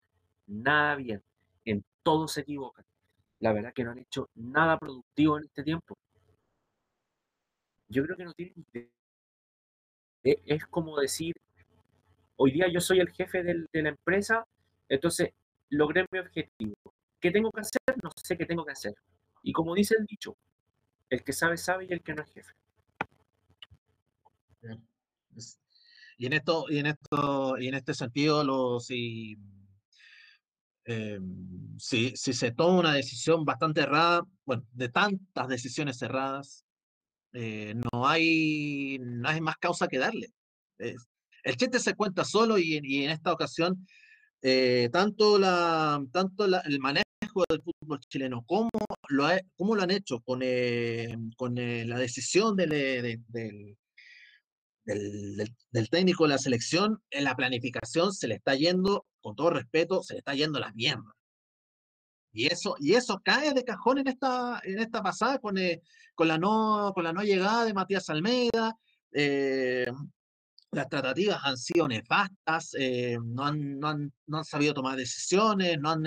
nada 0.47 0.95
bien, 0.95 1.23
en 1.65 1.83
todo 2.03 2.27
se 2.27 2.41
equivocan. 2.41 2.85
La 3.39 3.53
verdad 3.53 3.73
que 3.73 3.83
no 3.83 3.91
han 3.91 3.99
hecho 3.99 4.29
nada 4.35 4.77
productivo 4.77 5.37
en 5.37 5.45
este 5.45 5.63
tiempo. 5.63 5.97
Yo 7.89 8.03
creo 8.03 8.17
que 8.17 8.25
no 8.25 8.33
tienen 8.33 8.65
e, 10.23 10.41
Es 10.45 10.65
como 10.67 10.99
decir, 10.99 11.35
hoy 12.37 12.51
día 12.51 12.67
yo 12.71 12.79
soy 12.79 12.99
el 12.99 13.09
jefe 13.11 13.43
de 13.43 13.81
la 13.81 13.89
empresa, 13.89 14.45
entonces 14.89 15.31
logré 15.69 16.05
mi 16.11 16.19
objetivo. 16.19 16.75
¿Qué 17.19 17.31
tengo 17.31 17.51
que 17.51 17.61
hacer? 17.61 17.79
No 18.01 18.11
sé 18.21 18.37
qué 18.37 18.45
tengo 18.45 18.65
que 18.65 18.71
hacer. 18.71 18.93
Y 19.43 19.51
como 19.51 19.75
dice 19.75 19.95
el 19.97 20.05
dicho, 20.05 20.35
el 21.09 21.23
que 21.23 21.33
sabe, 21.33 21.57
sabe 21.57 21.85
y 21.85 21.93
el 21.93 22.01
que 22.01 22.13
no 22.13 22.23
es 22.23 22.31
jefe. 22.31 22.53
Y 26.17 26.25
en 26.25 26.33
esto, 26.33 26.65
y 26.69 26.79
en 26.79 26.85
esto, 26.87 27.57
y 27.57 27.67
en 27.67 27.73
este 27.75 27.93
sentido, 27.93 28.43
los 28.43 28.85
si, 28.85 29.37
eh, 30.85 31.19
si, 31.77 32.15
se 32.15 32.51
toma 32.51 32.79
una 32.79 32.93
decisión 32.93 33.45
bastante 33.45 33.81
errada, 33.81 34.23
bueno, 34.45 34.65
de 34.71 34.89
tantas 34.89 35.47
decisiones 35.47 35.97
cerradas, 35.97 36.65
eh, 37.33 37.73
no 37.75 38.07
hay, 38.07 38.97
no 38.99 39.29
hay 39.29 39.41
más 39.41 39.57
causa 39.57 39.87
que 39.87 39.97
darle. 39.99 40.31
el 40.77 41.57
chiste 41.57 41.79
se 41.79 41.95
cuenta 41.95 42.25
solo 42.25 42.57
y, 42.57 42.79
y 42.83 43.03
en 43.03 43.11
esta 43.11 43.33
ocasión, 43.33 43.87
eh, 44.41 44.89
tanto, 44.91 45.39
la, 45.39 46.03
tanto 46.11 46.45
el 46.45 46.79
manejo 46.79 47.03
del 47.49 47.61
fútbol 47.61 47.99
chileno 48.09 48.43
como 48.45 48.69
lo, 49.09 49.25
ha, 49.25 49.39
cómo 49.55 49.75
lo 49.75 49.83
han 49.83 49.91
hecho 49.91 50.19
con, 50.21 50.41
con 51.37 51.55
la 51.55 51.97
decisión 51.97 52.55
del, 52.55 53.21
del 53.27 53.77
del, 54.85 55.89
técnico 55.89 56.23
de 56.23 56.29
la 56.29 56.37
selección, 56.37 57.01
en 57.09 57.23
la 57.23 57.35
planificación 57.35 58.13
se 58.13 58.27
le 58.27 58.35
está 58.35 58.55
yendo, 58.55 59.05
con 59.21 59.35
todo 59.35 59.51
respeto, 59.51 60.03
se 60.03 60.13
le 60.13 60.19
está 60.19 60.33
yendo 60.33 60.59
la 60.59 60.71
mierda. 60.73 61.15
Y 62.31 62.47
eso, 62.47 62.75
y 62.79 62.93
eso 62.95 63.21
cae 63.23 63.53
de 63.53 63.63
cajón 63.63 63.99
en 63.99 64.07
esta, 64.07 64.59
en 64.63 64.79
esta 64.79 65.03
pasada 65.03 65.37
con, 65.37 65.57
eh, 65.57 65.81
con, 66.15 66.27
la 66.27 66.37
no, 66.37 66.91
con 66.95 67.03
la 67.03 67.13
no 67.13 67.21
llegada 67.21 67.63
de 67.65 67.73
Matías 67.73 68.09
Almeida. 68.09 68.75
Eh, 69.11 69.85
las 70.71 70.89
tratativas 70.89 71.39
han 71.43 71.57
sido 71.57 71.87
nefastas, 71.87 72.75
eh, 72.79 73.19
no, 73.23 73.45
han, 73.45 73.79
no, 73.79 73.87
han, 73.89 74.11
no, 74.25 74.39
han, 74.39 74.45
sabido 74.45 74.73
tomar 74.73 74.97
decisiones, 74.97 75.77
no 75.79 75.91
han, 75.91 76.03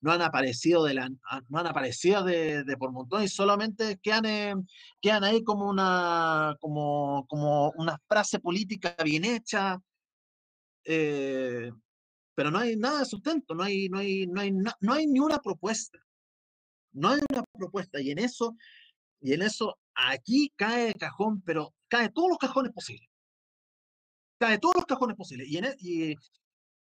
no 0.00 0.12
han 0.12 0.22
aparecido 0.22 0.84
de 0.84 0.94
la, 0.94 1.08
no 1.48 1.58
han 1.58 1.66
aparecido 1.66 2.22
de, 2.22 2.64
de 2.64 2.76
por 2.76 2.92
montón 2.92 3.22
y 3.22 3.28
solamente 3.28 3.98
quedan, 3.98 4.26
eh, 4.26 4.54
quedan 5.00 5.24
ahí 5.24 5.42
como 5.42 5.68
una, 5.68 6.56
como, 6.60 7.26
como 7.28 7.70
una 7.76 7.98
frase 8.08 8.38
política 8.38 8.94
bien 9.04 9.24
hecha, 9.24 9.78
eh, 10.84 11.70
pero 12.34 12.50
no 12.50 12.58
hay 12.58 12.76
nada 12.76 13.00
de 13.00 13.04
sustento, 13.04 13.54
no 13.54 13.64
hay, 13.64 13.88
no 13.88 13.98
hay, 13.98 14.26
no 14.26 14.40
hay, 14.40 14.52
no, 14.52 14.92
hay 14.92 15.06
ni 15.06 15.18
una 15.18 15.38
propuesta. 15.38 15.98
No 16.92 17.10
hay 17.10 17.20
una 17.30 17.44
propuesta. 17.52 18.00
Y 18.00 18.10
en 18.12 18.18
eso, 18.18 18.56
y 19.20 19.32
en 19.32 19.42
eso, 19.42 19.78
aquí 19.94 20.52
cae 20.56 20.88
el 20.88 20.94
cajón, 20.94 21.42
pero 21.42 21.74
cae 21.88 22.10
todos 22.10 22.28
los 22.28 22.38
cajones 22.38 22.72
posibles. 22.72 23.08
Cae 24.38 24.58
todos 24.58 24.76
los 24.76 24.86
cajones 24.86 25.16
posibles. 25.16 25.48
Y, 25.48 25.58
en, 25.58 25.64
e, 25.64 25.76
y, 25.80 26.14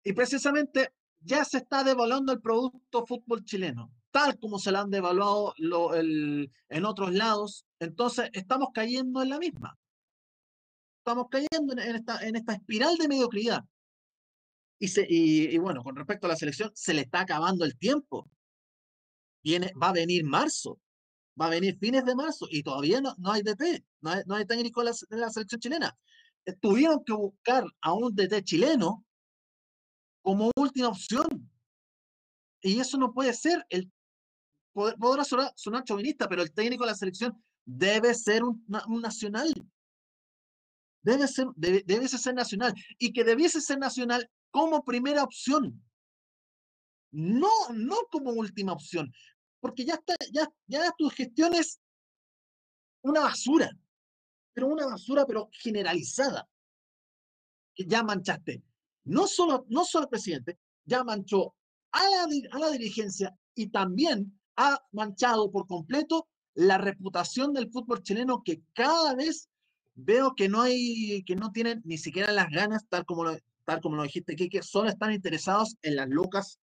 y 0.04 0.12
precisamente 0.12 0.92
ya 1.20 1.44
se 1.44 1.58
está 1.58 1.84
devaluando 1.84 2.32
el 2.32 2.40
producto 2.40 3.06
fútbol 3.06 3.44
chileno, 3.44 3.90
tal 4.10 4.38
como 4.38 4.58
se 4.58 4.70
lo 4.70 4.78
han 4.78 4.90
devaluado 4.90 5.54
en 5.58 6.84
otros 6.84 7.12
lados. 7.12 7.66
Entonces, 7.78 8.30
estamos 8.32 8.68
cayendo 8.72 9.22
en 9.22 9.30
la 9.30 9.38
misma. 9.38 9.78
Estamos 10.98 11.26
cayendo 11.30 11.72
en, 11.72 11.96
esta, 11.96 12.26
en 12.26 12.36
esta 12.36 12.54
espiral 12.54 12.96
de 12.96 13.08
mediocridad. 13.08 13.64
Y, 14.78 14.88
se, 14.88 15.06
y, 15.08 15.56
bueno, 15.58 15.82
con 15.82 15.96
respecto 15.96 16.26
a 16.26 16.30
la 16.30 16.36
selección, 16.36 16.70
se 16.74 16.94
le 16.94 17.02
está 17.02 17.20
acabando 17.20 17.64
el 17.64 17.76
tiempo. 17.78 18.28
Viene, 19.42 19.72
va 19.80 19.90
a 19.90 19.92
venir 19.92 20.24
marzo, 20.24 20.80
va 21.40 21.46
a 21.46 21.50
venir 21.50 21.78
fines 21.78 22.04
de 22.04 22.14
marzo 22.14 22.46
y 22.50 22.62
todavía 22.62 23.00
no, 23.00 23.14
no 23.18 23.32
hay 23.32 23.42
DT, 23.42 23.84
no 24.00 24.10
hay, 24.10 24.22
no 24.26 24.34
hay 24.34 24.44
técnico 24.44 24.80
de 24.82 24.90
la, 24.90 25.18
la 25.18 25.30
selección 25.30 25.60
chilena. 25.60 25.96
Eh, 26.44 26.52
tuvieron 26.54 27.04
que 27.04 27.12
buscar 27.12 27.64
a 27.80 27.92
un 27.92 28.14
DT 28.14 28.42
chileno 28.42 29.04
como 30.26 30.50
última 30.56 30.88
opción. 30.88 31.24
Y 32.60 32.80
eso 32.80 32.98
no 32.98 33.14
puede 33.14 33.32
ser. 33.32 33.64
El, 33.68 33.92
podrá 34.72 35.22
sonar, 35.22 35.52
sonar 35.54 35.84
chauvinista, 35.84 36.28
pero 36.28 36.42
el 36.42 36.52
técnico 36.52 36.82
de 36.82 36.90
la 36.90 36.96
selección 36.96 37.40
debe 37.64 38.12
ser 38.12 38.42
un, 38.42 38.64
nacional. 39.00 39.48
Debe 41.00 41.28
ser, 41.28 41.46
debe, 41.54 42.08
ser 42.08 42.34
nacional. 42.34 42.74
Y 42.98 43.12
que 43.12 43.22
debiese 43.22 43.60
ser 43.60 43.78
nacional 43.78 44.28
como 44.50 44.82
primera 44.82 45.22
opción. 45.22 45.80
No, 47.12 47.52
no 47.72 47.96
como 48.10 48.32
última 48.32 48.72
opción. 48.72 49.12
Porque 49.60 49.84
ya 49.84 49.94
está, 49.94 50.16
ya, 50.32 50.52
ya 50.66 50.90
tu 50.98 51.08
gestión 51.08 51.54
es 51.54 51.80
una 53.02 53.20
basura. 53.20 53.70
Pero 54.54 54.66
una 54.66 54.86
basura, 54.86 55.24
pero 55.24 55.48
generalizada. 55.52 56.48
Que 57.76 57.84
ya 57.86 58.02
manchaste 58.02 58.65
no 59.06 59.26
solo, 59.26 59.64
no 59.68 59.84
solo 59.84 60.04
el 60.04 60.10
presidente, 60.10 60.58
ya 60.84 61.02
manchó 61.04 61.54
a 61.92 62.02
la, 62.02 62.28
a 62.52 62.58
la 62.58 62.70
dirigencia 62.70 63.34
y 63.54 63.68
también 63.68 64.38
ha 64.56 64.78
manchado 64.92 65.50
por 65.50 65.66
completo 65.66 66.28
la 66.54 66.78
reputación 66.78 67.52
del 67.52 67.70
fútbol 67.70 68.02
chileno 68.02 68.42
que 68.44 68.62
cada 68.72 69.14
vez 69.14 69.48
veo 69.94 70.34
que 70.34 70.48
no 70.48 70.62
hay, 70.62 71.22
que 71.24 71.36
no 71.36 71.52
tienen 71.52 71.82
ni 71.84 71.98
siquiera 71.98 72.32
las 72.32 72.50
ganas, 72.50 72.86
tal 72.88 73.04
como 73.04 73.24
lo, 73.24 73.38
tal 73.64 73.80
como 73.80 73.96
lo 73.96 74.02
dijiste, 74.02 74.36
que, 74.36 74.62
solo 74.62 74.88
están 74.88 75.12
interesados 75.12 75.76
en 75.82 75.96
las 75.96 76.08
lucas 76.08 76.58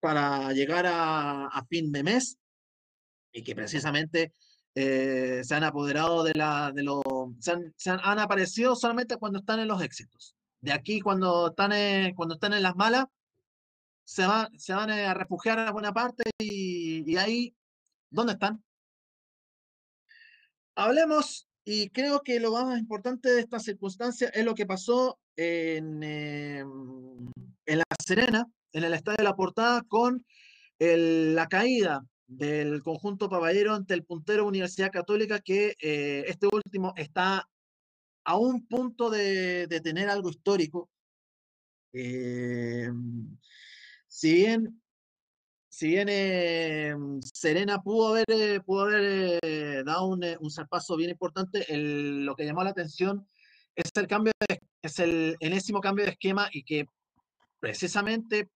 para 0.00 0.52
llegar 0.52 0.86
a, 0.86 1.64
fin 1.68 1.90
de 1.90 2.02
mes 2.02 2.36
y 3.32 3.42
que 3.42 3.54
precisamente 3.54 4.32
eh, 4.74 5.40
se 5.42 5.54
han 5.54 5.64
apoderado 5.64 6.22
de 6.22 6.34
la, 6.34 6.72
de 6.72 6.82
lo, 6.82 7.02
se 7.40 7.52
han, 7.52 7.74
se 7.76 7.90
han 7.90 8.18
aparecido 8.18 8.76
solamente 8.76 9.16
cuando 9.16 9.40
están 9.40 9.60
en 9.60 9.68
los 9.68 9.82
éxitos 9.82 10.37
de 10.60 10.72
aquí 10.72 11.00
cuando 11.00 11.48
están, 11.48 11.72
cuando 12.14 12.34
están 12.34 12.52
en 12.52 12.62
las 12.62 12.76
malas, 12.76 13.06
se, 14.04 14.26
van 14.26 14.58
se 14.58 14.74
van 14.74 14.90
a 14.90 15.14
refugiar 15.14 15.58
a 15.58 15.70
buena 15.70 15.92
parte 15.92 16.24
y, 16.38 17.16
ahí, 17.16 17.54
¿dónde 18.10 18.34
están? 18.34 18.62
Hablemos, 20.74 21.48
y 21.64 21.90
creo 21.90 22.22
que 22.22 22.40
lo 22.40 22.52
más 22.52 22.78
importante 22.78 23.28
de 23.28 23.40
esta 23.40 23.58
circunstancia 23.58 24.28
es 24.28 24.44
lo 24.44 24.54
que 24.54 24.66
pasó 24.66 25.18
en, 25.36 26.02
em, 26.02 27.30
en 27.66 27.78
La 27.78 27.84
Serena, 28.04 28.46
en 28.72 28.84
el 28.84 28.94
Estadio 28.94 29.18
de 29.18 29.24
la 29.24 29.36
Portada, 29.36 29.82
con 29.82 30.24
la 30.78 31.48
caída 31.48 32.04
del 32.26 32.82
conjunto 32.82 33.28
Paballero 33.28 33.74
ante 33.74 33.94
el 33.94 34.04
puntero 34.04 34.46
Universidad 34.46 34.92
Católica, 34.92 35.40
que 35.40 35.74
eh, 35.80 36.24
este 36.28 36.46
último 36.46 36.92
está 36.96 37.48
a 38.28 38.36
un 38.36 38.66
punto 38.66 39.08
de, 39.08 39.66
tener 39.82 40.10
algo 40.10 40.28
histórico. 40.28 40.90
Eh, 41.94 42.90
si 44.06 44.34
bien, 44.34 44.82
si 45.70 45.88
bien 45.88 46.08
eh, 46.10 46.94
Serena 47.32 47.80
pudo 47.80 48.08
haber, 48.08 48.26
eh, 48.28 48.60
pudo 48.60 48.82
haber 48.82 49.82
dado 49.82 50.08
un, 50.08 50.22
un 50.40 50.50
zarpazo 50.50 50.94
bien 50.96 51.08
importante, 51.08 51.64
lo 51.74 52.36
que 52.36 52.44
llamó 52.44 52.62
la 52.64 52.70
atención 52.70 53.26
es 53.74 53.90
el 53.94 54.06
cambio, 54.06 54.32
es 54.82 54.98
el 54.98 55.36
enésimo 55.40 55.80
cambio 55.80 56.04
de 56.04 56.10
esquema 56.10 56.50
y 56.52 56.64
que 56.64 56.84
precisamente 57.60 58.50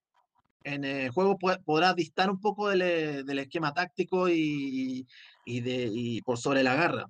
en 0.64 0.84
el 0.84 1.10
juego 1.12 1.38
podrá 1.64 1.94
distar 1.94 2.30
un 2.30 2.40
poco 2.40 2.68
del, 2.68 3.24
del 3.24 3.38
esquema 3.38 3.72
táctico 3.72 4.28
y, 4.28 5.06
de, 5.46 5.88
y 5.90 6.20
por 6.20 6.36
sobre 6.36 6.62
la 6.62 6.74
garra 6.74 7.06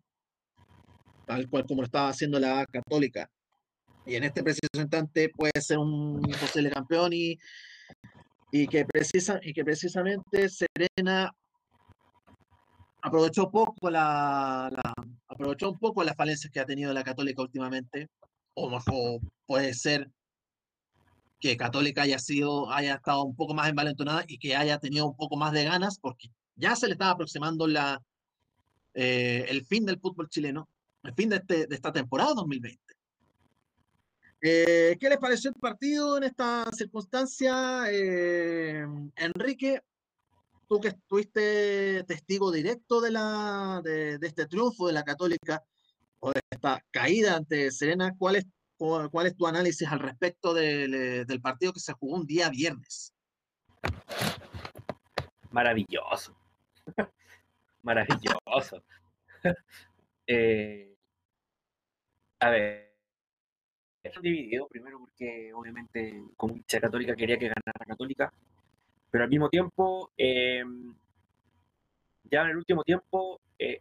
tal 1.33 1.49
cual 1.49 1.65
como 1.67 1.81
lo 1.81 1.87
estaba 1.87 2.11
haciendo 2.11 2.39
la 2.39 2.67
Católica. 2.67 3.31
Y 4.05 4.17
en 4.17 4.25
este 4.25 4.43
preciso 4.43 4.69
instante 4.75 5.31
puede 5.31 5.61
ser 5.61 5.79
un 5.79 6.21
posible 6.21 6.71
campeón 6.71 7.13
y, 7.13 7.39
y, 8.51 8.67
que 8.67 8.85
precisa, 8.85 9.39
y 9.43 9.53
que 9.55 9.65
precisamente 9.65 10.49
Serena 10.49 11.31
aprovechó 13.01 13.51
poco 13.51 13.91
la, 13.91 14.71
aprovechó 15.29 15.71
un 15.71 15.79
poco 15.79 16.05
las 16.05 16.17
falencias 16.17 16.53
que 16.53 16.61
ha 16.61 16.67
tenido 16.67 16.93
la 16.93 17.05
Católica 17.05 17.43
últimamente. 17.43 18.09
O 18.55 18.69
mejor 18.69 19.21
puede 19.47 19.73
ser 19.73 20.11
que 21.41 21.57
Católica 21.57 22.03
haya 22.03 22.19
sido, 22.19 22.71
haya 22.71 22.97
estado 22.97 23.25
un 23.25 23.35
poco 23.35 23.55
más 23.55 23.69
envalentonada 23.71 24.25
y 24.29 24.39
que 24.39 24.55
haya 24.55 24.79
tenido 24.79 25.07
un 25.07 25.17
poco 25.17 25.37
más 25.37 25.53
de 25.53 25.65
ganas, 25.65 25.99
porque 25.99 26.29
Ya 26.55 26.77
se 26.77 26.87
le 26.87 26.93
estaba 26.93 27.13
aproximando 27.13 27.67
la, 27.67 27.99
eh, 28.95 29.47
el 29.49 29.65
fin 29.65 29.87
del 29.87 29.99
fútbol 29.99 30.29
chileno, 30.29 30.69
el 31.03 31.15
fin 31.15 31.29
de, 31.29 31.37
este, 31.37 31.67
de 31.67 31.75
esta 31.75 31.93
temporada 31.93 32.35
2020. 32.35 32.81
Eh, 34.45 34.97
¿Qué 34.99 35.09
les 35.09 35.19
pareció 35.19 35.51
el 35.51 35.61
partido 35.61 36.17
en 36.17 36.25
esta 36.25 36.65
circunstancia? 36.73 37.85
Eh, 37.91 38.85
Enrique, 39.17 39.81
tú 40.69 40.81
que 40.81 40.89
estuviste 40.89 42.03
testigo 42.05 42.51
directo 42.51 43.01
de, 43.01 43.13
la, 43.13 43.81
de, 43.85 44.19
de, 44.19 44.27
este 44.27 44.47
triunfo 44.47 44.89
de 44.89 44.95
la 44.95 45.05
Católica 45.05 45.63
o 46.19 46.33
de 46.33 46.41
esta 46.51 46.85
caída 46.91 47.37
ante 47.37 47.71
Serena, 47.71 48.15
¿cuál 48.19 48.37
es, 48.37 48.47
cuál 48.77 49.27
es 49.27 49.37
tu 49.37 49.47
análisis 49.47 49.87
al 49.89 50.01
respecto 50.01 50.55
del, 50.55 51.27
del 51.27 51.41
partido 51.41 51.73
que 51.73 51.81
se 51.81 51.93
jugó 51.93 52.17
un 52.17 52.27
día 52.27 52.49
viernes? 52.49 53.13
Maravilloso. 55.53 56.35
Maravilloso. 57.83 58.83
eh, 60.27 60.92
a 62.43 62.51
ver, 62.51 62.93
dividido 64.21 64.67
primero 64.67 64.99
porque 64.99 65.53
obviamente 65.55 66.25
como 66.37 66.57
hincha 66.57 66.81
católica 66.81 67.15
quería 67.15 67.39
que 67.39 67.47
ganara 67.47 67.87
Católica, 67.87 68.33
pero 69.11 69.25
al 69.25 69.31
mismo 69.31 69.49
tiempo, 69.49 70.11
eh, 70.17 70.65
ya 72.25 72.43
en 72.43 72.49
el 72.49 72.57
último 72.57 72.83
tiempo, 72.83 73.41
eh, 73.59 73.81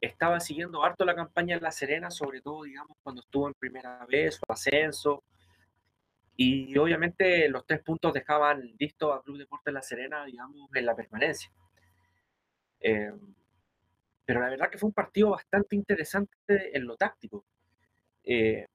estaba 0.00 0.38
siguiendo 0.38 0.84
harto 0.84 1.04
la 1.04 1.16
campaña 1.16 1.56
en 1.56 1.62
La 1.62 1.72
Serena, 1.72 2.10
sobre 2.10 2.40
todo, 2.42 2.62
digamos, 2.62 2.96
cuando 3.02 3.22
estuvo 3.22 3.48
en 3.48 3.54
primera 3.54 4.06
vez 4.06 4.38
o 4.46 4.52
ascenso. 4.52 5.24
Y 6.36 6.76
obviamente 6.78 7.48
los 7.48 7.66
tres 7.66 7.82
puntos 7.82 8.12
dejaban 8.12 8.60
listo 8.78 9.12
a 9.12 9.22
Club 9.22 9.38
Deportes 9.38 9.74
La 9.74 9.82
Serena, 9.82 10.24
digamos, 10.26 10.68
en 10.74 10.86
la 10.86 10.94
permanencia. 10.94 11.50
Eh, 12.78 13.12
pero 14.24 14.40
la 14.40 14.50
verdad 14.50 14.70
que 14.70 14.78
fue 14.78 14.88
un 14.88 14.94
partido 14.94 15.30
bastante 15.30 15.74
interesante 15.74 16.76
en 16.76 16.86
lo 16.86 16.96
táctico. 16.96 17.44
Eh, 18.26 18.66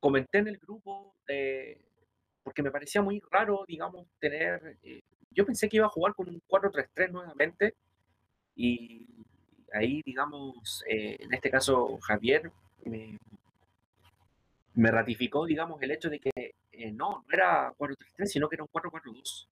comenté 0.00 0.38
en 0.38 0.48
el 0.48 0.58
grupo, 0.58 1.14
eh, 1.28 1.80
porque 2.42 2.62
me 2.62 2.70
parecía 2.70 3.00
muy 3.02 3.22
raro, 3.30 3.64
digamos, 3.66 4.06
tener... 4.18 4.78
Eh, 4.82 5.00
yo 5.30 5.46
pensé 5.46 5.68
que 5.68 5.76
iba 5.76 5.86
a 5.86 5.90
jugar 5.90 6.14
con 6.14 6.28
un 6.28 6.42
4-3-3 6.48 7.10
nuevamente, 7.10 7.74
y 8.54 9.06
ahí, 9.72 10.02
digamos, 10.04 10.82
eh, 10.88 11.16
en 11.20 11.34
este 11.34 11.50
caso 11.50 11.98
Javier 11.98 12.50
me, 12.84 13.18
me, 14.74 14.90
ratificó, 14.90 15.44
digamos, 15.44 15.80
el 15.82 15.90
hecho 15.90 16.08
de 16.08 16.20
que 16.20 16.30
eh, 16.72 16.92
no, 16.92 17.24
no 17.26 17.32
era 17.32 17.72
4-3-3, 17.76 18.26
sino 18.26 18.48
que 18.48 18.56
era 18.56 18.64
un 18.64 18.70
4-4-2. 18.70 19.48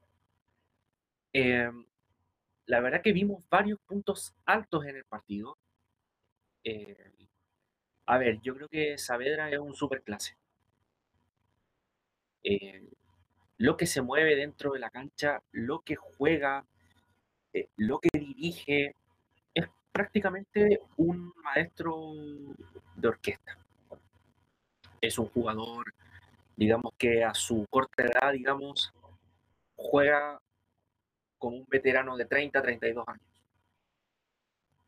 Eh, 1.34 1.70
la 2.66 2.80
verdad 2.80 3.02
que 3.02 3.12
vimos 3.12 3.44
varios 3.50 3.78
puntos 3.80 4.34
altos 4.46 4.86
en 4.86 4.96
el 4.96 5.04
partido. 5.04 5.58
Eh, 6.62 7.12
a 8.06 8.18
ver, 8.18 8.40
yo 8.42 8.54
creo 8.54 8.68
que 8.68 8.98
Saavedra 8.98 9.50
es 9.50 9.58
un 9.58 9.74
super 9.74 10.02
clase. 10.02 10.36
Eh, 12.42 12.86
lo 13.58 13.76
que 13.76 13.86
se 13.86 14.02
mueve 14.02 14.36
dentro 14.36 14.72
de 14.72 14.80
la 14.80 14.90
cancha, 14.90 15.42
lo 15.52 15.80
que 15.80 15.96
juega, 15.96 16.66
eh, 17.52 17.68
lo 17.76 18.00
que 18.00 18.10
dirige, 18.12 18.94
es 19.54 19.66
prácticamente 19.92 20.80
un 20.96 21.32
maestro 21.42 22.12
de 22.96 23.08
orquesta. 23.08 23.56
Es 25.00 25.18
un 25.18 25.26
jugador, 25.28 25.94
digamos 26.56 26.92
que 26.98 27.24
a 27.24 27.34
su 27.34 27.66
corta 27.70 28.04
edad, 28.04 28.32
digamos, 28.32 28.92
juega 29.76 30.40
como 31.38 31.58
un 31.58 31.66
veterano 31.68 32.16
de 32.16 32.26
30, 32.26 32.62
32 32.62 33.08
años. 33.08 33.42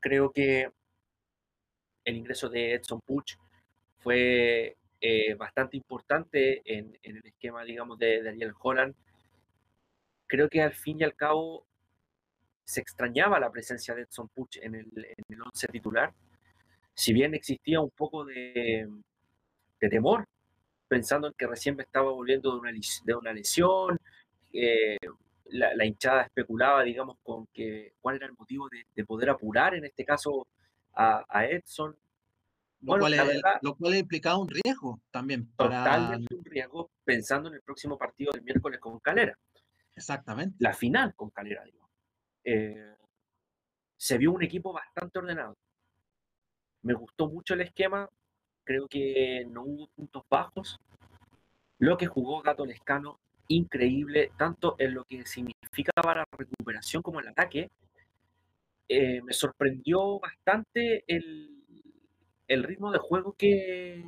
Creo 0.01 0.30
que 0.32 0.70
el 2.07 2.16
ingreso 2.16 2.49
de 2.49 2.74
Edson 2.74 3.01
Puch 3.01 3.37
fue 3.99 4.77
eh, 5.01 5.35
bastante 5.35 5.77
importante 5.77 6.62
en, 6.65 6.97
el 7.03 7.20
esquema, 7.24 7.65
digamos, 7.65 7.99
de, 7.99 8.23
de 8.23 8.28
Ariel 8.31 8.55
Holland. 8.59 8.95
Creo 10.28 10.49
que 10.49 10.62
al 10.62 10.73
fin 10.73 11.01
y 11.01 11.05
al 11.05 11.15
cabo 11.15 11.66
se 12.65 12.81
extrañaba 12.81 13.41
la 13.41 13.51
presencia 13.51 13.95
de 13.95 14.03
Edson 14.03 14.28
Puch 14.28 14.59
en 14.59 14.77
el, 14.77 14.87
en 14.95 15.24
el 15.28 15.43
once 15.43 15.66
titular. 15.66 16.15
Si 16.95 17.12
bien 17.12 17.35
existía 17.35 17.81
un 17.81 17.91
poco 17.91 18.24
de, 18.24 18.89
temor, 19.81 20.24
pensando 20.87 21.27
en 21.27 21.35
que 21.37 21.47
recién 21.49 21.74
me 21.74 21.83
estaba 21.83 22.12
volviendo 22.12 22.53
de 22.53 22.61
una, 22.61 22.70
de 23.05 23.15
una 23.15 23.33
lesión, 23.33 23.99
eh, 24.53 24.97
la, 25.47 25.85
hinchada 25.85 26.23
especulaba, 26.23 26.85
digamos, 26.85 27.19
con 27.24 27.47
que 27.53 27.95
cuál 28.01 28.16
era 28.16 28.27
el 28.27 28.35
motivo 28.39 28.69
de 28.95 29.05
poder 29.05 29.31
apurar, 29.31 29.74
en 29.74 29.85
este 29.85 30.05
caso, 30.05 30.47
a, 30.97 31.24
a 31.28 31.47
Edson. 31.47 31.97
Lo, 32.81 32.93
bueno, 32.93 33.02
cual 33.02 33.14
es, 33.14 33.27
verdad, 33.27 33.59
lo 33.62 33.77
cual 33.77 33.94
implicaba 33.94 34.39
un 34.39 34.48
riesgo 34.48 35.01
también. 35.10 35.47
Para... 35.56 35.85
Totalmente 35.85 36.35
un 36.35 36.44
riesgo 36.44 36.90
pensando 37.05 37.48
en 37.48 37.55
el 37.55 37.62
próximo 37.62 37.97
partido 37.97 38.32
del 38.32 38.43
miércoles 38.43 38.81
con 38.81 38.98
Calera. 39.01 39.39
Exactamente. 39.94 40.56
La 40.59 40.74
final 40.74 41.14
con 41.14 41.31
Calera, 41.31 41.64
digo. 41.64 41.89
Eh, 42.44 42.94
se 43.97 44.18
vio 44.18 44.32
un 44.32 44.43
equipo 44.43 44.73
bastante 44.73 45.18
ordenado. 45.18 45.56
Me 46.82 46.94
gustó 46.94 47.28
mucho 47.28 47.55
el 47.55 47.62
esquema. 47.62 48.09
Creo 48.62 48.86
que 48.89 49.47
no 49.48 49.62
hubo 49.62 49.89
puntos 49.89 50.24
bajos. 50.28 50.78
Lo 51.78 51.97
que 51.97 52.06
jugó 52.06 52.43
Gato 52.43 52.64
Lescano 52.64 53.20
increíble, 53.48 54.32
tanto 54.36 54.77
en 54.78 54.94
lo 54.94 55.05
que 55.05 55.24
significa 55.24 55.93
para 56.02 56.27
recuperación 56.32 57.02
como 57.02 57.20
el 57.20 57.28
ataque. 57.28 57.70
Eh, 58.88 59.20
me 59.22 59.32
sorprendió 59.32 60.20
bastante 60.20 61.04
el, 61.08 61.64
el, 62.46 62.62
ritmo 62.62 62.92
de 62.92 62.98
juego 62.98 63.32
que, 63.32 64.04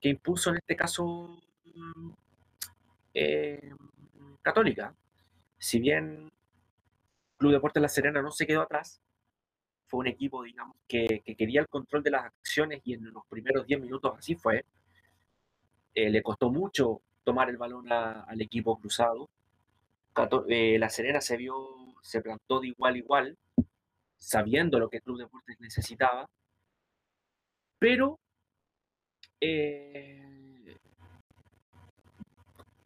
que 0.00 0.08
impuso 0.08 0.50
en 0.50 0.56
este 0.56 0.76
caso 0.76 1.42
eh, 3.14 3.70
Católica. 4.40 4.94
Si 5.58 5.78
bien 5.78 6.32
Club 7.36 7.52
Deportes 7.52 7.82
La 7.82 7.88
Serena 7.88 8.22
no 8.22 8.30
se 8.30 8.46
quedó 8.46 8.62
atrás, 8.62 9.00
fue 9.86 10.00
un 10.00 10.06
equipo, 10.06 10.42
digamos, 10.42 10.76
que, 10.88 11.22
que 11.24 11.36
quería 11.36 11.60
el 11.60 11.68
control 11.68 12.02
de 12.02 12.10
las 12.10 12.24
acciones 12.24 12.80
y 12.84 12.94
en 12.94 13.12
los 13.12 13.26
primeros 13.26 13.66
10 13.66 13.80
minutos 13.80 14.14
así 14.16 14.34
fue. 14.36 14.64
Eh, 15.94 16.10
le 16.10 16.22
costó 16.22 16.50
mucho 16.50 17.02
tomar 17.24 17.50
el 17.50 17.58
balón 17.58 17.90
al 17.92 18.40
equipo 18.40 18.78
cruzado. 18.78 19.28
La 20.46 20.88
Serena 20.90 21.20
se 21.20 21.36
vio, 21.36 21.91
se 22.02 22.20
plantó 22.20 22.60
de 22.60 22.68
igual 22.68 22.94
a 22.94 22.98
igual, 22.98 23.38
sabiendo 24.18 24.78
lo 24.78 24.90
que 24.90 25.00
Club 25.00 25.18
Deportes 25.18 25.58
necesitaba, 25.60 26.28
pero 27.78 28.20
eh, 29.40 30.76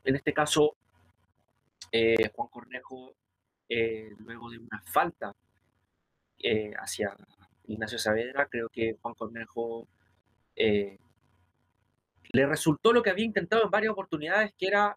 en 0.04 0.16
este 0.16 0.32
caso, 0.32 0.74
eh, 1.92 2.30
Juan 2.34 2.48
Cornejo, 2.48 3.14
eh, 3.68 4.08
luego 4.20 4.48
de 4.48 4.58
una 4.58 4.82
falta 4.86 5.34
hacia 6.78 7.14
Ignacio 7.66 7.98
Saavedra, 7.98 8.46
creo 8.46 8.70
que 8.70 8.96
Juan 9.02 9.14
Cornejo 9.14 9.86
le 10.54 10.98
resultó 12.46 12.94
lo 12.94 13.02
que 13.02 13.10
había 13.10 13.26
intentado 13.26 13.64
en 13.64 13.70
varias 13.70 13.92
oportunidades, 13.92 14.54
que 14.56 14.68
era 14.68 14.96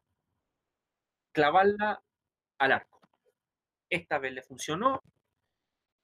clavarla 1.34 2.02
al 2.58 2.72
arco. 2.72 2.99
Esta 3.90 4.20
vez 4.20 4.34
le 4.34 4.44
funcionó 4.44 5.02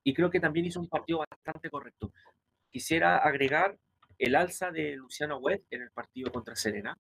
y 0.04 0.14
creo 0.14 0.30
que 0.30 0.40
también 0.40 0.68
hizo 0.68 0.80
un 0.80 0.88
partido 0.88 1.26
bastante 1.30 1.70
correcto. 1.70 2.12
Quisiera 2.72 3.18
agregar 3.18 3.78
el 4.20 4.36
alza 4.36 4.72
de 4.72 4.96
Luciano 4.96 5.38
Webb 5.38 5.64
en 5.72 5.82
el 5.82 5.92
partido 5.92 6.32
contra 6.32 6.56
Serena, 6.56 6.98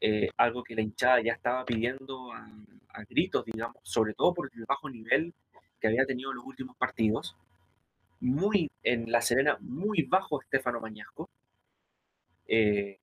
eh, 0.00 0.30
algo 0.36 0.64
que 0.64 0.74
la 0.74 0.82
hinchada 0.82 1.20
ya 1.20 1.32
estaba 1.32 1.64
pidiendo 1.64 2.32
a, 2.32 2.50
gritos, 3.08 3.44
digamos, 3.44 3.76
sobre 3.82 4.14
todo 4.14 4.32
por 4.32 4.50
el 4.54 4.64
bajo 4.66 4.88
nivel 4.88 5.34
que 5.80 5.88
había 5.88 6.06
tenido 6.06 6.30
en 6.30 6.36
los 6.36 6.46
últimos 6.46 6.76
partidos. 6.76 7.36
Muy 8.20 8.70
en 8.82 9.10
la 9.10 9.20
Serena, 9.20 9.58
muy 9.60 10.02
bajo 10.02 10.40
Estefano 10.40 10.80
Mañasco. 10.80 11.28
Eh, 12.46 12.98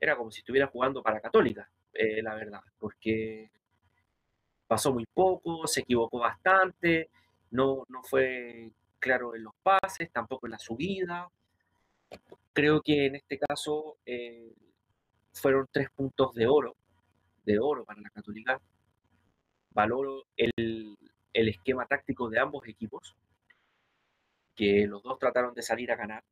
era 0.00 0.16
como 0.16 0.30
si 0.30 0.40
estuviera 0.40 0.66
jugando 0.66 1.02
para 1.02 1.20
Católica, 1.20 1.70
eh, 1.94 2.22
la 2.22 2.34
verdad, 2.34 2.60
porque 2.78 3.50
pasó 4.68 4.92
muy 4.92 5.06
poco, 5.06 5.66
se 5.66 5.80
equivocó 5.80 6.20
bastante, 6.20 7.10
no, 7.50 7.84
no 7.88 8.02
fue 8.04 8.70
claro 9.00 9.34
en 9.34 9.44
los 9.44 9.54
pases, 9.62 10.10
tampoco 10.12 10.46
en 10.46 10.52
la 10.52 10.58
subida. 10.58 11.28
Creo 12.52 12.80
que 12.82 13.06
en 13.06 13.16
este 13.16 13.38
caso 13.38 13.96
eh, 14.04 14.52
fueron 15.32 15.66
tres 15.72 15.88
puntos 15.90 16.34
de 16.34 16.46
oro, 16.46 16.76
de 17.44 17.58
oro 17.58 17.84
para 17.84 18.00
la 18.00 18.10
Católica. 18.10 18.60
Valoro 19.70 20.24
el, 20.36 20.96
el 21.32 21.48
esquema 21.48 21.86
táctico 21.86 22.28
de 22.28 22.38
ambos 22.38 22.66
equipos, 22.68 23.16
que 24.54 24.86
los 24.86 25.02
dos 25.02 25.18
trataron 25.18 25.54
de 25.54 25.62
salir 25.62 25.90
a 25.92 25.96
ganar. 25.96 26.22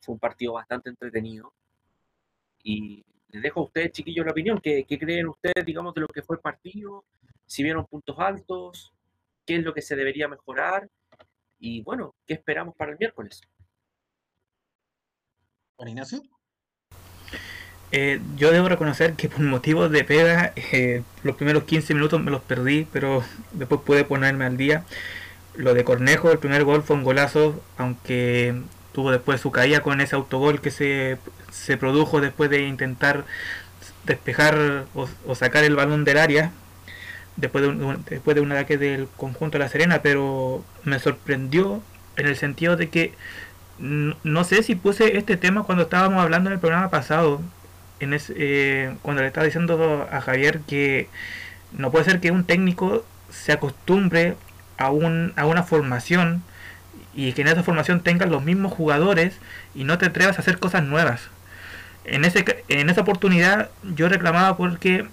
Fue 0.00 0.14
un 0.14 0.18
partido 0.18 0.54
bastante 0.54 0.88
entretenido 0.88 1.52
y 2.62 3.04
les 3.28 3.42
dejo 3.42 3.60
a 3.60 3.64
ustedes, 3.64 3.92
chiquillos, 3.92 4.24
la 4.24 4.32
opinión. 4.32 4.60
¿Qué, 4.62 4.84
¿Qué, 4.84 4.98
creen 4.98 5.28
ustedes, 5.28 5.64
digamos, 5.64 5.94
de 5.94 6.00
lo 6.02 6.08
que 6.08 6.22
fue 6.22 6.36
el 6.36 6.42
partido? 6.42 7.04
Si 7.50 7.64
vieron 7.64 7.84
puntos 7.84 8.16
altos, 8.20 8.92
qué 9.44 9.56
es 9.56 9.64
lo 9.64 9.74
que 9.74 9.82
se 9.82 9.96
debería 9.96 10.28
mejorar 10.28 10.88
y 11.58 11.82
bueno, 11.82 12.14
qué 12.24 12.34
esperamos 12.34 12.76
para 12.76 12.92
el 12.92 12.98
miércoles. 12.98 13.40
Juan 15.74 15.88
Ignacio. 15.88 16.22
Eh, 17.90 18.20
yo 18.36 18.52
debo 18.52 18.68
reconocer 18.68 19.14
que 19.14 19.28
por 19.28 19.40
motivos 19.40 19.90
de 19.90 20.04
pega, 20.04 20.52
eh, 20.54 21.02
los 21.24 21.34
primeros 21.34 21.64
15 21.64 21.92
minutos 21.92 22.22
me 22.22 22.30
los 22.30 22.40
perdí, 22.40 22.86
pero 22.92 23.24
después 23.50 23.80
pude 23.80 24.04
ponerme 24.04 24.44
al 24.44 24.56
día. 24.56 24.84
Lo 25.56 25.74
de 25.74 25.82
Cornejo, 25.82 26.30
el 26.30 26.38
primer 26.38 26.62
gol 26.62 26.84
fue 26.84 26.94
un 26.94 27.02
golazo, 27.02 27.60
aunque 27.76 28.62
tuvo 28.92 29.10
después 29.10 29.40
su 29.40 29.50
caída 29.50 29.82
con 29.82 30.00
ese 30.00 30.14
autogol 30.14 30.60
que 30.60 30.70
se, 30.70 31.18
se 31.50 31.76
produjo 31.76 32.20
después 32.20 32.48
de 32.48 32.62
intentar 32.62 33.24
despejar 34.04 34.86
o, 34.94 35.34
sacar 35.34 35.64
el 35.64 35.74
balón 35.74 36.04
del 36.04 36.18
área 36.18 36.52
después 37.36 37.62
de 37.62 37.70
un, 37.70 38.04
después 38.08 38.34
de 38.34 38.40
un 38.40 38.52
ataque 38.52 38.78
del 38.78 39.08
conjunto 39.16 39.58
de 39.58 39.64
La 39.64 39.70
Serena, 39.70 40.00
pero 40.02 40.64
me 40.84 40.98
sorprendió 40.98 41.82
en 42.16 42.26
el 42.26 42.36
sentido 42.36 42.76
de 42.76 42.88
que 42.88 43.14
no 43.78 44.44
sé 44.44 44.62
si 44.62 44.74
puse 44.74 45.16
este 45.16 45.36
tema 45.38 45.62
cuando 45.62 45.84
estábamos 45.84 46.22
hablando 46.22 46.50
en 46.50 46.54
el 46.54 46.60
programa 46.60 46.90
pasado, 46.90 47.40
en 47.98 48.12
ese, 48.12 48.34
eh, 48.36 48.94
cuando 49.02 49.22
le 49.22 49.28
estaba 49.28 49.46
diciendo 49.46 50.06
a 50.10 50.20
Javier 50.20 50.60
que 50.66 51.08
no 51.72 51.90
puede 51.90 52.04
ser 52.04 52.20
que 52.20 52.30
un 52.30 52.44
técnico 52.44 53.04
se 53.30 53.52
acostumbre 53.52 54.36
a, 54.76 54.90
un, 54.90 55.32
a 55.36 55.46
una 55.46 55.62
formación 55.62 56.42
y 57.14 57.32
que 57.32 57.42
en 57.42 57.48
esa 57.48 57.62
formación 57.62 58.00
tengan 58.00 58.30
los 58.30 58.42
mismos 58.42 58.72
jugadores 58.72 59.38
y 59.74 59.84
no 59.84 59.98
te 59.98 60.06
atrevas 60.06 60.36
a 60.38 60.42
hacer 60.42 60.58
cosas 60.58 60.82
nuevas. 60.82 61.22
En, 62.04 62.24
ese, 62.24 62.64
en 62.68 62.90
esa 62.90 63.02
oportunidad 63.02 63.70
yo 63.94 64.08
reclamaba 64.08 64.56
porque 64.56 65.06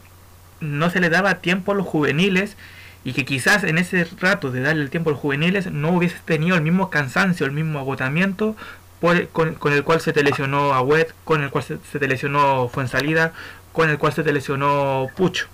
no 0.60 0.90
se 0.90 1.00
le 1.00 1.10
daba 1.10 1.36
tiempo 1.36 1.72
a 1.72 1.76
los 1.76 1.86
juveniles 1.86 2.58
y 3.04 3.14
que 3.14 3.26
quizás 3.26 3.64
en 3.64 3.78
ese 3.78 4.08
rato 4.20 4.52
de 4.52 4.62
darle 4.62 4.84
el 4.84 4.90
tiempo 4.90 5.10
a 5.10 5.14
los 5.14 5.22
juveniles 5.22 5.72
no 5.72 5.92
hubiese 5.92 6.18
tenido 6.26 6.56
el 6.56 6.62
mismo 6.62 6.90
cansancio, 6.90 7.46
el 7.46 7.52
mismo 7.52 7.80
agotamiento 7.80 8.56
con, 9.00 9.74
el 9.74 9.84
cual 9.84 10.02
se 10.02 10.14
te 10.14 10.24
lesionó 10.24 10.74
a 10.74 10.82
Wet, 10.82 11.14
con 11.24 11.44
el 11.44 11.50
cual 11.50 11.64
se, 11.64 11.78
te 11.78 12.08
lesionó 12.08 12.68
Fuensalida, 12.70 13.34
con 13.72 13.90
el 13.90 13.98
cual 13.98 14.14
se 14.14 14.24
te 14.24 14.34
lesionó 14.34 15.08
Pucho. 15.16 15.48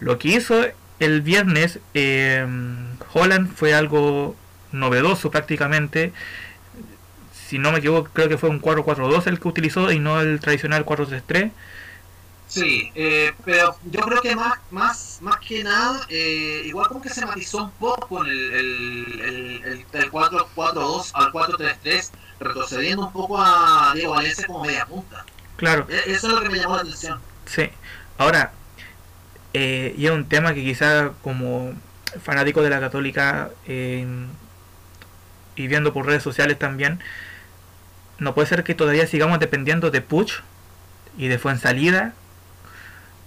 Lo 0.00 0.18
que 0.18 0.28
hizo 0.28 0.64
el 0.98 1.22
viernes 1.22 1.78
eh, 1.94 2.46
Holland 3.12 3.54
fue 3.54 3.74
algo 3.74 4.34
novedoso 4.72 5.30
prácticamente. 5.30 6.12
Si 7.32 7.58
no 7.58 7.70
me 7.70 7.78
equivoco, 7.78 8.10
creo 8.12 8.28
que 8.28 8.38
fue 8.38 8.50
un 8.50 8.60
4-4-2 8.60 9.26
el 9.26 9.38
que 9.38 9.48
utilizó 9.48 9.92
y 9.92 9.98
no 9.98 10.20
el 10.20 10.40
tradicional 10.40 10.84
4-3-3. 10.84 11.52
Sí, 12.52 12.92
eh, 12.94 13.32
pero 13.46 13.78
yo 13.84 14.00
creo 14.02 14.20
que 14.20 14.36
más 14.36 14.58
más 14.70 15.18
más 15.22 15.38
que 15.38 15.64
nada, 15.64 16.04
eh, 16.10 16.60
igual 16.66 16.86
como 16.86 17.00
que 17.00 17.08
se 17.08 17.24
matizó 17.24 17.64
un 17.64 17.70
poco 17.70 18.22
el, 18.22 18.30
el, 18.30 19.62
el, 19.64 19.86
4-4-2 19.88 21.12
al 21.14 21.32
4-3-3, 21.32 22.10
retrocediendo 22.40 23.06
un 23.06 23.12
poco 23.12 23.40
a 23.40 23.92
Diego 23.94 24.12
Valencia 24.12 24.46
como 24.46 24.66
media 24.66 24.84
punta. 24.84 25.24
Claro. 25.56 25.86
E, 25.88 26.12
eso 26.12 26.26
es 26.26 26.34
lo 26.34 26.42
que 26.42 26.50
me 26.50 26.58
llamó 26.58 26.76
la 26.76 26.82
atención. 26.82 27.20
Sí, 27.46 27.70
ahora, 28.18 28.52
eh, 29.54 29.94
y 29.96 30.04
es 30.04 30.12
un 30.12 30.26
tema 30.26 30.52
que 30.52 30.62
quizá 30.62 31.12
como 31.22 31.72
fanático 32.22 32.62
de 32.62 32.68
la 32.68 32.80
católica 32.80 33.48
eh, 33.66 34.06
y 35.56 35.66
viendo 35.68 35.94
por 35.94 36.04
redes 36.04 36.22
sociales 36.22 36.58
también, 36.58 37.00
no 38.18 38.34
puede 38.34 38.46
ser 38.46 38.62
que 38.62 38.74
todavía 38.74 39.06
sigamos 39.06 39.40
dependiendo 39.40 39.90
de 39.90 40.02
Puch 40.02 40.42
y 41.16 41.28
de 41.28 41.38
Fuensalida 41.38 42.12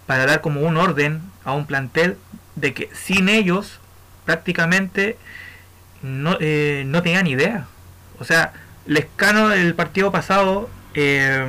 para 0.05 0.25
dar 0.25 0.41
como 0.41 0.61
un 0.61 0.77
orden 0.77 1.21
a 1.43 1.53
un 1.53 1.65
plantel 1.65 2.17
de 2.55 2.73
que 2.73 2.89
sin 2.93 3.29
ellos 3.29 3.79
prácticamente 4.25 5.17
no, 6.01 6.37
eh, 6.39 6.87
tenían 7.03 7.27
idea. 7.27 7.67
O 8.19 8.23
sea, 8.23 8.53
Lescano 8.85 9.51
el 9.51 9.73
partido 9.73 10.11
pasado 10.11 10.69
eh, 10.93 11.45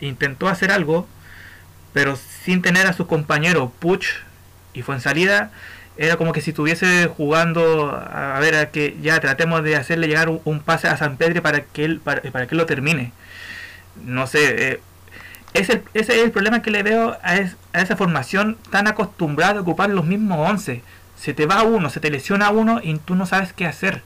intentó 0.00 0.48
hacer 0.48 0.72
algo, 0.72 1.06
pero 1.92 2.16
sin 2.16 2.62
tener 2.62 2.86
a 2.86 2.92
su 2.92 3.06
compañero 3.06 3.72
Puch 3.78 4.06
y 4.74 4.82
Fuensalida 4.82 5.50
era 5.96 6.16
como 6.16 6.32
que 6.32 6.40
si 6.40 6.50
estuviese 6.50 7.06
jugando 7.06 7.90
a 7.90 8.38
ver 8.40 8.56
a 8.56 8.70
que 8.70 8.96
ya 9.02 9.20
tratemos 9.20 9.62
de 9.62 9.76
hacerle 9.76 10.08
llegar 10.08 10.28
un, 10.28 10.60
pase 10.60 10.88
a 10.88 10.96
San 10.96 11.16
Pedro 11.18 11.42
para 11.42 11.62
que 11.64 11.84
él 11.84 12.00
para, 12.00 12.20
que 12.22 12.28
él 12.28 12.56
lo 12.56 12.66
termine 12.66 13.12
no 14.02 14.26
sé 14.26 14.72
eh, 14.72 14.80
ese, 15.54 15.82
es 15.94 16.08
el 16.08 16.30
problema 16.30 16.62
que 16.62 16.70
le 16.70 16.82
veo 16.82 17.16
a, 17.22 17.36
esa 17.36 17.96
formación 17.96 18.56
tan 18.70 18.86
acostumbrada 18.86 19.58
a 19.58 19.62
ocupar 19.62 19.90
los 19.90 20.04
mismos 20.04 20.48
11 20.50 20.82
se 21.16 21.34
te 21.34 21.46
va 21.46 21.62
uno 21.62 21.90
se 21.90 22.00
te 22.00 22.10
lesiona 22.10 22.50
uno 22.50 22.80
y 22.82 22.96
tú 22.98 23.14
no 23.14 23.26
sabes 23.26 23.52
qué 23.52 23.66
hacer 23.66 24.02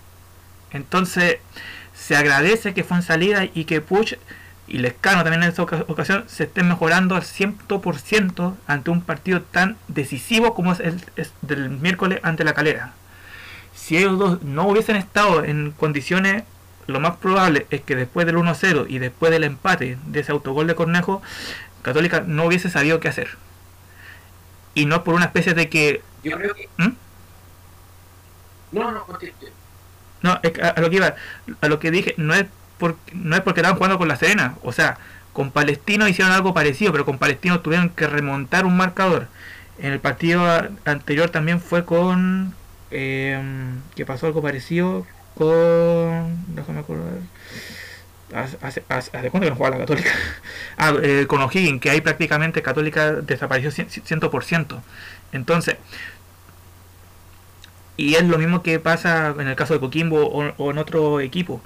entonces 0.73 1.39
se 1.94 2.16
agradece 2.16 2.74
que 2.74 2.85
fue 2.85 2.98
en 2.98 3.02
salida 3.02 3.44
y 3.44 3.64
que 3.64 3.81
Puch 3.81 4.14
y 4.68 4.78
Lescano 4.78 5.23
también 5.23 5.43
en 5.43 5.48
esta 5.48 5.62
ocasión 5.62 6.24
se 6.27 6.44
estén 6.44 6.68
mejorando 6.68 7.14
al 7.14 7.23
100% 7.23 8.55
ante 8.66 8.90
un 8.90 9.01
partido 9.01 9.43
tan 9.43 9.77
decisivo 9.89 10.55
como 10.55 10.73
es 10.73 10.81
el 10.81 11.01
del 11.43 11.70
miércoles 11.70 12.20
ante 12.23 12.44
la 12.44 12.55
calera. 12.55 12.93
Si 13.74 13.97
ellos 13.97 14.18
dos 14.18 14.43
no 14.43 14.66
hubiesen 14.66 14.97
estado 14.97 15.44
en 15.44 15.70
condiciones, 15.70 16.43
lo 16.86 17.00
más 17.00 17.16
probable 17.16 17.66
es 17.70 17.80
que 17.82 17.96
después 17.96 18.26
del 18.26 18.36
1-0 18.36 18.86
y 18.88 18.98
después 18.98 19.32
del 19.32 19.44
empate 19.44 19.98
de 20.06 20.20
ese 20.20 20.32
autogol 20.32 20.66
de 20.66 20.74
Cornejo, 20.74 21.22
Católica 21.82 22.24
no 22.26 22.44
hubiese 22.44 22.70
sabido 22.70 23.00
qué 23.00 23.08
hacer. 23.08 23.36
Y 24.74 24.86
no 24.86 25.04
por 25.04 25.14
una 25.14 25.26
especie 25.26 25.54
de 25.54 25.68
que... 25.68 26.02
Yo 26.22 26.36
creo 26.36 26.54
que... 26.54 26.68
¿Mm? 26.76 26.92
No, 28.72 28.90
no, 28.90 29.04
no, 30.22 30.32
a 30.32 30.80
lo 30.80 30.90
que 30.90 30.96
iba, 30.96 31.14
a 31.60 31.68
lo 31.68 31.78
que 31.78 31.90
dije, 31.90 32.14
no 32.16 32.34
es 32.34 32.46
no 33.12 33.36
es 33.36 33.42
porque 33.42 33.60
estaban 33.60 33.76
jugando 33.76 33.98
con 33.98 34.08
la 34.08 34.16
Serena. 34.16 34.56
O 34.62 34.72
sea, 34.72 34.98
con 35.32 35.50
Palestino 35.50 36.08
hicieron 36.08 36.32
algo 36.32 36.54
parecido, 36.54 36.92
pero 36.92 37.04
con 37.04 37.18
Palestino 37.18 37.60
tuvieron 37.60 37.90
que 37.90 38.06
remontar 38.06 38.66
un 38.66 38.76
marcador. 38.76 39.28
En 39.78 39.92
el 39.92 40.00
partido 40.00 40.44
anterior 40.84 41.30
también 41.30 41.60
fue 41.60 41.84
con... 41.84 42.54
Eh, 42.90 43.40
que 43.94 44.06
pasó 44.06 44.26
algo 44.26 44.42
parecido 44.42 45.06
con... 45.36 46.54
Déjame 46.54 46.80
acordar. 46.80 47.14
¿Hace, 48.34 48.82
hace, 48.88 49.10
cuánto 49.30 49.40
que 49.40 49.50
no 49.50 49.56
jugaba 49.56 49.76
la 49.76 49.84
Católica? 49.84 50.10
ah, 50.76 50.94
eh, 51.02 51.26
con 51.28 51.40
O'Higgins, 51.42 51.80
que 51.80 51.90
ahí 51.90 52.00
prácticamente 52.00 52.60
Católica 52.62 53.12
desapareció 53.12 53.70
100%. 53.70 54.80
Entonces, 55.32 55.76
y 57.96 58.14
es 58.14 58.24
lo 58.24 58.38
mismo 58.38 58.62
que 58.62 58.80
pasa 58.80 59.34
en 59.38 59.48
el 59.48 59.56
caso 59.56 59.74
de 59.74 59.80
Coquimbo 59.80 60.26
o 60.26 60.70
en 60.70 60.78
otro 60.78 61.20
equipo 61.20 61.62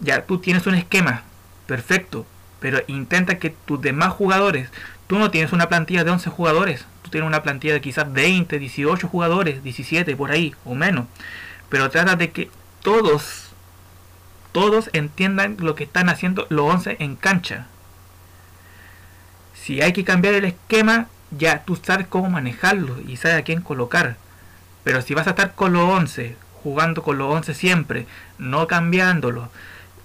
ya 0.00 0.24
tú 0.24 0.38
tienes 0.38 0.66
un 0.66 0.74
esquema, 0.74 1.22
perfecto, 1.66 2.26
pero 2.60 2.80
intenta 2.86 3.38
que 3.38 3.50
tus 3.50 3.80
demás 3.80 4.12
jugadores, 4.12 4.70
tú 5.06 5.18
no 5.18 5.30
tienes 5.30 5.52
una 5.52 5.68
plantilla 5.68 6.04
de 6.04 6.10
11 6.10 6.30
jugadores, 6.30 6.84
tú 7.02 7.10
tienes 7.10 7.26
una 7.26 7.42
plantilla 7.42 7.74
de 7.74 7.80
quizás 7.80 8.12
20, 8.12 8.58
18 8.58 9.08
jugadores, 9.08 9.62
17 9.62 10.16
por 10.16 10.30
ahí 10.30 10.54
o 10.64 10.74
menos, 10.74 11.06
pero 11.68 11.90
trata 11.90 12.16
de 12.16 12.30
que 12.30 12.50
todos, 12.84 13.46
todos 14.52 14.90
entiendan 14.92 15.56
lo 15.58 15.74
que 15.74 15.84
están 15.84 16.10
haciendo 16.10 16.46
los 16.50 16.70
11 16.70 16.98
en 17.00 17.16
cancha. 17.16 17.66
Si 19.54 19.80
hay 19.80 19.94
que 19.94 20.04
cambiar 20.04 20.34
el 20.34 20.44
esquema, 20.44 21.08
ya 21.30 21.64
tú 21.64 21.76
sabes 21.82 22.06
cómo 22.06 22.28
manejarlo 22.28 23.00
y 23.00 23.16
sabes 23.16 23.38
a 23.38 23.42
quién 23.42 23.62
colocar. 23.62 24.16
Pero 24.84 25.00
si 25.00 25.14
vas 25.14 25.26
a 25.26 25.30
estar 25.30 25.54
con 25.54 25.72
los 25.72 25.82
11, 25.82 26.36
jugando 26.62 27.02
con 27.02 27.16
los 27.16 27.34
11 27.34 27.54
siempre, 27.54 28.06
no 28.36 28.66
cambiándolo, 28.66 29.48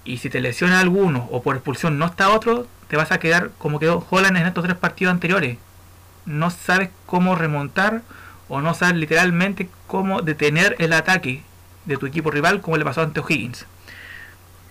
y 0.06 0.16
si 0.16 0.30
te 0.30 0.40
lesiona 0.40 0.80
alguno 0.80 1.28
o 1.30 1.42
por 1.42 1.56
expulsión 1.56 1.98
no 1.98 2.06
está 2.06 2.30
otro, 2.30 2.66
te 2.88 2.96
vas 2.96 3.12
a 3.12 3.18
quedar 3.18 3.50
como 3.58 3.78
quedó 3.78 4.06
Holland 4.08 4.38
en 4.38 4.46
estos 4.46 4.64
tres 4.64 4.76
partidos 4.78 5.12
anteriores. 5.12 5.58
No 6.24 6.50
sabes 6.50 6.88
cómo 7.04 7.34
remontar 7.34 8.00
o 8.48 8.62
no 8.62 8.72
sabes 8.72 8.96
literalmente 8.96 9.68
cómo 9.86 10.22
detener 10.22 10.76
el 10.78 10.94
ataque 10.94 11.42
de 11.84 11.96
tu 11.96 12.06
equipo 12.06 12.30
rival 12.30 12.60
como 12.60 12.76
le 12.76 12.84
pasó 12.84 13.02
ante 13.02 13.20
O'Higgins. 13.20 13.66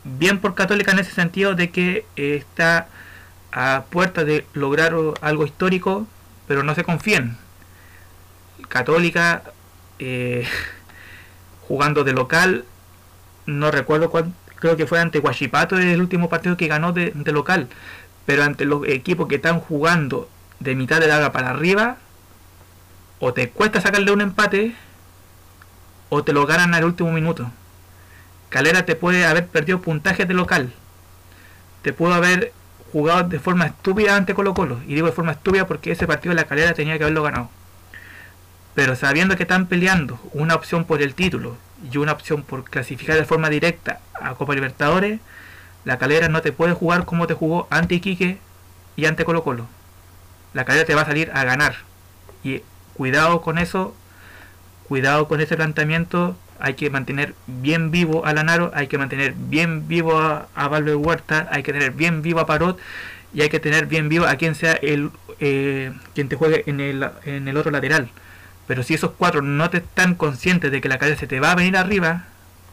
Bien 0.03 0.39
por 0.39 0.55
Católica 0.55 0.91
en 0.91 0.99
ese 0.99 1.11
sentido 1.11 1.55
de 1.55 1.69
que 1.69 2.05
está 2.15 2.87
a 3.51 3.83
puerta 3.89 4.23
de 4.23 4.45
lograr 4.53 4.93
algo 5.21 5.45
histórico, 5.45 6.07
pero 6.47 6.63
no 6.63 6.75
se 6.75 6.83
confíen. 6.83 7.37
Católica 8.67 9.43
eh, 9.99 10.47
jugando 11.67 12.03
de 12.03 12.13
local, 12.13 12.65
no 13.45 13.71
recuerdo 13.71 14.09
cuánto 14.09 14.33
creo 14.59 14.77
que 14.77 14.85
fue 14.85 14.99
ante 14.99 15.19
Guachipato 15.19 15.77
el 15.77 15.99
último 15.99 16.29
partido 16.29 16.57
que 16.57 16.67
ganó 16.67 16.91
de, 16.91 17.13
local, 17.31 17.67
pero 18.25 18.43
ante 18.43 18.65
los 18.65 18.87
equipos 18.87 19.27
que 19.27 19.35
están 19.35 19.59
jugando 19.59 20.29
de 20.59 20.75
mitad 20.75 20.99
de 20.99 21.07
la 21.07 21.31
para 21.31 21.49
arriba, 21.49 21.97
o 23.19 23.33
te 23.33 23.49
cuesta 23.49 23.81
sacarle 23.81 24.11
un 24.11 24.21
empate, 24.21 24.75
o 26.09 26.23
te 26.23 26.33
lo 26.33 26.45
ganan 26.45 26.73
al 26.73 26.85
último 26.85 27.11
minuto. 27.11 27.51
Calera 28.49 28.85
te 28.85 28.95
puede 28.95 29.25
haber 29.25 29.47
perdido 29.47 29.81
puntajes 29.81 30.27
de 30.27 30.33
local, 30.33 30.73
te 31.81 31.93
pudo 31.93 32.13
haber 32.13 32.51
jugado 32.91 33.29
de 33.29 33.39
forma 33.39 33.67
estúpida 33.67 34.15
ante 34.15 34.33
Colo 34.33 34.53
Colo, 34.53 34.79
y 34.87 34.95
digo 34.95 35.07
de 35.07 35.13
forma 35.13 35.33
estúpida 35.33 35.67
porque 35.67 35.91
ese 35.91 36.07
partido 36.07 36.33
de 36.33 36.41
la 36.41 36.47
Calera 36.47 36.73
tenía 36.73 36.97
que 36.97 37.03
haberlo 37.03 37.23
ganado. 37.23 37.49
Pero 38.75 38.95
sabiendo 38.95 39.35
que 39.35 39.43
están 39.43 39.67
peleando 39.67 40.19
una 40.33 40.55
opción 40.55 40.85
por 40.85 41.01
el 41.01 41.13
título 41.13 41.57
y 41.91 41.97
una 41.97 42.11
opción 42.13 42.43
por 42.43 42.63
clasificar 42.63 43.17
de 43.17 43.25
forma 43.25 43.49
directa 43.49 43.99
a 44.13 44.35
Copa 44.35 44.55
Libertadores, 44.55 45.19
la 45.85 45.97
calera 45.97 46.29
no 46.29 46.41
te 46.41 46.51
puede 46.51 46.73
jugar 46.73 47.05
como 47.05 47.27
te 47.27 47.33
jugó 47.33 47.67
ante 47.69 47.95
Iquique 47.95 48.37
y 48.95 49.05
ante 49.05 49.25
Colo 49.25 49.43
Colo. 49.43 49.67
La 50.53 50.65
calera 50.65 50.85
te 50.85 50.95
va 50.95 51.01
a 51.01 51.05
salir 51.05 51.31
a 51.33 51.43
ganar. 51.43 51.77
Y 52.43 52.61
cuidado 52.95 53.41
con 53.41 53.57
eso, 53.57 53.95
cuidado 54.89 55.29
con 55.29 55.39
ese 55.39 55.55
planteamiento. 55.55 56.35
Hay 56.59 56.73
que 56.73 56.89
mantener 56.89 57.35
bien 57.47 57.91
vivo 57.91 58.25
a 58.25 58.33
Lanaro, 58.33 58.71
hay 58.73 58.87
que 58.87 58.97
mantener 58.97 59.33
bien 59.33 59.87
vivo 59.87 60.19
a, 60.19 60.49
a 60.55 60.67
Huerta, 60.67 61.47
hay 61.51 61.63
que 61.63 61.71
tener 61.71 61.91
bien 61.91 62.21
vivo 62.21 62.41
a 62.41 62.45
Parot 62.45 62.77
y 63.33 63.41
hay 63.41 63.49
que 63.49 63.61
tener 63.61 63.85
bien 63.85 64.09
vivo 64.09 64.25
a 64.25 64.35
quien 64.35 64.55
sea 64.55 64.73
el 64.73 65.11
eh, 65.39 65.93
quien 66.15 66.27
te 66.27 66.35
juegue 66.35 66.63
en 66.65 66.81
el, 66.81 67.07
en 67.23 67.47
el 67.47 67.55
otro 67.55 67.71
lateral. 67.71 68.09
Pero 68.67 68.83
si 68.83 68.93
esos 68.95 69.11
cuatro 69.11 69.41
no 69.41 69.69
te 69.69 69.77
están 69.77 70.15
conscientes 70.15 70.69
de 70.71 70.81
que 70.81 70.89
la 70.89 70.97
calera 70.97 71.17
se 71.17 71.27
te 71.27 71.39
va 71.39 71.51
a 71.51 71.55
venir 71.55 71.77
arriba, 71.77 72.25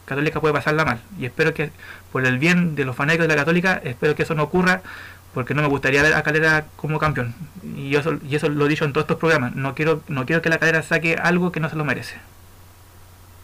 Católica 0.05 0.41
puede 0.41 0.53
pasarla 0.53 0.83
mal. 0.83 0.99
Y 1.17 1.25
espero 1.25 1.53
que, 1.53 1.71
por 2.11 2.25
el 2.25 2.39
bien 2.39 2.75
de 2.75 2.83
los 2.85 2.95
fanáticos 2.95 3.27
de 3.27 3.35
la 3.35 3.39
Católica, 3.39 3.79
espero 3.83 4.15
que 4.15 4.23
eso 4.23 4.35
no 4.35 4.43
ocurra, 4.43 4.81
porque 5.33 5.53
no 5.53 5.61
me 5.61 5.67
gustaría 5.67 6.01
ver 6.01 6.13
a 6.13 6.23
Calera 6.23 6.67
como 6.75 6.99
campeón. 6.99 7.35
Y 7.75 7.95
eso, 7.95 8.19
y 8.27 8.35
eso 8.35 8.49
lo 8.49 8.65
he 8.65 8.69
dicho 8.69 8.85
en 8.85 8.93
todos 8.93 9.03
estos 9.05 9.17
programas. 9.17 9.55
No 9.55 9.75
quiero, 9.75 10.01
no 10.07 10.25
quiero 10.25 10.41
que 10.41 10.49
la 10.49 10.59
Calera 10.59 10.81
saque 10.81 11.15
algo 11.15 11.51
que 11.51 11.59
no 11.59 11.69
se 11.69 11.75
lo 11.75 11.85
merece. 11.85 12.17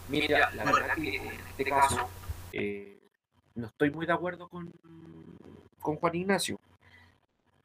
Mira, 0.08 0.50
la 0.52 0.64
verdad 0.64 0.94
que 0.96 1.16
en 1.16 1.28
este 1.48 1.64
caso 1.64 2.08
eh, 2.52 2.98
no 3.54 3.66
estoy 3.66 3.90
muy 3.90 4.06
de 4.06 4.12
acuerdo 4.12 4.48
con, 4.48 4.72
con 5.80 5.96
Juan 5.96 6.14
Ignacio. 6.14 6.58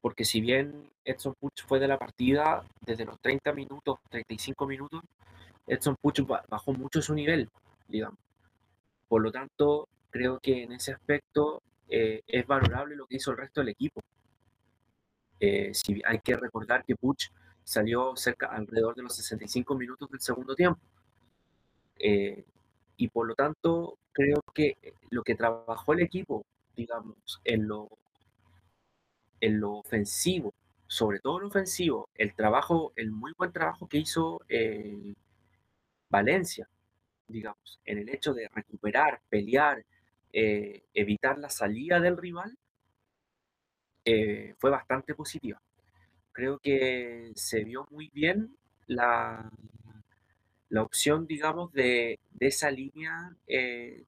Porque 0.02 0.24
si 0.24 0.40
bien 0.40 0.90
Edson 1.04 1.36
Puch 1.40 1.66
fue 1.68 1.80
de 1.80 1.88
la 1.88 1.98
partida 1.98 2.64
desde 2.86 3.06
los 3.06 3.20
30 3.20 3.52
minutos, 3.54 4.00
35 4.10 4.68
minutos, 4.68 5.02
Edson 5.68 5.96
Puch 6.02 6.22
bajó 6.48 6.74
mucho 6.74 7.02
su 7.02 7.14
nivel, 7.14 7.50
digamos. 7.88 8.18
Por 9.08 9.22
lo 9.22 9.32
tanto, 9.32 9.88
creo 10.10 10.40
que 10.40 10.64
en 10.64 10.72
ese 10.72 10.94
aspecto 10.94 11.62
eh, 11.90 12.22
es 12.28 12.45
valorable 12.45 12.95
lo 12.95 13.07
que 13.07 13.16
hizo 13.16 13.32
el 13.32 13.38
resto 13.38 13.61
del 13.61 13.70
equipo. 13.70 14.02
Eh, 15.40 15.72
si 15.74 16.02
hay 16.06 16.20
que 16.20 16.36
recordar 16.36 16.86
que 16.86 16.95
Puch 16.95 17.32
salió 17.64 18.16
cerca 18.16 18.48
alrededor 18.48 18.95
de 18.95 19.03
los 19.03 19.16
65 19.16 19.76
minutos 19.76 20.10
del 20.10 20.20
segundo 20.20 20.56
tiempo. 20.56 20.80
Eh, 21.98 22.45
y 22.98 23.07
por 23.07 23.28
lo 23.28 23.34
tanto, 23.34 23.98
creo 24.11 24.41
que 24.53 24.78
lo 25.10 25.24
que 25.24 25.36
trabajó 25.36 25.94
el 25.94 26.02
equipo, 26.02 26.45
digamos, 26.76 27.41
en 27.44 27.68
lo, 27.68 27.90
en 29.41 29.60
lo 29.60 29.74
ofensivo, 29.78 30.53
sobre 30.88 31.20
todo 31.20 31.38
en 31.38 31.44
lo 31.44 31.48
ofensivo, 31.48 32.10
el 32.16 32.36
trabajo, 32.36 32.94
el 32.95 33.11
muy 33.11 33.34
buen 33.38 33.52
trabajo 33.52 33.88
que 33.88 33.98
hizo 33.98 34.41
Valencia, 36.10 36.68
digamos, 37.28 37.80
en 37.86 37.99
el 37.99 38.10
hecho 38.10 38.34
de 38.34 38.48
recuperar, 38.49 39.22
pelear, 39.30 39.86
eh, 40.34 40.84
evitar 40.93 41.38
la 41.39 41.49
salida 41.49 41.99
del 41.99 42.18
rival, 42.18 42.57
eh, 44.06 44.56
fue 44.60 44.69
bastante 44.69 45.15
positiva. 45.15 45.61
Creo 46.31 46.60
que 46.60 47.31
se 47.35 47.64
vio 47.64 47.85
muy 47.91 48.10
bien 48.14 48.56
la, 48.88 49.51
la 50.69 50.84
opción, 50.84 51.27
digamos, 51.27 51.72
de, 51.73 52.19
esa 52.39 52.72
línea 52.72 53.35
eh, 53.47 54.06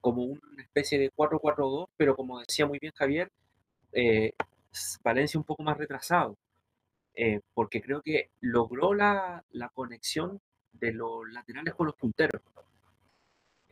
como 0.00 0.24
una 0.24 0.62
especie 0.62 0.98
de 0.98 1.10
4-4-2, 1.12 1.88
pero 1.96 2.16
como 2.16 2.40
decía 2.40 2.66
muy 2.66 2.78
bien 2.78 2.92
Javier, 2.94 3.30
Valencia 5.02 5.38
un 5.38 5.44
poco 5.44 5.62
más 5.62 5.78
retrasado, 5.78 6.36
porque 7.54 7.80
creo 7.80 8.02
que 8.02 8.30
logró 8.40 8.92
la, 8.92 9.44
la 9.52 9.68
conexión 9.70 10.40
de 10.72 10.92
los 10.92 11.28
laterales 11.32 11.74
con 11.74 11.86
los 11.86 11.96
punteros. 11.96 12.42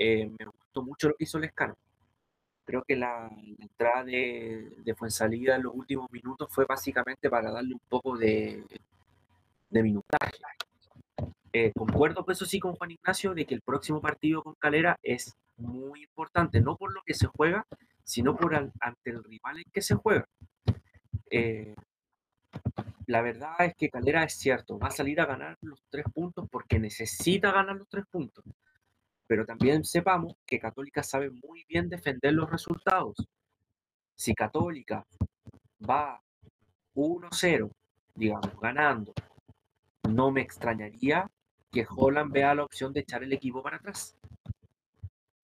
Eh, 0.04 0.28
me 0.36 0.46
gustó 0.46 0.82
mucho 0.82 1.08
lo 1.10 1.14
que 1.14 1.22
hizo 1.22 1.38
Lescano. 1.38 1.76
Creo 2.64 2.82
que 2.82 2.96
la, 2.96 3.30
entrada 3.60 4.02
de, 4.02 4.72
de 4.78 4.94
Fuensalida 4.96 5.54
en 5.54 5.62
los 5.62 5.72
últimos 5.76 6.10
minutos 6.10 6.48
fue 6.50 6.64
básicamente 6.64 7.30
para 7.30 7.52
darle 7.52 7.74
un 7.74 7.82
poco 7.88 8.18
de, 8.18 8.64
de 9.70 9.82
minutaje. 9.82 10.38
Eh, 11.52 11.70
concuerdo, 11.76 12.24
pues 12.24 12.38
eso 12.38 12.46
sí, 12.46 12.58
con 12.58 12.74
Juan 12.74 12.90
Ignacio, 12.90 13.32
de 13.32 13.46
que 13.46 13.54
el 13.54 13.60
próximo 13.60 14.00
partido 14.00 14.42
con 14.42 14.54
Calera 14.54 14.98
es 15.04 15.36
muy 15.56 16.02
importante, 16.02 16.60
no 16.60 16.76
por 16.76 16.92
lo 16.92 17.02
que 17.06 17.14
se 17.14 17.28
juega, 17.28 17.64
sino 18.02 18.36
por 18.36 18.56
ante 18.56 19.10
el 19.10 19.22
rival 19.22 19.58
en 19.58 19.70
que 19.72 19.82
se 19.82 19.94
juega. 19.94 20.26
Eh, 21.30 21.76
la 23.06 23.22
verdad 23.22 23.54
es 23.60 23.76
que 23.76 23.88
Calera 23.88 24.24
es 24.24 24.34
cierto, 24.34 24.80
va 24.80 24.88
a 24.88 24.90
salir 24.90 25.20
a 25.20 25.26
ganar 25.26 25.58
los 25.60 25.80
tres 25.90 26.06
puntos 26.12 26.48
porque 26.50 26.80
necesita 26.80 27.52
ganar 27.52 27.76
los 27.76 27.88
tres 27.88 28.04
puntos. 28.10 28.44
Pero 29.27 29.47
también 29.47 29.85
sepamos 29.85 30.35
que 30.47 30.59
Católica 30.59 31.03
sabe 31.03 31.31
muy 31.31 31.65
bien 31.69 31.89
defender 31.89 32.32
los 32.32 32.51
resultados. 32.51 33.16
Si 34.15 34.35
Católica 34.35 35.07
va 35.89 36.20
1-0, 36.94 37.70
digamos, 38.15 38.61
ganando, 38.61 39.12
no 40.09 40.31
me 40.31 40.43
extrañaría 40.43 41.31
que 41.70 41.86
Holland 41.89 42.32
vea 42.32 42.55
la 42.55 42.65
opción 42.65 42.93
de 42.93 43.01
echar 43.01 43.23
el 43.23 43.32
equipo 43.32 43.62
para 43.62 43.78
atrás. 43.78 44.16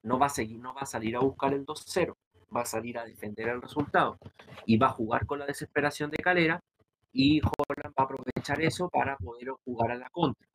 No 0.02 0.18
va 0.18 0.26
a 0.26 0.30
seguir, 0.30 0.60
no 0.60 0.74
va 0.74 0.82
a 0.82 0.86
salir 0.86 1.16
a 1.16 1.20
buscar 1.20 1.54
el 1.54 1.64
2-0, 1.64 2.14
va 2.54 2.62
a 2.62 2.66
salir 2.66 2.98
a 2.98 3.04
defender 3.04 3.48
el 3.48 3.62
resultado 3.62 4.18
y 4.66 4.76
va 4.76 4.88
a 4.88 4.92
jugar 4.92 5.26
con 5.26 5.38
la 5.38 5.46
desesperación 5.46 6.10
de 6.10 6.18
Calera 6.18 6.60
y 7.12 7.40
Holland 7.40 7.94
va 7.98 8.02
a 8.02 8.02
aprovechar 8.02 8.60
eso 8.60 8.88
para 8.90 9.16
poder 9.16 9.48
jugar 9.64 9.92
a 9.92 9.96
la 9.96 10.10
contra. 10.10 10.46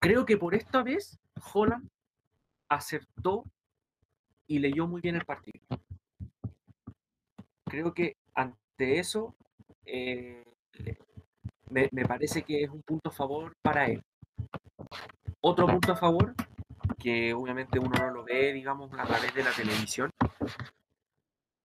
Creo 0.00 0.24
que 0.24 0.36
por 0.36 0.54
esta 0.54 0.82
vez 0.82 1.18
Holland 1.52 1.88
acertó 2.68 3.44
y 4.46 4.58
leyó 4.58 4.86
muy 4.86 5.00
bien 5.00 5.16
el 5.16 5.24
partido. 5.24 5.60
Creo 7.64 7.92
que 7.92 8.16
ante 8.34 8.98
eso 8.98 9.34
eh, 9.84 10.44
me, 11.70 11.88
parece 12.06 12.42
que 12.42 12.62
es 12.64 12.70
un 12.70 12.82
punto 12.82 13.10
a 13.10 13.12
favor 13.12 13.52
para 13.62 13.86
él. 13.86 14.02
Otro 15.40 15.66
punto 15.66 15.92
a 15.92 15.96
favor, 15.96 16.34
que 16.98 17.34
obviamente 17.34 17.78
uno 17.78 17.90
no 17.98 18.10
lo 18.10 18.24
ve, 18.24 18.52
digamos, 18.52 18.92
a 18.94 19.04
través 19.04 19.34
de 19.34 19.44
la 19.44 19.52
televisión, 19.52 20.10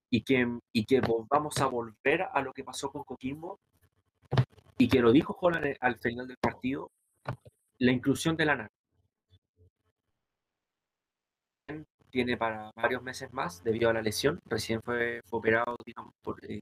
y 0.10 0.22
que, 0.22 0.48
y 0.72 0.86
que 0.86 1.02
vamos 1.30 1.58
a 1.60 1.66
volver 1.68 2.24
a 2.32 2.42
lo 2.42 2.54
que 2.54 2.64
pasó 2.64 2.92
con 2.92 3.04
Coquimbo 3.04 3.60
y 4.78 4.88
que 4.88 5.00
lo 5.00 5.12
dijo 5.12 5.36
Holland 5.40 5.76
al 5.80 5.98
final 5.98 6.28
del 6.28 6.38
partido, 6.38 6.92
la 7.84 7.92
inclusión 7.92 8.38
de 8.38 8.46
la 8.46 8.68
Tiene 12.10 12.38
para 12.38 12.72
varios 12.76 13.04
meses 13.04 13.34
más 13.34 13.62
debido 13.64 13.90
a 13.90 13.94
la 13.94 14.02
lesión. 14.02 14.40
Recién 14.46 14.82
fue, 14.82 15.22
operado 15.32 15.76
por, 16.22 16.40
eh, 16.50 16.62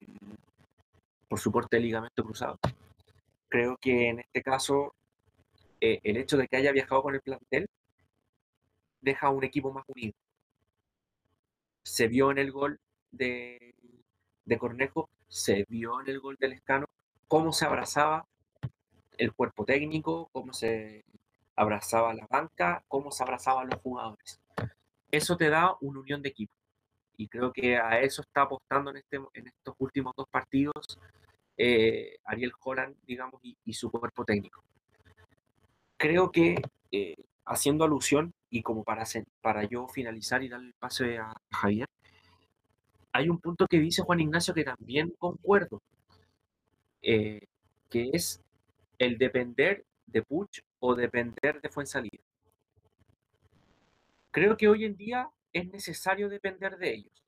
por 1.28 1.40
su 1.40 1.52
corte 1.52 1.76
de 1.76 1.84
ligamento 1.84 2.24
cruzado. 2.24 2.58
Creo 3.50 3.78
que 3.78 4.10
en 4.10 4.20
este 4.22 4.42
caso 4.42 4.96
eh, 5.80 6.00
el 6.04 6.18
hecho 6.18 6.38
de 6.38 6.48
que 6.48 6.58
haya 6.58 6.72
viajado 6.72 7.04
con 7.04 7.14
el 7.14 7.22
plantel 7.22 7.68
deja 9.02 9.30
un 9.30 9.44
equipo 9.44 9.72
más 9.72 9.86
unido. 9.88 10.14
Se 11.84 12.08
vio 12.08 12.32
en 12.32 12.40
el 12.40 12.52
gol 12.52 12.80
de, 13.12 13.76
Cornejo, 14.58 15.08
se 15.28 15.66
vio 15.70 16.02
en 16.02 16.10
el 16.10 16.20
gol 16.20 16.38
del 16.40 16.54
Escano 16.54 16.88
cómo 17.28 17.54
se 17.54 17.66
abrazaba 17.66 18.26
el 19.18 19.34
cuerpo 19.34 19.66
técnico, 19.66 20.30
cómo 20.32 20.52
se 20.54 21.04
abrazaba 21.62 22.14
la 22.14 22.28
banca, 22.28 22.84
cómo 22.88 23.12
se 23.12 23.24
abrazaban 23.24 23.70
los 23.70 23.80
jugadores. 23.82 24.42
Eso 25.12 25.38
te 25.38 25.50
da 25.50 25.76
una 25.82 26.00
unión 26.00 26.22
de 26.22 26.30
equipo. 26.30 26.54
Y 27.18 27.28
creo 27.28 27.52
que 27.54 27.78
a 27.78 28.00
eso 28.02 28.22
está 28.22 28.44
apostando 28.44 28.92
en, 28.92 28.98
este, 28.98 29.20
estos 29.34 29.76
últimos 29.78 30.14
dos 30.16 30.28
partidos 30.30 31.00
eh, 31.58 32.18
Ariel 32.26 32.54
Holland, 32.60 32.96
digamos, 33.06 33.40
y, 33.44 33.74
su 33.74 33.92
cuerpo 33.92 34.26
técnico. 34.26 34.64
Creo 35.96 36.32
que, 36.32 36.56
eh, 36.92 37.16
haciendo 37.46 37.84
alusión, 37.84 38.34
y 38.50 38.64
como 38.64 38.84
para, 38.84 39.04
para 39.42 39.64
yo 39.66 39.88
finalizar 39.88 40.42
y 40.42 40.50
darle 40.50 40.70
el 40.70 40.74
pase 40.74 41.20
a 41.20 41.32
Javier, 41.52 41.88
hay 43.12 43.30
un 43.30 43.40
punto 43.40 43.68
que 43.68 43.78
dice 43.78 44.02
Juan 44.02 44.22
Ignacio 44.22 44.56
que 44.56 44.64
también 44.64 45.14
concuerdo, 45.20 45.84
eh, 47.04 47.42
que 47.90 48.10
es 48.14 48.42
el 48.98 49.20
depender 49.20 49.86
de 50.12 50.22
Puch 50.22 50.62
o 50.80 50.96
depender 50.96 51.62
de 51.62 51.70
Fuensalida. 51.70 52.24
Creo 54.32 54.56
que 54.56 54.68
hoy 54.68 54.86
en 54.86 54.96
día 54.96 55.30
es 55.52 55.70
necesario 55.72 56.30
depender 56.30 56.78
de 56.78 56.94
ellos. 56.94 57.24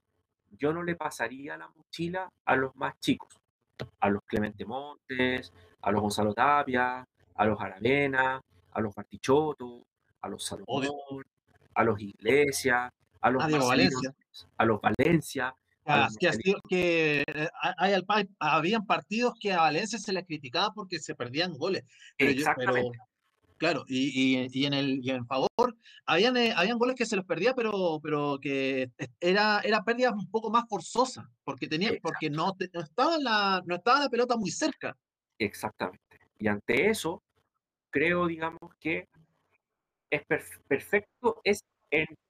Yo 0.52 0.72
no 0.72 0.84
le 0.84 0.96
pasaría 0.96 1.58
la 1.58 1.68
mochila 1.70 2.32
a 2.46 2.56
los 2.56 2.76
más 2.76 3.00
chicos, 3.00 3.40
a 4.00 4.10
los 4.10 4.24
Clemente 4.24 4.66
Montes, 4.66 5.52
a 5.82 5.92
los 5.92 6.02
Gonzalo 6.02 6.34
Tapia, 6.34 7.06
a 7.36 7.46
los 7.46 7.60
Aravena, 7.60 8.42
a 8.72 8.82
los 8.82 8.94
Bartichotto, 8.96 9.86
a 10.22 10.30
los 10.30 10.44
Salomón, 10.44 10.88
a 11.74 11.84
los 11.84 12.00
Iglesias, 12.00 12.92
a 13.22 13.30
los, 13.30 13.44
Valencia. 13.44 14.14
a 14.58 14.66
los 14.66 14.82
Valencia, 14.82 15.56
que, 16.70 17.24
eh, 17.28 17.48
hay, 17.78 17.94
habían 18.40 18.86
partidos 18.86 19.34
que 19.40 19.52
a 19.52 19.62
Valencia 19.62 20.00
se 20.00 20.14
les 20.14 20.26
criticaba 20.26 20.74
porque 20.74 21.00
se 21.00 21.16
perdían 21.16 21.54
goles. 21.54 21.84
Exactamente. 22.18 22.98
claro, 23.58 23.84
y, 23.88 24.48
y, 24.52 24.66
en 24.66 24.74
el, 24.74 25.00
y 25.04 25.10
en 25.12 25.26
favor, 25.26 25.76
habían, 26.06 26.38
eh, 26.38 26.54
habían 26.56 26.78
goles 26.78 26.96
que 26.96 27.06
se 27.06 27.16
los 27.16 27.26
perdía, 27.26 27.54
pero, 27.54 28.00
pero 28.02 28.38
que 28.42 28.90
era, 29.20 29.60
era 29.62 29.84
pérdida 29.84 30.12
un 30.12 30.30
poco 30.30 30.50
más 30.50 30.66
forzosa, 30.68 31.30
porque, 31.44 31.68
tenía, 31.68 31.92
porque 32.02 32.30
no, 32.30 32.54
no, 32.74 32.82
estaba 32.82 33.18
la, 33.18 33.62
no 33.66 33.76
estaba 33.76 34.02
la 34.02 34.10
pelota 34.10 34.38
muy 34.38 34.52
cerca. 34.52 34.96
Exactamente. 35.38 36.20
Y 36.40 36.48
ante 36.48 36.90
eso, 36.90 37.24
creo, 37.90 38.28
digamos, 38.28 38.74
que 38.80 39.08
es 40.10 40.22
perfecto 40.68 41.42
es 41.44 41.64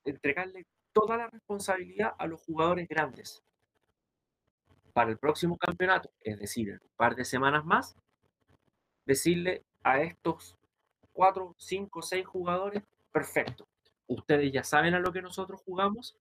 entregarle 0.06 0.66
toda 0.94 1.18
la 1.18 1.28
responsabilidad 1.28 2.14
a 2.18 2.28
los 2.28 2.42
jugadores 2.42 2.88
grandes. 2.88 3.44
Para 4.94 5.10
el 5.10 5.18
próximo 5.18 5.58
campeonato, 5.58 6.12
es 6.22 6.40
decir, 6.40 6.70
en 6.70 6.76
un 6.76 6.96
par 6.96 7.16
de 7.16 7.26
semanas 7.26 7.66
más, 7.66 7.96
decirle 9.06 9.64
a 9.84 10.02
estos 10.02 10.56
cuatro, 11.12 11.56
cinco, 11.58 12.02
seis 12.02 12.26
jugadores, 12.26 12.84
perfecto, 13.12 13.68
ustedes 14.08 14.52
ya 14.52 14.64
saben 14.64 14.94
a 14.94 15.00
lo 15.00 15.12
que 15.12 15.22
nosotros 15.22 15.62
jugamos, 15.66 16.16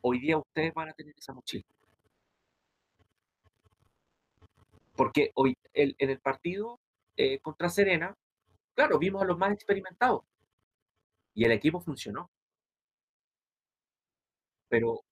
hoy 0.00 0.20
día 0.20 0.38
ustedes 0.38 0.72
van 0.74 0.88
a 0.88 0.92
tener 0.94 1.14
esa 1.16 1.32
mochila. 1.32 1.64
Porque 4.96 5.30
hoy 5.34 5.54
en 5.74 6.10
el 6.10 6.18
partido 6.20 6.80
eh, 7.18 7.38
contra 7.40 7.68
Serena, 7.68 8.16
claro, 8.74 8.98
vimos 8.98 9.22
a 9.22 9.26
los 9.26 9.36
más 9.36 9.52
experimentados 9.52 10.22
y 11.34 11.44
el 11.44 11.52
equipo 11.52 11.80
funcionó. 11.80 12.30
Pero 14.68 15.02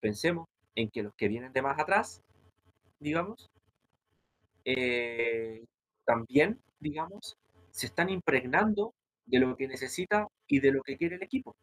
pensemos 0.00 0.48
en 0.74 0.90
que 0.90 1.02
los 1.02 1.14
que 1.16 1.28
vienen 1.28 1.52
de 1.52 1.62
más 1.62 1.78
atrás, 1.78 2.22
digamos, 3.00 3.50
eh, 4.64 5.64
también, 6.04 6.60
digamos, 6.80 7.36
se 7.70 7.86
están 7.86 8.10
impregnando 8.10 8.94
de 9.26 9.38
lo 9.38 9.56
que 9.56 9.68
necesita 9.68 10.28
y 10.46 10.60
de 10.60 10.72
lo 10.72 10.82
que 10.82 10.96
quiere 10.96 11.16
el 11.16 11.22
equipo. 11.22 11.54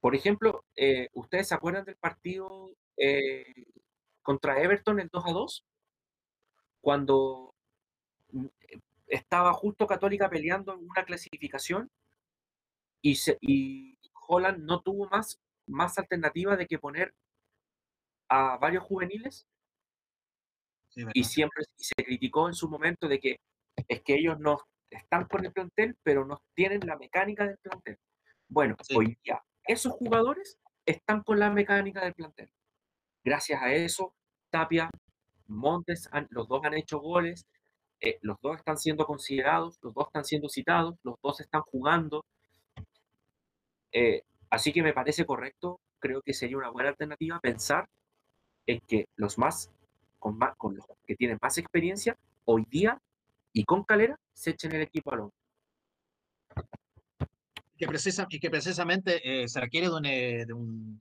Por 0.00 0.14
ejemplo, 0.14 0.64
eh, 0.76 1.08
¿ustedes 1.14 1.48
se 1.48 1.54
acuerdan 1.54 1.84
del 1.84 1.96
partido 1.96 2.70
eh, 2.96 3.44
contra 4.22 4.60
Everton 4.60 5.00
el 5.00 5.08
2 5.12 5.24
a 5.26 5.32
2? 5.32 5.64
Cuando 6.82 7.54
mm, 8.32 8.46
estaba 9.08 9.52
justo 9.54 9.86
Católica 9.86 10.28
peleando 10.30 10.74
en 10.74 10.88
una 10.88 11.04
clasificación 11.04 11.90
y, 13.02 13.16
se, 13.16 13.38
y 13.40 13.91
Holland 14.32 14.64
no 14.64 14.80
tuvo 14.80 15.08
más, 15.08 15.38
más 15.66 15.98
alternativa 15.98 16.56
de 16.56 16.66
que 16.66 16.78
poner 16.78 17.14
a 18.30 18.56
varios 18.56 18.84
juveniles 18.84 19.46
y 21.12 21.24
siempre 21.24 21.64
se 21.76 21.94
criticó 22.02 22.48
en 22.48 22.54
su 22.54 22.68
momento 22.68 23.08
de 23.08 23.18
que 23.18 23.36
es 23.88 24.02
que 24.02 24.14
ellos 24.14 24.38
no 24.38 24.58
están 24.90 25.26
con 25.26 25.44
el 25.44 25.52
plantel, 25.52 25.96
pero 26.02 26.24
no 26.24 26.42
tienen 26.54 26.80
la 26.86 26.96
mecánica 26.96 27.46
del 27.46 27.58
plantel. 27.58 27.98
Bueno, 28.48 28.76
hoy 28.94 29.16
día 29.22 29.42
esos 29.64 29.92
jugadores 29.92 30.58
están 30.86 31.22
con 31.22 31.38
la 31.38 31.50
mecánica 31.50 32.02
del 32.02 32.14
plantel. 32.14 32.50
Gracias 33.24 33.62
a 33.62 33.72
eso, 33.72 34.14
Tapia, 34.50 34.90
Montes, 35.46 36.08
los 36.30 36.48
dos 36.48 36.64
han 36.64 36.74
hecho 36.74 36.98
goles, 36.98 37.46
eh, 38.00 38.18
los 38.22 38.36
dos 38.42 38.56
están 38.56 38.78
siendo 38.78 39.06
considerados, 39.06 39.78
los 39.82 39.94
dos 39.94 40.06
están 40.06 40.24
siendo 40.24 40.48
citados, 40.48 40.96
los 41.02 41.16
dos 41.22 41.40
están 41.40 41.62
jugando. 41.62 42.24
Eh, 43.92 44.22
así 44.50 44.72
que 44.72 44.82
me 44.82 44.92
parece 44.92 45.24
correcto, 45.24 45.80
creo 45.98 46.22
que 46.22 46.34
sería 46.34 46.56
una 46.56 46.70
buena 46.70 46.90
alternativa 46.90 47.38
pensar 47.40 47.88
en 48.66 48.80
que 48.86 49.06
los 49.16 49.38
más 49.38 49.70
con, 50.18 50.38
más, 50.38 50.56
con 50.56 50.76
los 50.76 50.86
que 51.04 51.16
tienen 51.16 51.38
más 51.42 51.58
experiencia, 51.58 52.16
hoy 52.44 52.64
día 52.70 53.00
y 53.52 53.64
con 53.64 53.84
calera, 53.84 54.18
se 54.32 54.50
echen 54.50 54.72
el 54.72 54.82
equipo 54.82 55.12
al 55.12 55.20
hombro. 55.20 55.36
Que 57.76 57.86
precisa, 57.86 58.26
y 58.30 58.38
que 58.38 58.50
precisamente 58.50 59.42
eh, 59.42 59.48
se 59.48 59.60
requiere 59.60 59.88
de 59.88 60.52
un 60.52 61.00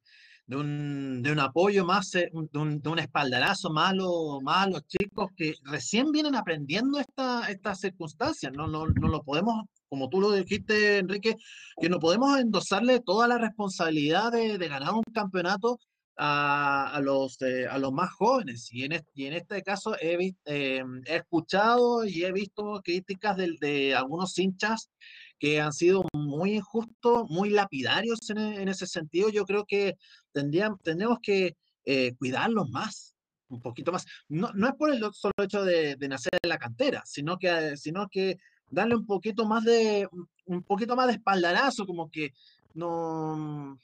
un 0.57 1.39
apoyo 1.39 1.85
más, 1.85 2.13
eh, 2.15 2.29
de 2.31 2.59
un, 2.59 2.99
espaldarazo 2.99 3.69
más 3.69 3.93
a, 3.93 4.67
los 4.67 4.87
chicos 4.87 5.29
que 5.35 5.55
recién 5.63 6.11
vienen 6.11 6.35
aprendiendo 6.35 6.99
esta, 6.99 7.49
estas 7.49 7.79
circunstancias. 7.79 8.51
No, 8.53 8.67
no, 8.67 8.87
no 8.87 9.07
lo 9.07 9.23
podemos, 9.23 9.65
como 9.91 10.07
tú 10.07 10.21
lo 10.21 10.31
dijiste, 10.31 10.99
Enrique, 10.99 11.35
que 11.77 11.89
no 11.89 11.99
podemos 11.99 12.39
endosarle 12.39 13.01
toda 13.01 13.27
la 13.27 13.37
responsabilidad 13.37 14.31
de, 14.31 14.57
de 14.57 14.67
ganar 14.69 14.93
un 14.93 15.03
campeonato 15.13 15.79
a, 16.15 16.95
a, 16.95 17.01
los, 17.01 17.41
eh, 17.41 17.67
a 17.67 17.77
los 17.77 17.91
más 17.91 18.09
jóvenes. 18.13 18.69
Y 18.71 18.85
en, 18.85 18.93
este, 18.93 19.11
y 19.13 19.25
en 19.25 19.33
este 19.33 19.61
caso 19.63 19.93
he, 19.99 20.33
eh, 20.45 20.83
he 21.05 21.15
escuchado 21.17 22.05
y 22.05 22.23
he 22.23 22.31
visto 22.31 22.79
críticas 22.81 23.35
de, 23.35 23.57
de 23.59 23.93
algunos 23.93 24.39
hinchas 24.39 24.89
que 25.37 25.59
han 25.59 25.73
sido 25.73 26.05
muy 26.13 26.53
injustos, 26.55 27.25
muy 27.29 27.49
lapidarios 27.49 28.29
en, 28.29 28.37
en 28.37 28.69
ese 28.69 28.87
sentido. 28.87 29.27
Yo 29.27 29.43
creo 29.43 29.65
que 29.65 29.97
tendrían, 30.31 30.77
tenemos 30.83 31.17
que 31.21 31.57
eh, 31.83 32.15
cuidarlos 32.15 32.69
más, 32.69 33.17
un 33.49 33.61
poquito 33.61 33.91
más. 33.91 34.05
No, 34.29 34.51
no 34.53 34.69
es 34.69 34.75
por 34.75 34.93
el 34.93 35.01
solo 35.11 35.33
hecho 35.43 35.65
de, 35.65 35.97
de, 35.97 36.07
nacer 36.07 36.31
en 36.41 36.49
la 36.49 36.57
cantera, 36.57 37.03
sino 37.05 37.37
que, 37.37 37.75
sino 37.75 38.07
que 38.07 38.37
darle 38.71 38.95
un 38.95 39.05
poquito 39.05 39.45
más 39.45 39.63
de, 39.63 40.07
un 40.45 40.63
poquito 40.63 40.95
más 40.95 41.07
de 41.07 41.13
espaldarazo, 41.13 41.85
como 41.85 42.09
que 42.09 42.33
no, 42.73 43.77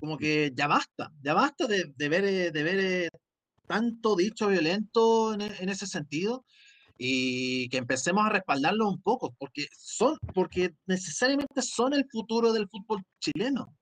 como 0.00 0.16
que 0.16 0.52
ya 0.54 0.68
basta, 0.68 1.12
ya 1.22 1.34
basta 1.34 1.66
de, 1.66 1.92
de 1.96 2.08
ver, 2.08 2.52
de 2.52 2.62
ver 2.62 2.78
eh, 2.80 3.08
tanto 3.66 4.16
dicho 4.16 4.48
violento 4.48 5.34
en, 5.34 5.42
en 5.42 5.68
ese 5.68 5.86
sentido 5.86 6.44
y 6.96 7.68
que 7.68 7.78
empecemos 7.78 8.24
a 8.24 8.30
respaldarlo 8.30 8.88
un 8.88 9.02
poco, 9.02 9.34
porque 9.38 9.66
son, 9.76 10.18
porque 10.34 10.74
necesariamente 10.86 11.60
son 11.62 11.94
el 11.94 12.06
futuro 12.08 12.52
del 12.52 12.68
fútbol 12.68 13.02
chileno. 13.18 13.74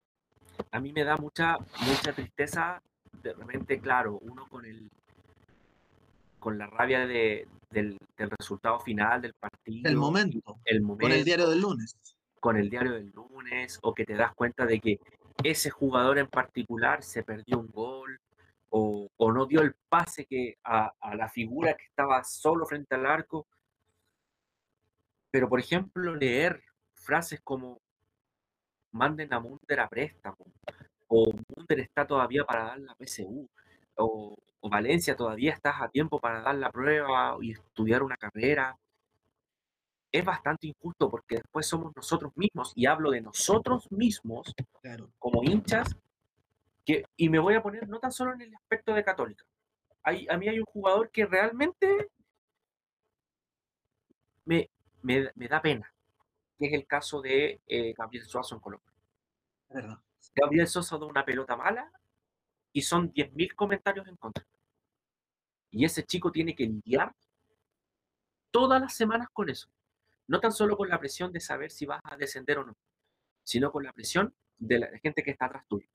A 0.73 0.81
mí 0.81 0.93
me 0.93 1.05
da 1.05 1.17
mucha, 1.17 1.59
mucha 1.87 2.13
tristeza, 2.15 2.83
de 3.23 3.35
repente, 3.35 3.79
claro, 3.81 4.19
uno 4.23 4.47
con 4.49 4.65
el 4.65 4.91
con 6.39 6.57
la 6.57 6.67
rabia 6.67 7.07
de, 7.07 7.47
del, 7.71 7.97
del, 8.17 8.31
resultado 8.31 8.81
final 8.81 9.23
del 9.23 9.35
partido. 9.35 9.89
El 9.89 9.97
momento, 9.97 10.59
el 10.65 10.83
momento. 10.83 11.07
Con 11.07 11.13
el 11.13 11.25
diario 11.25 11.49
del 11.49 11.61
lunes. 11.61 11.97
Con 12.41 12.57
el 12.57 12.71
diario 12.71 12.93
del 12.93 13.11
lunes, 13.11 13.79
o 13.83 13.95
que 13.95 14.05
te 14.05 14.15
das 14.15 14.35
cuenta 14.35 14.67
de 14.67 14.81
que 14.81 14.99
ese 15.43 15.71
jugador 15.71 16.19
en 16.19 16.27
particular 16.27 17.03
se 17.03 17.23
perdió 17.23 17.59
un 17.59 17.69
gol, 17.69 18.21
o, 18.71 19.09
o 19.17 19.33
no 19.33 19.47
dio 19.47 19.63
el 19.63 19.75
pase 19.89 20.27
que 20.27 20.57
a, 20.65 20.93
a, 21.01 21.15
la 21.15 21.29
figura 21.29 21.75
que 21.75 21.85
estaba 21.85 22.23
solo 22.25 22.67
frente 22.67 22.95
al 22.95 23.07
arco. 23.07 23.47
Pero, 25.31 25.49
por 25.49 25.61
ejemplo, 25.61 26.15
leer 26.15 26.63
frases 26.95 27.41
como 27.41 27.81
manden 28.93 29.33
a 29.33 29.41
Munder 29.41 29.81
a 29.81 29.89
préstamo, 29.89 30.45
o 31.09 31.33
Munder 31.57 31.81
está 31.81 32.07
todavía 32.07 32.45
para 32.45 32.65
dar 32.65 32.81
la 32.81 32.95
PSU, 32.95 33.49
o, 33.97 34.37
o, 34.61 34.69
Valencia 34.69 35.17
todavía 35.17 35.53
estás 35.53 35.81
a 35.81 35.89
tiempo 35.89 36.21
para 36.21 36.43
dar 36.43 36.55
la 36.55 36.71
prueba 36.71 37.37
y 37.41 37.53
estudiar 37.53 38.03
una 38.03 38.17
carrera. 38.17 38.77
Es 40.13 40.25
bastante 40.25 40.67
injusto 40.67 41.11
porque 41.11 41.37
después 41.37 41.67
somos 41.67 41.95
nosotros 41.95 42.33
mismos, 42.37 42.73
y 42.75 42.87
hablo 42.87 43.11
de 43.11 43.21
nosotros 43.21 43.91
mismos 43.93 44.53
claro. 44.81 45.11
como 45.19 45.43
hinchas, 45.45 45.97
y 47.17 47.29
me 47.29 47.39
voy 47.39 47.55
a 47.55 47.63
poner 47.63 47.89
no 47.89 48.01
tan 48.01 48.11
solo 48.11 48.33
en 48.33 48.43
el 48.43 48.55
aspecto 48.55 48.93
de 48.93 49.05
Católica. 49.05 49.45
Hay, 50.03 50.27
a 50.29 50.37
mí 50.37 50.49
hay 50.49 50.59
un 50.59 50.65
jugador 50.65 51.11
que 51.11 51.27
realmente 51.27 52.09
me, 54.45 54.71
me, 55.03 55.31
me 55.35 55.47
da 55.47 55.63
pena, 55.63 55.93
que 56.59 56.67
es 56.67 56.73
el 56.73 56.87
caso 56.87 57.21
de 57.21 57.61
eh, 57.67 57.95
Gabriel 57.97 58.27
Suazo 58.27 58.57
en 58.57 58.61
Colombia. 58.61 58.91
Gabriel 60.35 60.67
Sosa 60.67 60.99
da 60.99 61.07
una 61.07 61.25
pelota 61.25 61.57
mala 61.57 61.91
y 62.73 62.83
son 62.83 63.13
10.000 63.13 63.55
comentarios 63.55 64.07
en 64.09 64.17
contra. 64.17 64.45
Y 65.71 65.85
ese 65.85 66.05
chico 66.05 66.31
tiene 66.33 66.55
que 66.55 66.67
lidiar 66.67 67.15
todas 68.51 68.81
las 68.81 68.95
semanas 68.95 69.29
con 69.33 69.49
eso. 69.49 69.69
No 70.27 70.41
tan 70.41 70.53
solo 70.53 70.77
con 70.77 70.89
la 70.89 70.99
presión 70.99 71.33
de 71.33 71.41
saber 71.41 71.71
si 71.71 71.87
vas 71.87 72.01
a 72.05 72.17
descender 72.17 72.59
o 72.59 72.65
no, 72.65 72.77
sino 73.43 73.71
con 73.73 73.85
la 73.85 73.93
presión 73.93 74.35
de 74.59 74.79
la 74.79 74.99
gente 74.99 75.23
que 75.23 75.31
está 75.31 75.47
atrás 75.47 75.65
tuyo. 75.69 75.89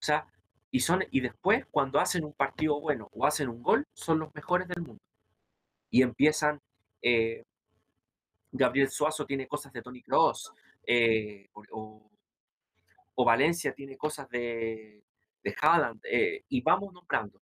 O 0.00 0.04
sea, 0.04 0.26
y, 0.70 0.80
son, 0.80 1.04
y 1.10 1.20
después, 1.20 1.66
cuando 1.70 1.98
hacen 1.98 2.24
un 2.24 2.32
partido 2.32 2.80
bueno 2.80 3.08
o 3.12 3.26
hacen 3.26 3.48
un 3.48 3.62
gol, 3.62 3.86
son 3.94 4.18
los 4.18 4.34
mejores 4.34 4.68
del 4.68 4.82
mundo. 4.82 5.02
Y 5.90 6.02
empiezan, 6.02 6.60
eh, 7.02 7.44
Gabriel 8.52 8.90
Suazo 8.90 9.26
tiene 9.26 9.48
cosas 9.48 9.72
de 9.72 9.82
Tony 9.82 10.02
Cross, 10.02 10.52
eh, 10.86 11.48
Valencia 13.24 13.72
tiene 13.74 13.96
cosas 13.96 14.28
de, 14.28 15.02
de 15.42 15.54
Haaland, 15.60 16.00
eh, 16.04 16.44
y 16.48 16.60
vamos 16.60 16.92
nombrando. 16.92 17.40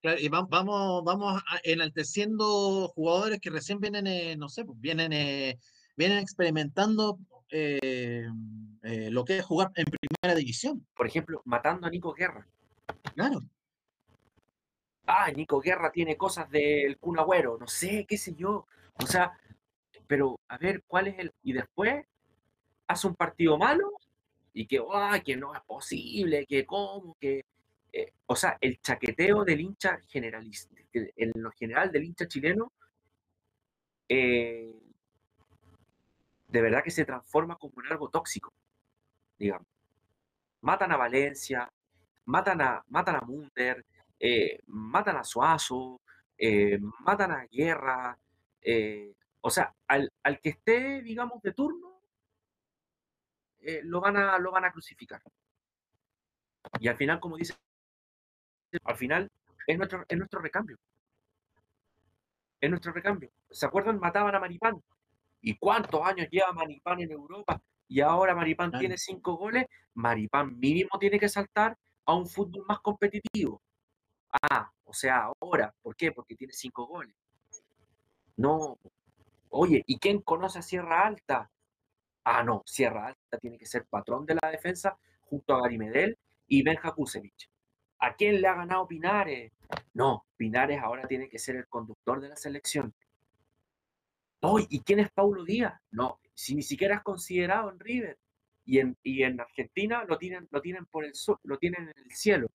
Claro, 0.00 0.18
y 0.20 0.28
vamos, 0.28 1.04
vamos, 1.04 1.42
enalteciendo 1.62 2.88
jugadores 2.88 3.40
que 3.40 3.50
recién 3.50 3.78
vienen, 3.78 4.38
no 4.38 4.48
sé, 4.48 4.64
pues 4.64 4.80
vienen, 4.80 5.58
vienen 5.96 6.18
experimentando 6.18 7.18
eh, 7.50 8.26
eh, 8.82 9.10
lo 9.10 9.24
que 9.24 9.38
es 9.38 9.44
jugar 9.44 9.70
en 9.76 9.84
primera 9.84 10.36
división. 10.36 10.86
Por 10.96 11.06
ejemplo, 11.06 11.42
matando 11.44 11.86
a 11.86 11.90
Nico 11.90 12.12
Guerra. 12.14 12.48
Claro. 13.14 13.40
Ah, 15.06 15.30
Nico 15.30 15.60
Guerra 15.60 15.92
tiene 15.92 16.16
cosas 16.16 16.50
del 16.50 16.98
Kun 16.98 17.18
Agüero, 17.18 17.58
no 17.58 17.68
sé, 17.68 18.06
qué 18.08 18.16
sé 18.16 18.34
yo. 18.34 18.66
O 18.94 19.06
sea, 19.06 19.38
pero 20.06 20.40
a 20.48 20.58
ver, 20.58 20.82
¿cuál 20.86 21.08
es 21.08 21.18
el...? 21.18 21.32
Y 21.42 21.52
después 21.52 22.04
hace 22.86 23.06
un 23.06 23.14
partido 23.14 23.58
malo 23.58 23.92
y 24.54 24.66
que, 24.66 24.80
ah, 24.92 25.20
que 25.24 25.36
no 25.36 25.54
es 25.54 25.60
posible, 25.62 26.46
que 26.46 26.66
cómo, 26.66 27.16
que... 27.20 27.44
eh, 27.92 28.12
o 28.26 28.36
sea, 28.36 28.56
el 28.60 28.80
chaqueteo 28.80 29.44
del 29.44 29.60
hincha 29.60 29.98
generalista, 30.08 30.74
en 30.92 31.32
lo 31.36 31.50
general 31.52 31.90
del 31.90 32.04
hincha 32.04 32.26
chileno, 32.28 32.72
eh, 34.08 34.72
de 36.48 36.60
verdad 36.62 36.82
que 36.84 36.90
se 36.90 37.04
transforma 37.04 37.56
como 37.56 37.82
en 37.82 37.92
algo 37.92 38.08
tóxico, 38.10 38.52
digamos. 39.38 39.66
Matan 40.60 40.92
a 40.92 40.96
Valencia, 40.96 41.70
matan 42.26 42.60
a, 42.60 42.84
matan 42.88 43.16
a 43.16 43.20
Munder, 43.22 43.84
eh, 44.20 44.60
matan 44.66 45.16
a 45.16 45.24
Suazo, 45.24 46.00
matan 47.00 47.32
a 47.32 47.46
Guerra, 47.46 48.18
o 49.40 49.50
sea, 49.50 49.74
al, 49.88 50.12
al 50.22 50.40
que 50.40 50.50
esté, 50.50 51.02
digamos, 51.02 51.42
de 51.42 51.52
turno, 51.52 51.91
eh, 53.62 53.80
lo, 53.84 54.00
van 54.00 54.16
a, 54.16 54.38
lo 54.38 54.50
van 54.50 54.64
a 54.64 54.72
crucificar. 54.72 55.22
Y 56.78 56.88
al 56.88 56.96
final, 56.96 57.20
como 57.20 57.36
dice, 57.36 57.54
al 58.84 58.96
final 58.96 59.30
es 59.66 59.76
nuestro, 59.78 60.04
es 60.08 60.18
nuestro 60.18 60.40
recambio. 60.40 60.76
Es 62.60 62.70
nuestro 62.70 62.92
recambio. 62.92 63.30
¿Se 63.50 63.66
acuerdan? 63.66 63.98
Mataban 63.98 64.34
a 64.34 64.40
Maripán. 64.40 64.80
¿Y 65.40 65.56
cuántos 65.56 66.00
años 66.04 66.28
lleva 66.30 66.52
Maripán 66.52 67.00
en 67.00 67.10
Europa? 67.10 67.60
Y 67.88 68.00
ahora 68.00 68.34
Maripán 68.34 68.70
Claro. 68.70 68.80
tiene 68.80 68.96
cinco 68.98 69.36
goles. 69.36 69.66
Maripán 69.94 70.58
mínimo 70.58 70.90
tiene 70.98 71.18
que 71.18 71.28
saltar 71.28 71.76
a 72.06 72.14
un 72.14 72.26
fútbol 72.26 72.64
más 72.66 72.80
competitivo. 72.80 73.60
Ah, 74.50 74.70
o 74.84 74.94
sea, 74.94 75.30
ahora. 75.40 75.74
¿Por 75.82 75.96
qué? 75.96 76.12
Porque 76.12 76.36
tiene 76.36 76.52
cinco 76.52 76.86
goles. 76.86 77.14
No. 78.36 78.78
Oye, 79.50 79.82
¿y 79.86 79.98
quién 79.98 80.22
conoce 80.22 80.60
a 80.60 80.62
Sierra 80.62 81.06
Alta? 81.06 81.50
Ah, 82.24 82.42
no, 82.42 82.62
Sierra 82.66 83.08
Alta 83.08 83.38
tiene 83.38 83.58
que 83.58 83.66
ser 83.66 83.86
patrón 83.86 84.24
de 84.26 84.36
la 84.40 84.50
defensa 84.50 84.96
junto 85.20 85.54
a 85.54 85.62
Gary 85.62 85.78
Medel 85.78 86.18
y 86.46 86.62
Benja 86.62 86.92
Kusevich. 86.92 87.50
¿A 87.98 88.14
quién 88.14 88.40
le 88.40 88.48
ha 88.48 88.54
ganado 88.54 88.86
Pinares? 88.86 89.52
No, 89.94 90.26
Pinares 90.36 90.80
ahora 90.80 91.06
tiene 91.06 91.28
que 91.28 91.38
ser 91.38 91.56
el 91.56 91.68
conductor 91.68 92.20
de 92.20 92.28
la 92.28 92.36
selección. 92.36 92.94
Oye, 94.40 94.66
¿y 94.70 94.80
quién 94.80 94.98
es 94.98 95.10
Paulo 95.10 95.44
Díaz? 95.44 95.74
No, 95.90 96.20
si 96.34 96.54
ni 96.54 96.62
siquiera 96.62 96.96
es 96.96 97.02
considerado 97.02 97.70
en 97.70 97.78
River. 97.78 98.18
Y 98.64 98.78
en, 98.78 98.96
y 99.02 99.24
en 99.24 99.40
Argentina 99.40 100.04
lo 100.04 100.18
tienen, 100.18 100.48
lo 100.50 100.60
tienen 100.60 100.86
por 100.86 101.04
el 101.04 101.14
sur, 101.14 101.40
lo 101.42 101.58
tienen 101.58 101.88
en 101.88 102.04
el 102.04 102.10
cielo. 102.12 102.48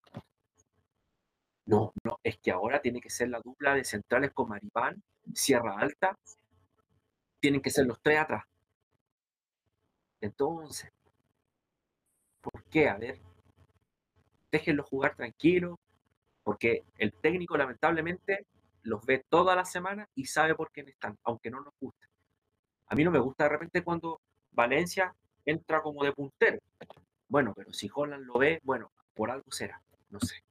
No, 1.65 1.94
no, 2.03 2.19
es 2.23 2.38
que 2.38 2.52
ahora 2.52 2.81
tiene 2.81 3.02
que 3.02 3.10
ser 3.10 3.30
la 3.30 3.41
dupla 3.41 3.73
de 3.76 3.84
centrales 3.84 4.31
con 4.31 4.48
Maripán, 4.48 5.03
Sierra 5.34 5.77
Alta, 5.77 6.18
tienen 7.41 7.61
que 7.61 7.69
ser 7.69 7.85
los 7.85 8.02
tres 8.02 8.19
atrás. 8.19 8.44
Entonces, 10.22 10.91
¿por 12.41 12.64
qué? 12.65 12.89
A 12.89 12.98
ver, 12.98 13.19
déjenlo 14.52 14.84
jugar 14.84 15.15
tranquilo, 15.15 15.80
porque 16.44 16.84
el 16.98 17.14
técnico 17.14 17.57
lamentablemente 17.57 18.45
los 18.84 19.06
ve 19.06 19.23
toda 19.30 19.56
la 19.56 19.65
semana 19.65 20.07
y 20.15 20.26
sabe 20.26 20.56
por 20.56 20.72
qué 20.72 20.84
no 20.84 20.89
están, 20.89 21.18
aunque 21.23 21.52
no 21.52 21.61
nos 21.61 21.73
guste. 21.80 22.07
A 22.88 22.95
mí 22.95 23.03
no 23.03 23.11
me 23.11 23.19
gusta 23.19 23.44
de 23.44 23.49
repente 23.49 23.84
cuando 23.84 24.22
Valencia 24.52 25.14
entra 25.45 25.81
como 25.81 26.03
de 26.03 26.14
puntero. 26.14 26.60
Bueno, 27.27 27.53
pero 27.56 27.73
si 27.73 27.89
Holland 27.94 28.26
lo 28.26 28.39
ve, 28.39 28.60
bueno, 28.64 28.91
por 29.14 29.30
algo 29.30 29.52
será, 29.52 29.81
no 30.10 30.19
sé. 30.19 30.47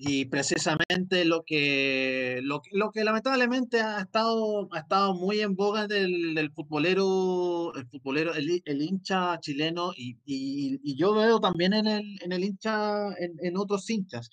Y 0.00 0.26
precisamente 0.26 1.24
lo 1.24 1.42
que, 1.44 2.38
lo, 2.44 2.62
lo 2.70 2.92
que 2.92 3.02
lamentablemente 3.02 3.80
ha 3.80 4.00
estado, 4.00 4.68
ha 4.72 4.78
estado 4.78 5.12
muy 5.14 5.40
en 5.40 5.56
boga 5.56 5.88
del, 5.88 6.34
del 6.36 6.52
futbolero, 6.52 7.74
el 7.74 7.84
futbolero, 7.88 8.32
el, 8.34 8.62
el 8.64 8.82
hincha 8.82 9.40
chileno, 9.40 9.90
y, 9.96 10.16
y- 10.24 10.78
y 10.84 10.96
yo 10.96 11.14
veo 11.14 11.40
también 11.40 11.72
en 11.74 11.88
el, 11.88 12.04
en 12.22 12.30
el 12.32 12.44
hincha, 12.44 13.08
en, 13.18 13.34
en 13.42 13.56
otros 13.56 13.90
hinchas. 13.90 14.30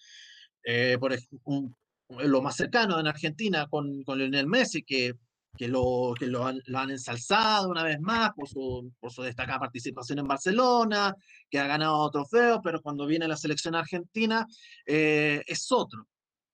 Eh, 0.63 0.97
por 0.99 1.13
ejemplo, 1.13 1.75
lo 2.09 2.41
más 2.43 2.55
cercano 2.57 2.99
en 2.99 3.07
Argentina 3.07 3.67
con, 3.67 4.03
con 4.03 4.19
Lionel 4.19 4.45
Messi, 4.47 4.83
que, 4.83 5.13
que, 5.57 5.67
lo, 5.67 6.13
que 6.17 6.27
lo, 6.27 6.45
han, 6.45 6.61
lo 6.65 6.79
han 6.79 6.91
ensalzado 6.91 7.69
una 7.69 7.83
vez 7.83 7.99
más 7.99 8.31
por 8.33 8.47
su, 8.47 8.91
por 8.99 9.11
su 9.11 9.21
destacada 9.21 9.59
participación 9.59 10.19
en 10.19 10.27
Barcelona, 10.27 11.15
que 11.49 11.59
ha 11.59 11.67
ganado 11.67 12.09
trofeos, 12.11 12.59
pero 12.63 12.81
cuando 12.81 13.05
viene 13.05 13.27
la 13.27 13.37
selección 13.37 13.75
argentina 13.75 14.45
eh, 14.85 15.41
es 15.45 15.71
otro. 15.71 16.07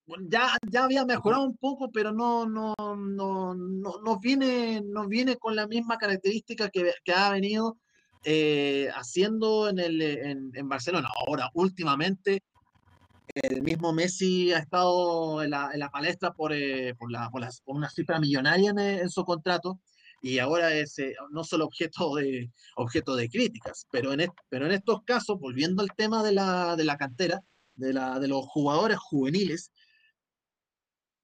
Bueno, 0.05 0.25
Ya, 0.29 0.57
ya 0.69 0.83
había 0.83 1.05
mejorado 1.05 1.43
un 1.43 1.57
poco, 1.57 1.91
pero 1.91 2.11
no, 2.11 2.45
no, 2.45 2.73
no, 2.77 3.53
no, 3.55 4.01
no 4.03 4.19
viene, 4.19 4.81
no 4.83 5.07
viene 5.07 5.37
con 5.37 5.55
la 5.55 5.67
misma 5.67 5.97
característica 5.97 6.69
que, 6.69 6.93
que 7.03 7.13
ha 7.13 7.31
venido 7.31 7.77
eh, 8.23 8.89
haciendo 8.93 9.69
en, 9.69 9.79
el, 9.79 10.01
en, 10.01 10.51
en 10.53 10.69
Barcelona. 10.69 11.09
Ahora, 11.25 11.49
últimamente, 11.53 12.43
el 13.35 13.61
mismo 13.61 13.93
Messi 13.93 14.51
ha 14.53 14.59
estado 14.59 15.43
en 15.43 15.51
la, 15.51 15.69
en 15.73 15.79
la 15.79 15.89
palestra 15.89 16.33
por, 16.33 16.53
eh, 16.53 16.95
por, 16.95 17.11
la, 17.11 17.29
por, 17.29 17.41
las- 17.41 17.61
por 17.61 17.75
una 17.75 17.89
cifra 17.89 18.19
millonaria 18.19 18.71
en, 18.71 18.79
en 18.79 19.09
su 19.09 19.23
contrato 19.23 19.79
y 20.21 20.39
ahora 20.39 20.73
es 20.73 20.97
eh, 20.99 21.15
no 21.31 21.43
solo 21.43 21.65
objeto 21.65 22.15
de, 22.15 22.51
objeto 22.75 23.15
de 23.15 23.29
críticas, 23.29 23.87
pero 23.91 24.13
en, 24.13 24.29
pero 24.49 24.65
en 24.67 24.71
estos 24.73 25.03
casos, 25.03 25.39
volviendo 25.39 25.81
al 25.81 25.89
tema 25.97 26.23
de 26.23 26.31
la, 26.33 26.75
de 26.75 26.83
la 26.83 26.97
cantera, 26.97 27.39
de, 27.75 27.93
la, 27.93 28.19
de 28.19 28.27
los 28.27 28.45
jugadores 28.47 28.97
juveniles, 28.99 29.71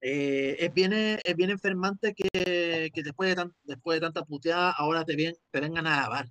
eh, 0.00 0.56
es, 0.60 0.72
bien, 0.74 0.92
es 0.92 1.36
bien 1.36 1.50
enfermante 1.50 2.14
que, 2.14 2.90
que 2.92 3.02
después, 3.02 3.30
de 3.30 3.36
tan- 3.36 3.54
después 3.64 3.96
de 3.96 4.00
tanta 4.06 4.24
puteada 4.24 4.70
ahora 4.72 5.04
te, 5.04 5.16
ven- 5.16 5.36
te 5.50 5.60
vengan 5.60 5.86
a 5.86 5.98
alabar. 5.98 6.28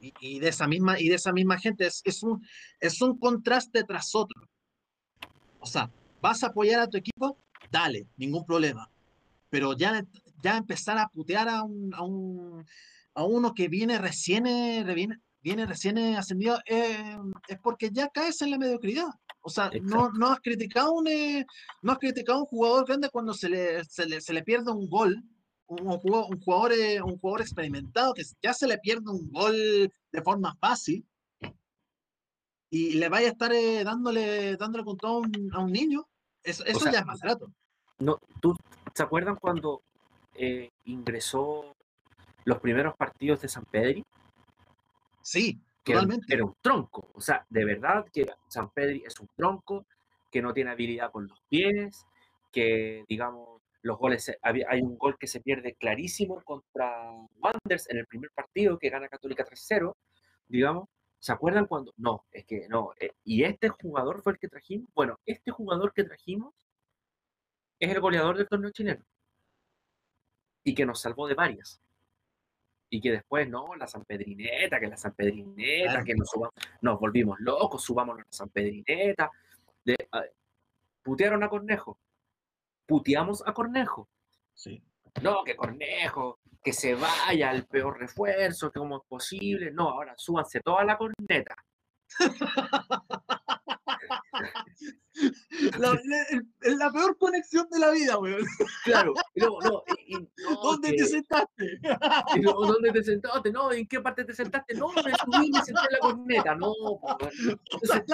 Y, 0.00 0.12
y 0.20 0.38
de 0.40 0.48
esa 0.48 0.66
misma, 0.68 1.00
y 1.00 1.08
de 1.08 1.14
esa 1.14 1.32
misma 1.32 1.58
gente 1.58 1.86
es, 1.86 2.00
es, 2.04 2.22
un, 2.22 2.44
es 2.80 3.00
un 3.00 3.18
contraste 3.18 3.82
tras 3.84 4.14
otro. 4.14 4.42
O 5.66 5.68
sea, 5.68 5.90
vas 6.22 6.44
a 6.44 6.46
apoyar 6.46 6.78
a 6.78 6.86
tu 6.86 6.96
equipo, 6.96 7.38
dale, 7.72 8.06
ningún 8.16 8.46
problema. 8.46 8.88
Pero 9.50 9.76
ya, 9.76 10.06
ya 10.40 10.56
empezar 10.56 10.96
a 10.96 11.08
putear 11.08 11.48
a, 11.48 11.64
un, 11.64 11.92
a, 11.92 12.04
un, 12.04 12.64
a 13.14 13.24
uno 13.24 13.52
que 13.52 13.66
viene 13.66 13.98
recién, 13.98 14.46
eh, 14.46 14.84
viene, 14.94 15.18
viene 15.40 15.66
recién 15.66 15.98
eh, 15.98 16.16
ascendido, 16.16 16.60
eh, 16.66 17.18
es 17.48 17.58
porque 17.58 17.90
ya 17.90 18.06
caes 18.10 18.40
en 18.42 18.52
la 18.52 18.58
mediocridad. 18.58 19.08
O 19.40 19.50
sea, 19.50 19.68
no, 19.82 20.12
no 20.12 20.28
has 20.28 20.38
criticado 20.38 20.92
un, 20.92 21.08
eh, 21.08 21.44
no 21.82 21.90
has 21.90 21.98
criticado 21.98 22.38
a 22.38 22.42
un 22.42 22.46
jugador 22.46 22.86
grande 22.86 23.10
cuando 23.10 23.34
se 23.34 23.48
le, 23.48 23.84
se 23.86 24.06
le, 24.06 24.20
se 24.20 24.32
le 24.32 24.44
pierde 24.44 24.70
un 24.70 24.88
gol, 24.88 25.20
un, 25.66 25.80
un 25.80 25.98
jugador, 25.98 26.26
un, 26.30 26.40
jugador, 26.42 26.72
eh, 26.74 27.02
un 27.02 27.18
jugador 27.18 27.40
experimentado 27.40 28.14
que 28.14 28.22
ya 28.40 28.54
se 28.54 28.68
le 28.68 28.78
pierde 28.78 29.10
un 29.10 29.32
gol 29.32 29.90
de 30.12 30.22
forma 30.22 30.56
fácil 30.60 31.04
y 32.70 32.94
le 32.94 33.08
vaya 33.08 33.28
a 33.28 33.32
estar 33.32 33.52
eh, 33.52 33.84
dándole, 33.84 34.56
dándole 34.56 34.84
con 34.84 34.96
todo 34.96 35.16
a 35.16 35.18
un, 35.20 35.50
a 35.52 35.60
un 35.60 35.72
niño, 35.72 36.06
eso, 36.42 36.64
eso 36.64 36.80
sea, 36.80 36.92
ya 36.92 36.98
es 37.00 37.06
maltrato. 37.06 37.50
No, 37.98 38.20
¿tú 38.40 38.56
se 38.94 39.02
acuerdan 39.02 39.36
cuando 39.36 39.82
eh, 40.34 40.70
ingresó 40.84 41.74
los 42.44 42.60
primeros 42.60 42.94
partidos 42.96 43.40
de 43.40 43.48
San 43.48 43.64
Pedri? 43.64 44.04
Sí, 45.22 45.60
que 45.82 45.94
totalmente. 45.94 46.32
era 46.32 46.44
un 46.44 46.54
tronco. 46.60 47.08
O 47.14 47.20
sea, 47.20 47.44
de 47.48 47.64
verdad 47.64 48.06
que 48.12 48.26
San 48.48 48.70
Pedri 48.70 49.02
es 49.04 49.18
un 49.18 49.28
tronco, 49.34 49.86
que 50.30 50.42
no 50.42 50.52
tiene 50.52 50.70
habilidad 50.70 51.10
con 51.10 51.26
los 51.26 51.40
pies, 51.48 52.06
que, 52.52 53.04
digamos, 53.08 53.60
los 53.82 53.98
goles, 53.98 54.36
hay 54.42 54.82
un 54.82 54.98
gol 54.98 55.16
que 55.18 55.28
se 55.28 55.40
pierde 55.40 55.74
clarísimo 55.74 56.42
contra 56.42 57.10
Wanderers 57.38 57.88
en 57.88 57.98
el 57.98 58.06
primer 58.06 58.30
partido 58.34 58.78
que 58.78 58.90
gana 58.90 59.08
Católica 59.08 59.44
3-0, 59.44 59.94
digamos. 60.48 60.88
¿Se 61.26 61.32
acuerdan 61.32 61.66
cuando? 61.66 61.92
No, 61.96 62.24
es 62.30 62.44
que 62.46 62.68
no. 62.68 62.92
eh, 63.00 63.10
¿Y 63.24 63.42
este 63.42 63.68
jugador 63.68 64.22
fue 64.22 64.34
el 64.34 64.38
que 64.38 64.46
trajimos? 64.46 64.88
Bueno, 64.94 65.18
este 65.26 65.50
jugador 65.50 65.92
que 65.92 66.04
trajimos 66.04 66.54
es 67.80 67.90
el 67.90 67.98
goleador 68.00 68.36
del 68.38 68.46
torneo 68.46 68.70
chileno 68.70 69.04
y 70.62 70.72
que 70.72 70.86
nos 70.86 71.00
salvó 71.00 71.26
de 71.26 71.34
varias. 71.34 71.80
Y 72.90 73.00
que 73.00 73.10
después, 73.10 73.48
no, 73.48 73.74
la 73.74 73.88
San 73.88 74.04
Pedrineta, 74.04 74.78
que 74.78 74.86
la 74.86 74.96
San 74.96 75.14
Pedrineta, 75.16 75.90
Claro. 75.90 76.04
que 76.04 76.14
nos, 76.14 76.28
subamos, 76.30 76.54
nos 76.80 77.00
volvimos 77.00 77.40
locos, 77.40 77.82
subamos 77.82 78.14
a 78.16 78.20
la 78.20 78.26
San 78.30 78.48
Pedrineta. 78.50 79.28
De, 79.84 79.96
a- 80.12 80.22
putearon 81.02 81.42
a 81.42 81.48
Cornejo. 81.48 81.98
Puteamos 82.86 83.42
a 83.44 83.52
Cornejo. 83.52 84.08
Sí. 84.54 84.80
No, 85.22 85.42
que 85.44 85.56
Cornejo, 85.56 86.40
que 86.62 86.72
se 86.72 86.94
vaya 86.94 87.50
el 87.52 87.66
peor 87.66 87.98
refuerzo, 87.98 88.70
que 88.70 88.78
como 88.78 88.98
es 88.98 89.02
posible. 89.08 89.70
No, 89.70 89.90
ahora 89.90 90.14
súbanse 90.16 90.60
toda 90.60 90.84
la 90.84 90.96
corneta. 90.98 91.56
La, 95.78 95.92
la- 95.92 96.76
la 96.76 96.90
peor 96.92 97.16
conexión 97.16 97.66
de 97.70 97.78
la 97.78 97.90
vida, 97.90 98.18
weón. 98.18 98.44
Claro, 98.84 99.14
no, 99.34 99.82
y- 100.06 100.12
no, 100.14 100.28
¿Dónde 100.62 100.88
¿Dónde 100.90 100.92
te 100.92 101.06
sentaste? 101.06 101.80
Y 102.34 102.40
¿Dónde 102.42 102.92
te 102.92 103.02
sentaste? 103.02 103.50
No, 103.50 103.72
¿en 103.72 103.88
qué 103.88 104.00
parte 104.00 104.24
te 104.24 104.34
sentaste? 104.34 104.74
No, 104.74 104.88
me 104.88 105.02
subí 105.02 105.46
y 105.46 105.50
me 105.50 105.62
senté 105.62 105.80
en 105.88 105.92
la 105.92 105.98
corneta. 106.00 106.54
No, 106.54 106.72
entonces, 107.72 108.04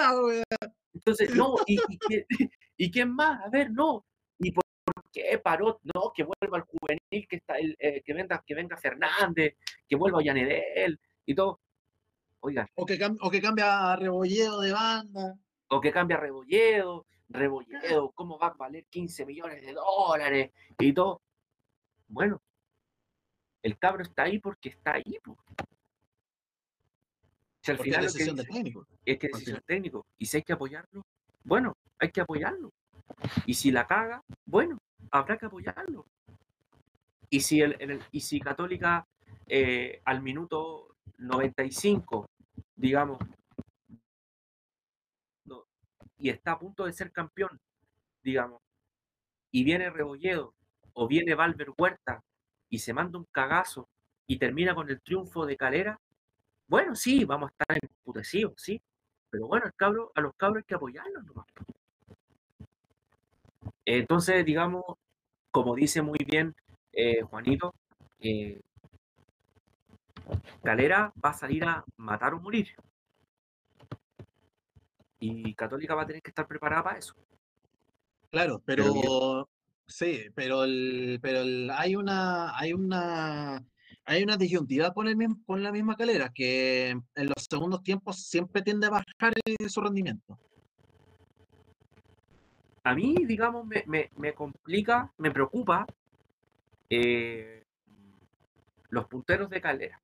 entonces, 0.93 1.35
no, 1.35 1.55
¿y, 1.67 1.77
y, 1.89 1.97
quién- 1.99 2.25
y 2.77 2.91
quién 2.91 3.13
más? 3.13 3.41
A 3.45 3.49
ver, 3.49 3.69
no. 3.71 4.05
¿Y 5.15 5.21
por 5.21 5.29
qué 5.31 5.37
paró? 5.39 5.79
No, 5.93 6.11
que 6.13 6.23
vuelva 6.23 6.57
el 6.57 6.63
juvenil, 6.63 7.27
que 7.27 7.35
está 7.37 7.55
el, 7.57 7.75
eh, 7.79 8.01
que 8.03 8.13
venga, 8.13 8.43
que 8.45 8.55
venga 8.55 8.77
Fernández, 8.77 9.55
que 9.87 9.95
vuelva 9.95 10.23
Yanedel 10.23 10.99
y 11.25 11.35
todo. 11.35 11.59
Oigan, 12.41 12.67
O 12.75 12.85
que, 12.85 12.99
o 13.21 13.29
que 13.29 13.41
cambia 13.41 13.91
a 13.93 13.95
Rebolledo 13.95 14.59
de 14.61 14.73
banda. 14.73 15.37
o 15.69 15.79
que 15.79 15.91
cambia 15.91 16.17
Rebolledo, 16.17 17.05
Rebolledo, 17.29 18.11
¿cómo 18.11 18.37
va 18.37 18.47
a 18.47 18.53
valer 18.53 18.85
15 18.89 19.25
millones 19.25 19.61
de 19.65 19.73
dólares? 19.73 20.51
Y 20.79 20.93
todo. 20.93 21.21
Bueno, 22.07 22.41
el 23.61 23.77
cabro 23.77 24.03
está 24.03 24.23
ahí 24.23 24.39
porque 24.39 24.69
está 24.69 24.95
ahí. 24.95 25.19
po. 25.23 25.37
Si 27.61 27.71
al 27.71 27.77
Porque 27.77 27.91
final 27.91 28.05
es 28.05 28.11
que 28.11 28.17
decisión 28.19 28.35
de 28.35 28.43
dice- 28.43 28.53
técnico. 28.53 28.87
es 29.05 29.17
que 29.17 29.27
al 29.27 29.31
decisión 29.33 29.63
técnico. 29.65 30.05
Y 30.17 30.25
si 30.25 30.37
hay 30.37 30.43
que 30.43 30.53
apoyarlo, 30.53 31.05
bueno, 31.45 31.77
hay 31.97 32.11
que 32.11 32.19
apoyarlo. 32.21 32.71
Y 33.45 33.53
si 33.53 33.71
la 33.71 33.87
caga, 33.87 34.21
bueno, 34.45 34.79
habrá 35.11 35.37
que 35.37 35.45
apoyarlo. 35.45 36.05
Y 37.29 37.41
si, 37.41 37.61
el, 37.61 37.75
el- 37.79 38.01
y 38.11 38.21
si 38.21 38.39
Católica 38.39 39.05
eh, 39.47 40.01
al 40.05 40.21
minuto 40.21 40.95
95, 41.17 42.29
digamos, 42.75 43.17
y 46.17 46.29
está 46.29 46.53
a 46.53 46.59
punto 46.59 46.85
de 46.85 46.93
ser 46.93 47.11
campeón, 47.11 47.59
digamos, 48.23 48.61
y 49.51 49.63
viene 49.63 49.91
Rebolledo 49.91 50.55
o 50.93 51.07
viene 51.07 51.35
Valver 51.35 51.69
Huerta 51.77 52.23
y 52.69 52.79
se 52.79 52.93
manda 52.93 53.19
un 53.19 53.27
cagazo 53.31 53.89
y 54.27 54.39
termina 54.39 54.75
con 54.75 54.89
el 54.89 55.01
triunfo 55.01 55.45
de 55.45 55.57
Calera, 55.57 55.99
bueno, 56.67 56.95
sí, 56.95 57.25
vamos 57.25 57.51
a 57.51 57.53
estar 57.53 57.79
emputecidos, 57.81 58.53
sí, 58.57 58.81
pero 59.29 59.47
bueno, 59.47 59.67
el 59.67 59.73
cabro, 59.75 60.11
a 60.15 60.21
los 60.21 60.35
cabros 60.37 60.59
hay 60.63 60.67
que 60.67 60.75
apoyarlos 60.75 61.25
nomás. 61.25 61.47
Entonces, 63.85 64.45
digamos, 64.45 64.83
como 65.51 65.75
dice 65.75 66.01
muy 66.01 66.19
bien 66.25 66.55
eh, 66.91 67.21
Juanito, 67.21 67.73
eh, 68.19 68.61
Calera 70.63 71.11
va 71.23 71.29
a 71.29 71.33
salir 71.33 71.63
a 71.65 71.83
matar 71.97 72.33
o 72.33 72.39
morir. 72.39 72.69
Y 75.19 75.53
Católica 75.55 75.95
va 75.95 76.03
a 76.03 76.07
tener 76.07 76.21
que 76.21 76.29
estar 76.31 76.47
preparada 76.47 76.83
para 76.83 76.99
eso. 76.99 77.13
Claro, 78.31 78.61
Pero 78.65 78.93
pero 78.93 79.49
sí, 79.87 80.25
pero 80.33 80.63
el, 80.63 81.19
pero 81.21 81.41
el- 81.41 81.69
hay 81.71 81.95
una, 81.95 82.57
hay 82.57 82.73
una, 82.73 83.63
hay 84.05 84.23
una 84.23 84.37
disyuntiva 84.37 84.93
con 84.93 85.07
el 85.07 85.15
mismo, 85.15 85.37
con 85.45 85.61
la 85.61 85.71
misma 85.71 85.95
calera, 85.95 86.31
que 86.33 86.89
en 86.89 87.25
los 87.27 87.45
segundos 87.49 87.83
tiempos 87.83 88.25
siempre 88.27 88.61
tiende 88.63 88.87
a 88.87 88.91
bajar 88.91 89.33
su 89.69 89.81
rendimiento. 89.81 90.39
A 92.83 92.93
mí, 92.95 93.15
digamos, 93.25 93.65
me, 93.65 93.83
me- 93.87 94.09
me 94.17 94.33
complica, 94.33 95.11
me 95.17 95.31
preocupa 95.31 95.85
eh, 96.89 97.63
los 98.89 99.07
punteros 99.07 99.49
de 99.49 99.59
Calera. 99.61 99.99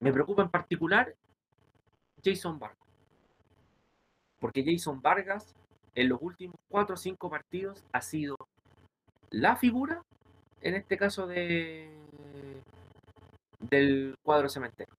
Me 0.00 0.12
preocupa 0.12 0.42
en 0.42 0.50
particular 0.50 1.14
Jason 2.22 2.58
Vargas. 2.58 2.88
Porque 4.40 4.64
Jason 4.64 5.00
Vargas 5.00 5.54
en 5.94 6.08
los 6.08 6.18
últimos 6.20 6.56
4 6.68 6.94
o 6.94 6.98
5 6.98 7.30
partidos 7.30 7.84
ha 7.92 8.00
sido 8.00 8.36
la 9.30 9.56
figura, 9.56 10.02
en 10.62 10.74
este 10.76 10.98
caso 10.98 11.26
de 11.26 11.90
del 13.60 14.16
cuadro 14.22 14.48
cementero. 14.48 14.92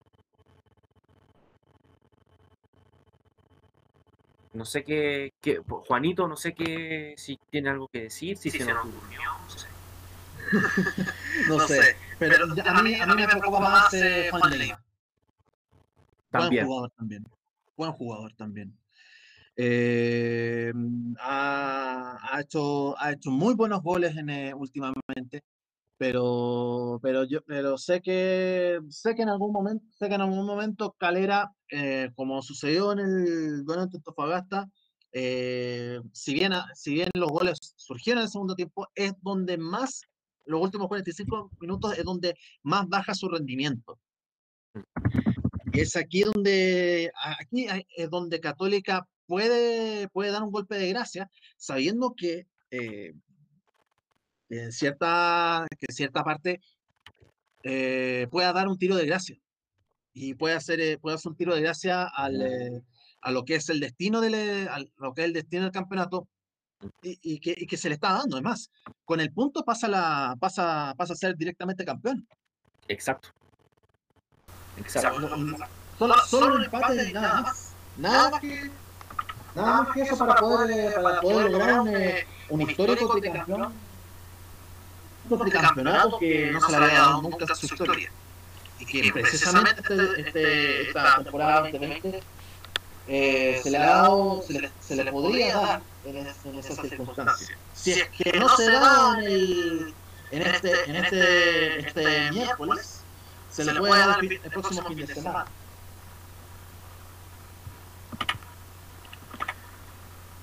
No 4.52 4.64
sé 4.66 4.84
qué, 4.84 5.32
qué- 5.40 5.60
Juanito, 5.66 6.28
no 6.28 6.36
sé 6.36 6.54
qué, 6.54 7.14
si 7.16 7.38
tiene 7.50 7.70
algo 7.70 7.88
que 7.88 8.02
decir, 8.02 8.36
si 8.36 8.50
se 8.50 8.64
nos 8.64 8.84
durmió, 8.84 9.20
no 9.42 9.50
sé. 9.50 9.68
No 11.48 11.58
sé, 11.66 11.96
pero 12.18 12.44
a 12.44 12.82
mí, 12.82 12.94
a 13.00 13.06
mí 13.06 13.14
me 13.14 13.26
preocupa 13.26 13.60
más 13.60 13.94
eh, 13.94 14.28
Juan 14.30 14.58
Leiva. 14.58 14.82
Buen 16.30 16.42
También. 16.44 16.66
jugador 16.66 16.90
también. 16.90 17.24
Buen 17.76 17.92
jugador 17.92 18.32
también. 18.34 18.78
Eh, 19.56 20.72
ha, 21.20 22.18
ha 22.36 22.40
hecho, 22.40 22.98
ha 23.00 23.12
hecho 23.12 23.30
muy 23.30 23.54
buenos 23.54 23.82
goles 23.82 24.14
en, 24.16 24.28
eh, 24.30 24.54
últimamente, 24.54 25.42
pero, 26.02 26.98
pero 27.00 27.22
yo 27.22 27.42
pero 27.46 27.78
sé 27.78 28.02
que 28.02 28.80
sé 28.88 29.14
que 29.14 29.22
en 29.22 29.28
algún 29.28 29.52
momento, 29.52 29.86
sé 29.96 30.08
que 30.08 30.16
en 30.16 30.22
algún 30.22 30.44
momento 30.44 30.96
Calera, 30.98 31.52
eh, 31.70 32.10
como 32.16 32.42
sucedió 32.42 32.90
en 32.90 32.98
el 32.98 33.62
gol 33.62 33.78
ante 33.78 33.98
Antofagasta, 33.98 34.68
eh, 35.12 36.00
si 36.12 36.34
bien, 36.34 36.54
si 36.74 36.94
bien 36.94 37.08
los 37.14 37.30
goles 37.30 37.56
surgieron 37.76 38.18
en 38.18 38.24
el 38.24 38.30
segundo 38.32 38.56
tiempo, 38.56 38.88
es 38.96 39.12
donde 39.22 39.56
más, 39.58 40.02
los 40.44 40.60
últimos 40.60 40.88
45 40.88 41.52
minutos 41.60 41.96
es 41.96 42.02
donde 42.04 42.34
más 42.64 42.88
baja 42.88 43.14
su 43.14 43.28
rendimiento. 43.28 43.96
Y 45.72 45.82
es 45.82 45.94
aquí 45.94 46.22
donde, 46.22 47.12
aquí 47.38 47.68
es 47.96 48.10
donde 48.10 48.40
Católica 48.40 49.06
puede, 49.26 50.08
puede 50.08 50.32
dar 50.32 50.42
un 50.42 50.50
golpe 50.50 50.74
de 50.78 50.88
gracia, 50.88 51.30
sabiendo 51.56 52.14
que 52.16 52.48
eh, 52.72 53.12
en 54.58 54.72
cierta, 54.72 55.66
que 55.78 55.86
en 55.88 55.94
cierta 55.94 56.22
parte 56.22 56.60
eh, 57.62 58.26
pueda 58.30 58.52
dar 58.52 58.68
un 58.68 58.78
tiro 58.78 58.96
de 58.96 59.06
gracia. 59.06 59.36
Y 60.14 60.34
puede 60.34 60.54
hacer, 60.54 60.80
eh, 60.80 60.98
puede 60.98 61.16
hacer 61.16 61.30
un 61.30 61.36
tiro 61.36 61.54
de 61.54 61.62
gracia 61.62 62.04
al, 62.04 62.42
eh, 62.42 62.82
a 63.22 63.30
lo 63.30 63.44
que 63.44 63.54
es 63.54 63.68
el 63.70 63.80
destino 63.80 64.20
del, 64.20 64.34
eh, 64.34 64.68
al- 64.70 64.92
lo 64.98 65.14
que 65.14 65.22
es 65.22 65.26
el 65.28 65.32
destino 65.32 65.62
del 65.62 65.72
campeonato 65.72 66.28
y, 67.02 67.18
y 67.22 67.38
que, 67.40 67.54
y 67.56 67.66
que 67.66 67.76
se 67.78 67.88
le 67.88 67.94
está 67.94 68.12
dando. 68.12 68.36
Además, 68.36 68.70
con 69.04 69.20
el 69.20 69.32
punto 69.32 69.64
pasa, 69.64 69.88
la, 69.88 70.36
pasa, 70.38 70.94
pasa 70.98 71.14
a 71.14 71.16
ser 71.16 71.34
directamente 71.36 71.84
campeón. 71.84 72.26
Exacto. 72.88 73.30
Exacto. 74.76 75.18
No- 75.20 75.36
no- 75.36 75.56
Solo, 75.98 76.14
solo 76.26 76.54
un 76.56 76.64
empate 76.64 77.08
y 77.10 77.12
nada 77.12 77.42
más. 77.42 77.74
Nada 77.96 78.30
más 78.30 78.40
que, 78.40 78.70
nada 79.54 79.82
más 79.82 79.94
que 79.94 80.02
eso 80.02 80.18
para 80.18 80.34
poder, 80.40 80.94
para 81.00 81.20
poder 81.20 81.50
lograr 81.52 81.80
un, 81.80 81.88
un 82.48 82.60
histórico 82.62 83.14
tricampeón. 83.20 83.72
Un 85.32 85.40
tricampeonato 85.40 86.18
que 86.18 86.50
no 86.52 86.60
se 86.60 86.70
le 86.70 86.76
había 86.76 86.98
dado 87.00 87.22
nunca 87.22 87.44
en 87.48 87.56
su 87.56 87.66
historia. 87.66 88.10
Y 88.78 88.84
que 88.86 89.12
precisamente 89.12 89.80
este, 89.80 90.20
este- 90.20 90.82
esta 90.88 91.22
temporada 91.22 91.60
2020 91.62 92.20
eh, 93.08 93.60
se 93.62 93.70
le 93.70 93.78
ha 93.78 93.86
dado, 93.86 94.42
se 94.46 94.52
le, 94.60 94.70
se 94.80 94.96
le 94.96 95.10
podría 95.12 95.56
dar 95.56 95.82
en, 96.04 96.16
es- 96.26 96.36
en 96.44 96.58
esas 96.58 96.80
circunstancias. 96.88 97.50
Si 97.74 97.92
es 97.92 98.08
que 98.10 98.32
no 98.38 98.48
se 98.56 98.70
da 98.70 99.16
en, 99.18 99.24
el, 99.24 99.94
en, 100.32 100.42
este, 100.42 100.90
en 100.90 100.96
este, 100.96 101.78
este 101.88 102.30
miércoles, 102.32 103.00
se 103.50 103.64
le 103.64 103.74
puede 103.74 103.98
dar 104.06 104.18
el, 104.24 104.32
el 104.32 104.50
próximo 104.50 104.88
fin 104.88 104.96
de 104.98 105.14
semana. 105.14 105.46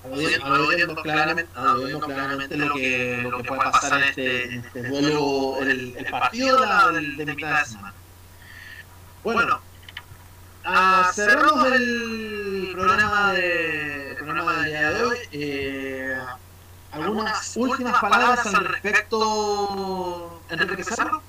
Aludiendo, 0.02 0.46
aludiendo 0.46 0.94
claramente, 1.02 1.52
aludiendo 1.54 2.06
claramente 2.06 2.56
lo 2.56 2.74
que, 2.74 3.18
lo 3.22 3.36
que 3.36 3.44
puede 3.44 3.60
pasar 3.60 4.02
en 4.02 4.08
este, 4.08 4.44
en 4.54 4.64
este 4.64 4.88
duelo, 4.88 5.58
el, 5.60 5.94
el 5.96 6.06
partido 6.06 6.60
de, 6.60 6.66
la, 6.66 6.88
del- 6.90 7.16
de 7.16 7.26
mitad 7.26 7.58
de 7.58 7.64
semana. 7.66 7.94
Bueno, 9.22 9.60
ah, 10.64 11.10
cerramos 11.14 11.66
el 11.72 12.70
programa, 12.72 13.32
de, 13.34 14.10
el 14.12 14.16
programa 14.16 14.52
del 14.56 14.64
día 14.64 14.90
de 14.90 15.02
hoy. 15.04 15.18
Eh, 15.32 16.18
¿Algunas 16.92 17.56
últimas 17.56 18.00
palabras 18.00 18.46
al 18.46 18.64
respecto, 18.64 20.42
Enrique 20.48 20.76
Pizarro? 20.76 21.22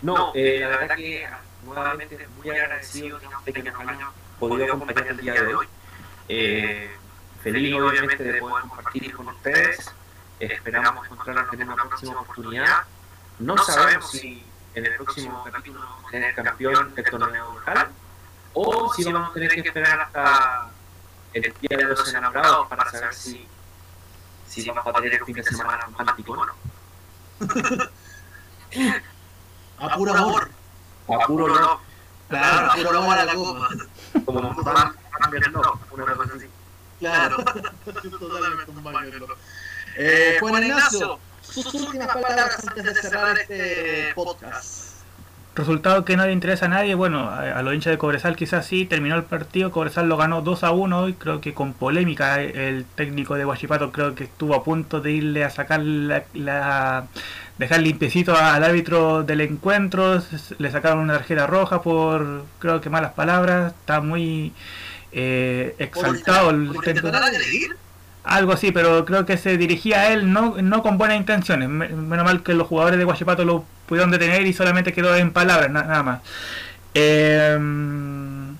No, 0.00 0.30
eh, 0.34 0.58
la 0.60 0.68
verdad 0.68 0.96
que 0.96 1.26
nuevamente 1.64 2.28
muy 2.36 2.50
agradecido 2.50 3.18
de 3.44 3.52
que 3.52 3.62
nos 3.64 3.80
hayan 3.80 3.98
podido 4.38 4.66
acompañar 4.66 5.08
el 5.08 5.16
día 5.16 5.34
de 5.34 5.54
hoy. 5.54 5.66
Eh, 6.28 6.90
feliz 7.44 7.74
obviamente 7.74 8.24
de 8.24 8.40
poder 8.40 8.62
compartir 8.62 9.14
con 9.14 9.28
ustedes. 9.28 9.92
Esperamos 10.40 11.06
encontrarnos 11.06 11.52
en 11.52 11.68
una 11.68 11.84
próxima 11.84 12.20
oportunidad. 12.20 12.84
No 13.38 13.56
sabemos 13.58 14.10
si 14.10 14.44
en 14.74 14.86
el 14.86 14.94
próximo 14.96 15.44
capítulo 15.44 15.80
vamos 15.80 16.04
a 16.06 16.10
tener 16.10 16.34
campeón 16.34 16.94
del 16.94 17.04
torneo 17.04 17.52
local 17.54 17.88
o 18.54 18.92
si 18.94 19.04
vamos 19.04 19.30
a 19.30 19.34
tener 19.34 19.50
que 19.50 19.60
esperar 19.60 20.00
hasta 20.00 20.70
el 21.34 21.54
día 21.60 21.78
de 21.78 21.84
los 21.84 22.08
enamorados 22.08 22.66
para 22.68 22.90
saber 22.90 23.14
si, 23.14 23.46
si 24.46 24.68
vamos 24.68 24.86
a 24.86 24.92
tener 25.00 25.20
un 25.20 25.26
fin 25.26 25.36
de 25.36 25.42
semana 25.42 25.86
romántico 25.96 26.32
o 26.32 26.46
no. 26.46 26.54
A 29.76 29.96
puro 29.96 30.14
amor. 30.14 30.50
A 31.08 31.26
puro 31.26 31.48
no, 31.48 31.80
Claro, 32.28 32.70
a 32.70 32.74
puro 32.74 32.98
amor 32.98 33.18
a 33.18 33.24
la 33.24 33.34
copa. 33.34 33.68
como 34.24 34.48
un 34.48 34.64
fan, 34.64 34.96
no, 35.52 35.80
una 35.90 36.14
cosa 36.14 36.32
así. 36.36 36.46
Claro. 36.98 37.36
Totalmente 38.18 38.70
un 38.70 38.84
baño. 38.84 39.10
Eh, 39.96 40.36
Juan 40.40 40.62
Ignacio, 40.64 41.18
sus 41.40 41.72
últimas 41.74 42.08
palabras 42.08 42.66
antes 42.66 42.84
de 42.84 42.94
cerrar 42.94 43.38
este 43.38 44.12
podcast. 44.14 44.94
Resultado 45.54 46.04
que 46.04 46.16
no 46.16 46.26
le 46.26 46.32
interesa 46.32 46.66
a 46.66 46.68
nadie, 46.68 46.96
bueno, 46.96 47.28
a, 47.28 47.58
a 47.58 47.62
los 47.62 47.74
hinchas 47.74 47.92
de 47.92 47.98
Cobresal 47.98 48.34
quizás 48.34 48.66
sí, 48.66 48.86
terminó 48.86 49.14
el 49.14 49.22
partido, 49.22 49.70
Cobresal 49.70 50.08
lo 50.08 50.16
ganó 50.16 50.42
2 50.42 50.64
a 50.64 50.72
1 50.72 51.08
y 51.10 51.14
creo 51.14 51.40
que 51.40 51.54
con 51.54 51.74
polémica 51.74 52.42
el 52.42 52.84
técnico 52.96 53.36
de 53.36 53.44
Guachipato 53.44 53.92
creo 53.92 54.16
que 54.16 54.24
estuvo 54.24 54.56
a 54.56 54.64
punto 54.64 55.00
de 55.00 55.12
irle 55.12 55.44
a 55.44 55.50
sacar 55.50 55.78
la, 55.80 56.24
la 56.34 57.06
dejar 57.58 57.82
limpiecito 57.82 58.36
al 58.36 58.64
árbitro 58.64 59.22
del 59.22 59.42
encuentro, 59.42 60.20
le 60.58 60.70
sacaron 60.72 60.98
una 60.98 61.14
tarjeta 61.14 61.46
roja 61.46 61.82
por 61.82 62.44
creo 62.58 62.80
que 62.80 62.90
malas 62.90 63.12
palabras, 63.12 63.74
está 63.78 64.00
muy 64.00 64.52
eh, 65.14 65.74
exaltado 65.78 66.50
el 66.50 66.66
¿Por 66.66 66.84
técnico. 66.84 67.06
intentar 67.08 67.30
agredir? 67.30 67.76
Algo 68.24 68.52
así, 68.52 68.72
pero 68.72 69.04
creo 69.04 69.26
que 69.26 69.36
se 69.36 69.56
dirigía 69.58 70.00
a 70.00 70.08
él 70.12 70.32
no, 70.32 70.56
no 70.62 70.82
con 70.82 70.96
buenas 70.98 71.16
intenciones. 71.18 71.68
Me- 71.68 71.88
Menos 71.88 72.24
mal 72.24 72.42
que 72.42 72.54
los 72.54 72.66
jugadores 72.66 72.98
de 72.98 73.04
Guachipato 73.04 73.44
lo 73.44 73.64
pudieron 73.86 74.10
detener 74.10 74.46
y 74.46 74.52
solamente 74.54 74.92
quedó 74.94 75.14
en 75.14 75.30
palabras, 75.30 75.70
na- 75.70 75.82
nada 75.84 76.02
más. 76.02 76.20
Eh, 76.94 77.58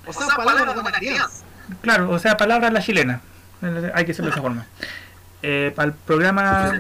O 0.07 0.13
sea, 0.13 0.27
palabras 0.37 0.75
crianza. 0.99 1.45
claro, 1.81 2.11
o 2.11 2.19
sea, 2.19 2.37
palabras 2.37 2.73
la 2.73 2.81
chilena. 2.83 3.21
Hay 3.95 4.05
que 4.05 4.13
hacerlo 4.13 4.27
de 4.31 4.33
esa 4.33 4.43
forma. 4.43 4.67
Eh, 5.43 5.73
para 5.75 5.89
el 5.89 5.95
programa, 5.95 6.73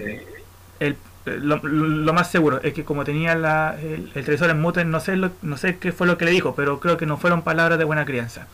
el, 0.81 0.97
lo, 1.25 1.57
lo 1.63 2.13
más 2.13 2.31
seguro 2.31 2.61
es 2.63 2.75
que 2.75 2.85
como 2.85 3.05
tenía 3.05 3.35
la, 3.35 3.77
el, 3.81 4.11
el 4.15 4.25
televisor 4.25 4.51
en 4.51 4.61
mute, 4.61 4.85
no 4.85 5.01
sé, 5.01 5.17
lo- 5.17 5.33
no 5.43 5.57
sé 5.57 5.79
qué 5.79 5.93
fue 5.93 6.07
lo 6.07 6.19
que 6.19 6.27
le 6.27 6.33
dijo, 6.33 6.55
pero 6.55 6.81
creo 6.81 6.99
que 6.99 7.07
no 7.07 7.17
fueron 7.17 7.41
palabras 7.43 7.79
de 7.79 7.85
buena 7.85 8.05
crianza. 8.05 8.47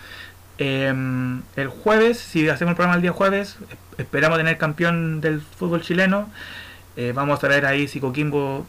Eh, 0.63 0.93
el 1.57 1.69
jueves, 1.69 2.19
si 2.19 2.49
hacemos 2.49 2.73
el 2.73 2.77
programa 2.77 2.97
el 2.97 3.03
día 3.03 3.13
jueves, 3.13 3.57
es- 3.71 3.79
esperamos 3.99 4.39
tener 4.39 4.59
campeón 4.59 5.21
del 5.21 5.41
fútbol 5.41 5.81
chileno. 5.83 6.29
Eh, 6.97 7.13
vamos 7.15 7.43
a 7.43 7.49
ver 7.49 7.65
ahí 7.67 7.89
si 7.89 7.99
Coquimbo 7.99 8.67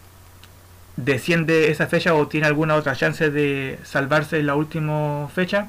desciende 0.95 1.69
esa 1.71 1.87
fecha 1.87 2.13
o 2.13 2.27
tiene 2.27 2.47
alguna 2.47 2.75
otra 2.75 2.95
chance 2.95 3.29
de 3.29 3.79
salvarse 3.83 4.39
en 4.39 4.47
la 4.47 4.55
última 4.55 5.27
fecha. 5.33 5.67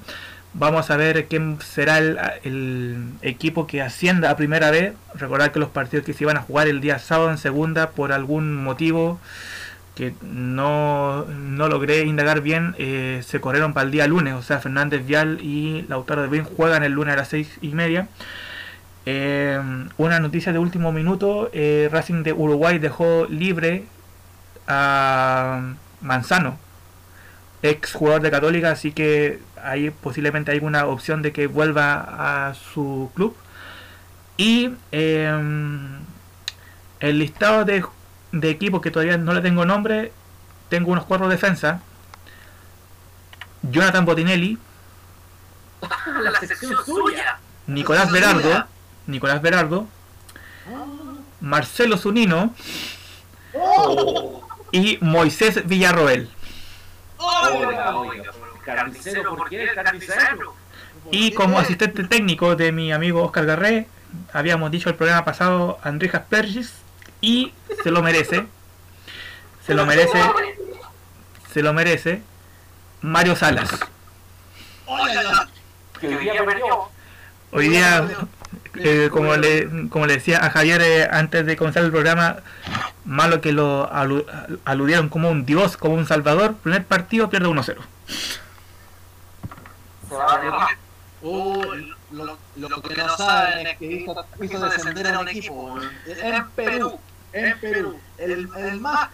Vamos 0.54 0.90
a 0.90 0.96
ver 0.96 1.26
quién 1.28 1.58
será 1.62 1.98
el, 1.98 2.18
el 2.44 3.04
equipo 3.22 3.66
que 3.66 3.80
ascienda 3.82 4.30
a 4.30 4.36
primera 4.36 4.70
vez. 4.70 4.92
Recordar 5.14 5.50
que 5.50 5.58
los 5.58 5.70
partidos 5.70 6.04
que 6.04 6.12
se 6.12 6.24
iban 6.24 6.36
a 6.36 6.42
jugar 6.42 6.68
el 6.68 6.80
día 6.80 6.98
sábado 6.98 7.30
en 7.30 7.38
segunda 7.38 7.90
por 7.90 8.12
algún 8.12 8.62
motivo 8.62 9.18
que 9.94 10.14
no, 10.22 11.24
no 11.26 11.68
logré 11.68 12.04
indagar 12.04 12.40
bien, 12.40 12.74
eh, 12.78 13.22
se 13.24 13.40
corrieron 13.40 13.74
para 13.74 13.84
el 13.84 13.92
día 13.92 14.06
lunes. 14.06 14.34
O 14.34 14.42
sea, 14.42 14.58
Fernández 14.58 15.06
Vial 15.06 15.38
y 15.42 15.82
Lautaro 15.88 16.22
de 16.22 16.28
Bin 16.28 16.44
juegan 16.44 16.82
el 16.82 16.92
lunes 16.92 17.14
a 17.14 17.16
las 17.16 17.28
seis 17.28 17.58
y 17.60 17.68
media. 17.68 18.08
Eh, 19.04 19.60
una 19.98 20.20
noticia 20.20 20.52
de 20.52 20.58
último 20.58 20.92
minuto, 20.92 21.50
eh, 21.52 21.88
Racing 21.90 22.22
de 22.22 22.32
Uruguay 22.32 22.78
dejó 22.78 23.26
libre 23.28 23.84
a 24.68 25.74
Manzano, 26.00 26.56
ex 27.62 27.92
jugador 27.94 28.22
de 28.22 28.30
Católica, 28.30 28.70
así 28.70 28.92
que 28.92 29.40
ahí 29.62 29.90
posiblemente 29.90 30.52
hay 30.52 30.58
una 30.60 30.86
opción 30.86 31.22
de 31.22 31.32
que 31.32 31.46
vuelva 31.48 32.48
a 32.48 32.54
su 32.54 33.10
club. 33.14 33.36
Y 34.36 34.70
eh, 34.92 35.30
el 37.00 37.18
listado 37.18 37.64
de, 37.64 37.84
de 38.32 38.50
equipos 38.50 38.80
que 38.80 38.90
todavía 38.90 39.18
no 39.18 39.34
le 39.34 39.40
tengo 39.40 39.64
nombre, 39.64 40.12
tengo 40.68 40.90
unos 40.90 41.04
cuatro 41.04 41.28
defensas. 41.28 41.80
Jonathan 43.62 44.04
Botinelli, 44.04 44.58
La 46.22 46.40
sección 46.40 46.74
suya. 46.84 47.38
Nicolás 47.66 48.10
Berardo, 48.10 48.66
Nicolás 49.06 49.40
Berardo, 49.40 49.86
Marcelo 51.40 51.96
Zunino. 51.96 52.54
Y 54.72 54.98
Moisés 55.02 55.66
Villarroel. 55.66 56.30
Oiga, 57.18 57.96
oiga, 57.96 58.32
carnicero, 58.64 59.36
¿por 59.36 59.48
qué 59.50 59.64
el 59.64 59.74
carnicero? 59.74 60.54
Y 61.10 61.32
como 61.32 61.58
asistente 61.58 62.04
técnico 62.04 62.56
de 62.56 62.72
mi 62.72 62.92
amigo 62.92 63.22
Oscar 63.22 63.44
Garré, 63.44 63.88
habíamos 64.32 64.70
dicho 64.70 64.88
el 64.88 64.94
programa 64.94 65.24
pasado 65.24 65.78
Andrés 65.82 66.14
Aspergis 66.14 66.72
y 67.22 67.54
se 67.82 67.90
lo 67.90 68.02
merece. 68.02 68.46
Se 69.66 69.72
lo 69.74 69.86
merece. 69.86 70.20
Se 71.54 71.62
lo 71.62 71.72
merece. 71.72 72.22
Mario 73.00 73.34
Salas. 73.36 73.70
Hoy 74.86 75.10
día 76.18 76.44
perdió. 76.44 76.88
Hoy 77.52 77.68
día, 77.68 78.08
eh, 78.76 79.08
como, 79.12 79.36
le, 79.36 79.88
como 79.88 80.06
le 80.06 80.14
decía 80.14 80.38
a 80.44 80.50
Javier 80.50 80.80
eh, 80.82 81.08
antes 81.10 81.44
de 81.46 81.56
comenzar 81.56 81.84
el 81.84 81.90
programa, 81.90 82.36
malo 83.04 83.40
que 83.40 83.52
lo 83.52 83.90
alu- 83.90 84.26
aludieron 84.64 85.08
como 85.08 85.30
un 85.30 85.44
dios, 85.46 85.76
como 85.76 85.94
un 85.94 86.06
salvador. 86.06 86.54
Primer 86.56 86.84
partido 86.84 87.28
pierde 87.30 87.48
1-0. 87.48 87.76
Se 90.08 90.14
va 90.14 90.24
a 90.34 90.40
perder. 90.40 90.52
Oh, 91.24 91.62
lo, 92.10 92.38
lo 92.56 92.82
que 92.82 92.96
no 92.96 93.16
saben 93.16 93.66
es 93.66 93.78
que 93.78 93.86
hizo, 93.86 94.26
hizo 94.42 94.68
descender 94.68 95.06
a 95.06 95.18
un 95.20 95.28
equipo 95.28 95.78
en 96.06 96.46
Perú, 96.50 96.98
en 97.32 97.58
Perú, 97.60 97.98
el, 98.18 98.48
el 98.56 98.80
más, 98.80 99.08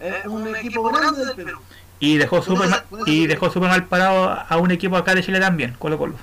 eh, 0.00 0.22
un 0.26 0.54
equipo 0.56 0.82
grande 0.90 1.24
del 1.24 1.34
Perú. 1.36 1.60
Y 1.98 2.18
dejó 2.18 2.42
súper 2.42 2.68
mal, 2.68 2.84
y 3.06 3.26
dejó 3.26 3.50
súper 3.50 3.70
mal 3.70 3.84
parado 3.86 4.30
a 4.48 4.56
un 4.58 4.70
equipo 4.70 4.96
acá 4.96 5.14
de 5.14 5.22
Chile 5.24 5.40
también, 5.40 5.74
Colo 5.78 5.96
Colo. 5.96 6.14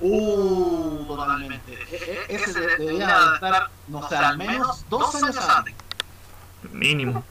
Uh, 0.00 1.04
totalmente. 1.06 1.72
E- 1.92 2.24
e- 2.28 2.34
Ese 2.34 2.58
de- 2.58 2.76
debería 2.76 3.34
estar, 3.34 3.70
no 3.88 4.08
sé, 4.08 4.16
al 4.16 4.36
menos 4.38 4.84
dos 4.88 5.14
años 5.22 5.36
antes. 5.48 5.74
Mínimo. 6.72 7.24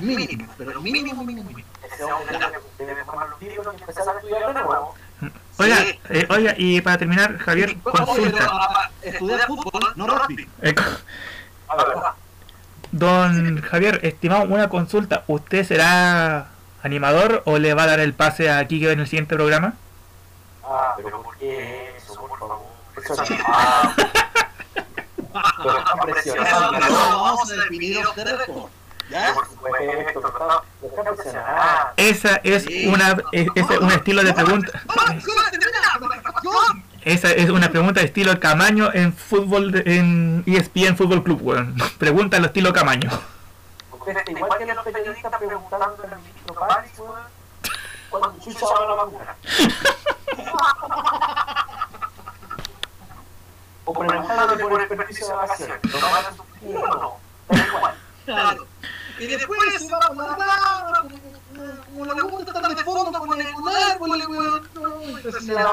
Mínimo, 0.00 0.46
pero 0.56 0.80
mínimo, 0.80 1.24
mínimo, 1.24 1.48
mínimo. 1.50 1.68
Ese 1.92 2.04
hombre 2.04 2.38
debe 2.78 3.04
tomar 3.04 3.28
los 3.30 3.40
libros 3.42 3.74
y 3.76 3.80
empezar 3.80 4.08
a 4.08 4.12
estudiar 4.18 4.46
de 4.46 4.52
nuevo. 4.62 4.94
Oiga, 5.58 5.76
Sí. 5.76 5.98
eh, 6.10 6.26
oiga, 6.30 6.54
y 6.56 6.80
para 6.80 6.98
terminar, 6.98 7.36
Javier, 7.38 7.76
consulta. 7.82 8.48
ah, 8.50 8.68
ah, 8.84 8.90
estudiar 9.02 9.46
fútbol, 9.46 9.92
no 9.96 10.06
rugby. 10.06 10.48
Eh, 11.70 12.00
don 12.92 13.60
Javier, 13.62 14.00
estimado, 14.02 14.44
una 14.44 14.68
consulta. 14.68 15.24
¿Usted 15.26 15.64
será 15.64 16.48
animador 16.82 17.42
o 17.46 17.58
le 17.58 17.74
va 17.74 17.84
a 17.84 17.86
dar 17.86 18.00
el 18.00 18.14
pase 18.14 18.50
a 18.50 18.66
Kike 18.66 18.92
en 18.92 19.00
el 19.00 19.06
siguiente 19.06 19.36
programa? 19.36 19.74
Ah, 20.64 20.94
pero 20.96 21.22
¿por 21.22 21.36
qué 21.36 21.96
eso, 21.96 22.14
por 22.14 22.38
favor? 22.38 22.60
Eso 22.96 23.22
es 23.22 23.30
ah. 23.46 23.94
Esa 31.96 32.36
es 32.44 32.66
una 32.86 33.16
es, 33.32 33.48
ese 33.54 33.74
es 33.74 33.80
un 33.80 33.90
estilo 33.90 34.22
de 34.22 34.32
pregunta. 34.32 34.82
Esa 37.02 37.30
es 37.32 37.48
una 37.50 37.70
pregunta 37.70 38.00
de 38.00 38.06
estilo 38.06 38.38
Camaño 38.40 38.90
en 38.92 39.12
fútbol 39.14 39.82
en 39.86 40.42
ESPN 40.46 40.96
Fútbol 40.96 41.22
Club, 41.22 41.40
weón. 41.42 41.76
Pregunta 41.98 42.36
al 42.36 42.44
estilo 42.44 42.72
Camaño. 42.72 43.10
Igual 44.28 44.58
que 44.58 44.66
los 44.74 44.84
periodistas 44.84 45.32
preguntando 45.38 45.96
en 46.04 46.12
el 46.12 46.18
ministro 46.18 46.54
París, 46.54 46.92
weón, 46.98 47.14
cuando 48.10 48.36
Chucha 48.42 48.66
va 48.66 48.84
a 48.84 48.88
la 48.88 48.94
vacuna. 48.94 49.36
O 53.84 53.92
preguntándole 53.92 54.64
por 54.66 54.80
el 54.82 54.88
permiso 54.88 55.26
de 55.26 55.32
vacaciones. 55.34 55.78
¿Lo 55.82 56.00
van 56.10 56.24
a 56.26 56.32
sufrir 56.36 56.76
o 56.76 56.86
no? 56.86 57.16
Da 57.48 57.66
igual. 57.66 57.94
Claro. 58.24 58.66
Y 59.18 59.26
después 59.26 59.58
se 59.78 59.90
va 59.90 59.98
la 60.14 60.36
rama, 60.36 61.08
como- 61.92 62.04
le 62.14 62.22
gusta 62.22 62.52
estar 62.52 62.76
de 62.76 62.84
fondo 62.84 63.18
con 63.18 63.40
el 63.40 63.52
con 63.52 63.68
árboles, 63.68 64.26
weón. 64.28 64.68
No, 64.74 65.02
impresionante. 65.02 65.72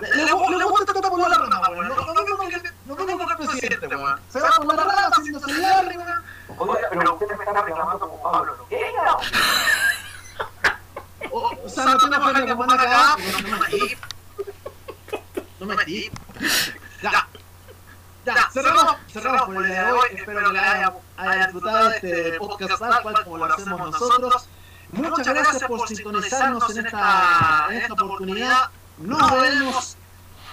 Le, 0.00 0.08
le, 0.16 0.24
la 0.24 1.68
weón. 1.68 1.88
No. 1.88 1.94
Se 4.28 4.40
va 4.40 4.48
la 4.48 4.56
pero 6.90 7.14
usted 7.14 7.26
me 7.36 7.44
está 7.44 7.62
reclamando 7.62 8.08
Pablo. 8.22 8.66
O, 11.30 11.68
sea, 11.68 11.84
no 11.84 11.98
no. 11.98 13.16
No. 15.60 15.76
Ya. 17.02 17.28
Cerramos. 18.52 18.96
Espero 20.12 20.52
que 20.52 20.58
disfrutado 21.36 21.90
este 21.90 22.38
podcast 22.38 23.24
como 23.24 23.38
lo 23.38 23.44
hacemos 23.44 23.80
nosotros. 23.92 24.48
Muchas 24.92 25.26
gracias 25.26 25.62
por 25.64 25.88
sintonizarnos 25.88 26.76
en 26.76 26.86
esta 26.86 27.68
oportunidad. 27.92 28.70
Nos 28.98 29.30
vemos 29.40 29.96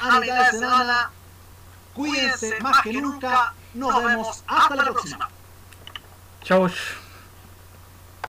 a 0.02 0.20
mitad 0.20 0.52
de 0.52 0.60
semana. 0.60 1.12
Cuídense 1.94 2.60
más 2.62 2.82
que 2.82 2.94
nunca. 2.94 3.54
Nos 3.74 4.04
vemos 4.04 4.44
hasta 4.48 4.76
la 4.76 4.84
próxima. 4.84 5.30
Chau. 6.44 6.70